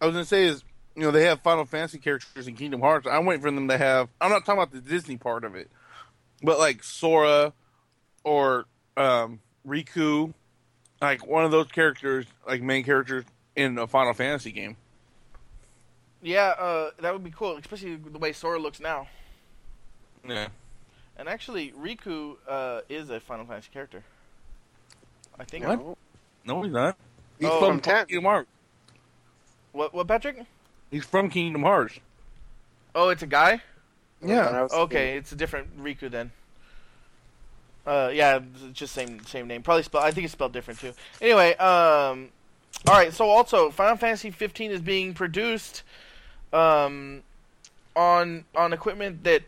I 0.00 0.06
was 0.06 0.12
gonna 0.14 0.24
say 0.26 0.44
is 0.44 0.62
you 0.94 1.02
know 1.02 1.10
they 1.10 1.24
have 1.24 1.40
Final 1.40 1.64
Fantasy 1.64 1.98
characters 1.98 2.46
in 2.46 2.54
Kingdom 2.54 2.80
Hearts. 2.80 3.06
I'm 3.10 3.24
waiting 3.24 3.40
for 3.42 3.50
them 3.50 3.68
to 3.68 3.78
have. 3.78 4.08
I'm 4.20 4.30
not 4.30 4.44
talking 4.44 4.62
about 4.62 4.72
the 4.72 4.80
Disney 4.80 5.16
part 5.16 5.44
of 5.44 5.54
it, 5.54 5.70
but 6.42 6.58
like 6.58 6.82
Sora 6.84 7.54
or 8.24 8.66
um, 8.98 9.40
Riku, 9.66 10.34
like 11.00 11.26
one 11.26 11.44
of 11.46 11.50
those 11.50 11.68
characters, 11.68 12.26
like 12.46 12.60
main 12.60 12.84
characters 12.84 13.24
in 13.56 13.78
a 13.78 13.86
Final 13.86 14.12
Fantasy 14.12 14.52
game. 14.52 14.76
Yeah, 16.22 16.54
uh, 16.58 16.90
that 17.00 17.12
would 17.12 17.24
be 17.24 17.30
cool, 17.30 17.56
especially 17.56 17.96
the 17.96 18.18
way 18.18 18.32
Sora 18.32 18.58
looks 18.58 18.78
now. 18.80 19.08
Yeah. 20.26 20.48
And 21.16 21.28
actually, 21.28 21.72
Riku 21.72 22.36
uh, 22.48 22.80
is 22.88 23.10
a 23.10 23.20
Final 23.20 23.44
Fantasy 23.44 23.70
character. 23.72 24.02
I 25.38 25.44
think. 25.44 25.66
What? 25.66 25.78
No. 25.78 25.96
No, 26.44 26.62
he's 26.62 26.72
not. 26.72 26.96
He's 27.38 27.48
Oh, 27.48 27.58
from 27.60 27.74
from 27.74 27.80
10. 27.80 28.06
Kingdom 28.06 28.24
Hearts. 28.24 28.48
What? 29.72 29.92
What, 29.94 30.06
Patrick? 30.08 30.36
He's 30.90 31.04
from 31.04 31.28
Kingdom 31.28 31.62
Hearts. 31.62 31.98
Oh, 32.94 33.08
it's 33.08 33.22
a 33.22 33.26
guy. 33.26 33.62
Yeah. 34.24 34.68
Okay, 34.72 35.16
it's 35.16 35.32
a 35.32 35.36
different 35.36 35.82
Riku 35.82 36.10
then. 36.10 36.30
Uh, 37.84 38.10
yeah, 38.14 38.38
just 38.72 38.94
same 38.94 39.24
same 39.24 39.48
name. 39.48 39.62
Probably 39.62 39.82
spell. 39.82 40.02
I 40.02 40.12
think 40.12 40.24
it's 40.24 40.32
spelled 40.32 40.52
different 40.52 40.78
too. 40.78 40.92
Anyway, 41.20 41.54
um, 41.56 42.28
all 42.86 42.94
right. 42.94 43.12
So 43.12 43.28
also, 43.28 43.70
Final 43.70 43.96
Fantasy 43.96 44.30
15 44.30 44.70
is 44.70 44.80
being 44.80 45.14
produced, 45.14 45.82
um, 46.52 47.22
on 47.94 48.44
on 48.54 48.72
equipment 48.72 49.24
that 49.24 49.42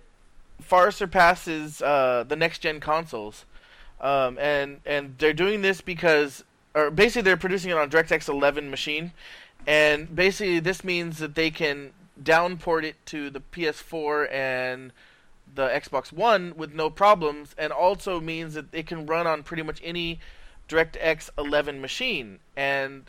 far 0.61 0.90
surpasses 0.90 1.82
uh 1.82 2.24
the 2.26 2.36
next 2.36 2.61
gen 2.61 2.80
consoles, 2.80 3.44
um, 4.00 4.38
and 4.38 4.80
and 4.84 5.16
they're 5.18 5.32
doing 5.32 5.62
this 5.62 5.80
because, 5.80 6.44
or 6.74 6.90
basically 6.90 7.22
they're 7.22 7.36
producing 7.36 7.70
it 7.70 7.76
on 7.76 7.90
DirectX 7.90 8.28
11 8.28 8.70
machine, 8.70 9.12
and 9.66 10.14
basically 10.14 10.61
this 10.61 10.84
means 10.84 11.18
that 11.18 11.34
they 11.34 11.50
can 11.50 11.92
downport 12.22 12.84
it 12.84 12.96
to 13.07 13.30
the 13.30 13.40
PS4 13.40 14.32
and 14.32 14.92
the 15.55 15.68
Xbox 15.68 16.12
One 16.12 16.55
with 16.57 16.74
no 16.74 16.90
problems, 16.90 17.55
and 17.59 17.72
also 17.72 18.20
means 18.20 18.55
that 18.55 18.66
it 18.72 18.86
can 18.86 19.07
run 19.07 19.26
on 19.26 19.42
pretty 19.42 19.62
much 19.62 19.80
any 19.84 20.20
DirectX 20.68 21.30
11 21.38 21.80
machine. 21.80 22.40
And 22.57 23.05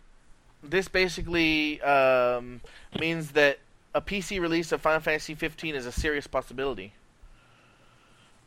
this 0.64 0.88
basically 0.88 1.82
um, 1.82 2.62
means 3.00 3.32
that 3.32 3.60
a 3.96 4.02
PC 4.02 4.42
release 4.42 4.74
of 4.74 4.82
Final 4.82 5.00
Fantasy 5.00 5.34
15 5.34 5.74
is 5.74 5.86
a 5.86 5.92
serious 5.92 6.28
possibility. 6.28 6.94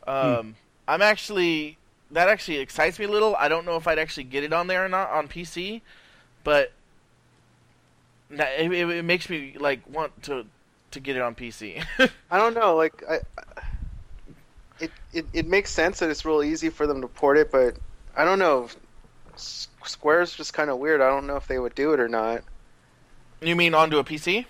Um, 0.07 0.55
I'm 0.87 1.01
actually 1.01 1.77
that 2.11 2.29
actually 2.29 2.57
excites 2.57 2.99
me 2.99 3.05
a 3.05 3.09
little. 3.09 3.35
I 3.35 3.49
don't 3.49 3.65
know 3.65 3.75
if 3.75 3.87
I'd 3.87 3.99
actually 3.99 4.23
get 4.25 4.43
it 4.43 4.53
on 4.53 4.67
there 4.67 4.85
or 4.85 4.89
not 4.89 5.09
on 5.09 5.27
PC, 5.27 5.81
but 6.43 6.71
it, 8.31 8.39
it, 8.39 8.89
it 8.89 9.05
makes 9.05 9.29
me 9.29 9.55
like 9.59 9.81
want 9.91 10.23
to 10.23 10.45
to 10.91 10.99
get 10.99 11.15
it 11.15 11.21
on 11.21 11.35
PC. 11.35 11.83
I 12.31 12.37
don't 12.37 12.53
know. 12.53 12.75
Like, 12.75 13.03
I, 13.09 13.19
it, 14.79 14.91
it 15.13 15.25
it 15.33 15.47
makes 15.47 15.71
sense 15.71 15.99
that 15.99 16.09
it's 16.09 16.25
real 16.25 16.43
easy 16.43 16.69
for 16.69 16.85
them 16.87 17.01
to 17.01 17.07
port 17.07 17.37
it, 17.37 17.51
but 17.51 17.75
I 18.15 18.23
don't 18.23 18.39
know. 18.39 18.69
S- 19.33 19.67
Square's 19.83 20.33
just 20.35 20.53
kind 20.53 20.69
of 20.69 20.77
weird. 20.77 21.01
I 21.01 21.09
don't 21.09 21.25
know 21.25 21.37
if 21.37 21.47
they 21.47 21.57
would 21.57 21.73
do 21.73 21.93
it 21.93 21.99
or 21.99 22.07
not. 22.07 22.43
you 23.41 23.55
mean 23.55 23.73
onto 23.73 23.97
a 23.97 24.03
PC? 24.03 24.45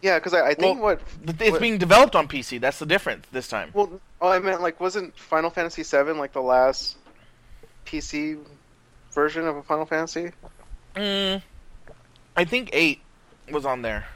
Yeah, 0.00 0.18
because 0.18 0.32
I, 0.34 0.48
I 0.48 0.54
think 0.54 0.80
Well- 0.80 0.96
what 0.96 1.00
It's 1.40 1.50
What- 1.52 1.60
being 1.60 1.78
developed 1.78 2.14
on 2.14 2.28
PC. 2.28 2.60
That's 2.60 2.78
the 2.78 2.86
difference 2.86 3.26
this 3.32 3.48
time. 3.48 3.70
well, 3.74 4.00
oh, 4.20 4.28
I 4.28 4.38
meant 4.38 4.60
like 4.62 4.80
wasn't 4.80 5.16
Final 5.18 5.50
Fantasy 5.50 5.82
VII 5.82 6.12
like 6.12 6.32
the 6.32 6.42
last 6.42 6.96
PC 7.86 8.38
version 9.12 9.46
of 9.46 9.56
a 9.56 9.62
Final 9.62 9.86
Fantasy? 9.86 10.32
Mm, 10.94 11.42
I 12.36 12.44
think 12.44 12.70
eight 12.72 13.00
was 13.50 13.64
on 13.66 13.82
there. 13.82 14.06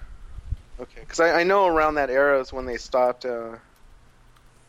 Okay, 0.80 1.00
because 1.00 1.20
I, 1.20 1.40
I 1.40 1.42
know 1.44 1.66
around 1.66 1.94
that 1.96 2.10
era 2.10 2.40
is 2.40 2.52
when 2.52 2.64
they 2.66 2.76
stopped. 2.76 3.24
Uh, 3.24 3.56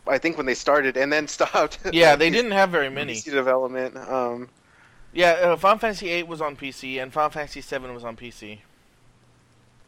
I 0.07 0.17
think 0.17 0.37
when 0.37 0.45
they 0.45 0.53
started 0.55 0.97
and 0.97 1.11
then 1.13 1.27
stopped. 1.37 1.79
Yeah, 1.91 2.15
they 2.15 2.29
PC 2.29 2.33
didn't 2.33 2.51
have 2.51 2.69
very 2.71 2.89
many. 2.89 3.13
PC 3.15 3.31
development. 3.31 3.95
Um, 3.97 4.49
Yeah, 5.13 5.31
uh, 5.31 5.55
Final 5.57 5.77
Fantasy 5.79 6.09
eight 6.09 6.27
was 6.27 6.41
on 6.41 6.55
PC 6.55 7.01
and 7.01 7.13
Final 7.13 7.29
Fantasy 7.29 7.61
seven 7.61 7.93
was 7.93 8.03
on 8.03 8.15
PC. 8.15 8.59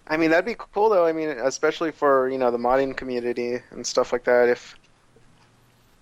I 0.08 0.18
mean, 0.18 0.30
that'd 0.30 0.46
be 0.46 0.56
cool 0.58 0.90
though. 0.90 1.06
I 1.06 1.12
mean, 1.14 1.30
especially 1.30 1.92
for 1.92 2.30
you 2.30 2.38
know 2.38 2.52
the 2.52 2.58
modding 2.58 2.96
community 2.96 3.60
and 3.72 3.86
stuff 3.86 4.14
like 4.14 4.24
that. 4.26 4.50
If 4.50 4.78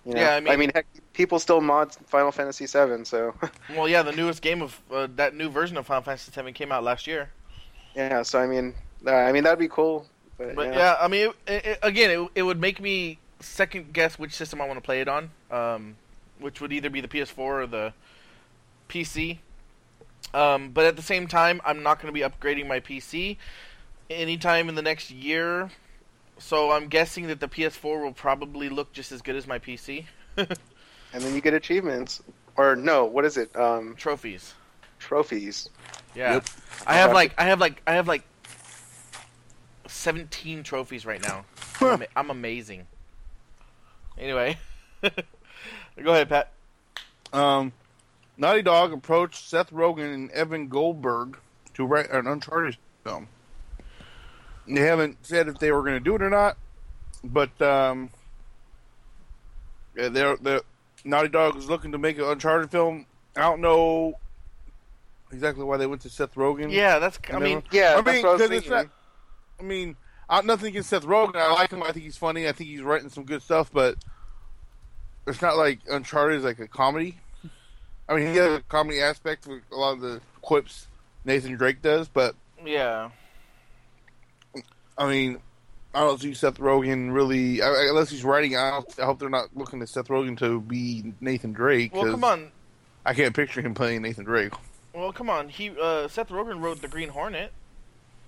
you 0.04 0.12
know, 0.14 0.20
Yeah, 0.20 0.40
I 0.52 0.56
mean- 0.56 0.70
heck, 0.74 0.86
people 1.14 1.38
still 1.38 1.60
mod 1.60 1.94
Final 2.08 2.30
Fantasy 2.32 2.66
VII, 2.66 3.04
so 3.04 3.34
Well, 3.70 3.88
yeah, 3.88 4.02
the 4.02 4.12
newest 4.12 4.42
game 4.42 4.60
of 4.62 4.80
uh, 4.92 5.08
that 5.16 5.34
new 5.34 5.48
version 5.48 5.76
of 5.76 5.86
Final 5.86 6.02
Fantasy 6.02 6.30
VII 6.30 6.52
came 6.52 6.70
out 6.70 6.84
last 6.84 7.06
year. 7.06 7.30
yeah. 7.94 8.22
So 8.22 8.38
I 8.38 8.46
mean, 8.46 8.74
uh, 9.06 9.10
I 9.12 9.32
mean 9.32 9.44
that'd 9.44 9.58
be 9.58 9.68
cool. 9.68 10.06
But, 10.36 10.54
But 10.56 10.66
yeah. 10.68 10.76
yeah, 10.76 10.96
I 11.00 11.08
mean, 11.08 11.30
it, 11.46 11.64
it, 11.64 11.78
again, 11.82 12.10
it, 12.10 12.28
it 12.34 12.42
would 12.42 12.60
make 12.60 12.80
me 12.80 13.18
second 13.40 13.92
guess 13.92 14.18
which 14.18 14.32
system 14.34 14.60
I 14.60 14.66
want 14.66 14.76
to 14.78 14.82
play 14.82 15.00
it 15.00 15.08
on, 15.08 15.30
um, 15.50 15.96
which 16.40 16.60
would 16.60 16.72
either 16.72 16.90
be 16.90 17.00
the 17.00 17.08
PS4 17.08 17.38
or 17.38 17.66
the 17.66 17.92
PC. 18.88 19.38
Um, 20.34 20.70
but 20.70 20.84
at 20.86 20.96
the 20.96 21.02
same 21.02 21.28
time, 21.28 21.60
I'm 21.64 21.82
not 21.84 22.02
going 22.02 22.12
to 22.12 22.20
be 22.20 22.26
upgrading 22.26 22.66
my 22.66 22.80
PC 22.80 23.36
anytime 24.10 24.68
in 24.68 24.74
the 24.74 24.82
next 24.82 25.10
year. 25.10 25.70
So 26.38 26.72
I'm 26.72 26.88
guessing 26.88 27.28
that 27.28 27.40
the 27.40 27.48
PS4 27.48 28.02
will 28.02 28.12
probably 28.12 28.68
look 28.68 28.92
just 28.92 29.12
as 29.12 29.22
good 29.22 29.36
as 29.36 29.46
my 29.46 29.58
PC. 29.58 30.06
and 30.36 30.48
then 31.12 31.34
you 31.34 31.40
get 31.40 31.54
achievements, 31.54 32.22
or 32.56 32.74
no, 32.74 33.04
what 33.04 33.24
is 33.24 33.36
it? 33.36 33.54
Um, 33.56 33.94
Trophies. 33.96 34.54
trophies. 34.98 35.68
Yeah. 36.14 36.34
Yep. 36.34 36.46
I 36.86 36.94
have 36.94 37.12
like 37.12 37.34
I 37.38 37.44
have 37.44 37.60
like 37.60 37.82
I 37.86 37.94
have 37.94 38.08
like 38.08 38.24
17 39.86 40.62
trophies 40.62 41.06
right 41.06 41.22
now. 41.22 41.44
I'm, 41.80 42.04
I'm 42.16 42.30
amazing. 42.30 42.86
Anyway, 44.18 44.58
go 45.02 45.12
ahead, 46.12 46.28
Pat. 46.28 46.52
Um, 47.32 47.72
Naughty 48.36 48.62
Dog 48.62 48.92
approached 48.92 49.48
Seth 49.48 49.70
Rogen 49.70 50.14
and 50.14 50.30
Evan 50.30 50.68
Goldberg 50.68 51.38
to 51.74 51.84
write 51.84 52.10
an 52.10 52.26
Uncharted 52.26 52.76
film. 53.02 53.28
They 54.66 54.80
haven't 54.80 55.24
said 55.26 55.48
if 55.48 55.58
they 55.58 55.70
were 55.72 55.82
going 55.82 55.94
to 55.94 56.00
do 56.00 56.14
it 56.14 56.22
or 56.22 56.30
not, 56.30 56.56
but 57.22 57.60
um, 57.60 58.10
yeah, 59.96 60.08
they're 60.08 60.36
the 60.36 60.64
Naughty 61.04 61.28
Dog 61.28 61.56
is 61.56 61.68
looking 61.68 61.92
to 61.92 61.98
make 61.98 62.18
an 62.18 62.24
Uncharted 62.24 62.70
film. 62.70 63.06
I 63.36 63.42
don't 63.42 63.60
know 63.60 64.14
exactly 65.32 65.64
why 65.64 65.76
they 65.76 65.86
went 65.86 66.02
to 66.02 66.08
Seth 66.08 66.34
Rogen. 66.34 66.70
Yeah, 66.72 66.98
that's. 66.98 67.18
I 67.32 67.38
mean, 67.38 67.62
Yeah, 67.70 67.94
I 67.98 68.12
mean, 68.12 68.22
what 68.24 68.40
I 68.40 68.54
it's 68.54 68.68
not- 68.68 68.86
I 69.60 69.62
mean, 69.62 69.96
I, 70.28 70.40
nothing 70.42 70.68
against 70.68 70.90
Seth 70.90 71.04
Rogen. 71.04 71.36
I 71.36 71.52
like 71.52 71.70
him. 71.70 71.82
I 71.82 71.92
think 71.92 72.04
he's 72.04 72.16
funny. 72.16 72.48
I 72.48 72.52
think 72.52 72.70
he's 72.70 72.82
writing 72.82 73.08
some 73.10 73.24
good 73.24 73.42
stuff, 73.42 73.70
but 73.72 73.96
it's 75.26 75.42
not 75.42 75.56
like 75.56 75.80
Uncharted 75.90 76.38
is 76.38 76.44
like 76.44 76.58
a 76.58 76.66
comedy. 76.68 77.18
I 78.08 78.16
mean, 78.16 78.26
he 78.32 78.36
has 78.36 78.58
a 78.58 78.62
comedy 78.62 79.00
aspect 79.00 79.46
with 79.46 79.62
a 79.72 79.76
lot 79.76 79.92
of 79.94 80.00
the 80.00 80.20
quips 80.42 80.86
Nathan 81.24 81.54
Drake 81.56 81.82
does, 81.82 82.08
but 82.08 82.34
Yeah. 82.64 83.10
I 84.96 85.08
mean, 85.08 85.38
I 85.94 86.00
don't 86.00 86.20
see 86.20 86.34
Seth 86.34 86.58
Rogen 86.58 87.12
really 87.12 87.60
unless 87.60 88.10
he's 88.10 88.24
writing. 88.24 88.56
I, 88.56 88.80
I 89.00 89.04
hope 89.04 89.18
they're 89.18 89.28
not 89.28 89.56
looking 89.56 89.82
at 89.82 89.88
Seth 89.88 90.08
Rogen 90.08 90.36
to 90.38 90.60
be 90.60 91.12
Nathan 91.20 91.52
Drake. 91.52 91.94
Well, 91.94 92.10
come 92.10 92.24
on. 92.24 92.50
I 93.06 93.14
can't 93.14 93.34
picture 93.34 93.60
him 93.60 93.74
playing 93.74 94.02
Nathan 94.02 94.24
Drake. 94.24 94.52
Well, 94.92 95.12
come 95.12 95.28
on. 95.28 95.48
He 95.48 95.70
uh, 95.70 96.08
Seth 96.08 96.28
Rogen 96.30 96.60
wrote 96.62 96.80
the 96.80 96.88
Green 96.88 97.08
Hornet 97.10 97.52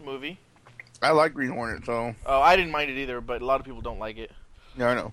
movie. 0.05 0.39
I 1.03 1.11
like 1.13 1.35
Green 1.35 1.51
Hornet, 1.51 1.85
so 1.87 2.15
Oh, 2.25 2.41
I 2.41 2.57
didn't 2.57 2.73
mind 2.73 2.91
it 2.91 2.99
either, 2.99 3.21
but 3.21 3.43
a 3.43 3.45
lot 3.45 3.61
of 3.61 3.67
people 3.67 3.81
don't 3.83 3.99
like 3.99 4.17
it. 4.19 4.31
yeah, 4.77 4.89
I 4.89 4.95
know. 4.95 5.13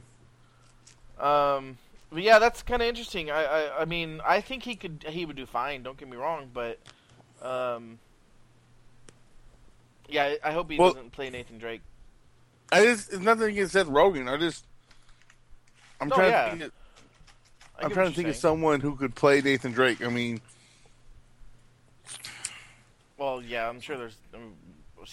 Um, 1.19 1.77
but 2.11 2.23
yeah, 2.23 2.39
that's 2.39 2.63
kind 2.63 2.81
of 2.81 2.87
interesting. 2.87 3.29
I, 3.31 3.43
I, 3.43 3.81
I 3.81 3.85
mean, 3.85 4.21
I 4.25 4.41
think 4.41 4.63
he 4.63 4.75
could, 4.75 5.05
he 5.07 5.25
would 5.25 5.35
do 5.35 5.45
fine. 5.45 5.83
Don't 5.83 5.97
get 5.97 6.09
me 6.09 6.17
wrong, 6.17 6.49
but, 6.53 6.79
um, 7.41 7.99
yeah, 10.07 10.35
I- 10.43 10.49
I 10.49 10.51
hope 10.53 10.69
he 10.71 10.77
Well- 10.77 10.93
doesn't 10.93 11.11
play 11.11 11.29
Nathan 11.29 11.57
Drake. 11.57 11.81
I 12.71 12.83
just 12.85 13.13
it's 13.13 13.21
nothing 13.21 13.49
against 13.49 13.73
Seth 13.73 13.87
Rogen. 13.87 14.31
I 14.31 14.37
just 14.37 14.65
I'm 16.01 16.07
No, 16.09 16.15
trying 16.15 16.31
yeah. 16.31 16.43
to 16.45 16.49
think. 16.51 16.61
Of, 16.63 16.71
I 17.79 17.85
I'm 17.85 17.91
trying 17.91 18.09
to 18.09 18.15
think 18.15 18.25
you're 18.25 18.31
of 18.31 18.37
someone 18.37 18.79
who 18.81 18.95
could 18.95 19.15
play 19.15 19.41
Nathan 19.41 19.71
Drake. 19.71 20.03
I 20.03 20.09
mean, 20.09 20.41
Well, 23.17 23.41
yeah, 23.41 23.69
I'm 23.69 23.79
sure 23.79 23.97
there's, 23.97 24.17
um, 24.33 24.53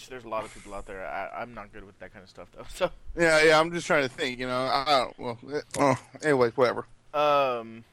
there's 0.09 0.23
a 0.25 0.29
lot 0.29 0.43
of 0.43 0.53
people 0.53 0.73
out 0.73 0.85
there. 0.85 1.05
I, 1.05 1.41
I'm 1.41 1.53
not 1.53 1.71
good 1.71 1.85
with 1.85 1.97
that 1.99 2.11
kind 2.11 2.23
of 2.23 2.29
stuff 2.29 2.47
though. 2.55 2.63
So, 2.69 2.89
yeah, 3.17 3.43
yeah. 3.43 3.59
I'm 3.59 3.71
just 3.71 3.87
trying 3.87 4.03
to 4.03 4.09
think. 4.09 4.39
You 4.39 4.47
know, 4.47 4.57
I, 4.65 4.83
I. 4.83 5.11
Well, 5.17 5.37
eh, 5.53 5.61
oh, 5.77 5.99
anyway, 6.23 6.49
whatever. 6.55 6.85
Um, 7.13 7.83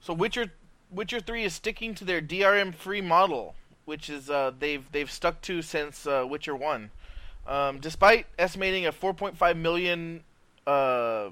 so 0.00 0.14
Witcher 0.14 0.52
Witcher 0.90 1.20
Three 1.20 1.44
is 1.44 1.54
sticking 1.54 1.94
to 1.96 2.04
their 2.04 2.20
DRM 2.22 2.74
free 2.74 3.00
model, 3.00 3.54
which 3.86 4.10
is 4.10 4.28
uh, 4.28 4.52
they've 4.58 4.84
they've 4.92 5.10
stuck 5.10 5.40
to 5.42 5.62
since 5.62 6.06
uh, 6.06 6.26
Witcher 6.28 6.54
One. 6.54 6.90
Um, 7.46 7.78
despite 7.78 8.26
estimating 8.38 8.86
a 8.86 8.92
4.5 8.92 9.56
million 9.56 10.24
uh, 10.66 11.28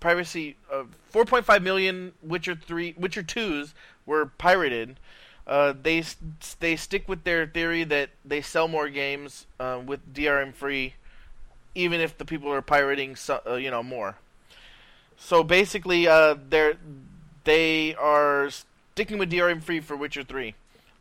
privacy, 0.00 0.56
uh, 0.70 0.82
4.5 1.14 1.62
million 1.62 2.12
Witcher 2.22 2.56
Three 2.56 2.94
Witcher 2.98 3.22
Twos 3.22 3.72
were 4.04 4.26
pirated. 4.26 4.98
Uh, 5.46 5.72
they 5.80 6.04
they 6.60 6.76
stick 6.76 7.08
with 7.08 7.24
their 7.24 7.46
theory 7.46 7.84
that 7.84 8.10
they 8.24 8.42
sell 8.42 8.68
more 8.68 8.88
games 8.88 9.46
uh, 9.58 9.80
with 9.84 10.12
DRM 10.12 10.52
free, 10.52 10.94
even 11.74 12.00
if 12.00 12.18
the 12.18 12.24
people 12.24 12.52
are 12.52 12.62
pirating, 12.62 13.16
so, 13.16 13.56
you 13.56 13.70
know, 13.70 13.82
more. 13.82 14.16
So 15.16 15.42
basically, 15.44 16.04
they're 16.04 16.74
they 17.44 17.94
are 17.94 18.50
sticking 18.50 19.18
with 19.18 19.30
DRM 19.30 19.62
free 19.62 19.80
for 19.80 19.96
Witcher 19.96 20.24
Three. 20.24 20.54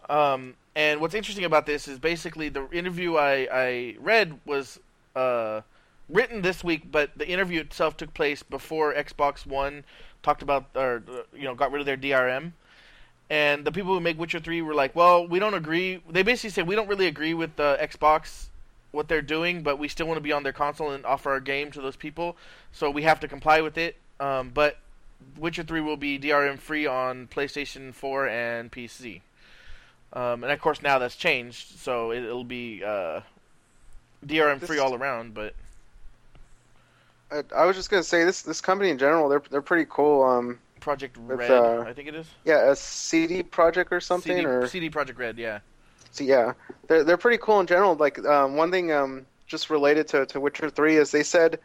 Um, 0.09 0.55
and 0.75 1.01
what's 1.01 1.13
interesting 1.13 1.45
about 1.45 1.65
this 1.65 1.87
is 1.87 1.99
basically 1.99 2.49
the 2.49 2.69
interview 2.71 3.15
I, 3.15 3.47
I 3.51 3.95
read 3.99 4.39
was 4.45 4.79
uh, 5.15 5.61
written 6.09 6.41
this 6.41 6.63
week, 6.63 6.91
but 6.91 7.11
the 7.17 7.27
interview 7.27 7.61
itself 7.61 7.97
took 7.97 8.13
place 8.13 8.43
before 8.43 8.93
Xbox 8.93 9.45
One 9.45 9.83
talked 10.23 10.41
about 10.41 10.65
or 10.75 11.03
you 11.33 11.43
know 11.43 11.55
got 11.55 11.71
rid 11.71 11.79
of 11.79 11.85
their 11.85 11.97
DRM. 11.97 12.53
And 13.29 13.63
the 13.63 13.71
people 13.71 13.93
who 13.93 13.99
make 14.01 14.19
Witcher 14.19 14.39
Three 14.39 14.61
were 14.61 14.73
like, 14.73 14.95
"Well, 14.95 15.27
we 15.27 15.39
don't 15.39 15.53
agree." 15.53 16.01
They 16.09 16.23
basically 16.23 16.49
said, 16.49 16.67
"We 16.67 16.75
don't 16.75 16.87
really 16.87 17.07
agree 17.07 17.33
with 17.33 17.59
uh, 17.59 17.77
Xbox 17.77 18.47
what 18.91 19.07
they're 19.07 19.21
doing, 19.21 19.63
but 19.63 19.79
we 19.79 19.87
still 19.87 20.05
want 20.05 20.17
to 20.17 20.21
be 20.21 20.33
on 20.33 20.43
their 20.43 20.51
console 20.53 20.91
and 20.91 21.05
offer 21.05 21.31
our 21.31 21.39
game 21.39 21.71
to 21.71 21.81
those 21.81 21.95
people, 21.95 22.35
so 22.73 22.89
we 22.89 23.03
have 23.03 23.19
to 23.21 23.27
comply 23.27 23.61
with 23.61 23.77
it." 23.77 23.95
Um, 24.19 24.51
but 24.53 24.77
Witcher 25.37 25.63
3 25.63 25.81
will 25.81 25.97
be 25.97 26.19
DRM 26.19 26.59
free 26.59 26.85
on 26.85 27.27
PlayStation 27.27 27.93
4 27.93 28.27
and 28.27 28.71
PC. 28.71 29.21
Um, 30.13 30.43
and 30.43 30.51
of 30.51 30.59
course, 30.59 30.81
now 30.81 30.99
that's 30.99 31.15
changed, 31.15 31.79
so 31.79 32.11
it, 32.11 32.23
it'll 32.23 32.43
be 32.43 32.83
uh, 32.83 33.21
DRM 34.25 34.61
free 34.61 34.79
all 34.79 34.93
around. 34.93 35.33
But 35.33 35.53
I, 37.31 37.43
I 37.55 37.65
was 37.65 37.75
just 37.75 37.89
gonna 37.89 38.03
say 38.03 38.23
this 38.23 38.41
this 38.41 38.61
company 38.61 38.89
in 38.89 38.97
general 38.97 39.29
they're 39.29 39.43
they're 39.49 39.61
pretty 39.61 39.87
cool. 39.89 40.23
Um, 40.23 40.59
Projekt 40.81 41.11
Red, 41.15 41.51
uh, 41.51 41.83
I 41.87 41.93
think 41.93 42.07
it 42.07 42.15
is. 42.15 42.27
yeah, 42.43 42.71
a 42.71 42.75
CD 42.75 43.43
Projekt 43.43 43.91
or 43.91 43.99
something 43.99 44.35
CD, 44.35 44.45
or 44.45 44.67
CD 44.67 44.89
Projekt 44.89 45.17
Red, 45.17 45.37
yeah. 45.37 45.59
So 46.11 46.23
yeah, 46.23 46.53
they're 46.87 47.03
they're 47.03 47.17
pretty 47.17 47.37
cool 47.37 47.59
in 47.59 47.67
general. 47.67 47.95
Like 47.95 48.19
um, 48.25 48.55
one 48.57 48.71
thing, 48.71 48.91
um, 48.91 49.25
just 49.47 49.69
related 49.69 50.07
to, 50.09 50.25
to 50.25 50.39
Witcher 50.39 50.69
Three 50.69 50.97
is 50.97 51.11
they 51.11 51.23
said, 51.23 51.59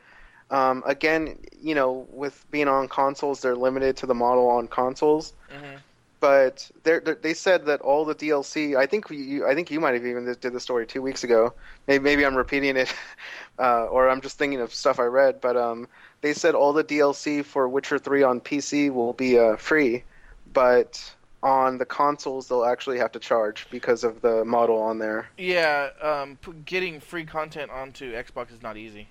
um, 0.51 0.85
again, 0.87 1.39
you 1.61 1.75
know, 1.75 2.07
with 2.11 2.45
being 2.51 2.69
on 2.69 2.87
consoles, 2.89 3.41
they're 3.41 3.57
limited 3.57 3.97
to 3.99 4.07
the 4.07 4.15
model 4.15 4.49
on 4.49 4.69
consoles. 4.69 5.33
hmm 5.51 5.77
But 6.21 6.71
they're, 6.83 7.01
they're, 7.01 7.15
they 7.15 7.35
said 7.35 7.67
that 7.67 7.81
all 7.81 8.05
the 8.05 8.15
DLC. 8.15 8.77
I 8.77 8.87
think 8.87 9.11
you, 9.11 9.47
I 9.47 9.55
think 9.55 9.71
you 9.71 9.81
might 9.81 9.95
have 9.95 10.07
even 10.07 10.25
did 10.41 10.53
the 10.53 10.61
story 10.61 10.87
two 10.87 11.03
weeks 11.03 11.25
ago. 11.25 11.53
Maybe, 11.87 12.03
maybe 12.03 12.25
I'm 12.25 12.35
repeating 12.35 12.77
it, 12.77 12.93
uh, 13.59 13.85
or 13.85 14.09
I'm 14.09 14.21
just 14.21 14.39
thinking 14.39 14.61
of 14.61 14.75
stuff 14.75 14.99
I 14.99 15.05
read. 15.05 15.41
But 15.41 15.57
um, 15.57 15.89
they 16.23 16.33
said 16.33 16.55
all 16.55 16.73
the 16.73 16.85
DLC 16.85 17.45
for 17.45 17.69
Witcher 17.69 17.99
Three 17.99 18.23
on 18.23 18.41
PC 18.41 18.91
will 18.93 19.13
be 19.13 19.39
uh, 19.39 19.57
free, 19.57 20.05
but 20.53 21.13
on 21.43 21.79
the 21.79 21.85
consoles 21.85 22.49
they'll 22.49 22.65
actually 22.65 22.99
have 22.99 23.13
to 23.13 23.19
charge 23.19 23.67
because 23.71 24.03
of 24.03 24.23
the 24.23 24.45
model 24.45 24.79
on 24.79 24.99
there. 24.99 25.29
Yeah, 25.37 25.91
um, 26.01 26.39
getting 26.65 26.99
free 26.99 27.25
content 27.25 27.71
onto 27.71 28.13
Xbox 28.15 28.53
is 28.53 28.63
not 28.63 28.77
easy 28.77 29.09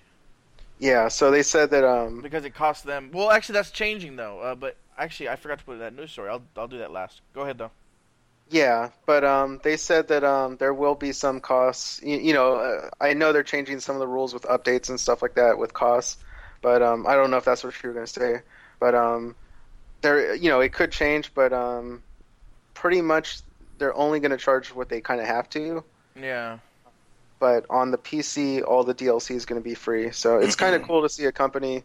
Yeah, 0.78 1.08
so 1.08 1.30
they 1.30 1.42
said 1.42 1.70
that 1.70 1.84
um 1.84 2.20
because 2.22 2.44
it 2.44 2.54
costs 2.54 2.82
them. 2.84 3.10
Well, 3.12 3.30
actually, 3.30 3.54
that's 3.54 3.70
changing 3.70 4.16
though. 4.16 4.40
Uh, 4.40 4.54
but 4.54 4.76
actually, 4.98 5.28
I 5.28 5.36
forgot 5.36 5.58
to 5.58 5.64
put 5.64 5.78
that 5.78 5.94
news 5.94 6.12
story. 6.12 6.30
I'll 6.30 6.44
I'll 6.56 6.68
do 6.68 6.78
that 6.78 6.92
last. 6.92 7.22
Go 7.34 7.42
ahead 7.42 7.58
though. 7.58 7.72
yeah, 8.48 8.90
but 9.06 9.24
um 9.24 9.60
they 9.64 9.76
said 9.76 10.08
that 10.08 10.24
um 10.24 10.56
there 10.58 10.74
will 10.74 10.94
be 10.94 11.12
some 11.12 11.40
costs. 11.40 12.00
You, 12.02 12.18
you 12.18 12.32
know, 12.32 12.54
uh, 12.56 12.90
I 13.00 13.14
know 13.14 13.32
they're 13.32 13.42
changing 13.42 13.80
some 13.80 13.96
of 13.96 14.00
the 14.00 14.06
rules 14.08 14.32
with 14.34 14.42
updates 14.44 14.88
and 14.88 15.00
stuff 15.00 15.22
like 15.22 15.34
that 15.34 15.58
with 15.58 15.72
costs, 15.74 16.18
but 16.62 16.82
um 16.82 17.06
I 17.06 17.14
don't 17.14 17.30
know 17.30 17.36
if 17.38 17.44
that's 17.44 17.64
what 17.64 17.74
you 17.82 17.88
were 17.90 17.94
going 17.94 18.06
to 18.06 18.12
say. 18.12 18.40
But 18.80 18.94
um 18.94 19.36
there 20.02 20.34
you 20.34 20.50
know, 20.50 20.60
it 20.60 20.72
could 20.72 20.92
change, 20.92 21.34
but 21.34 21.52
um 21.52 22.02
pretty 22.74 23.02
much 23.02 23.40
they're 23.78 23.96
only 23.96 24.20
going 24.20 24.30
to 24.32 24.36
charge 24.38 24.74
what 24.74 24.88
they 24.88 25.00
kind 25.00 25.20
of 25.20 25.26
have 25.26 25.48
to. 25.50 25.84
Yeah. 26.20 26.58
But 27.38 27.66
on 27.68 27.90
the 27.90 27.98
PC, 27.98 28.62
all 28.66 28.84
the 28.84 28.94
DLC 28.94 29.34
is 29.34 29.44
going 29.44 29.60
to 29.60 29.64
be 29.64 29.74
free. 29.74 30.10
So 30.10 30.38
it's 30.38 30.56
kind 30.56 30.74
of 30.74 30.82
cool 30.82 31.02
to 31.02 31.08
see 31.08 31.26
a 31.26 31.32
company, 31.32 31.82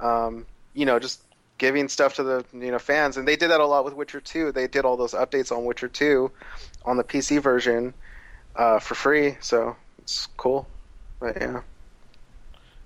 um, 0.00 0.46
you 0.72 0.86
know, 0.86 0.98
just 0.98 1.20
giving 1.58 1.88
stuff 1.88 2.14
to 2.14 2.22
the 2.22 2.44
you 2.52 2.70
know 2.70 2.78
fans, 2.78 3.16
and 3.16 3.26
they 3.26 3.36
did 3.36 3.50
that 3.50 3.60
a 3.60 3.66
lot 3.66 3.84
with 3.84 3.94
Witcher 3.94 4.20
2. 4.20 4.52
They 4.52 4.66
did 4.66 4.84
all 4.84 4.96
those 4.96 5.12
updates 5.12 5.50
on 5.50 5.64
Witcher 5.64 5.88
2 5.88 6.30
on 6.84 6.96
the 6.96 7.04
PC 7.04 7.40
version 7.40 7.94
uh, 8.56 8.78
for 8.78 8.94
free. 8.94 9.36
So 9.40 9.76
it's 9.98 10.28
cool. 10.36 10.66
But 11.20 11.36
yeah, 11.40 11.62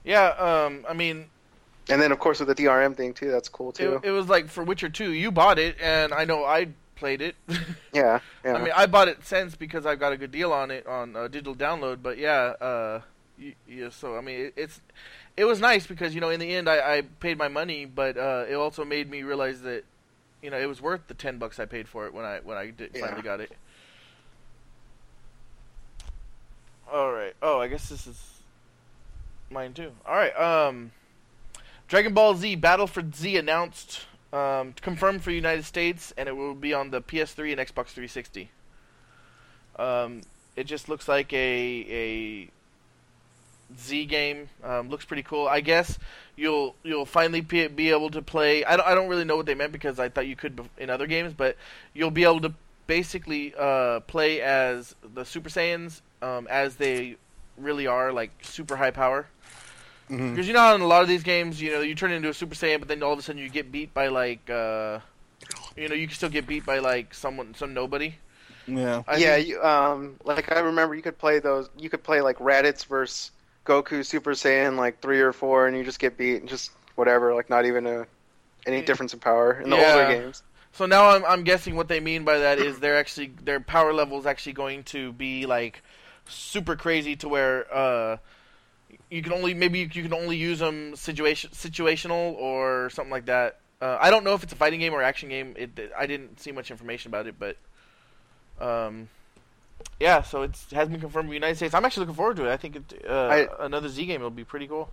Yeah. 0.05 0.28
Um. 0.28 0.86
I 0.89 0.94
mean, 0.94 1.26
and 1.89 2.01
then 2.01 2.12
of 2.12 2.18
course 2.18 2.40
with 2.40 2.48
the 2.48 2.55
DRM 2.55 2.97
thing 2.97 3.14
too, 3.14 3.30
that's 3.30 3.48
cool 3.48 3.72
too. 3.72 4.01
it, 4.02 4.09
it 4.09 4.10
was 4.12 4.28
like 4.28 4.48
for 4.48 4.64
Witcher 4.64 4.89
Two, 4.89 5.12
you 5.12 5.30
bought 5.30 5.59
it, 5.59 5.76
and 5.80 6.12
I 6.12 6.24
know 6.24 6.44
I 6.44 6.68
played 6.98 7.20
it. 7.22 7.34
yeah, 7.92 8.20
yeah. 8.44 8.54
I 8.54 8.62
mean, 8.62 8.72
I 8.76 8.86
bought 8.86 9.08
it 9.08 9.24
since 9.24 9.54
because 9.56 9.86
I've 9.86 9.98
got 10.00 10.12
a 10.12 10.16
good 10.16 10.30
deal 10.32 10.52
on 10.52 10.70
it 10.70 10.86
on 10.86 11.16
uh, 11.16 11.28
digital 11.28 11.54
download. 11.54 11.98
But 12.02 12.18
yeah, 12.18 12.54
uh, 12.60 13.00
y- 13.40 13.54
yeah. 13.68 13.90
So 13.90 14.16
I 14.16 14.20
mean, 14.20 14.40
it, 14.46 14.52
it's 14.56 14.80
it 15.36 15.44
was 15.44 15.60
nice 15.60 15.86
because 15.86 16.14
you 16.14 16.20
know 16.20 16.30
in 16.30 16.40
the 16.40 16.54
end 16.54 16.68
I, 16.68 16.96
I 16.98 17.02
paid 17.20 17.38
my 17.38 17.48
money, 17.48 17.84
but 17.86 18.16
uh, 18.18 18.44
it 18.48 18.54
also 18.54 18.84
made 18.84 19.10
me 19.10 19.22
realize 19.22 19.62
that 19.62 19.84
you 20.42 20.50
know 20.50 20.58
it 20.58 20.66
was 20.66 20.80
worth 20.82 21.06
the 21.08 21.14
ten 21.14 21.38
bucks 21.38 21.58
I 21.58 21.64
paid 21.64 21.88
for 21.88 22.06
it 22.06 22.12
when 22.14 22.24
I 22.24 22.40
when 22.42 22.56
I 22.58 22.70
did, 22.70 22.90
Yeah. 22.94 23.06
finally 23.06 23.22
got 23.22 23.40
it. 23.40 23.52
All 26.92 27.12
right. 27.12 27.34
Oh, 27.42 27.60
I 27.60 27.68
guess 27.68 27.88
this 27.88 28.06
is 28.06 28.20
mine 29.50 29.74
too. 29.74 29.92
All 30.06 30.14
right. 30.16 30.34
Um, 30.38 30.92
Dragon 31.86 32.14
Ball 32.14 32.34
Z 32.34 32.56
Battle 32.56 32.86
for 32.86 33.02
Z 33.14 33.36
announced, 33.36 34.06
um, 34.32 34.74
confirmed 34.80 35.22
for 35.22 35.30
United 35.30 35.64
States, 35.64 36.12
and 36.16 36.28
it 36.28 36.36
will 36.36 36.55
be 36.55 36.74
on 36.74 36.90
the 36.90 37.00
PS3 37.00 37.52
and 37.52 37.60
Xbox 37.60 37.88
360. 37.88 38.50
Um, 39.78 40.22
it 40.56 40.64
just 40.64 40.88
looks 40.88 41.09
like 41.09 41.32
a 41.32 41.86
a 41.88 42.50
Z 43.78 44.06
game. 44.06 44.48
Um, 44.64 44.88
looks 44.88 45.05
pretty 45.05 45.22
cool. 45.22 45.46
I 45.46 45.60
guess 45.60 45.98
you'll 46.36 46.74
you'll 46.82 47.06
finally 47.06 47.40
be, 47.40 47.68
be 47.68 47.90
able 47.90 48.10
to 48.10 48.22
play. 48.22 48.64
I 48.64 48.76
don't, 48.76 48.86
I 48.86 48.94
don't 48.94 49.09
really 49.09 49.24
know 49.24 49.36
what 49.36 49.46
they 49.46 49.55
meant 49.55 49.72
because 49.72 49.98
I 49.98 50.09
thought 50.09 50.26
you 50.26 50.36
could 50.36 50.60
in 50.78 50.90
other 50.90 51.06
games, 51.06 51.32
but 51.32 51.56
you'll 51.94 52.10
be 52.10 52.24
able 52.24 52.40
to 52.40 52.55
basically 52.86 53.55
uh, 53.59 54.00
play 54.00 54.40
as 54.40 54.94
the 55.14 55.24
Super 55.24 55.48
Saiyans 55.48 56.00
um, 56.22 56.46
as 56.48 56.76
they 56.76 57.16
really 57.56 57.86
are, 57.86 58.12
like 58.12 58.30
super 58.42 58.76
high 58.76 58.90
power. 58.90 59.26
Mhm. 60.10 60.30
Because 60.32 60.47
you 60.47 60.55
know 60.55 60.60
how 60.60 60.74
in 60.74 60.80
a 60.80 60.86
lot 60.86 61.02
of 61.02 61.09
these 61.09 61.22
games, 61.22 61.60
you 61.60 61.70
know, 61.72 61.80
you 61.80 61.94
turn 61.94 62.12
into 62.12 62.28
a 62.28 62.35
Super 62.35 62.55
Saiyan, 62.55 62.78
but 62.78 62.89
then 62.89 63.02
all 63.02 63.12
of 63.12 63.18
a 63.18 63.22
sudden 63.22 63.40
you 63.43 63.48
get 63.51 63.70
beat 63.70 63.93
by 63.94 64.09
like, 64.09 64.48
uh, 64.51 65.01
you 65.76 65.89
know, 65.89 65.94
you 65.94 66.06
can 66.06 66.16
still 66.16 66.28
get 66.28 66.47
beat 66.47 66.64
by 66.66 66.78
like 66.78 67.14
someone, 67.14 67.55
some 67.55 67.74
nobody. 67.74 68.14
Yeah. 68.66 69.02
I 69.06 69.16
yeah, 69.16 69.35
think- 69.36 69.48
you, 69.48 69.62
um, 69.62 70.16
like 70.24 70.51
I 70.52 70.60
remember, 70.60 70.94
you 70.94 71.02
could 71.02 71.18
play 71.18 71.39
those. 71.39 71.68
You 71.78 71.89
could 71.90 72.02
play 72.02 72.20
like 72.20 72.39
Raditz 72.39 72.85
versus 72.86 73.30
Goku 73.66 74.05
Super 74.05 74.32
Saiyan 74.32 74.76
like 74.76 75.01
three 75.01 75.20
or 75.20 75.32
four, 75.32 75.66
and 75.66 75.76
you 75.76 75.85
just 75.85 75.98
get 75.98 76.16
beat, 76.18 76.36
and 76.36 76.48
just 76.48 76.70
whatever, 76.94 77.35
like 77.35 77.48
not 77.51 77.64
even 77.66 77.86
a 77.86 78.06
any 78.66 78.82
difference 78.82 79.14
in 79.14 79.20
power 79.20 79.60
in 79.60 79.70
the 79.70 79.76
Yeah. 79.76 79.93
older 79.94 80.20
games. 80.20 80.43
So 80.72 80.85
now 80.85 81.10
I'm, 81.10 81.24
I'm 81.24 81.44
guessing 81.44 81.76
what 81.76 81.89
they 81.89 82.01
mean 82.01 82.24
by 82.24 82.39
that 82.39 82.59
is 82.59 82.78
they're 82.78 82.97
actually 82.98 83.32
their 83.43 83.59
power 83.60 83.93
level 83.94 84.18
is 84.18 84.26
actually 84.26 84.52
going 84.52 84.82
to 84.85 85.12
be 85.12 85.47
like 85.47 85.82
super 86.28 86.76
crazy 86.76 87.16
to 87.16 87.28
where 87.28 87.72
uh, 87.74 88.16
you 89.10 89.22
can 89.22 89.32
only 89.32 89.55
maybe 89.55 89.80
you 89.80 90.02
can 90.02 90.12
only 90.12 90.36
use 90.36 90.59
them 90.59 90.94
situation 90.97 91.51
situational 91.51 92.35
or 92.35 92.90
something 92.90 93.10
like 93.10 93.26
that. 93.26 93.60
Uh, 93.80 93.97
I 94.01 94.10
don't 94.10 94.24
know 94.24 94.35
if 94.35 94.43
it's 94.43 94.52
a 94.52 94.56
fighting 94.56 94.80
game 94.80 94.93
or 94.93 95.02
action 95.02 95.28
game. 95.28 95.55
It, 95.56 95.70
I 95.97 96.06
didn't 96.06 96.40
see 96.40 96.51
much 96.52 96.70
information 96.70 97.10
about 97.10 97.26
it, 97.26 97.36
but 97.39 97.56
um, 98.60 99.09
yeah. 100.01 100.22
So 100.22 100.43
it's, 100.43 100.66
it 100.72 100.74
has 100.74 100.89
been 100.89 101.01
confirmed 101.01 101.26
in 101.26 101.30
the 101.30 101.35
United 101.35 101.56
States. 101.56 101.74
I'm 101.74 101.85
actually 101.85 102.02
looking 102.06 102.16
forward 102.16 102.36
to 102.39 102.47
it. 102.47 102.52
I 102.52 102.56
think 102.56 102.76
it, 102.76 103.05
uh, 103.09 103.12
I- 103.28 103.48
another 103.60 103.89
Z 103.89 104.05
game 104.05 104.20
will 104.20 104.30
be 104.30 104.44
pretty 104.44 104.66
cool. 104.66 104.90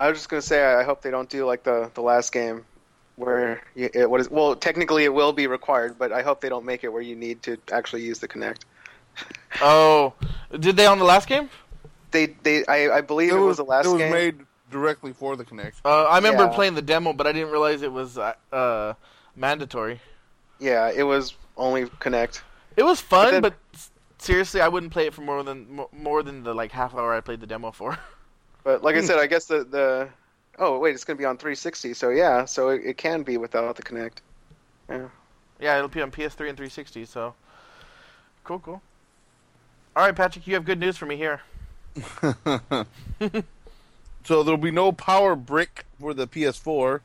I 0.00 0.08
was 0.08 0.18
just 0.18 0.28
gonna 0.28 0.42
say, 0.42 0.62
I 0.62 0.80
I 0.80 0.84
hope 0.84 1.02
they 1.02 1.10
don't 1.10 1.28
do 1.28 1.44
like 1.44 1.62
the 1.62 1.90
the 1.94 2.00
last 2.00 2.32
game, 2.32 2.64
where 3.16 3.62
you, 3.74 3.90
it, 3.92 4.10
what 4.10 4.20
is 4.20 4.30
well, 4.30 4.56
technically 4.56 5.04
it 5.04 5.12
will 5.12 5.32
be 5.32 5.46
required, 5.46 5.98
but 5.98 6.10
I 6.10 6.22
hope 6.22 6.40
they 6.40 6.48
don't 6.48 6.64
make 6.64 6.82
it 6.82 6.92
where 6.92 7.02
you 7.02 7.14
need 7.14 7.42
to 7.42 7.58
actually 7.70 8.02
use 8.02 8.18
the 8.18 8.26
Kinect. 8.28 8.60
Oh, 9.60 10.14
did 10.58 10.76
they 10.76 10.86
on 10.86 10.98
the 10.98 11.04
last 11.04 11.28
game? 11.28 11.50
They 12.12 12.26
they 12.42 12.64
I, 12.66 12.98
I 12.98 13.00
believe 13.00 13.32
it, 13.32 13.36
was, 13.36 13.56
the 13.56 13.64
last 13.64 13.86
it 13.86 13.88
was 13.88 13.98
game. 13.98 14.12
made 14.12 14.38
directly 14.70 15.12
for 15.12 15.36
the 15.36 15.44
Kinect. 15.44 15.74
Uh, 15.84 16.04
I 16.04 16.16
remember 16.16 16.44
Yeah. 16.44 16.50
playing 16.54 16.74
the 16.74 16.82
demo, 16.82 17.12
but 17.12 17.26
I 17.26 17.32
didn't 17.32 17.50
realize 17.50 17.82
it 17.82 17.92
was 17.92 18.16
uh, 18.16 18.34
uh, 18.52 18.94
mandatory. 19.36 20.00
Yeah, 20.58 20.90
it 20.94 21.02
was 21.02 21.34
only 21.56 21.86
Kinect. 21.86 22.42
It 22.76 22.84
was 22.84 23.00
fun, 23.00 23.32
then- 23.32 23.42
but 23.42 23.54
seriously, 24.18 24.60
I 24.60 24.68
wouldn't 24.68 24.92
play 24.92 25.06
it 25.06 25.14
for 25.14 25.22
more 25.22 25.42
than 25.42 25.80
more 25.92 26.22
than 26.22 26.42
the 26.44 26.54
like 26.54 26.70
half 26.72 26.94
hour 26.94 27.12
I 27.12 27.20
played 27.20 27.40
the 27.40 27.46
demo 27.46 27.72
for. 27.72 27.98
But 28.64 28.84
like 28.84 28.94
I 28.94 29.00
said, 29.00 29.18
I 29.18 29.26
guess 29.26 29.46
the 29.46 29.64
the 29.64 30.08
oh 30.60 30.78
wait, 30.78 30.94
it's 30.94 31.02
gonna 31.02 31.18
be 31.18 31.24
on 31.24 31.36
360, 31.36 31.94
so 31.94 32.10
yeah, 32.10 32.44
so 32.44 32.68
it, 32.68 32.82
it 32.84 32.96
can 32.96 33.24
be 33.24 33.36
without 33.36 33.74
the 33.74 33.82
Kinect. 33.82 34.18
Yeah. 34.88 35.08
yeah, 35.58 35.76
it'll 35.78 35.88
be 35.88 36.00
on 36.00 36.12
PS3 36.12 36.48
and 36.48 36.56
360. 36.56 37.04
So 37.06 37.34
cool, 38.44 38.60
cool. 38.60 38.80
All 39.96 40.04
right, 40.04 40.14
Patrick, 40.14 40.46
you 40.46 40.54
have 40.54 40.64
good 40.64 40.78
news 40.78 40.96
for 40.96 41.06
me 41.06 41.16
here. 41.16 41.40
so 44.24 44.42
there'll 44.42 44.56
be 44.56 44.70
no 44.70 44.92
power 44.92 45.34
brick 45.34 45.84
for 46.00 46.14
the 46.14 46.26
PS4. 46.26 47.00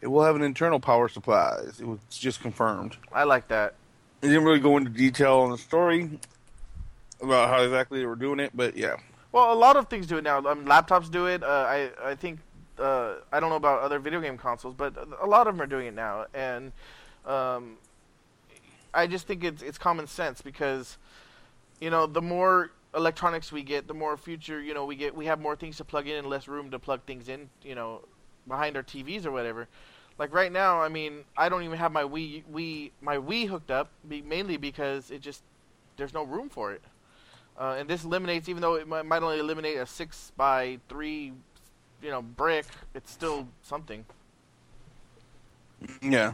It 0.00 0.08
will 0.08 0.24
have 0.24 0.36
an 0.36 0.42
internal 0.42 0.80
power 0.80 1.08
supply. 1.08 1.60
It 1.78 1.86
was 1.86 1.98
just 2.10 2.40
confirmed. 2.40 2.96
I 3.12 3.24
like 3.24 3.48
that. 3.48 3.74
It 4.22 4.28
didn't 4.28 4.44
really 4.44 4.60
go 4.60 4.76
into 4.76 4.90
detail 4.90 5.40
on 5.40 5.50
the 5.50 5.58
story 5.58 6.10
about 7.20 7.48
how 7.48 7.62
exactly 7.62 8.00
they 8.00 8.06
were 8.06 8.16
doing 8.16 8.40
it, 8.40 8.50
but 8.54 8.76
yeah. 8.76 8.96
Well, 9.32 9.52
a 9.52 9.54
lot 9.54 9.76
of 9.76 9.88
things 9.88 10.06
do 10.06 10.18
it 10.18 10.24
now. 10.24 10.38
Um, 10.38 10.64
laptops 10.64 11.10
do 11.10 11.26
it. 11.26 11.42
Uh, 11.42 11.46
I 11.46 11.90
I 12.02 12.14
think 12.14 12.38
uh, 12.78 13.14
I 13.32 13.40
don't 13.40 13.50
know 13.50 13.56
about 13.56 13.82
other 13.82 13.98
video 13.98 14.20
game 14.20 14.38
consoles, 14.38 14.74
but 14.76 14.94
a 15.20 15.26
lot 15.26 15.46
of 15.46 15.54
them 15.54 15.62
are 15.62 15.66
doing 15.66 15.86
it 15.86 15.94
now, 15.94 16.26
and 16.34 16.72
um, 17.26 17.76
I 18.92 19.06
just 19.06 19.26
think 19.26 19.44
it's 19.44 19.62
it's 19.62 19.78
common 19.78 20.06
sense 20.06 20.40
because 20.40 20.98
you 21.80 21.90
know 21.90 22.06
the 22.06 22.22
more 22.22 22.70
electronics 22.96 23.52
we 23.52 23.62
get, 23.62 23.86
the 23.88 23.94
more 23.94 24.16
future 24.16 24.60
you 24.60 24.74
know 24.74 24.84
we 24.84 24.96
get. 24.96 25.14
We 25.14 25.26
have 25.26 25.40
more 25.40 25.56
things 25.56 25.76
to 25.78 25.84
plug 25.84 26.08
in 26.08 26.16
and 26.16 26.26
less 26.26 26.48
room 26.48 26.70
to 26.70 26.78
plug 26.78 27.02
things 27.06 27.28
in. 27.28 27.48
You 27.62 27.74
know, 27.74 28.00
behind 28.46 28.76
our 28.76 28.82
TVs 28.82 29.26
or 29.26 29.32
whatever. 29.32 29.68
Like 30.18 30.32
right 30.32 30.52
now, 30.52 30.80
I 30.80 30.88
mean, 30.88 31.24
I 31.36 31.48
don't 31.48 31.64
even 31.64 31.78
have 31.78 31.92
my 31.92 32.04
Wii 32.04 32.44
Wii 32.52 32.90
my 33.00 33.16
Wii 33.16 33.48
hooked 33.48 33.70
up, 33.70 33.90
be, 34.08 34.22
mainly 34.22 34.56
because 34.56 35.10
it 35.10 35.20
just 35.20 35.42
there's 35.96 36.14
no 36.14 36.22
room 36.22 36.48
for 36.48 36.72
it. 36.72 36.82
Uh, 37.58 37.76
and 37.78 37.88
this 37.88 38.04
eliminates, 38.04 38.48
even 38.48 38.60
though 38.60 38.74
it 38.74 38.88
might, 38.88 39.04
might 39.06 39.22
only 39.22 39.38
eliminate 39.38 39.76
a 39.76 39.86
six 39.86 40.32
by 40.36 40.78
three, 40.88 41.32
you 42.02 42.10
know, 42.10 42.20
brick, 42.20 42.66
it's 42.94 43.10
still 43.12 43.46
something. 43.62 44.04
Yeah. 46.02 46.32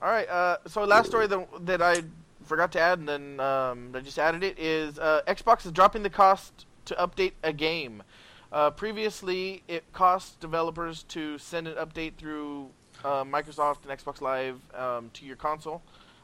All 0.00 0.08
right. 0.08 0.28
Uh, 0.28 0.58
so 0.66 0.84
last 0.84 1.08
story 1.08 1.26
that, 1.26 1.66
that 1.66 1.82
I 1.82 2.02
forgot 2.48 2.72
to 2.72 2.80
add, 2.80 2.98
and 2.98 3.08
then 3.08 3.40
um, 3.40 3.92
I 3.94 4.00
just 4.00 4.18
added 4.18 4.42
it 4.42 4.58
is 4.58 4.98
uh, 4.98 5.20
Xbox 5.28 5.66
is 5.66 5.72
dropping 5.72 6.02
the 6.02 6.10
cost 6.10 6.66
to 6.86 6.94
update 6.94 7.32
a 7.42 7.52
game. 7.52 8.02
Uh, 8.50 8.70
previously, 8.70 9.62
it 9.68 9.84
cost 9.92 10.40
developers 10.40 11.02
to 11.04 11.38
send 11.38 11.68
an 11.68 11.74
update 11.74 12.14
through 12.16 12.70
uh, 13.04 13.22
Microsoft 13.24 13.88
and 13.88 13.98
Xbox 13.98 14.20
Live 14.20 14.58
um, 14.74 15.10
to 15.12 15.24
your 15.24 15.36
console. 15.36 15.82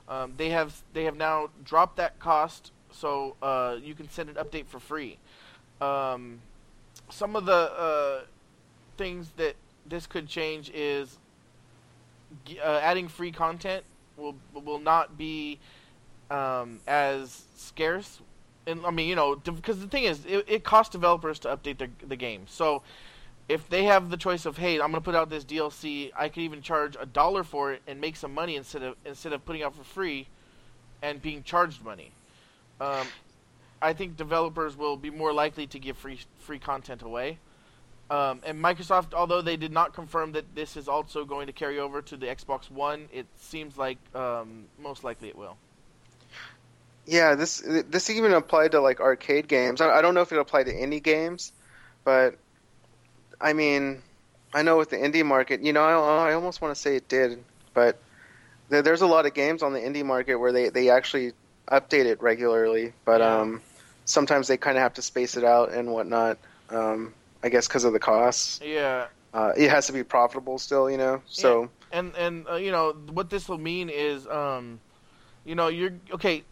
Um, 0.08 0.34
they 0.36 0.50
have 0.50 0.82
they 0.92 1.04
have 1.04 1.16
now 1.16 1.50
dropped 1.64 1.96
that 1.96 2.18
cost, 2.18 2.72
so 2.90 3.36
uh, 3.42 3.76
you 3.82 3.94
can 3.94 4.08
send 4.08 4.28
an 4.30 4.36
update 4.36 4.66
for 4.66 4.78
free. 4.78 5.18
Um, 5.80 6.40
some 7.10 7.36
of 7.36 7.46
the 7.46 7.52
uh, 7.52 8.20
things 8.96 9.32
that 9.36 9.56
this 9.86 10.06
could 10.06 10.28
change 10.28 10.70
is 10.74 11.18
uh, 12.62 12.80
adding 12.82 13.08
free 13.08 13.32
content 13.32 13.84
will 14.16 14.36
will 14.52 14.78
not 14.78 15.16
be 15.18 15.58
um, 16.34 16.80
as 16.86 17.44
scarce. 17.56 18.20
And 18.66 18.84
I 18.86 18.90
mean, 18.90 19.08
you 19.08 19.14
know, 19.14 19.36
because 19.36 19.80
the 19.80 19.86
thing 19.86 20.04
is, 20.04 20.24
it, 20.26 20.44
it 20.48 20.64
costs 20.64 20.92
developers 20.92 21.38
to 21.40 21.48
update 21.48 21.78
the 21.78 21.88
the 22.06 22.16
game. 22.16 22.46
So 22.48 22.82
if 23.48 23.68
they 23.68 23.84
have 23.84 24.10
the 24.10 24.16
choice 24.16 24.46
of, 24.46 24.56
hey, 24.56 24.74
I'm 24.74 24.90
going 24.90 24.94
to 24.94 25.00
put 25.00 25.14
out 25.14 25.28
this 25.28 25.44
DLC, 25.44 26.10
I 26.16 26.28
could 26.28 26.42
even 26.42 26.62
charge 26.62 26.96
a 26.98 27.04
dollar 27.04 27.44
for 27.44 27.72
it 27.72 27.82
and 27.86 28.00
make 28.00 28.16
some 28.16 28.32
money 28.32 28.56
instead 28.56 28.82
of 28.82 28.96
instead 29.04 29.32
of 29.32 29.44
putting 29.44 29.62
out 29.62 29.74
for 29.76 29.84
free 29.84 30.28
and 31.02 31.20
being 31.20 31.42
charged 31.42 31.84
money. 31.84 32.10
Um, 32.80 33.06
I 33.82 33.92
think 33.92 34.16
developers 34.16 34.76
will 34.76 34.96
be 34.96 35.10
more 35.10 35.32
likely 35.32 35.66
to 35.68 35.78
give 35.78 35.98
free 35.98 36.20
free 36.38 36.58
content 36.58 37.02
away. 37.02 37.38
Um, 38.10 38.40
and 38.44 38.62
Microsoft, 38.62 39.14
although 39.14 39.40
they 39.40 39.56
did 39.56 39.72
not 39.72 39.94
confirm 39.94 40.32
that 40.32 40.54
this 40.54 40.76
is 40.76 40.88
also 40.88 41.24
going 41.24 41.46
to 41.46 41.52
carry 41.52 41.78
over 41.78 42.02
to 42.02 42.16
the 42.16 42.26
Xbox 42.26 42.70
One, 42.70 43.08
it 43.12 43.26
seems 43.36 43.78
like 43.78 43.98
um, 44.14 44.66
most 44.78 45.04
likely 45.04 45.28
it 45.28 45.36
will. 45.36 45.56
Yeah, 47.06 47.34
this 47.34 47.62
this 47.64 48.10
even 48.10 48.32
applied 48.32 48.72
to 48.72 48.80
like 48.80 49.00
arcade 49.00 49.48
games. 49.48 49.80
I, 49.80 49.90
I 49.90 50.02
don't 50.02 50.14
know 50.14 50.22
if 50.22 50.32
it 50.32 50.38
applied 50.38 50.64
to 50.64 50.72
indie 50.72 51.02
games, 51.02 51.52
but 52.04 52.36
I 53.40 53.52
mean, 53.52 54.02
I 54.54 54.62
know 54.62 54.76
with 54.78 54.90
the 54.90 54.96
indie 54.96 55.24
market, 55.24 55.62
you 55.62 55.72
know, 55.72 55.82
I, 55.82 56.30
I 56.30 56.34
almost 56.34 56.60
want 56.62 56.74
to 56.74 56.80
say 56.80 56.96
it 56.96 57.08
did, 57.08 57.44
but 57.74 58.00
there, 58.68 58.82
there's 58.82 59.02
a 59.02 59.06
lot 59.06 59.26
of 59.26 59.34
games 59.34 59.62
on 59.62 59.72
the 59.72 59.80
indie 59.80 60.04
market 60.04 60.36
where 60.36 60.52
they 60.52 60.68
they 60.70 60.90
actually 60.90 61.32
update 61.70 62.06
it 62.06 62.22
regularly, 62.22 62.92
but 63.04 63.20
Yeah. 63.20 63.42
um, 63.42 63.62
sometimes 64.04 64.48
they 64.48 64.56
kind 64.56 64.76
of 64.76 64.82
have 64.82 64.94
to 64.94 65.02
space 65.02 65.36
it 65.36 65.44
out 65.44 65.72
and 65.72 65.92
whatnot. 65.92 66.38
Um, 66.70 67.14
I 67.42 67.48
guess 67.50 67.68
because 67.68 67.84
of 67.84 67.92
the 67.92 68.00
costs, 68.00 68.60
Yeah, 68.60 69.06
uh, 69.34 69.52
it 69.56 69.70
has 69.70 69.86
to 69.88 69.92
be 69.92 70.02
profitable 70.04 70.58
still, 70.58 70.90
you 70.90 70.96
know. 70.98 71.22
So 71.26 71.70
and 71.92 72.14
and 72.16 72.48
uh, 72.48 72.54
you 72.56 72.70
know 72.70 72.92
what 73.12 73.30
this 73.30 73.48
will 73.48 73.58
mean 73.58 73.88
is, 73.88 74.26
um, 74.26 74.80
you 75.44 75.54
know, 75.54 75.68
you're 75.68 75.92
okay. 76.12 76.44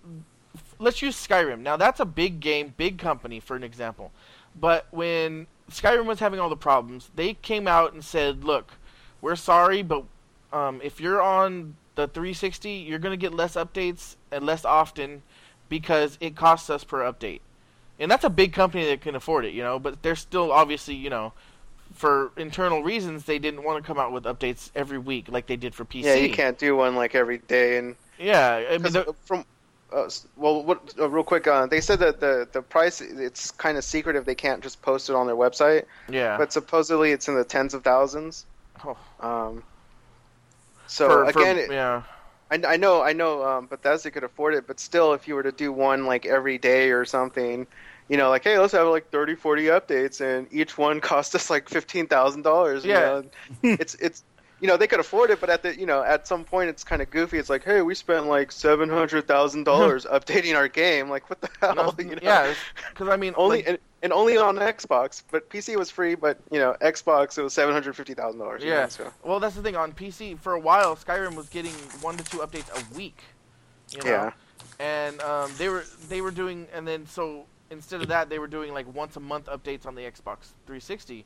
Let's 0.79 1.03
use 1.03 1.15
Skyrim. 1.17 1.61
Now 1.61 1.77
that's 1.77 2.01
a 2.01 2.05
big 2.05 2.41
game, 2.41 2.75
big 2.77 2.99
company 2.99 3.41
for 3.41 3.57
an 3.57 3.63
example. 3.63 4.11
But 4.59 4.87
when 4.91 5.47
Skyrim 5.71 6.05
was 6.07 6.19
having 6.21 6.41
all 6.41 6.49
the 6.49 6.57
problems, 6.57 7.11
they 7.15 7.35
came 7.35 7.67
out 7.69 7.93
and 7.93 8.05
said, 8.05 8.45
"Look, 8.45 8.73
we're 9.21 9.37
sorry, 9.37 9.83
but 9.83 10.05
um, 10.53 10.81
if 10.85 11.01
you're 11.01 11.23
on 11.23 11.77
the 11.95 12.09
360, 12.09 12.71
you're 12.71 12.99
gonna 12.99 13.17
get 13.17 13.33
less 13.33 13.55
updates 13.55 14.17
and 14.31 14.45
less 14.45 14.65
often 14.65 15.23
because 15.69 16.19
it 16.21 16.37
costs 16.37 16.69
us 16.69 16.85
per 16.85 17.01
update." 17.01 17.41
And 18.01 18.11
that's 18.11 18.25
a 18.25 18.31
big 18.31 18.53
company 18.53 18.85
that 18.87 19.01
can 19.01 19.15
afford 19.15 19.45
it, 19.45 19.53
you 19.55 19.63
know. 19.63 19.79
But 19.79 20.03
they're 20.03 20.17
still 20.17 20.51
obviously, 20.51 20.95
you 20.95 21.09
know, 21.11 21.33
for 21.95 22.33
internal 22.37 22.83
reasons, 22.83 23.25
they 23.25 23.39
didn't 23.39 23.63
want 23.63 23.83
to 23.83 23.87
come 23.87 23.99
out 23.99 24.13
with 24.13 24.25
updates 24.25 24.71
every 24.75 24.99
week 24.99 25.27
like 25.29 25.47
they 25.47 25.57
did 25.57 25.75
for 25.75 25.85
PC. 25.85 26.03
yeah, 26.05 26.15
you 26.17 26.31
can't 26.33 26.59
do 26.59 26.75
one 26.77 26.97
like 26.97 27.15
every 27.15 27.39
day 27.39 27.79
and 27.79 27.97
Yeah, 28.19 28.65
I 28.71 28.79
mean, 28.79 28.93
the- 28.93 29.15
from 29.25 29.45
uh, 29.93 30.09
well, 30.37 30.63
what 30.63 30.95
uh, 30.99 31.09
real 31.09 31.25
quick? 31.25 31.47
Uh, 31.47 31.67
they 31.67 31.81
said 31.81 31.99
that 32.01 32.21
the 32.21 32.49
the 32.51 32.63
price 32.63 33.01
it's 33.01 33.51
kind 33.51 33.77
of 33.79 33.85
secretive. 33.85 34.25
They 34.25 34.35
can't 34.35 34.63
just 34.63 34.83
post 34.83 35.11
it 35.11 35.17
on 35.17 35.27
their 35.27 35.37
website, 35.37 35.85
yeah. 36.09 36.37
but 36.39 36.53
supposedly 36.53 37.13
it's 37.13 37.29
in 37.29 37.35
the 37.35 37.45
tens 37.45 37.75
of 37.75 37.85
thousands. 37.85 38.47
Oh. 38.85 38.97
Um, 39.21 39.63
so 40.87 41.09
For- 41.09 41.33
for- 41.33 41.41
again, 41.41 41.59
it, 41.59 41.71
yeah, 41.71 42.03
I, 42.51 42.61
I 42.67 42.77
know 42.77 43.03
I 43.03 43.13
know 43.13 43.45
um, 43.45 43.67
Bethesda 43.67 44.11
could 44.11 44.25
afford 44.25 44.55
it, 44.55 44.67
but 44.67 44.79
still, 44.79 45.15
if 45.15 45.27
you 45.27 45.35
were 45.35 45.43
to 45.43 45.53
do 45.53 45.73
one 45.73 46.07
like 46.07 46.27
every 46.27 46.59
day 46.59 46.91
or 46.91 47.05
something, 47.05 47.67
you 48.09 48.17
know, 48.17 48.29
like 48.29 48.45
hey, 48.45 48.59
let's 48.59 48.73
have 48.73 48.87
like 48.89 49.11
30, 49.11 49.37
40 49.37 49.65
updates, 49.65 50.21
and 50.21 50.47
each 50.53 50.77
one 50.77 51.01
cost 51.13 51.35
us 51.35 51.49
like 51.49 51.69
fifteen 51.69 52.07
thousand 52.07 52.43
dollars. 52.43 52.85
Yeah. 52.85 53.01
know? 53.01 53.25
it's 53.63 53.95
it's 53.97 54.23
you 54.63 54.69
know 54.69 54.77
they 54.77 54.87
could 54.87 55.01
afford 55.01 55.31
it, 55.31 55.41
but 55.41 55.51
at 55.51 55.65
the 55.65 55.77
you 55.77 55.87
know 55.87 56.05
at 56.05 56.29
some 56.29 56.45
point 56.45 56.71
it's 56.71 56.85
kind 56.85 57.03
of 57.03 57.11
goofy. 57.11 57.37
It's 57.37 57.51
like 57.51 57.65
hey, 57.65 57.83
we 57.83 57.97
spent 57.97 58.29
like 58.29 58.53
seven 58.53 58.89
hundred 58.89 59.27
thousand 59.27 59.65
dollars 59.65 60.05
updating 60.11 60.55
our 60.55 60.69
game. 60.69 61.11
Like 61.11 61.29
what 61.29 61.41
the 61.41 61.51
hell? 61.61 61.75
No, 61.75 61.95
you 61.99 62.15
know? 62.15 62.19
yeah, 62.23 62.55
because 62.91 63.09
I 63.09 63.17
mean, 63.17 63.35
Only 63.37 63.59
like, 63.59 63.69
and, 63.69 63.79
and 64.05 64.13
only 64.13 64.37
on 64.37 64.57
Xbox, 64.57 65.25
but 65.33 65.51
PC 65.51 65.77
was 65.77 65.91
free. 65.91 66.15
But 66.15 66.39
you 66.53 66.61
know, 66.61 66.77
Xbox 66.81 67.37
it 67.37 67.43
was 67.43 67.53
seven 67.53 67.75
hundred 67.75 67.97
fifty 67.97 68.15
thousand 68.15 68.39
dollars. 68.39 68.63
Yeah. 68.63 68.83
know, 68.83 68.89
so. 68.89 69.13
well, 69.25 69.41
that's 69.41 69.57
the 69.57 69.63
thing 69.63 69.75
on 69.75 69.93
PC. 69.93 70.39
For 70.39 70.53
a 70.53 70.61
while, 70.61 70.95
Skyrim 70.95 71.35
was 71.35 71.49
getting 71.49 71.73
one 72.01 72.17
to 72.17 72.25
two 72.25 72.39
updates 72.39 72.71
a 72.71 72.97
week. 72.97 73.21
You 73.91 73.99
know? 74.05 74.11
Yeah. 74.11 74.33
and 74.79 75.21
um, 75.23 75.51
they 75.59 75.69
were 75.69 75.85
they 76.09 76.21
were 76.21 76.31
doing, 76.31 76.69
and 76.73 76.87
then 76.87 77.05
so 77.09 77.47
instead 77.73 78.01
of 78.01 78.07
that, 78.09 78.31
they 78.31 78.39
were 78.39 78.47
doing 78.47 78.73
like 78.73 78.95
once 78.95 79.17
a 79.17 79.21
month 79.21 79.47
updates 79.47 79.87
on 79.87 79.97
the 79.97 80.03
Xbox 80.03 80.53
360. 80.67 81.25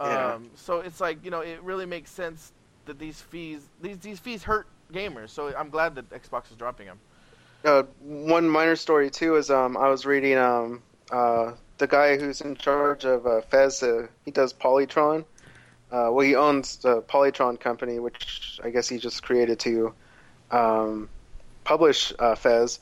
Um, 0.00 0.10
Yeah. 0.10 0.38
So 0.56 0.80
it's 0.80 1.00
like 1.00 1.24
you 1.24 1.30
know, 1.30 1.40
it 1.40 1.62
really 1.62 1.86
makes 1.86 2.10
sense 2.10 2.50
that 2.86 2.98
these 2.98 3.20
fees 3.20 3.60
these 3.80 3.98
these 3.98 4.18
fees 4.18 4.42
hurt 4.42 4.66
gamers. 4.92 5.30
So 5.30 5.54
I'm 5.56 5.70
glad 5.70 5.94
that 5.96 6.10
Xbox 6.10 6.50
is 6.50 6.56
dropping 6.56 6.86
them. 6.86 6.98
Uh, 7.64 7.84
one 8.00 8.48
minor 8.48 8.76
story 8.76 9.10
too 9.10 9.36
is 9.36 9.50
um, 9.50 9.76
I 9.76 9.88
was 9.88 10.04
reading 10.04 10.36
um, 10.36 10.82
uh, 11.10 11.52
the 11.78 11.86
guy 11.86 12.18
who's 12.18 12.40
in 12.40 12.56
charge 12.56 13.04
of 13.04 13.26
uh, 13.26 13.40
Fez. 13.42 13.82
Uh, 13.82 14.08
he 14.24 14.30
does 14.30 14.52
Polytron. 14.52 15.24
Uh, 15.90 16.10
well, 16.10 16.20
he 16.20 16.34
owns 16.34 16.76
the 16.78 17.02
Polytron 17.02 17.58
company, 17.58 17.98
which 17.98 18.60
I 18.62 18.70
guess 18.70 18.88
he 18.88 18.98
just 18.98 19.22
created 19.22 19.60
to 19.60 19.94
um, 20.50 21.08
publish 21.62 22.12
uh, 22.18 22.34
Fez. 22.34 22.80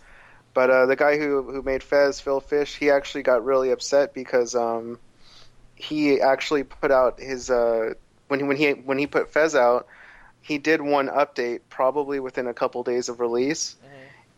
But 0.55 0.71
uh, 0.71 0.87
the 0.87 0.97
guy 0.97 1.17
who 1.19 1.43
who 1.43 1.63
made 1.63 1.83
Fez, 1.83 2.21
Phil 2.21 2.41
Fish, 2.41 2.75
he 2.77 2.91
actually 2.91 3.23
got 3.23 3.45
really 3.45 3.71
upset 3.71 4.13
because 4.15 4.55
um, 4.55 4.99
he 5.77 6.21
actually 6.21 6.65
put 6.65 6.91
out 6.91 7.21
his 7.21 7.51
when 8.33 8.41
he 8.41 8.45
when 8.47 8.57
he 8.57 8.71
when 8.71 8.99
he 8.99 9.07
put 9.07 9.33
Fez 9.33 9.55
out, 9.55 9.87
he 10.41 10.59
did 10.59 10.81
one 10.81 11.09
update 11.09 11.61
probably 11.69 12.19
within 12.19 12.47
a 12.49 12.55
couple 12.55 12.83
days 12.83 13.09
of 13.09 13.21
release 13.21 13.77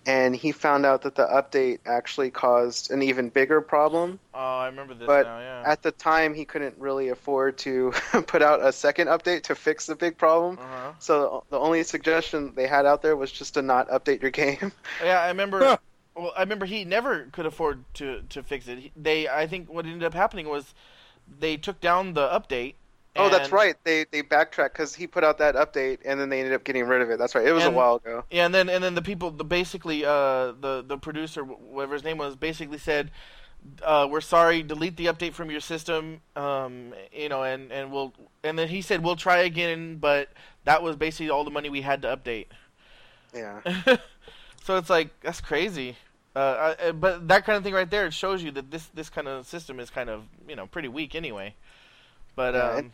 and 0.07 0.37
he 0.37 0.53
found 0.53 0.85
out 0.85 1.03
that 1.03 1.15
the 1.15 1.25
update 1.25 1.79
actually 1.87 2.31
caused 2.31 2.91
an 2.91 3.03
even 3.03 3.29
bigger 3.29 3.61
problem. 3.61 4.19
Oh, 4.35 4.39
I 4.39 4.67
remember 4.67 4.95
this 4.95 5.07
But 5.07 5.27
now. 5.27 5.39
Yeah. 5.39 5.63
At 5.67 5.83
the 5.83 5.93
time, 5.93 6.35
he 6.35 6.45
couldn't 6.45 6.77
really 6.79 7.09
afford 7.09 7.57
to 7.59 7.93
put 8.27 8.43
out 8.43 8.63
a 8.63 8.73
second 8.73 9.09
update 9.09 9.45
to 9.45 9.55
fix 9.55 9.87
the 9.87 9.95
big 9.97 10.19
problem. 10.19 10.59
uh-huh. 10.59 10.93
So 10.99 11.45
the 11.51 11.59
only 11.59 11.83
suggestion 11.85 12.53
they 12.55 12.67
had 12.67 12.87
out 12.87 13.03
there 13.03 13.17
was 13.17 13.33
just 13.33 13.55
to 13.55 13.63
not 13.63 13.89
update 13.89 14.21
your 14.21 14.31
game. 14.43 14.73
Yeah, 15.03 15.21
I 15.21 15.29
remember. 15.29 15.61
well, 16.15 16.33
I 16.37 16.41
remember 16.41 16.67
he 16.67 16.85
never 16.85 17.25
could 17.33 17.47
afford 17.47 17.85
to 17.95 18.23
to 18.29 18.43
fix 18.43 18.69
it. 18.69 18.91
They, 18.97 19.29
I 19.29 19.47
think, 19.47 19.73
what 19.73 19.87
ended 19.87 20.05
up 20.05 20.15
happening 20.15 20.49
was 20.49 20.75
they 21.39 21.57
took 21.57 21.81
down 21.81 22.13
the 22.13 22.29
update. 22.29 22.75
Oh, 23.17 23.29
that's 23.29 23.53
right. 23.53 23.77
They 23.85 24.05
they 24.11 24.23
backtracked 24.23 24.75
because 24.75 24.95
he 24.95 25.07
put 25.07 25.25
out 25.25 25.39
that 25.39 25.55
update, 25.55 25.99
and 26.05 26.19
then 26.21 26.29
they 26.29 26.41
ended 26.41 26.55
up 26.55 26.65
getting 26.65 26.85
rid 26.87 27.01
of 27.03 27.11
it. 27.11 27.19
That's 27.19 27.35
right. 27.35 27.47
It 27.47 27.53
was 27.53 27.65
And- 27.65 27.75
a 27.75 27.77
while 27.77 27.97
ago. 27.97 28.25
Yeah, 28.31 28.47
and 28.47 28.55
then 28.55 28.69
and 28.69 28.83
then 28.83 28.95
the 28.95 29.03
people, 29.03 29.31
the 29.31 29.45
basically, 29.45 30.05
uh, 30.05 30.53
the 30.61 30.85
the 30.87 30.99
producer, 30.99 31.43
whatever 31.45 31.95
his 31.95 32.05
name 32.05 32.19
was, 32.19 32.37
basically 32.37 32.79
said, 32.79 33.11
uh, 33.83 34.07
"We're 34.11 34.21
sorry, 34.21 34.63
delete 34.63 34.97
the 34.97 35.07
update 35.07 35.33
from 35.35 35.51
your 35.51 35.61
system." 35.61 36.21
Um, 36.37 36.95
you 37.13 37.29
know, 37.29 37.43
and 37.45 37.71
and 37.73 37.93
we'll, 37.93 38.13
and 38.43 38.59
then 38.59 38.69
he 38.69 38.83
said, 38.83 39.03
"We'll 39.05 39.17
try 39.17 39.39
again," 39.39 39.97
but 39.97 40.29
that 40.65 40.83
was 40.83 40.97
basically 40.97 41.31
all 41.31 41.45
the 41.45 41.51
money 41.51 41.69
we 41.69 41.83
had 41.83 42.03
to 42.03 42.09
update. 42.17 42.47
Yeah. 43.35 43.61
so 44.65 44.77
it's 44.77 44.91
like 44.91 45.09
that's 45.21 45.41
crazy. 45.41 45.97
Uh, 46.37 46.75
I, 46.81 46.91
but 46.93 47.29
that 47.29 47.45
kind 47.45 47.57
of 47.57 47.63
thing 47.63 47.75
right 47.75 47.89
there, 47.89 48.07
it 48.07 48.13
shows 48.13 48.43
you 48.43 48.51
that 48.53 48.71
this 48.71 48.87
this 48.87 49.09
kind 49.09 49.29
of 49.29 49.47
system 49.47 49.79
is 49.79 49.89
kind 49.91 50.11
of 50.11 50.25
you 50.49 50.57
know 50.57 50.67
pretty 50.67 50.89
weak 50.89 51.15
anyway. 51.15 51.55
But 52.35 52.55
Yeah, 52.55 52.71
um, 52.71 52.93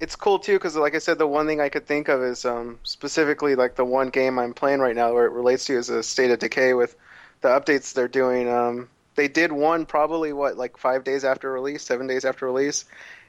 it's 0.00 0.16
cool 0.16 0.38
too 0.38 0.54
because 0.54 0.76
like 0.76 0.94
i 0.94 0.98
said 0.98 1.18
the 1.18 1.26
one 1.26 1.46
thing 1.46 1.60
i 1.60 1.68
could 1.68 1.86
think 1.86 2.08
of 2.08 2.22
is 2.22 2.44
um, 2.44 2.78
specifically 2.82 3.54
like 3.54 3.76
the 3.76 3.84
one 3.84 4.08
game 4.08 4.38
i'm 4.38 4.54
playing 4.54 4.80
right 4.80 4.96
now 4.96 5.12
where 5.12 5.26
it 5.26 5.32
relates 5.32 5.66
to 5.66 5.76
is 5.76 5.90
a 5.90 6.02
state 6.02 6.30
of 6.30 6.38
decay 6.38 6.74
with 6.74 6.96
the 7.40 7.48
updates 7.48 7.92
they're 7.92 8.08
doing. 8.08 8.48
Um, 8.48 8.88
they 9.14 9.28
did 9.28 9.52
one 9.52 9.86
probably 9.86 10.32
what 10.32 10.56
like 10.56 10.76
five 10.76 11.04
days 11.04 11.24
after 11.24 11.52
release 11.52 11.82
seven 11.82 12.06
days 12.06 12.24
after 12.24 12.46
release 12.46 12.84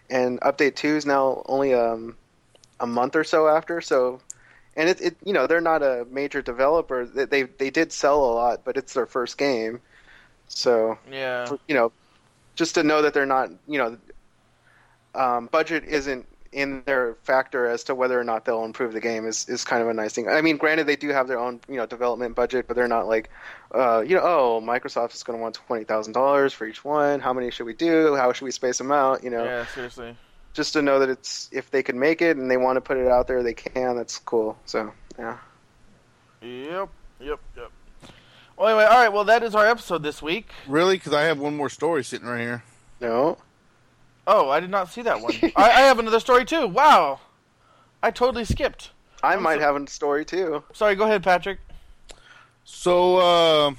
and 0.09 0.39
update 0.41 0.75
two 0.75 0.95
is 0.95 1.05
now 1.05 1.43
only 1.47 1.73
um, 1.73 2.15
a 2.79 2.87
month 2.87 3.15
or 3.15 3.23
so 3.23 3.47
after 3.47 3.81
so 3.81 4.21
and 4.75 4.89
it, 4.89 5.01
it 5.01 5.17
you 5.23 5.33
know 5.33 5.47
they're 5.47 5.61
not 5.61 5.83
a 5.83 6.05
major 6.09 6.41
developer. 6.41 7.05
They, 7.05 7.25
they 7.25 7.43
they 7.43 7.69
did 7.69 7.91
sell 7.91 8.23
a 8.23 8.31
lot 8.33 8.63
but 8.63 8.77
it's 8.77 8.93
their 8.93 9.05
first 9.05 9.37
game. 9.37 9.81
So 10.47 10.97
yeah, 11.09 11.49
you 11.67 11.75
know, 11.75 11.91
just 12.55 12.75
to 12.75 12.83
know 12.83 13.01
that 13.01 13.13
they're 13.13 13.25
not, 13.25 13.49
you 13.67 13.77
know, 13.77 13.97
um, 15.15 15.47
budget 15.47 15.85
isn't 15.85 16.25
in 16.51 16.83
their 16.85 17.15
factor 17.23 17.65
as 17.65 17.83
to 17.85 17.95
whether 17.95 18.19
or 18.19 18.23
not 18.23 18.43
they'll 18.43 18.65
improve 18.65 18.91
the 18.91 18.99
game 18.99 19.25
is, 19.25 19.47
is 19.47 19.63
kind 19.63 19.81
of 19.81 19.87
a 19.87 19.93
nice 19.93 20.13
thing. 20.13 20.27
I 20.27 20.41
mean, 20.41 20.57
granted, 20.57 20.85
they 20.85 20.97
do 20.97 21.09
have 21.09 21.27
their 21.27 21.39
own, 21.39 21.61
you 21.69 21.77
know, 21.77 21.85
development 21.85 22.35
budget, 22.35 22.67
but 22.67 22.75
they're 22.75 22.89
not 22.89 23.07
like, 23.07 23.29
uh, 23.73 24.01
you 24.01 24.15
know, 24.15 24.21
oh, 24.21 24.61
Microsoft 24.61 25.13
is 25.13 25.23
going 25.23 25.39
to 25.39 25.41
want 25.41 25.55
twenty 25.55 25.85
thousand 25.85 26.13
dollars 26.13 26.53
for 26.53 26.67
each 26.67 26.83
one. 26.83 27.19
How 27.21 27.31
many 27.31 27.51
should 27.51 27.65
we 27.65 27.73
do? 27.73 28.15
How 28.15 28.33
should 28.33 28.45
we 28.45 28.51
space 28.51 28.77
them 28.77 28.91
out? 28.91 29.23
You 29.23 29.29
know, 29.29 29.43
yeah, 29.45 29.65
seriously. 29.67 30.15
just 30.53 30.73
to 30.73 30.81
know 30.81 30.99
that 30.99 31.09
it's 31.09 31.49
if 31.53 31.71
they 31.71 31.83
can 31.83 31.97
make 31.97 32.21
it 32.21 32.35
and 32.35 32.51
they 32.51 32.57
want 32.57 32.75
to 32.77 32.81
put 32.81 32.97
it 32.97 33.07
out 33.07 33.27
there, 33.27 33.43
they 33.43 33.53
can. 33.53 33.95
That's 33.95 34.17
cool. 34.19 34.57
So 34.65 34.91
yeah. 35.17 35.37
Yep, 36.41 36.89
yep, 37.19 37.39
yep. 37.55 37.71
Well, 38.57 38.67
anyway, 38.69 38.83
all 38.85 38.97
right. 38.97 39.13
Well, 39.13 39.23
that 39.25 39.41
is 39.43 39.55
our 39.55 39.65
episode 39.65 40.03
this 40.03 40.21
week. 40.21 40.49
Really? 40.67 40.97
Because 40.97 41.13
I 41.13 41.21
have 41.23 41.39
one 41.39 41.55
more 41.55 41.69
story 41.69 42.03
sitting 42.03 42.27
right 42.27 42.41
here. 42.41 42.63
No. 42.99 43.37
Oh, 44.27 44.49
I 44.49 44.59
did 44.59 44.69
not 44.69 44.89
see 44.91 45.01
that 45.01 45.19
one. 45.21 45.33
I, 45.55 45.69
I 45.69 45.81
have 45.81 45.99
another 45.99 46.19
story 46.19 46.45
too. 46.45 46.67
Wow, 46.67 47.19
I 48.03 48.11
totally 48.11 48.45
skipped. 48.45 48.91
I 49.23 49.33
I'm 49.33 49.43
might 49.43 49.55
so- 49.59 49.61
have 49.61 49.75
a 49.75 49.87
story 49.87 50.25
too. 50.25 50.63
Sorry. 50.73 50.95
Go 50.95 51.05
ahead, 51.05 51.23
Patrick. 51.23 51.59
So, 52.63 53.17
uh, 53.17 53.71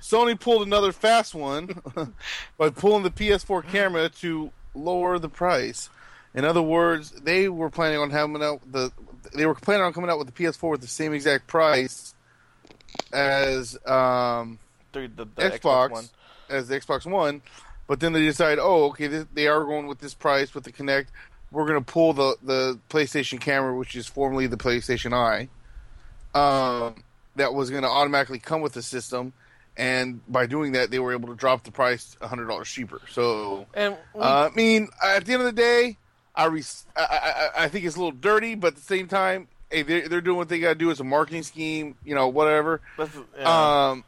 Sony 0.00 0.38
pulled 0.38 0.66
another 0.66 0.92
fast 0.92 1.34
one 1.34 1.80
by 2.58 2.70
pulling 2.70 3.02
the 3.02 3.10
PS4 3.10 3.66
camera 3.68 4.08
to 4.20 4.50
lower 4.74 5.18
the 5.18 5.28
price. 5.28 5.90
In 6.34 6.44
other 6.44 6.62
words, 6.62 7.10
they 7.10 7.48
were 7.48 7.70
planning 7.70 7.98
on 7.98 8.10
having 8.10 8.42
out 8.42 8.60
the 8.70 8.90
they 9.34 9.44
were 9.46 9.54
planning 9.54 9.84
on 9.84 9.92
coming 9.92 10.10
out 10.10 10.18
with 10.18 10.34
the 10.34 10.42
PS4 10.44 10.70
with 10.70 10.80
the 10.80 10.86
same 10.86 11.12
exact 11.12 11.46
price 11.46 12.14
as 13.12 13.74
um, 13.86 14.58
The, 14.92 15.10
the, 15.14 15.24
the 15.26 15.42
Xbox, 15.50 15.90
one. 15.90 16.04
as 16.48 16.68
the 16.68 16.80
Xbox 16.80 17.06
One, 17.06 17.42
but 17.90 17.98
then 17.98 18.12
they 18.12 18.20
decide, 18.20 18.60
oh, 18.60 18.84
okay, 18.90 19.08
this, 19.08 19.26
they 19.34 19.48
are 19.48 19.64
going 19.64 19.88
with 19.88 19.98
this 19.98 20.14
price 20.14 20.54
with 20.54 20.62
the 20.62 20.70
Kinect. 20.70 21.06
We're 21.50 21.66
going 21.66 21.84
to 21.84 21.92
pull 21.92 22.12
the 22.12 22.36
the 22.40 22.78
PlayStation 22.88 23.40
camera, 23.40 23.74
which 23.74 23.96
is 23.96 24.06
formerly 24.06 24.46
the 24.46 24.56
PlayStation 24.56 25.12
Eye, 25.12 25.48
um, 26.32 27.02
that 27.34 27.52
was 27.52 27.68
going 27.68 27.82
to 27.82 27.88
automatically 27.88 28.38
come 28.38 28.60
with 28.60 28.74
the 28.74 28.82
system, 28.82 29.32
and 29.76 30.20
by 30.28 30.46
doing 30.46 30.70
that, 30.72 30.92
they 30.92 31.00
were 31.00 31.12
able 31.12 31.30
to 31.30 31.34
drop 31.34 31.64
the 31.64 31.72
price 31.72 32.16
hundred 32.22 32.46
dollars 32.46 32.68
cheaper. 32.68 33.00
So, 33.10 33.66
And 33.74 33.96
we, 34.14 34.20
uh, 34.20 34.50
I 34.52 34.54
mean, 34.54 34.86
at 35.04 35.24
the 35.24 35.32
end 35.32 35.42
of 35.42 35.46
the 35.46 35.60
day, 35.60 35.96
I, 36.32 36.44
res- 36.44 36.86
I, 36.94 37.50
I 37.56 37.64
I 37.64 37.68
think 37.68 37.86
it's 37.86 37.96
a 37.96 37.98
little 37.98 38.12
dirty, 38.12 38.54
but 38.54 38.68
at 38.68 38.76
the 38.76 38.82
same 38.82 39.08
time, 39.08 39.48
hey, 39.68 39.82
they're, 39.82 40.08
they're 40.08 40.20
doing 40.20 40.36
what 40.36 40.48
they 40.48 40.60
got 40.60 40.68
to 40.68 40.74
do 40.76 40.92
as 40.92 41.00
a 41.00 41.04
marketing 41.04 41.42
scheme, 41.42 41.96
you 42.04 42.14
know, 42.14 42.28
whatever. 42.28 42.82
yeah. 43.36 43.88
Um, 43.90 44.04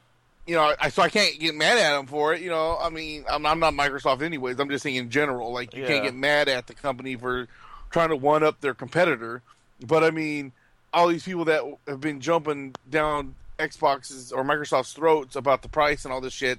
you 0.46 0.54
know, 0.56 0.74
I, 0.80 0.88
so 0.88 1.02
I 1.02 1.08
can't 1.08 1.38
get 1.38 1.54
mad 1.54 1.78
at 1.78 1.96
them 1.96 2.06
for 2.06 2.34
it. 2.34 2.40
You 2.42 2.50
know, 2.50 2.76
I 2.80 2.90
mean, 2.90 3.24
I'm, 3.30 3.46
I'm 3.46 3.60
not 3.60 3.74
Microsoft 3.74 4.22
anyways. 4.22 4.58
I'm 4.58 4.68
just 4.68 4.82
saying 4.82 4.96
in 4.96 5.10
general, 5.10 5.52
like 5.52 5.74
you 5.74 5.82
Yeah. 5.82 5.88
can't 5.88 6.04
get 6.04 6.14
mad 6.14 6.48
at 6.48 6.66
the 6.66 6.74
company 6.74 7.14
for 7.16 7.46
trying 7.90 8.08
to 8.08 8.16
one 8.16 8.42
up 8.42 8.60
their 8.60 8.74
competitor. 8.74 9.42
But 9.86 10.02
I 10.04 10.10
mean, 10.10 10.52
all 10.92 11.08
these 11.08 11.24
people 11.24 11.44
that 11.46 11.62
have 11.86 12.00
been 12.00 12.20
jumping 12.20 12.74
down 12.90 13.34
Xbox's 13.58 14.32
or 14.32 14.42
Microsoft's 14.44 14.92
throats 14.92 15.36
about 15.36 15.62
the 15.62 15.68
price 15.68 16.04
and 16.04 16.12
all 16.12 16.20
this 16.20 16.32
shit. 16.32 16.58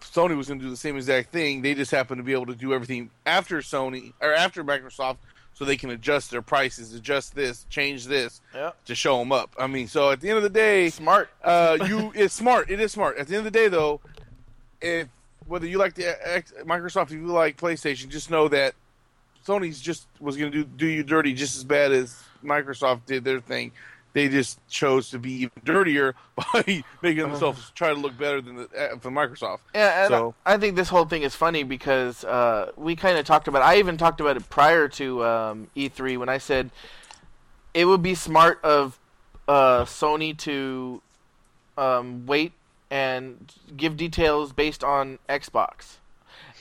Sony 0.00 0.36
was 0.36 0.48
going 0.48 0.58
to 0.60 0.64
do 0.66 0.70
the 0.70 0.76
same 0.76 0.96
exact 0.96 1.32
thing. 1.32 1.62
They 1.62 1.74
just 1.74 1.90
happened 1.90 2.18
to 2.18 2.22
be 2.22 2.32
able 2.32 2.46
to 2.46 2.54
do 2.54 2.74
everything 2.74 3.08
after 3.24 3.58
Sony 3.60 4.12
or 4.20 4.34
after 4.34 4.62
Microsoft, 4.62 5.16
so 5.54 5.64
they 5.64 5.76
can 5.76 5.90
adjust 5.90 6.30
their 6.30 6.42
prices, 6.42 6.94
adjust 6.94 7.34
this, 7.34 7.64
change 7.70 8.06
this 8.06 8.40
yeah. 8.54 8.72
to 8.86 8.94
show 8.94 9.18
them 9.18 9.32
up. 9.32 9.54
I 9.58 9.66
mean, 9.66 9.88
so 9.88 10.10
at 10.10 10.20
the 10.20 10.28
end 10.28 10.36
of 10.36 10.42
the 10.42 10.50
day, 10.50 10.90
Smart. 10.90 11.30
uh, 11.42 11.78
you 11.86 12.12
it's 12.16 12.34
smart. 12.34 12.70
It 12.70 12.80
is 12.80 12.92
smart. 12.92 13.18
At 13.18 13.28
the 13.28 13.36
end 13.36 13.46
of 13.46 13.52
the 13.52 13.58
day, 13.58 13.68
though, 13.68 14.00
if 14.80 15.08
whether 15.46 15.66
you 15.66 15.78
like 15.78 15.94
the 15.94 16.06
X, 16.28 16.52
Microsoft, 16.64 17.06
if 17.06 17.12
you 17.12 17.26
like 17.26 17.56
PlayStation, 17.56 18.08
just 18.08 18.30
know 18.30 18.48
that 18.48 18.74
Sony's 19.46 19.80
just 19.80 20.06
was 20.20 20.36
going 20.36 20.50
to 20.50 20.64
do 20.64 20.70
do 20.76 20.86
you 20.86 21.04
dirty 21.04 21.34
just 21.34 21.56
as 21.56 21.64
bad 21.64 21.92
as 21.92 22.22
Microsoft 22.42 23.06
did 23.06 23.24
their 23.24 23.40
thing. 23.40 23.72
They 24.14 24.28
just 24.28 24.66
chose 24.68 25.10
to 25.10 25.18
be 25.18 25.32
even 25.32 25.50
dirtier 25.64 26.14
by 26.36 26.84
making 27.02 27.22
themselves 27.28 27.70
try 27.74 27.88
to 27.92 27.98
look 27.98 28.16
better 28.16 28.40
than 28.40 28.54
the 28.56 28.68
than 29.02 29.12
Microsoft. 29.12 29.58
Yeah, 29.74 30.04
and 30.04 30.08
So- 30.08 30.34
I 30.46 30.56
think 30.56 30.76
this 30.76 30.88
whole 30.88 31.04
thing 31.04 31.22
is 31.22 31.34
funny 31.34 31.64
because 31.64 32.24
uh, 32.24 32.70
we 32.76 32.94
kind 32.96 33.18
of 33.18 33.26
talked 33.26 33.48
about. 33.48 33.62
I 33.62 33.78
even 33.78 33.96
talked 33.96 34.20
about 34.20 34.36
it 34.36 34.48
prior 34.48 34.88
to 34.90 35.24
um, 35.24 35.66
E3 35.76 36.16
when 36.16 36.28
I 36.28 36.38
said 36.38 36.70
it 37.74 37.86
would 37.86 38.02
be 38.02 38.14
smart 38.14 38.60
of 38.62 39.00
uh, 39.48 39.84
Sony 39.84 40.36
to 40.38 41.02
um, 41.76 42.24
wait 42.24 42.52
and 42.90 43.52
give 43.76 43.96
details 43.96 44.52
based 44.52 44.84
on 44.84 45.18
Xbox, 45.28 45.96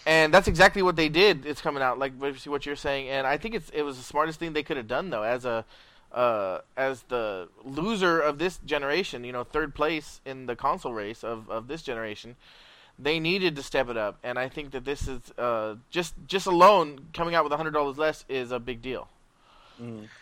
and 0.08 0.34
that's 0.34 0.48
exactly 0.48 0.82
what 0.82 0.96
they 0.96 1.08
did. 1.08 1.46
It's 1.46 1.62
coming 1.62 1.84
out 1.84 2.00
like 2.00 2.14
what 2.18 2.36
what 2.48 2.66
you're 2.66 2.76
saying, 2.76 3.10
and 3.10 3.28
I 3.28 3.38
think 3.38 3.54
it's 3.54 3.70
it 3.70 3.84
was 3.84 3.98
the 3.98 4.04
smartest 4.04 4.40
thing 4.40 4.54
they 4.54 4.64
could 4.64 4.78
have 4.78 4.88
done 4.88 5.12
though 5.12 5.22
as 5.24 5.46
a. 5.46 5.66
Uh, 6.14 6.60
as 6.78 7.02
the 7.04 7.50
loser 7.64 8.20
of 8.20 8.38
this 8.38 8.60
generation, 8.60 9.24
you 9.24 9.32
know, 9.32 9.44
third 9.44 9.74
place 9.74 10.22
in 10.26 10.46
the 10.46 10.56
console 10.56 10.94
race 10.94 11.24
of, 11.24 11.50
of 11.50 11.68
this 11.68 11.82
generation, 11.82 12.36
they 13.00 13.20
needed 13.20 13.56
to 13.56 13.64
step 13.64 13.90
it 13.90 13.98
up, 13.98 14.20
and 14.24 14.38
I 14.38 14.48
think 14.48 14.72
that 14.72 14.86
this 14.86 15.08
is 15.08 15.20
uh, 15.38 15.76
just 15.90 16.14
just 16.28 16.46
alone 16.46 17.08
coming 17.14 17.34
out 17.34 17.44
with 17.44 17.54
hundred 17.54 17.72
dollars 17.72 17.98
less 17.98 18.26
is 18.30 18.52
a 18.52 18.60
big 18.60 18.82
deal. 18.82 19.08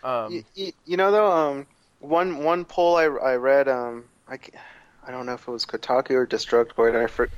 Um, 0.02 0.32
you, 0.32 0.44
you, 0.54 0.72
you 0.86 0.96
know 0.96 1.10
though 1.10 1.30
um 1.30 1.66
one 2.00 2.42
one 2.42 2.64
poll 2.64 2.96
i, 2.96 3.02
I 3.04 3.36
read 3.36 3.68
um 3.68 4.04
I, 4.26 4.38
I 5.06 5.10
don't 5.10 5.26
know 5.26 5.34
if 5.34 5.46
it 5.46 5.50
was 5.50 5.66
kotaku 5.66 6.12
or 6.12 6.26
destructoid 6.26 6.96
i 6.96 7.06
for, 7.06 7.28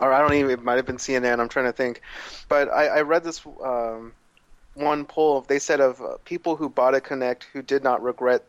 or 0.00 0.12
I 0.12 0.20
don't 0.20 0.34
even. 0.34 0.50
It 0.50 0.62
might 0.62 0.76
have 0.76 0.86
been 0.86 0.96
CNN. 0.96 1.40
I'm 1.40 1.48
trying 1.48 1.66
to 1.66 1.72
think, 1.72 2.00
but 2.48 2.68
I, 2.68 2.86
I 2.86 3.00
read 3.02 3.24
this 3.24 3.44
um, 3.62 4.12
one 4.74 5.04
poll. 5.04 5.42
They 5.42 5.58
said 5.58 5.80
of 5.80 6.00
uh, 6.00 6.16
people 6.24 6.56
who 6.56 6.68
bought 6.68 6.94
a 6.94 7.00
Kinect 7.00 7.44
who 7.52 7.62
did 7.62 7.82
not 7.82 8.02
regret 8.02 8.44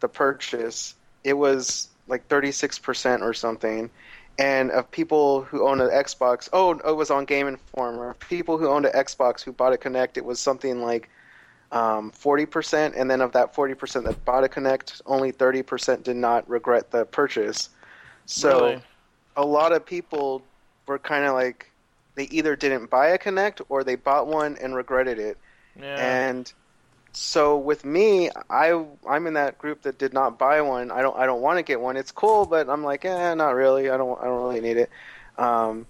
the 0.00 0.08
purchase, 0.08 0.94
it 1.24 1.34
was 1.34 1.88
like 2.08 2.26
36 2.26 2.78
percent 2.80 3.22
or 3.22 3.32
something. 3.32 3.90
And 4.38 4.70
of 4.70 4.90
people 4.90 5.42
who 5.42 5.68
own 5.68 5.80
an 5.80 5.90
Xbox, 5.90 6.48
oh, 6.52 6.72
it 6.72 6.96
was 6.96 7.10
on 7.10 7.26
Game 7.26 7.46
Informer. 7.46 8.14
People 8.28 8.56
who 8.56 8.66
owned 8.66 8.86
an 8.86 8.92
Xbox 8.92 9.42
who 9.42 9.52
bought 9.52 9.74
a 9.74 9.76
Kinect, 9.76 10.16
it 10.16 10.24
was 10.24 10.40
something 10.40 10.82
like 10.82 11.10
um, 11.70 12.10
40%. 12.12 12.94
And 12.96 13.10
then 13.10 13.20
of 13.20 13.32
that 13.32 13.54
40% 13.54 14.04
that 14.04 14.24
bought 14.24 14.42
a 14.42 14.48
Kinect, 14.48 15.02
only 15.04 15.32
30% 15.32 16.02
did 16.02 16.16
not 16.16 16.48
regret 16.48 16.90
the 16.90 17.04
purchase. 17.04 17.68
So 18.24 18.64
Really? 18.64 18.82
a 19.36 19.44
lot 19.44 19.72
of 19.72 19.84
people 19.84 20.42
were 20.86 20.98
kind 20.98 21.24
of 21.24 21.34
like 21.34 21.70
they 22.14 22.24
either 22.24 22.56
didn't 22.56 22.90
buy 22.90 23.08
a 23.08 23.18
Kinect 23.18 23.62
or 23.68 23.84
they 23.84 23.96
bought 23.96 24.26
one 24.26 24.56
and 24.60 24.74
regretted 24.74 25.18
it. 25.18 25.36
Yeah. 25.76 26.22
And 26.26 26.52
so 27.12 27.58
with 27.58 27.84
me, 27.84 28.30
I 28.50 28.86
I'm 29.08 29.26
in 29.26 29.34
that 29.34 29.58
group 29.58 29.82
that 29.82 29.98
did 29.98 30.14
not 30.14 30.38
buy 30.38 30.62
one. 30.62 30.92
I 30.92 31.02
don't 31.02 31.16
I 31.18 31.26
don't 31.26 31.42
want 31.42 31.58
to 31.58 31.64
get 31.64 31.80
one. 31.80 31.96
It's 31.98 32.12
cool, 32.12 32.46
but 32.46 32.70
I'm 32.70 32.84
like, 32.84 33.04
eh, 33.06 33.34
not 33.34 33.52
really. 33.56 33.90
I 33.90 33.98
don't 33.98 34.20
I 34.20 34.26
don't 34.26 34.42
really 34.44 34.62
need 34.62 34.78
it. 34.78 34.90
Um, 35.38 35.88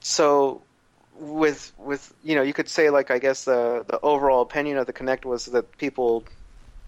so 0.00 0.66
with 1.12 1.72
with 1.78 2.12
you 2.22 2.36
know, 2.36 2.42
you 2.42 2.54
could 2.54 2.68
say 2.70 2.90
like 2.90 3.10
I 3.12 3.18
guess 3.20 3.46
the 3.46 3.84
the 3.88 4.00
overall 4.02 4.42
opinion 4.42 4.78
of 4.78 4.86
the 4.86 4.94
Kinect 4.94 5.26
was 5.26 5.46
that 5.46 5.76
people 5.78 6.26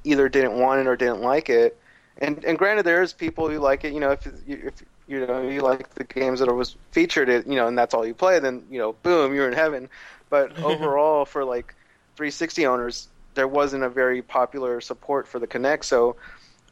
either 0.04 0.28
didn't 0.28 0.58
want 0.58 0.80
it 0.80 0.86
or 0.86 0.96
didn't 0.96 1.22
like 1.22 1.50
it. 1.50 1.80
And 2.18 2.44
and 2.44 2.58
granted, 2.58 2.84
there 2.86 3.02
is 3.02 3.14
people 3.14 3.48
who 3.50 3.58
like 3.58 3.84
it. 3.84 3.94
You 3.94 4.00
know, 4.00 4.12
if 4.12 4.26
you- 4.46 4.62
if 4.68 4.82
you 5.06 5.26
know 5.26 5.42
you 5.48 5.62
like 5.62 5.94
the 5.94 6.04
games 6.04 6.40
that 6.40 6.52
was 6.52 6.76
featured, 6.92 7.28
it 7.28 7.46
you 7.46 7.56
know, 7.56 7.68
and 7.68 7.78
that's 7.78 7.94
all 7.94 8.06
you 8.06 8.14
play, 8.14 8.38
then 8.40 8.66
you 8.70 8.78
know, 8.78 8.94
boom, 8.94 9.34
you're 9.34 9.48
in 9.48 9.54
heaven. 9.54 9.90
But 10.30 10.56
overall, 10.62 11.24
for 11.26 11.44
like 11.44 11.75
360 12.16 12.66
owners, 12.66 13.08
there 13.34 13.46
wasn't 13.48 13.84
a 13.84 13.88
very 13.88 14.22
popular 14.22 14.80
support 14.80 15.28
for 15.28 15.38
the 15.38 15.46
Kinect. 15.46 15.84
So 15.84 16.16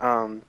um, 0.01 0.43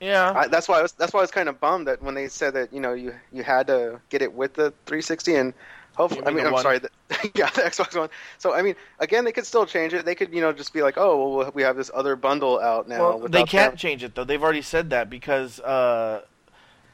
yeah. 0.00 0.32
I, 0.36 0.48
that's 0.48 0.68
why 0.68 0.78
I 0.78 0.82
was 0.82 0.92
that's 0.92 1.12
why 1.12 1.20
I 1.20 1.22
was 1.22 1.30
kind 1.30 1.48
of 1.48 1.58
bummed 1.60 1.88
that 1.88 2.02
when 2.02 2.14
they 2.14 2.28
said 2.28 2.54
that 2.54 2.72
you 2.72 2.80
know 2.80 2.92
you 2.92 3.14
you 3.32 3.42
had 3.42 3.66
to 3.68 4.00
get 4.10 4.22
it 4.22 4.32
with 4.32 4.54
the 4.54 4.70
360 4.86 5.34
and 5.34 5.54
hopefully 5.96 6.20
You 6.20 6.26
I 6.26 6.30
mean 6.30 6.36
mean 6.36 6.46
I'm 6.46 6.52
one? 6.52 6.62
sorry 6.62 6.78
the, 6.78 6.90
yeah 7.34 7.50
the 7.50 7.62
Xbox 7.62 7.98
One. 7.98 8.10
So 8.38 8.54
I 8.54 8.62
mean 8.62 8.76
again 9.00 9.24
they 9.24 9.32
could 9.32 9.46
still 9.46 9.66
change 9.66 9.94
it. 9.94 10.04
They 10.04 10.14
could 10.14 10.32
you 10.32 10.40
know 10.40 10.52
just 10.52 10.72
be 10.72 10.82
like 10.82 10.94
oh 10.98 11.36
well 11.36 11.50
we 11.52 11.62
have 11.62 11.76
this 11.76 11.90
other 11.92 12.14
bundle 12.14 12.60
out 12.60 12.88
now. 12.88 13.16
well, 13.16 13.28
they 13.28 13.44
can't 13.44 13.72
them. 13.72 13.76
change 13.78 14.04
it 14.04 14.14
though. 14.14 14.24
They've 14.24 14.42
already 14.42 14.62
said 14.62 14.90
that 14.90 15.10
because 15.10 15.58
uh, 15.60 16.22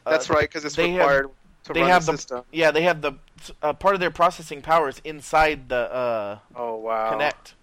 That's 0.07 0.31
uh, 0.31 0.35
right 0.35 0.49
because 0.49 0.65
it's 0.65 0.77
have- 0.77 0.87
required 0.87 1.25
to 1.25 1.31
they 1.73 1.81
have 1.81 2.05
the 2.05 2.13
system. 2.13 2.43
Yeah, 2.53 2.71
they 2.71 2.83
have 2.83 3.01
the 3.01 3.15
uh, 3.63 3.73
part 3.73 3.95
of 3.95 4.01
their 4.01 4.11
processing 4.11 4.61
powers 4.61 5.01
inside 5.05 5.69
the 5.69 5.93
uh, 5.93 6.39
Oh 6.55 6.77
wow. 6.77 7.13
Kinect. 7.13 7.55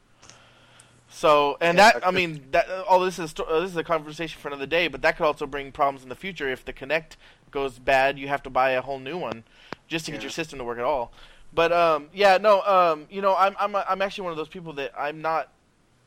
So, 1.09 1.57
and 1.59 1.77
Yeah, 1.77 1.91
that 1.91 2.07
I 2.07 2.11
mean 2.11 2.45
that 2.51 2.69
all 2.87 2.99
this 2.99 3.19
is 3.19 3.35
uh, 3.37 3.59
this 3.59 3.71
is 3.71 3.77
a 3.77 3.83
conversation 3.83 4.39
for 4.39 4.47
another 4.47 4.65
day, 4.65 4.87
but 4.87 5.01
that 5.01 5.17
could 5.17 5.25
also 5.25 5.45
bring 5.45 5.71
problems 5.71 6.03
in 6.03 6.09
the 6.09 6.15
future 6.15 6.49
if 6.49 6.63
the 6.65 6.73
Kinect 6.73 7.17
goes 7.51 7.79
bad. 7.79 8.17
You 8.17 8.29
have 8.29 8.41
to 8.43 8.49
buy 8.49 8.71
a 8.71 8.81
whole 8.81 8.97
new 8.99 9.17
one 9.17 9.43
just 9.87 10.05
to 10.05 10.11
get 10.11 10.21
your 10.21 10.31
system 10.31 10.57
to 10.59 10.65
work 10.65 10.77
at 10.77 10.85
all. 10.85 11.11
But 11.53 11.73
um, 11.73 12.07
yeah, 12.13 12.37
no, 12.37 12.61
um, 12.61 13.07
you 13.11 13.21
know, 13.21 13.35
I'm 13.35 13.55
I'm 13.59 13.75
I'm 13.75 14.01
actually 14.01 14.23
one 14.23 14.31
of 14.31 14.37
those 14.37 14.47
people 14.47 14.73
that 14.73 14.93
I'm 14.97 15.21
not. 15.21 15.51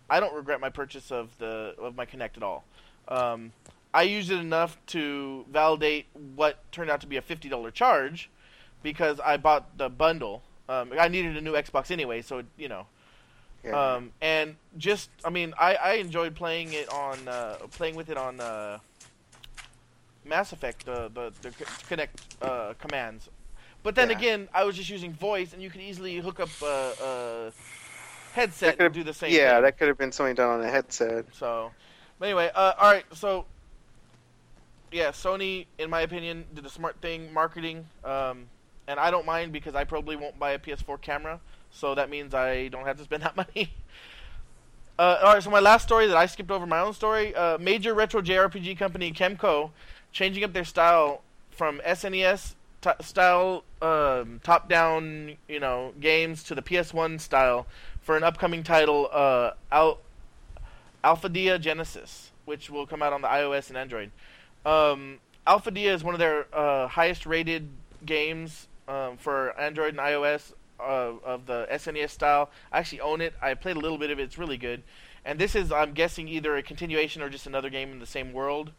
I 0.09 0.21
don't 0.21 0.35
regret 0.35 0.61
my 0.61 0.71
purchase 0.71 1.13
of 1.13 1.37
the 1.39 1.75
of 1.79 1.95
my 1.95 2.07
Kinect 2.07 2.37
at 2.39 2.43
all. 2.43 2.65
Um, 3.09 3.53
I 3.95 4.03
used 4.03 4.31
it 4.31 4.41
enough 4.41 4.77
to 4.89 5.47
validate 5.51 6.07
what 6.35 6.59
turned 6.73 6.91
out 6.91 7.01
to 7.03 7.07
be 7.07 7.17
a 7.17 7.23
fifty 7.23 7.49
dollar 7.49 7.71
charge 7.71 8.29
because 8.83 9.21
I 9.21 9.37
bought 9.39 9.79
the 9.79 9.89
bundle. 9.89 10.43
Um, 10.69 10.93
I 10.99 11.09
needed 11.09 11.37
a 11.37 11.41
new 11.41 11.53
Xbox 11.53 11.91
anyway, 11.91 12.21
so 12.21 12.43
you 12.59 12.69
know. 12.69 12.87
Yeah. 13.65 13.95
Um, 13.95 14.13
and 14.21 14.57
just, 14.77 15.09
I 15.25 15.31
mean, 15.31 15.55
I, 15.59 15.75
I 15.77 15.93
enjoyed 15.95 16.35
playing 16.35 16.75
it 16.75 16.87
on, 16.91 17.27
uh, 17.27 17.57
playing 17.71 17.95
with 17.97 18.11
it 18.11 18.19
on 18.19 18.39
uh, 18.39 18.79
Mass 20.25 20.53
Effect, 20.53 20.85
the 20.85 21.11
the, 21.15 21.33
the 21.43 21.51
Kinect 21.89 22.09
uh, 22.43 22.75
commands. 22.79 23.31
But 23.83 23.95
then 23.95 24.11
Yeah. 24.11 24.17
again, 24.19 24.49
I 24.53 24.65
was 24.65 24.77
just 24.77 24.91
using 24.91 25.13
voice, 25.13 25.53
and 25.53 25.63
you 25.63 25.71
could 25.71 25.81
easily 25.81 26.17
hook 26.17 26.41
up 26.41 26.51
a, 26.63 26.93
a 27.03 27.53
headset 28.35 28.77
and 28.81 28.93
do 28.93 29.03
the 29.05 29.15
same. 29.15 29.33
yeah, 29.33 29.55
thing. 29.55 29.63
that 29.63 29.79
could 29.79 29.89
have 29.89 29.99
been 29.99 30.13
something 30.13 30.35
done 30.35 30.61
on 30.61 30.63
a 30.63 30.71
headset. 30.71 31.27
So, 31.33 31.71
but 32.19 32.27
anyway, 32.27 32.51
uh, 32.55 32.73
all 32.79 32.91
right. 32.93 33.05
So, 33.15 33.47
yeah, 34.95 35.09
Sony, 35.09 35.67
in 35.77 35.91
my 35.91 36.03
opinion, 36.03 36.45
did 36.55 36.65
a 36.65 36.69
smart 36.69 36.95
thing, 37.01 37.33
marketing, 37.33 37.85
um, 38.05 38.47
and 38.87 39.01
I 39.01 39.11
don't 39.11 39.27
mind 39.27 39.53
because 39.53 39.75
I 39.75 39.83
probably 39.83 40.15
won't 40.15 40.39
buy 40.39 40.53
a 40.53 40.59
PS4 40.59 41.01
camera, 41.01 41.41
so 41.73 41.97
that 41.97 42.09
means 42.09 42.33
I 42.33 42.69
don't 42.69 42.87
have 42.87 42.97
to 42.99 43.03
spend 43.03 43.23
that 43.25 43.37
money. 43.37 43.75
Uh, 44.97 45.19
all 45.21 45.35
right, 45.35 45.43
so 45.43 45.51
my 45.51 45.59
last 45.59 45.83
story 45.83 46.07
that 46.07 46.17
I 46.17 46.27
skipped 46.27 46.53
over 46.53 46.65
my 46.65 46.79
own 46.79 46.95
story: 46.95 47.35
uh, 47.35 47.59
major 47.59 47.93
retro 47.93 48.23
JRPG 48.23 48.79
company 48.79 49.13
Kemco 49.13 49.71
changing 50.13 50.45
up 50.45 50.53
their 50.53 50.65
style 50.65 51.23
from 51.51 51.81
SNES 51.85 52.55
t- 52.81 52.91
style 53.01 53.65
um, 53.83 54.41
top-down, 54.45 55.37
you 55.49 55.59
know, 55.59 55.93
games 56.01 56.45
to 56.45 56.55
the 56.55 56.63
PS1 56.63 57.21
style 57.21 57.67
for 58.01 58.17
an 58.17 58.23
upcoming 58.23 58.63
title, 58.63 59.09
uh, 59.13 59.51
Al- 59.73 59.99
Alphadia 61.03 61.61
Genesis, 61.61 62.31
which 62.45 62.71
will 62.71 62.87
come 62.87 63.03
out 63.03 63.13
on 63.13 63.23
the 63.23 63.29
iOS 63.29 63.69
and 63.71 63.77
Android. 63.77 64.13
Um, 64.65 65.19
Alphadia 65.47 65.93
is 65.95 66.03
one 66.03 66.15
of 66.15 66.21
their 66.21 66.47
uh, 66.55 66.89
highest-rated 66.89 67.69
games 68.07 68.67
um, 68.89 69.17
for 69.19 69.59
Android 69.61 69.91
and 69.91 69.99
iOS 69.99 70.53
uh, 70.81 71.13
of 71.25 71.47
the 71.47 71.67
SNES 71.71 72.11
style. 72.11 72.51
I 72.73 72.79
actually 72.79 73.01
own 73.01 73.21
it. 73.21 73.35
I 73.43 73.55
played 73.55 73.77
a 73.77 73.81
little 73.81 73.99
bit 73.99 74.11
of 74.11 74.19
it. 74.19 74.23
It's 74.23 74.39
really 74.39 74.57
good. 74.57 74.83
And 75.25 75.39
this 75.39 75.55
is, 75.55 75.73
I'm 75.73 75.93
guessing, 75.93 76.29
either 76.29 76.57
a 76.57 76.63
continuation 76.63 77.23
or 77.23 77.29
just 77.31 77.47
another 77.47 77.71
game 77.71 77.93
in 77.93 77.99
the 77.99 78.07
same 78.07 78.33
world. 78.33 78.73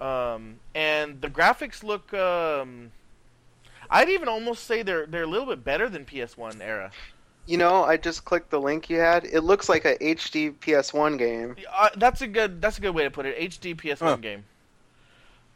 Um, 0.00 0.56
and 0.74 1.20
the 1.20 1.28
graphics 1.28 1.84
look. 1.84 2.12
Um, 2.12 2.90
I'd 3.88 4.08
even 4.08 4.28
almost 4.28 4.64
say 4.64 4.82
they're 4.82 5.06
they're 5.06 5.22
a 5.22 5.26
little 5.26 5.46
bit 5.46 5.62
better 5.62 5.88
than 5.88 6.04
PS1 6.04 6.60
era. 6.60 6.90
You 7.46 7.58
know, 7.58 7.84
I 7.84 7.96
just 7.96 8.24
clicked 8.24 8.50
the 8.50 8.60
link 8.60 8.90
you 8.90 8.98
had. 8.98 9.24
It 9.24 9.42
looks 9.42 9.68
like 9.68 9.84
a 9.84 9.96
HD 9.98 10.52
PS1 10.58 11.18
game. 11.18 11.54
Uh, 11.72 11.90
that's 11.96 12.22
a 12.22 12.26
good 12.26 12.60
that's 12.60 12.78
a 12.78 12.80
good 12.80 12.94
way 12.94 13.04
to 13.04 13.10
put 13.10 13.24
it. 13.26 13.38
HD 13.38 13.76
PS1 13.76 13.98
Huh. 14.00 14.16
game. 14.16 14.44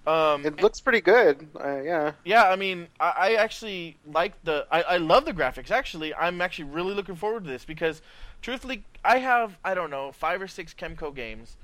Um, 0.09 0.47
It 0.47 0.63
looks 0.63 0.81
pretty 0.81 1.01
good. 1.03 1.47
Uh, 1.59 1.81
yeah. 1.81 2.13
yeah, 2.25 2.49
I 2.49 2.57
mean, 2.57 2.89
I, 2.99 3.13
I 3.17 3.35
actually 3.35 3.99
like 4.07 4.43
the. 4.45 4.67
I, 4.71 4.83
I 4.83 4.97
love 4.97 5.25
the 5.25 5.35
graphics. 5.35 5.71
Actually, 5.71 6.15
I'm 6.15 6.41
actually 6.41 6.65
really 6.65 6.95
looking 6.95 7.15
forward 7.17 7.45
to 7.45 7.51
this 7.51 7.65
because, 7.65 8.01
truthfully, 8.41 8.85
I 9.05 9.19
have 9.19 9.59
I 9.65 9.75
don't 9.75 9.91
know 9.91 10.13
five 10.13 10.41
or 10.41 10.49
six 10.49 10.73
Kemco 10.73 11.15
games, 11.15 11.57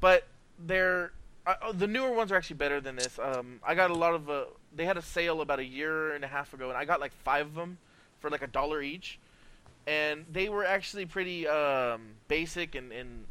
but 0.00 0.26
they're 0.58 1.12
uh, 1.46 1.72
the 1.72 1.86
newer 1.86 2.12
ones 2.12 2.32
are 2.32 2.36
actually 2.36 2.56
better 2.56 2.80
than 2.80 2.96
this. 2.96 3.18
Um, 3.18 3.60
I 3.64 3.74
got 3.74 3.90
a 3.90 3.94
lot 3.94 4.14
of. 4.14 4.28
Uh, 4.28 4.44
they 4.74 4.84
had 4.84 4.96
a 4.96 5.02
sale 5.02 5.40
about 5.40 5.58
a 5.58 5.64
year 5.64 6.12
and 6.14 6.24
a 6.24 6.28
half 6.28 6.52
ago, 6.52 6.68
and 6.68 6.76
I 6.76 6.84
got 6.84 7.00
like 7.00 7.12
five 7.24 7.46
of 7.46 7.54
them 7.54 7.78
for 8.18 8.30
like 8.30 8.42
a 8.42 8.46
dollar 8.46 8.82
each, 8.82 9.18
and 9.86 10.26
they 10.30 10.48
were 10.48 10.64
actually 10.64 11.06
pretty 11.06 11.46
um, 11.46 12.02
basic 12.28 12.74
and, 12.74 12.92
and 12.92 13.24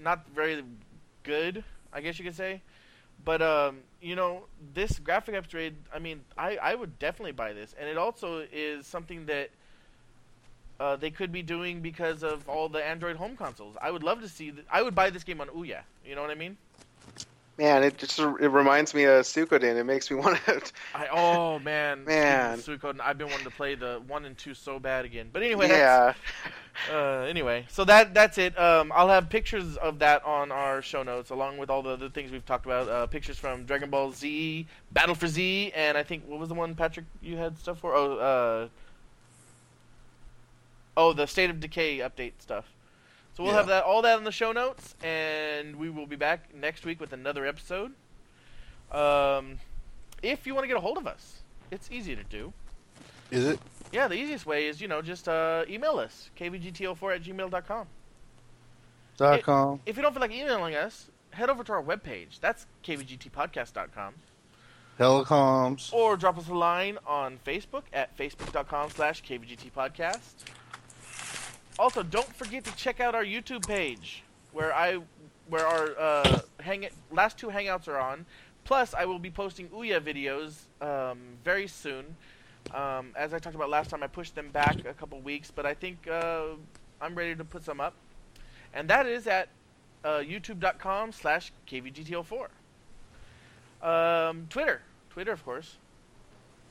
not 0.00 0.28
very 0.34 0.62
good, 1.22 1.64
I 1.92 2.02
guess 2.02 2.18
you 2.18 2.24
could 2.24 2.36
say. 2.36 2.62
But 3.24 3.42
um, 3.42 3.78
you 4.00 4.16
know, 4.16 4.44
this 4.74 4.98
graphic 4.98 5.34
upgrade, 5.34 5.76
I 5.94 5.98
mean, 5.98 6.20
I, 6.36 6.56
I 6.56 6.74
would 6.74 6.98
definitely 6.98 7.32
buy 7.32 7.52
this, 7.52 7.74
and 7.78 7.88
it 7.88 7.96
also 7.96 8.44
is 8.52 8.86
something 8.86 9.26
that 9.26 9.50
uh, 10.80 10.96
they 10.96 11.10
could 11.10 11.30
be 11.30 11.42
doing 11.42 11.80
because 11.80 12.22
of 12.24 12.48
all 12.48 12.68
the 12.68 12.84
Android 12.84 13.16
home 13.16 13.36
consoles. 13.36 13.76
I 13.80 13.90
would 13.90 14.02
love 14.02 14.20
to 14.22 14.28
see. 14.28 14.50
Th- 14.50 14.66
I 14.70 14.82
would 14.82 14.94
buy 14.94 15.10
this 15.10 15.22
game 15.22 15.40
on 15.40 15.48
Ouya. 15.48 15.82
You 16.04 16.16
know 16.16 16.22
what 16.22 16.30
I 16.30 16.34
mean? 16.34 16.56
Man, 17.58 17.84
it 17.84 17.98
just 17.98 18.18
it 18.18 18.48
reminds 18.48 18.94
me 18.94 19.04
of 19.04 19.24
Suikoden. 19.24 19.76
It 19.76 19.84
makes 19.84 20.10
me 20.10 20.16
want 20.20 20.38
to. 20.46 20.62
I 20.94 21.08
oh 21.12 21.58
man 21.58 22.04
Man. 22.04 22.58
Suikoden. 22.58 23.00
I've 23.00 23.18
been 23.18 23.28
wanting 23.28 23.44
to 23.44 23.50
play 23.50 23.74
the 23.74 24.02
one 24.06 24.24
and 24.24 24.36
two 24.36 24.54
so 24.54 24.78
bad 24.80 25.04
again. 25.04 25.28
But 25.32 25.42
anyway, 25.42 25.68
that's, 25.68 25.78
yeah. 25.78 26.14
Uh, 26.90 27.20
anyway, 27.28 27.66
so 27.68 27.84
that 27.84 28.14
that's 28.14 28.38
it. 28.38 28.58
Um, 28.58 28.92
I'll 28.94 29.08
have 29.08 29.28
pictures 29.28 29.76
of 29.76 29.98
that 30.00 30.24
on 30.24 30.50
our 30.50 30.82
show 30.82 31.02
notes, 31.02 31.30
along 31.30 31.58
with 31.58 31.70
all 31.70 31.82
the 31.82 31.90
other 31.90 32.08
things 32.08 32.30
we've 32.30 32.46
talked 32.46 32.64
about. 32.66 32.88
Uh, 32.88 33.06
pictures 33.06 33.38
from 33.38 33.64
Dragon 33.64 33.90
Ball 33.90 34.12
Z, 34.12 34.66
Battle 34.90 35.14
for 35.14 35.26
Z, 35.28 35.72
and 35.74 35.96
I 35.98 36.02
think 36.02 36.24
what 36.26 36.40
was 36.40 36.48
the 36.48 36.54
one 36.54 36.74
Patrick 36.74 37.06
you 37.20 37.36
had 37.36 37.58
stuff 37.58 37.78
for? 37.78 37.94
Oh, 37.94 38.16
uh, 38.18 38.68
oh, 40.96 41.12
the 41.12 41.26
State 41.26 41.50
of 41.50 41.60
Decay 41.60 41.98
update 41.98 42.32
stuff. 42.40 42.66
So 43.36 43.42
we'll 43.44 43.52
Yeah. 43.52 43.58
have 43.58 43.68
that 43.68 43.84
all 43.84 44.02
that 44.02 44.18
in 44.18 44.24
the 44.24 44.32
show 44.32 44.52
notes, 44.52 44.94
and 45.02 45.76
we 45.76 45.88
will 45.88 46.06
be 46.06 46.16
back 46.16 46.54
next 46.54 46.84
week 46.84 47.00
with 47.00 47.12
another 47.12 47.46
episode. 47.46 47.92
Um, 48.90 49.58
if 50.22 50.46
you 50.46 50.54
want 50.54 50.64
to 50.64 50.68
get 50.68 50.76
a 50.76 50.80
hold 50.80 50.98
of 50.98 51.06
us, 51.06 51.40
it's 51.70 51.90
easy 51.90 52.14
to 52.14 52.24
do. 52.24 52.52
Is 53.30 53.46
it? 53.46 53.60
Yeah, 53.92 54.08
the 54.08 54.14
easiest 54.14 54.46
way 54.46 54.66
is, 54.66 54.80
you 54.80 54.88
know, 54.88 55.02
just 55.02 55.28
uh, 55.28 55.64
email 55.68 55.98
us, 55.98 56.30
kvgto4 56.38 57.14
at 57.14 57.22
gmail.com. 57.22 57.86
Dot 59.18 59.42
com. 59.42 59.80
If 59.84 59.96
you 59.96 60.02
don't 60.02 60.12
feel 60.12 60.22
like 60.22 60.32
emailing 60.32 60.74
us, 60.74 61.10
head 61.30 61.50
over 61.50 61.62
to 61.64 61.72
our 61.72 61.82
webpage. 61.82 62.40
That's 62.40 62.66
kvgtpodcast.com. 62.84 64.14
telecoms. 64.98 65.92
or 65.92 66.16
drop 66.16 66.38
us 66.38 66.48
a 66.48 66.54
line 66.54 66.98
on 67.06 67.38
Facebook 67.46 67.82
at 67.92 68.16
facebook.com 68.16 68.90
slash 68.90 69.22
kvgt 69.22 69.70
podcast. 69.72 70.34
Also, 71.78 72.02
don't 72.02 72.34
forget 72.34 72.64
to 72.64 72.74
check 72.76 73.00
out 73.00 73.14
our 73.14 73.24
YouTube 73.24 73.66
page 73.66 74.22
where 74.52 74.74
I 74.74 74.98
where 75.48 75.66
our 75.66 75.98
uh, 75.98 76.40
hang 76.60 76.88
last 77.10 77.38
two 77.38 77.48
hangouts 77.48 77.88
are 77.88 77.98
on. 77.98 78.24
Plus, 78.64 78.94
I 78.94 79.04
will 79.06 79.18
be 79.18 79.30
posting 79.30 79.68
Ouya 79.68 80.00
videos 80.00 80.54
um, 80.80 81.18
very 81.44 81.66
soon. 81.66 82.16
Um, 82.72 83.12
as 83.16 83.34
I 83.34 83.38
talked 83.38 83.54
about 83.54 83.70
last 83.70 83.90
time, 83.90 84.02
I 84.02 84.06
pushed 84.06 84.34
them 84.34 84.50
back 84.50 84.84
a 84.86 84.94
couple 84.94 85.20
weeks, 85.20 85.50
but 85.50 85.66
I 85.66 85.74
think 85.74 86.08
uh, 86.08 86.44
I'm 87.00 87.14
ready 87.14 87.34
to 87.34 87.44
put 87.44 87.64
some 87.64 87.80
up. 87.80 87.94
And 88.72 88.88
that 88.88 89.06
is 89.06 89.26
at 89.26 89.48
uh, 90.04 90.18
youtube.com 90.18 91.12
slash 91.12 91.52
kvgto4. 91.68 92.48
Um, 93.82 94.46
Twitter. 94.48 94.82
Twitter, 95.10 95.32
of 95.32 95.44
course. 95.44 95.76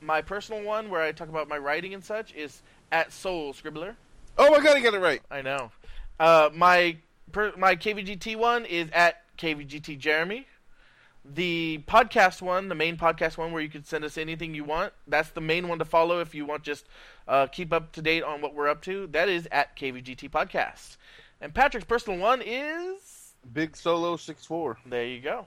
My 0.00 0.20
personal 0.20 0.62
one, 0.64 0.90
where 0.90 1.02
I 1.02 1.12
talk 1.12 1.28
about 1.28 1.48
my 1.48 1.58
writing 1.58 1.94
and 1.94 2.04
such, 2.04 2.34
is 2.34 2.62
at 2.90 3.12
Soul 3.12 3.52
Scribbler. 3.52 3.94
Oh, 4.36 4.54
I 4.54 4.62
gotta 4.62 4.80
get 4.80 4.94
it 4.94 5.00
right. 5.00 5.22
I 5.30 5.42
know. 5.42 5.70
Uh, 6.18 6.50
my 6.54 6.96
per, 7.30 7.52
my 7.56 7.76
KVGT 7.76 8.36
one 8.36 8.64
is 8.64 8.88
at 8.92 9.22
KVGT 9.38 9.98
Jeremy. 9.98 10.46
The 11.24 11.82
podcast 11.86 12.42
one, 12.42 12.68
the 12.68 12.74
main 12.74 12.96
podcast 12.96 13.38
one, 13.38 13.52
where 13.52 13.62
you 13.62 13.68
can 13.68 13.84
send 13.84 14.04
us 14.04 14.18
anything 14.18 14.54
you 14.54 14.64
want. 14.64 14.92
That's 15.06 15.30
the 15.30 15.40
main 15.40 15.68
one 15.68 15.78
to 15.78 15.84
follow 15.84 16.20
if 16.20 16.34
you 16.34 16.44
want 16.44 16.64
just 16.64 16.86
uh, 17.28 17.46
keep 17.46 17.72
up 17.72 17.92
to 17.92 18.02
date 18.02 18.24
on 18.24 18.40
what 18.40 18.54
we're 18.54 18.68
up 18.68 18.82
to. 18.82 19.06
That 19.06 19.28
is 19.28 19.46
at 19.52 19.76
KVGT 19.76 20.30
Podcast. 20.30 20.96
And 21.40 21.54
Patrick's 21.54 21.86
personal 21.86 22.18
one 22.18 22.42
is 22.44 23.34
Big 23.52 23.76
Solo 23.76 24.16
six 24.16 24.44
four. 24.44 24.78
there 24.86 25.06
you 25.06 25.20
go. 25.20 25.46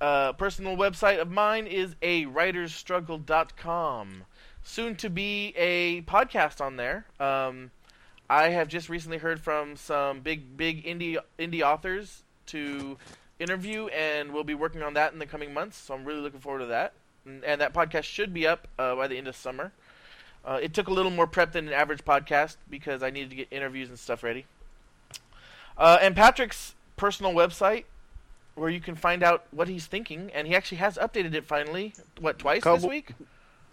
Uh, 0.00 0.32
personal 0.34 0.76
website 0.76 1.18
of 1.20 1.30
mine 1.30 1.66
is 1.66 1.94
a 2.02 2.26
writersstruggle.com. 2.26 4.24
Soon 4.62 4.96
to 4.96 5.08
be 5.10 5.54
a 5.56 6.02
podcast 6.02 6.60
on 6.60 6.76
there. 6.76 7.06
Um, 7.20 7.70
I 8.28 8.48
have 8.50 8.68
just 8.68 8.88
recently 8.88 9.18
heard 9.18 9.40
from 9.40 9.76
some 9.76 10.20
big, 10.20 10.56
big 10.56 10.84
indie 10.84 11.16
indie 11.38 11.62
authors 11.62 12.22
to 12.46 12.96
interview, 13.44 13.86
and 13.86 14.32
we'll 14.32 14.42
be 14.42 14.54
working 14.54 14.82
on 14.82 14.94
that 14.94 15.12
in 15.12 15.20
the 15.20 15.26
coming 15.26 15.54
months. 15.54 15.76
So 15.76 15.94
I'm 15.94 16.04
really 16.04 16.20
looking 16.20 16.40
forward 16.40 16.60
to 16.60 16.66
that. 16.66 16.94
And, 17.24 17.44
and 17.44 17.60
that 17.60 17.72
podcast 17.72 18.02
should 18.02 18.34
be 18.34 18.46
up 18.46 18.66
uh, 18.78 18.96
by 18.96 19.06
the 19.06 19.16
end 19.16 19.28
of 19.28 19.36
summer. 19.36 19.70
Uh, 20.44 20.58
it 20.60 20.74
took 20.74 20.88
a 20.88 20.92
little 20.92 21.12
more 21.12 21.26
prep 21.26 21.52
than 21.52 21.68
an 21.68 21.72
average 21.72 22.04
podcast 22.04 22.56
because 22.68 23.02
I 23.02 23.10
needed 23.10 23.30
to 23.30 23.36
get 23.36 23.48
interviews 23.52 23.88
and 23.88 23.98
stuff 23.98 24.22
ready. 24.22 24.46
Uh, 25.78 25.98
and 26.02 26.16
Patrick's 26.16 26.74
personal 26.96 27.32
website, 27.32 27.84
where 28.54 28.70
you 28.70 28.80
can 28.80 28.94
find 28.94 29.22
out 29.22 29.46
what 29.50 29.68
he's 29.68 29.86
thinking, 29.86 30.30
and 30.34 30.46
he 30.46 30.54
actually 30.54 30.78
has 30.78 30.96
updated 30.98 31.34
it 31.34 31.46
finally. 31.46 31.94
What 32.20 32.38
twice 32.38 32.62
this 32.62 32.84
week? 32.84 33.12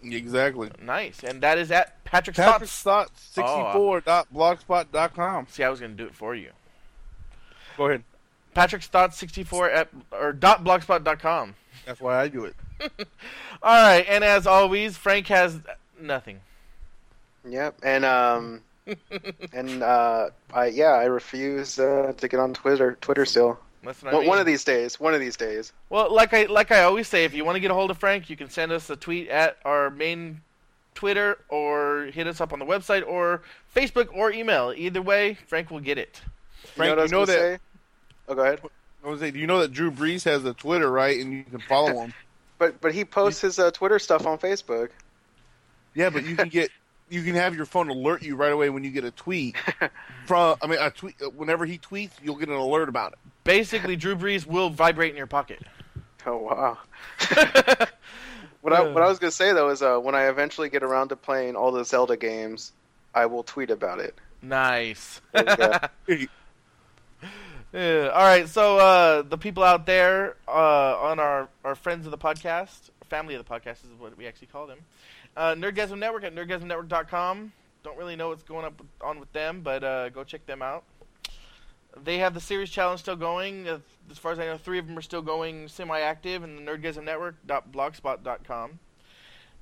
Exactly. 0.02 0.70
Nice, 0.82 1.22
and 1.22 1.40
that 1.42 1.58
is 1.58 1.70
at 1.70 2.02
Patrick's 2.04 2.38
Patrick's 2.38 2.82
Thoughts. 2.82 3.12
Thoughts 3.12 3.22
sixty 3.22 3.72
four 3.72 4.00
dot 4.00 4.26
blogspot 4.34 4.86
dot 4.90 5.14
com. 5.14 5.46
See, 5.48 5.62
I 5.62 5.68
was 5.68 5.78
going 5.78 5.92
to 5.92 5.96
do 5.96 6.06
it 6.06 6.14
for 6.16 6.34
you. 6.34 6.50
Go 7.76 7.86
ahead. 7.86 8.02
Patrick's 8.54 8.86
Thoughts 8.86 9.16
64 9.18 9.70
at 9.70 9.88
or 10.12 10.32
dot 10.32 10.64
blogspot.com. 10.64 11.54
That's 11.86 12.00
why 12.00 12.20
I 12.20 12.28
do 12.28 12.44
it. 12.44 12.54
All 13.62 13.82
right, 13.82 14.04
and 14.08 14.22
as 14.24 14.46
always, 14.46 14.96
Frank 14.96 15.26
has 15.28 15.60
nothing. 16.00 16.40
Yep, 17.48 17.76
and 17.82 18.04
um, 18.04 18.60
and 19.52 19.82
uh, 19.82 20.30
I 20.52 20.66
yeah, 20.66 20.92
I 20.92 21.04
refuse 21.04 21.78
uh, 21.78 22.12
to 22.16 22.28
get 22.28 22.40
on 22.40 22.54
Twitter. 22.54 22.96
Twitter 23.00 23.24
still. 23.24 23.58
That's 23.84 24.00
what 24.02 24.10
I 24.12 24.14
One, 24.16 24.22
mean. 24.22 24.28
one 24.28 24.38
of 24.38 24.46
these 24.46 24.62
days. 24.64 25.00
One 25.00 25.12
of 25.14 25.20
these 25.20 25.36
days. 25.36 25.72
Well, 25.90 26.12
like 26.14 26.32
I 26.34 26.44
like 26.44 26.70
I 26.70 26.82
always 26.84 27.08
say, 27.08 27.24
if 27.24 27.34
you 27.34 27.44
want 27.44 27.56
to 27.56 27.60
get 27.60 27.70
a 27.70 27.74
hold 27.74 27.90
of 27.90 27.98
Frank, 27.98 28.30
you 28.30 28.36
can 28.36 28.48
send 28.50 28.70
us 28.72 28.88
a 28.90 28.96
tweet 28.96 29.28
at 29.28 29.56
our 29.64 29.90
main 29.90 30.40
Twitter 30.94 31.38
or 31.48 32.04
hit 32.12 32.26
us 32.28 32.40
up 32.40 32.52
on 32.52 32.58
the 32.60 32.64
website 32.66 33.04
or 33.06 33.42
Facebook 33.74 34.08
or 34.14 34.30
email. 34.32 34.72
Either 34.76 35.02
way, 35.02 35.34
Frank 35.48 35.70
will 35.70 35.80
get 35.80 35.98
it. 35.98 36.20
Frank, 36.76 36.90
you 36.90 36.96
know, 36.96 37.02
what 37.02 37.10
you 37.10 37.16
know 37.16 37.24
that- 37.26 37.38
Say? 37.38 37.58
Oh, 38.28 38.34
go 38.34 38.42
ahead. 38.42 38.60
I 39.04 39.08
was 39.08 39.20
say, 39.20 39.30
do 39.30 39.38
you 39.38 39.46
know 39.46 39.60
that 39.60 39.72
Drew 39.72 39.90
Brees 39.90 40.24
has 40.24 40.44
a 40.44 40.54
Twitter, 40.54 40.90
right? 40.90 41.20
And 41.20 41.32
you 41.32 41.44
can 41.44 41.60
follow 41.60 41.92
him. 42.04 42.14
But 42.58 42.80
but 42.80 42.94
he 42.94 43.04
posts 43.04 43.40
his 43.40 43.58
uh, 43.58 43.72
Twitter 43.72 43.98
stuff 43.98 44.24
on 44.24 44.38
Facebook. 44.38 44.90
yeah, 45.94 46.10
but 46.10 46.24
you 46.24 46.36
can 46.36 46.48
get 46.48 46.70
you 47.10 47.24
can 47.24 47.34
have 47.34 47.56
your 47.56 47.66
phone 47.66 47.88
alert 47.90 48.22
you 48.22 48.36
right 48.36 48.52
away 48.52 48.70
when 48.70 48.84
you 48.84 48.90
get 48.92 49.04
a 49.04 49.10
tweet 49.10 49.56
from. 50.26 50.56
I 50.62 50.68
mean, 50.68 50.78
a 50.80 50.90
tweet 50.92 51.16
whenever 51.34 51.66
he 51.66 51.78
tweets, 51.78 52.12
you'll 52.22 52.36
get 52.36 52.48
an 52.48 52.54
alert 52.54 52.88
about 52.88 53.14
it. 53.14 53.18
Basically, 53.42 53.96
Drew 53.96 54.14
Brees 54.14 54.46
will 54.46 54.70
vibrate 54.70 55.10
in 55.10 55.16
your 55.16 55.26
pocket. 55.26 55.60
Oh 56.24 56.36
wow. 56.36 56.78
What 58.60 58.72
I 58.72 58.82
what 58.92 59.02
I 59.02 59.08
was 59.08 59.18
gonna 59.18 59.32
say 59.32 59.52
though 59.52 59.70
is 59.70 59.82
uh, 59.82 59.98
when 59.98 60.14
I 60.14 60.28
eventually 60.28 60.68
get 60.68 60.84
around 60.84 61.08
to 61.08 61.16
playing 61.16 61.56
all 61.56 61.72
the 61.72 61.84
Zelda 61.84 62.16
games, 62.16 62.70
I 63.12 63.26
will 63.26 63.42
tweet 63.42 63.70
about 63.70 63.98
it. 63.98 64.14
Nice. 64.40 65.20
There 67.72 67.94
you 67.94 68.00
go. 68.00 68.04
Yeah, 68.06 68.10
all 68.10 68.22
right, 68.24 68.48
so 68.48 68.78
uh, 68.78 69.22
the 69.22 69.38
people 69.38 69.62
out 69.64 69.86
there 69.86 70.36
uh, 70.46 70.96
on 70.98 71.18
our, 71.18 71.48
our 71.64 71.74
friends 71.74 72.06
of 72.06 72.10
the 72.10 72.18
podcast, 72.18 72.90
family 73.08 73.34
of 73.34 73.44
the 73.44 73.50
podcast 73.50 73.84
is 73.84 73.90
what 73.98 74.16
we 74.16 74.26
actually 74.26 74.48
call 74.48 74.66
them. 74.66 74.78
Uh, 75.36 75.54
Nerdgasm 75.54 75.98
Network 75.98 76.24
at 76.24 76.34
nerdgasmnetwork.com. 76.34 77.52
Don't 77.82 77.98
really 77.98 78.16
know 78.16 78.28
what's 78.28 78.42
going 78.42 78.64
up 78.64 78.80
on 79.00 79.18
with 79.18 79.32
them, 79.32 79.62
but 79.62 79.82
uh, 79.82 80.08
go 80.10 80.24
check 80.24 80.46
them 80.46 80.62
out. 80.62 80.84
They 82.04 82.18
have 82.18 82.34
the 82.34 82.40
series 82.40 82.70
challenge 82.70 83.00
still 83.00 83.16
going. 83.16 83.68
Uh, 83.68 83.78
As 84.10 84.18
far 84.18 84.32
as 84.32 84.38
I 84.38 84.46
know, 84.46 84.56
three 84.56 84.78
of 84.78 84.86
them 84.86 84.96
are 84.96 85.02
still 85.02 85.22
going 85.22 85.68
semi-active, 85.68 86.42
and 86.42 86.58
the 86.58 86.62
nerdgasmnetwork.blogspot.com. 86.62 88.78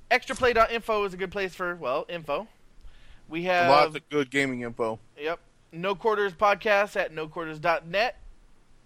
Extraplay.info 0.09 1.03
is 1.05 1.13
a 1.13 1.17
good 1.17 1.31
place 1.31 1.55
for 1.55 1.75
well 1.75 2.05
info. 2.09 2.47
We 3.29 3.43
have 3.43 3.69
Lots 3.69 3.95
of 3.95 4.09
good 4.09 4.29
gaming 4.29 4.61
info. 4.61 4.99
Yep. 5.17 5.39
No 5.71 5.95
Quarters 5.95 6.33
Podcast 6.33 6.95
at 6.95 7.13
noquarters.net. 7.13 8.17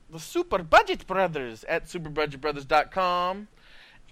The 0.09 0.19
Super 0.19 0.59
Budget 0.59 1.07
Brothers 1.07 1.63
at 1.65 1.85
superbudgetbrothers.com. 1.85 3.47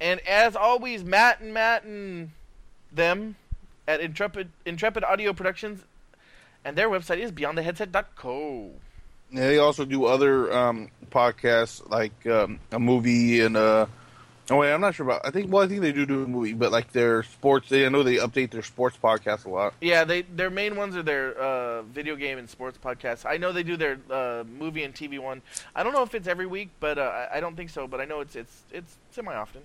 And 0.01 0.19
as 0.27 0.55
always, 0.55 1.03
Matt 1.03 1.39
and 1.39 1.53
Matt 1.53 1.83
and 1.83 2.31
them 2.91 3.35
at 3.87 4.01
Intrepid, 4.01 4.49
Intrepid 4.65 5.03
Audio 5.03 5.33
Productions. 5.33 5.83
And 6.65 6.75
their 6.75 6.89
website 6.89 7.19
is 7.19 7.31
beyondtheheadset.co. 7.31 8.71
They 9.31 9.57
also 9.57 9.85
do 9.85 10.05
other 10.05 10.51
um, 10.53 10.89
podcasts 11.11 11.87
like 11.89 12.25
um, 12.25 12.59
a 12.71 12.79
movie 12.79 13.41
and 13.41 13.57
uh 13.57 13.87
Oh 14.49 14.57
wait, 14.57 14.73
I'm 14.73 14.81
not 14.81 14.93
sure 14.95 15.05
about. 15.05 15.21
I 15.25 15.31
think 15.31 15.51
well, 15.51 15.63
I 15.63 15.67
think 15.67 15.79
they 15.81 15.93
do 15.93 16.05
do 16.05 16.23
a 16.23 16.27
movie, 16.27 16.53
but 16.53 16.71
like 16.71 16.91
their 16.91 17.23
sports. 17.23 17.69
They 17.69 17.85
I 17.85 17.89
know 17.89 18.03
they 18.03 18.17
update 18.17 18.51
their 18.51 18.61
sports 18.61 18.97
podcast 19.01 19.45
a 19.45 19.49
lot. 19.49 19.73
Yeah, 19.79 20.03
they 20.03 20.23
their 20.23 20.49
main 20.49 20.75
ones 20.75 20.97
are 20.97 21.03
their 21.03 21.33
uh, 21.37 21.81
video 21.83 22.17
game 22.17 22.37
and 22.37 22.49
sports 22.49 22.77
podcasts. 22.83 23.25
I 23.25 23.37
know 23.37 23.53
they 23.53 23.63
do 23.63 23.77
their 23.77 23.99
uh, 24.11 24.43
movie 24.59 24.83
and 24.83 24.93
TV 24.93 25.17
one. 25.17 25.41
I 25.73 25.81
don't 25.83 25.93
know 25.93 26.03
if 26.03 26.13
it's 26.13 26.27
every 26.27 26.45
week, 26.45 26.69
but 26.81 26.97
uh, 26.97 27.27
I- 27.33 27.39
don't 27.39 27.55
think 27.55 27.69
so. 27.69 27.87
But 27.87 28.01
I 28.01 28.05
know 28.05 28.19
it's 28.19 28.35
it's 28.35 28.63
it's 28.71 28.97
semi 29.11 29.33
often. 29.33 29.61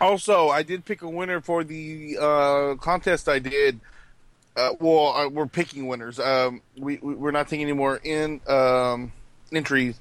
Also, 0.00 0.48
I 0.48 0.64
did 0.64 0.84
pick 0.84 1.02
a 1.02 1.08
winner 1.08 1.40
for 1.40 1.62
the 1.62 2.18
uh, 2.20 2.74
contest 2.80 3.28
I 3.28 3.38
did. 3.38 3.78
Uh, 4.56 4.70
well, 4.80 5.30
we're 5.30 5.46
picking 5.46 5.86
winners. 5.86 6.18
Um, 6.18 6.62
we, 6.76 6.98
we 7.00 7.14
we're 7.14 7.30
not 7.30 7.48
taking 7.48 7.62
any 7.66 7.72
more 7.74 7.96
in 8.02 8.40
um, 8.48 9.12
entries, 9.52 9.98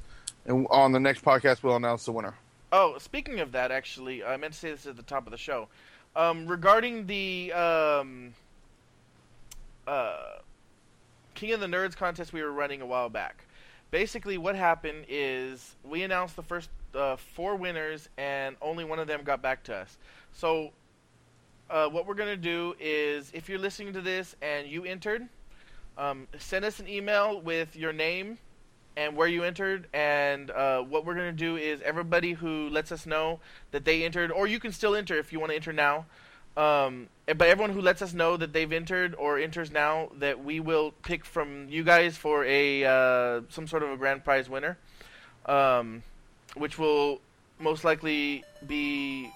and 0.48 0.66
on 0.72 0.94
the 0.94 1.00
next 1.00 1.24
podcast 1.24 1.62
we'll 1.62 1.76
announce 1.76 2.06
the 2.06 2.12
winner. 2.12 2.34
Oh, 2.76 2.98
speaking 2.98 3.40
of 3.40 3.52
that, 3.52 3.72
actually, 3.72 4.24
I 4.24 4.36
meant 4.36 4.54
to 4.54 4.60
say 4.60 4.72
this 4.72 4.88
at 4.88 4.98
the 4.98 5.04
top 5.04 5.28
of 5.28 5.32
the 5.32 5.38
show. 5.38 5.68
Um, 6.16 6.48
regarding 6.48 7.06
the 7.06 7.54
um, 7.54 8.34
uh, 9.86 10.38
King 11.36 11.52
of 11.52 11.60
the 11.60 11.68
Nerds 11.68 11.96
contest 11.96 12.34
we 12.34 12.42
were 12.42 12.52
running 12.52 12.82
a 12.82 12.86
while 12.88 13.10
back. 13.10 13.46
Basically, 13.92 14.40
what 14.40 14.56
happened 14.56 15.06
is 15.08 15.76
we 15.84 16.02
announced 16.02 16.36
the 16.36 16.42
first 16.42 16.72
uh, 16.96 17.16
four 17.16 17.56
winners, 17.56 18.10
and 18.18 18.56
only 18.60 18.86
one 18.86 18.98
of 18.98 19.06
them 19.06 19.22
got 19.24 19.40
back 19.44 19.64
to 19.66 19.76
us. 19.76 19.96
So, 20.32 20.72
uh, 21.70 21.90
what 21.90 22.08
we're 22.08 22.16
gonna 22.16 22.36
do 22.36 22.76
is, 22.80 23.30
if 23.36 23.50
you're 23.50 23.60
listening 23.60 23.94
to 23.94 24.02
this 24.02 24.36
and 24.42 24.68
you 24.68 24.84
entered, 24.84 25.28
um, 25.96 26.28
send 26.40 26.66
us 26.66 26.80
an 26.80 26.88
email 26.88 27.40
with 27.40 27.76
your 27.76 27.94
name 27.94 28.40
and 28.96 29.16
where 29.16 29.28
you 29.28 29.44
entered. 29.44 29.88
And 29.94 30.52
uh, 30.52 30.82
what 30.82 31.06
we're 31.06 31.16
gonna 31.16 31.32
do 31.32 31.56
is 31.56 31.82
everybody 31.82 32.34
who 32.34 32.70
lets 32.70 32.92
us 32.92 33.06
know 33.06 33.40
that 33.72 33.86
they 33.86 34.04
entered, 34.04 34.32
or 34.32 34.48
you 34.48 34.60
can 34.60 34.72
still 34.72 34.96
enter 34.96 35.18
if 35.18 35.32
you 35.34 35.40
want 35.40 35.52
to 35.52 35.56
enter 35.56 35.74
now. 35.74 36.06
Um, 36.56 37.08
but 37.26 37.42
everyone 37.42 37.72
who 37.72 37.82
lets 37.82 38.02
us 38.02 38.14
know 38.14 38.38
that 38.38 38.54
they've 38.54 38.72
entered 38.72 39.16
or 39.16 39.40
enters 39.40 39.72
now, 39.72 40.10
that 40.20 40.44
we 40.44 40.60
will 40.60 40.92
pick 41.02 41.26
from 41.26 41.68
you 41.70 41.84
guys 41.84 42.16
for 42.16 42.46
a 42.46 42.84
uh, 42.84 43.42
some 43.50 43.68
sort 43.68 43.82
of 43.82 43.90
a 43.90 43.98
grand 43.98 44.24
prize 44.24 44.50
winner, 44.50 44.78
um, 45.48 46.04
which 46.56 46.78
will 46.78 47.22
most 47.60 47.84
likely 47.84 48.44
be 48.68 49.32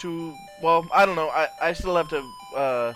to 0.00 0.34
well, 0.62 0.86
I 0.94 1.06
don't 1.06 1.16
know. 1.16 1.28
I, 1.28 1.48
I 1.60 1.72
still 1.72 1.96
have 1.96 2.08
to. 2.10 2.22
Uh, 2.56 2.92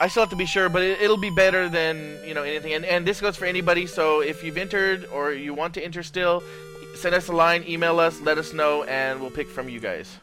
I 0.00 0.08
still 0.08 0.22
have 0.22 0.30
to 0.30 0.36
be 0.36 0.46
sure, 0.46 0.68
but 0.68 0.82
it, 0.82 1.00
it'll 1.00 1.16
be 1.16 1.30
better 1.30 1.68
than 1.68 2.18
you 2.26 2.34
know 2.34 2.42
anything. 2.42 2.72
And, 2.72 2.84
and 2.84 3.06
this 3.06 3.20
goes 3.20 3.36
for 3.36 3.44
anybody. 3.44 3.86
So 3.86 4.20
if 4.20 4.42
you've 4.42 4.56
entered 4.56 5.06
or 5.12 5.32
you 5.32 5.54
want 5.54 5.74
to 5.74 5.84
enter 5.84 6.02
still, 6.02 6.42
send 6.94 7.14
us 7.14 7.28
a 7.28 7.32
line, 7.32 7.64
email 7.68 8.00
us, 8.00 8.20
let 8.20 8.38
us 8.38 8.52
know, 8.52 8.84
and 8.84 9.20
we'll 9.20 9.30
pick 9.30 9.48
from 9.48 9.68
you 9.68 9.80
guys. 9.80 10.18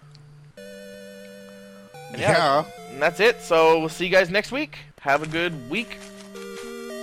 And 2.12 2.20
Yeah. 2.20 2.66
And 2.92 3.02
that's 3.02 3.20
it. 3.20 3.42
So 3.42 3.80
we'll 3.80 3.90
see 3.90 4.06
you 4.06 4.12
guys 4.12 4.30
next 4.30 4.52
week. 4.52 4.78
Have 5.02 5.24
a 5.24 5.28
good 5.28 5.70
week. 5.70 5.98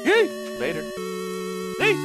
Yay. 0.05 0.59
Later. 0.59 2.02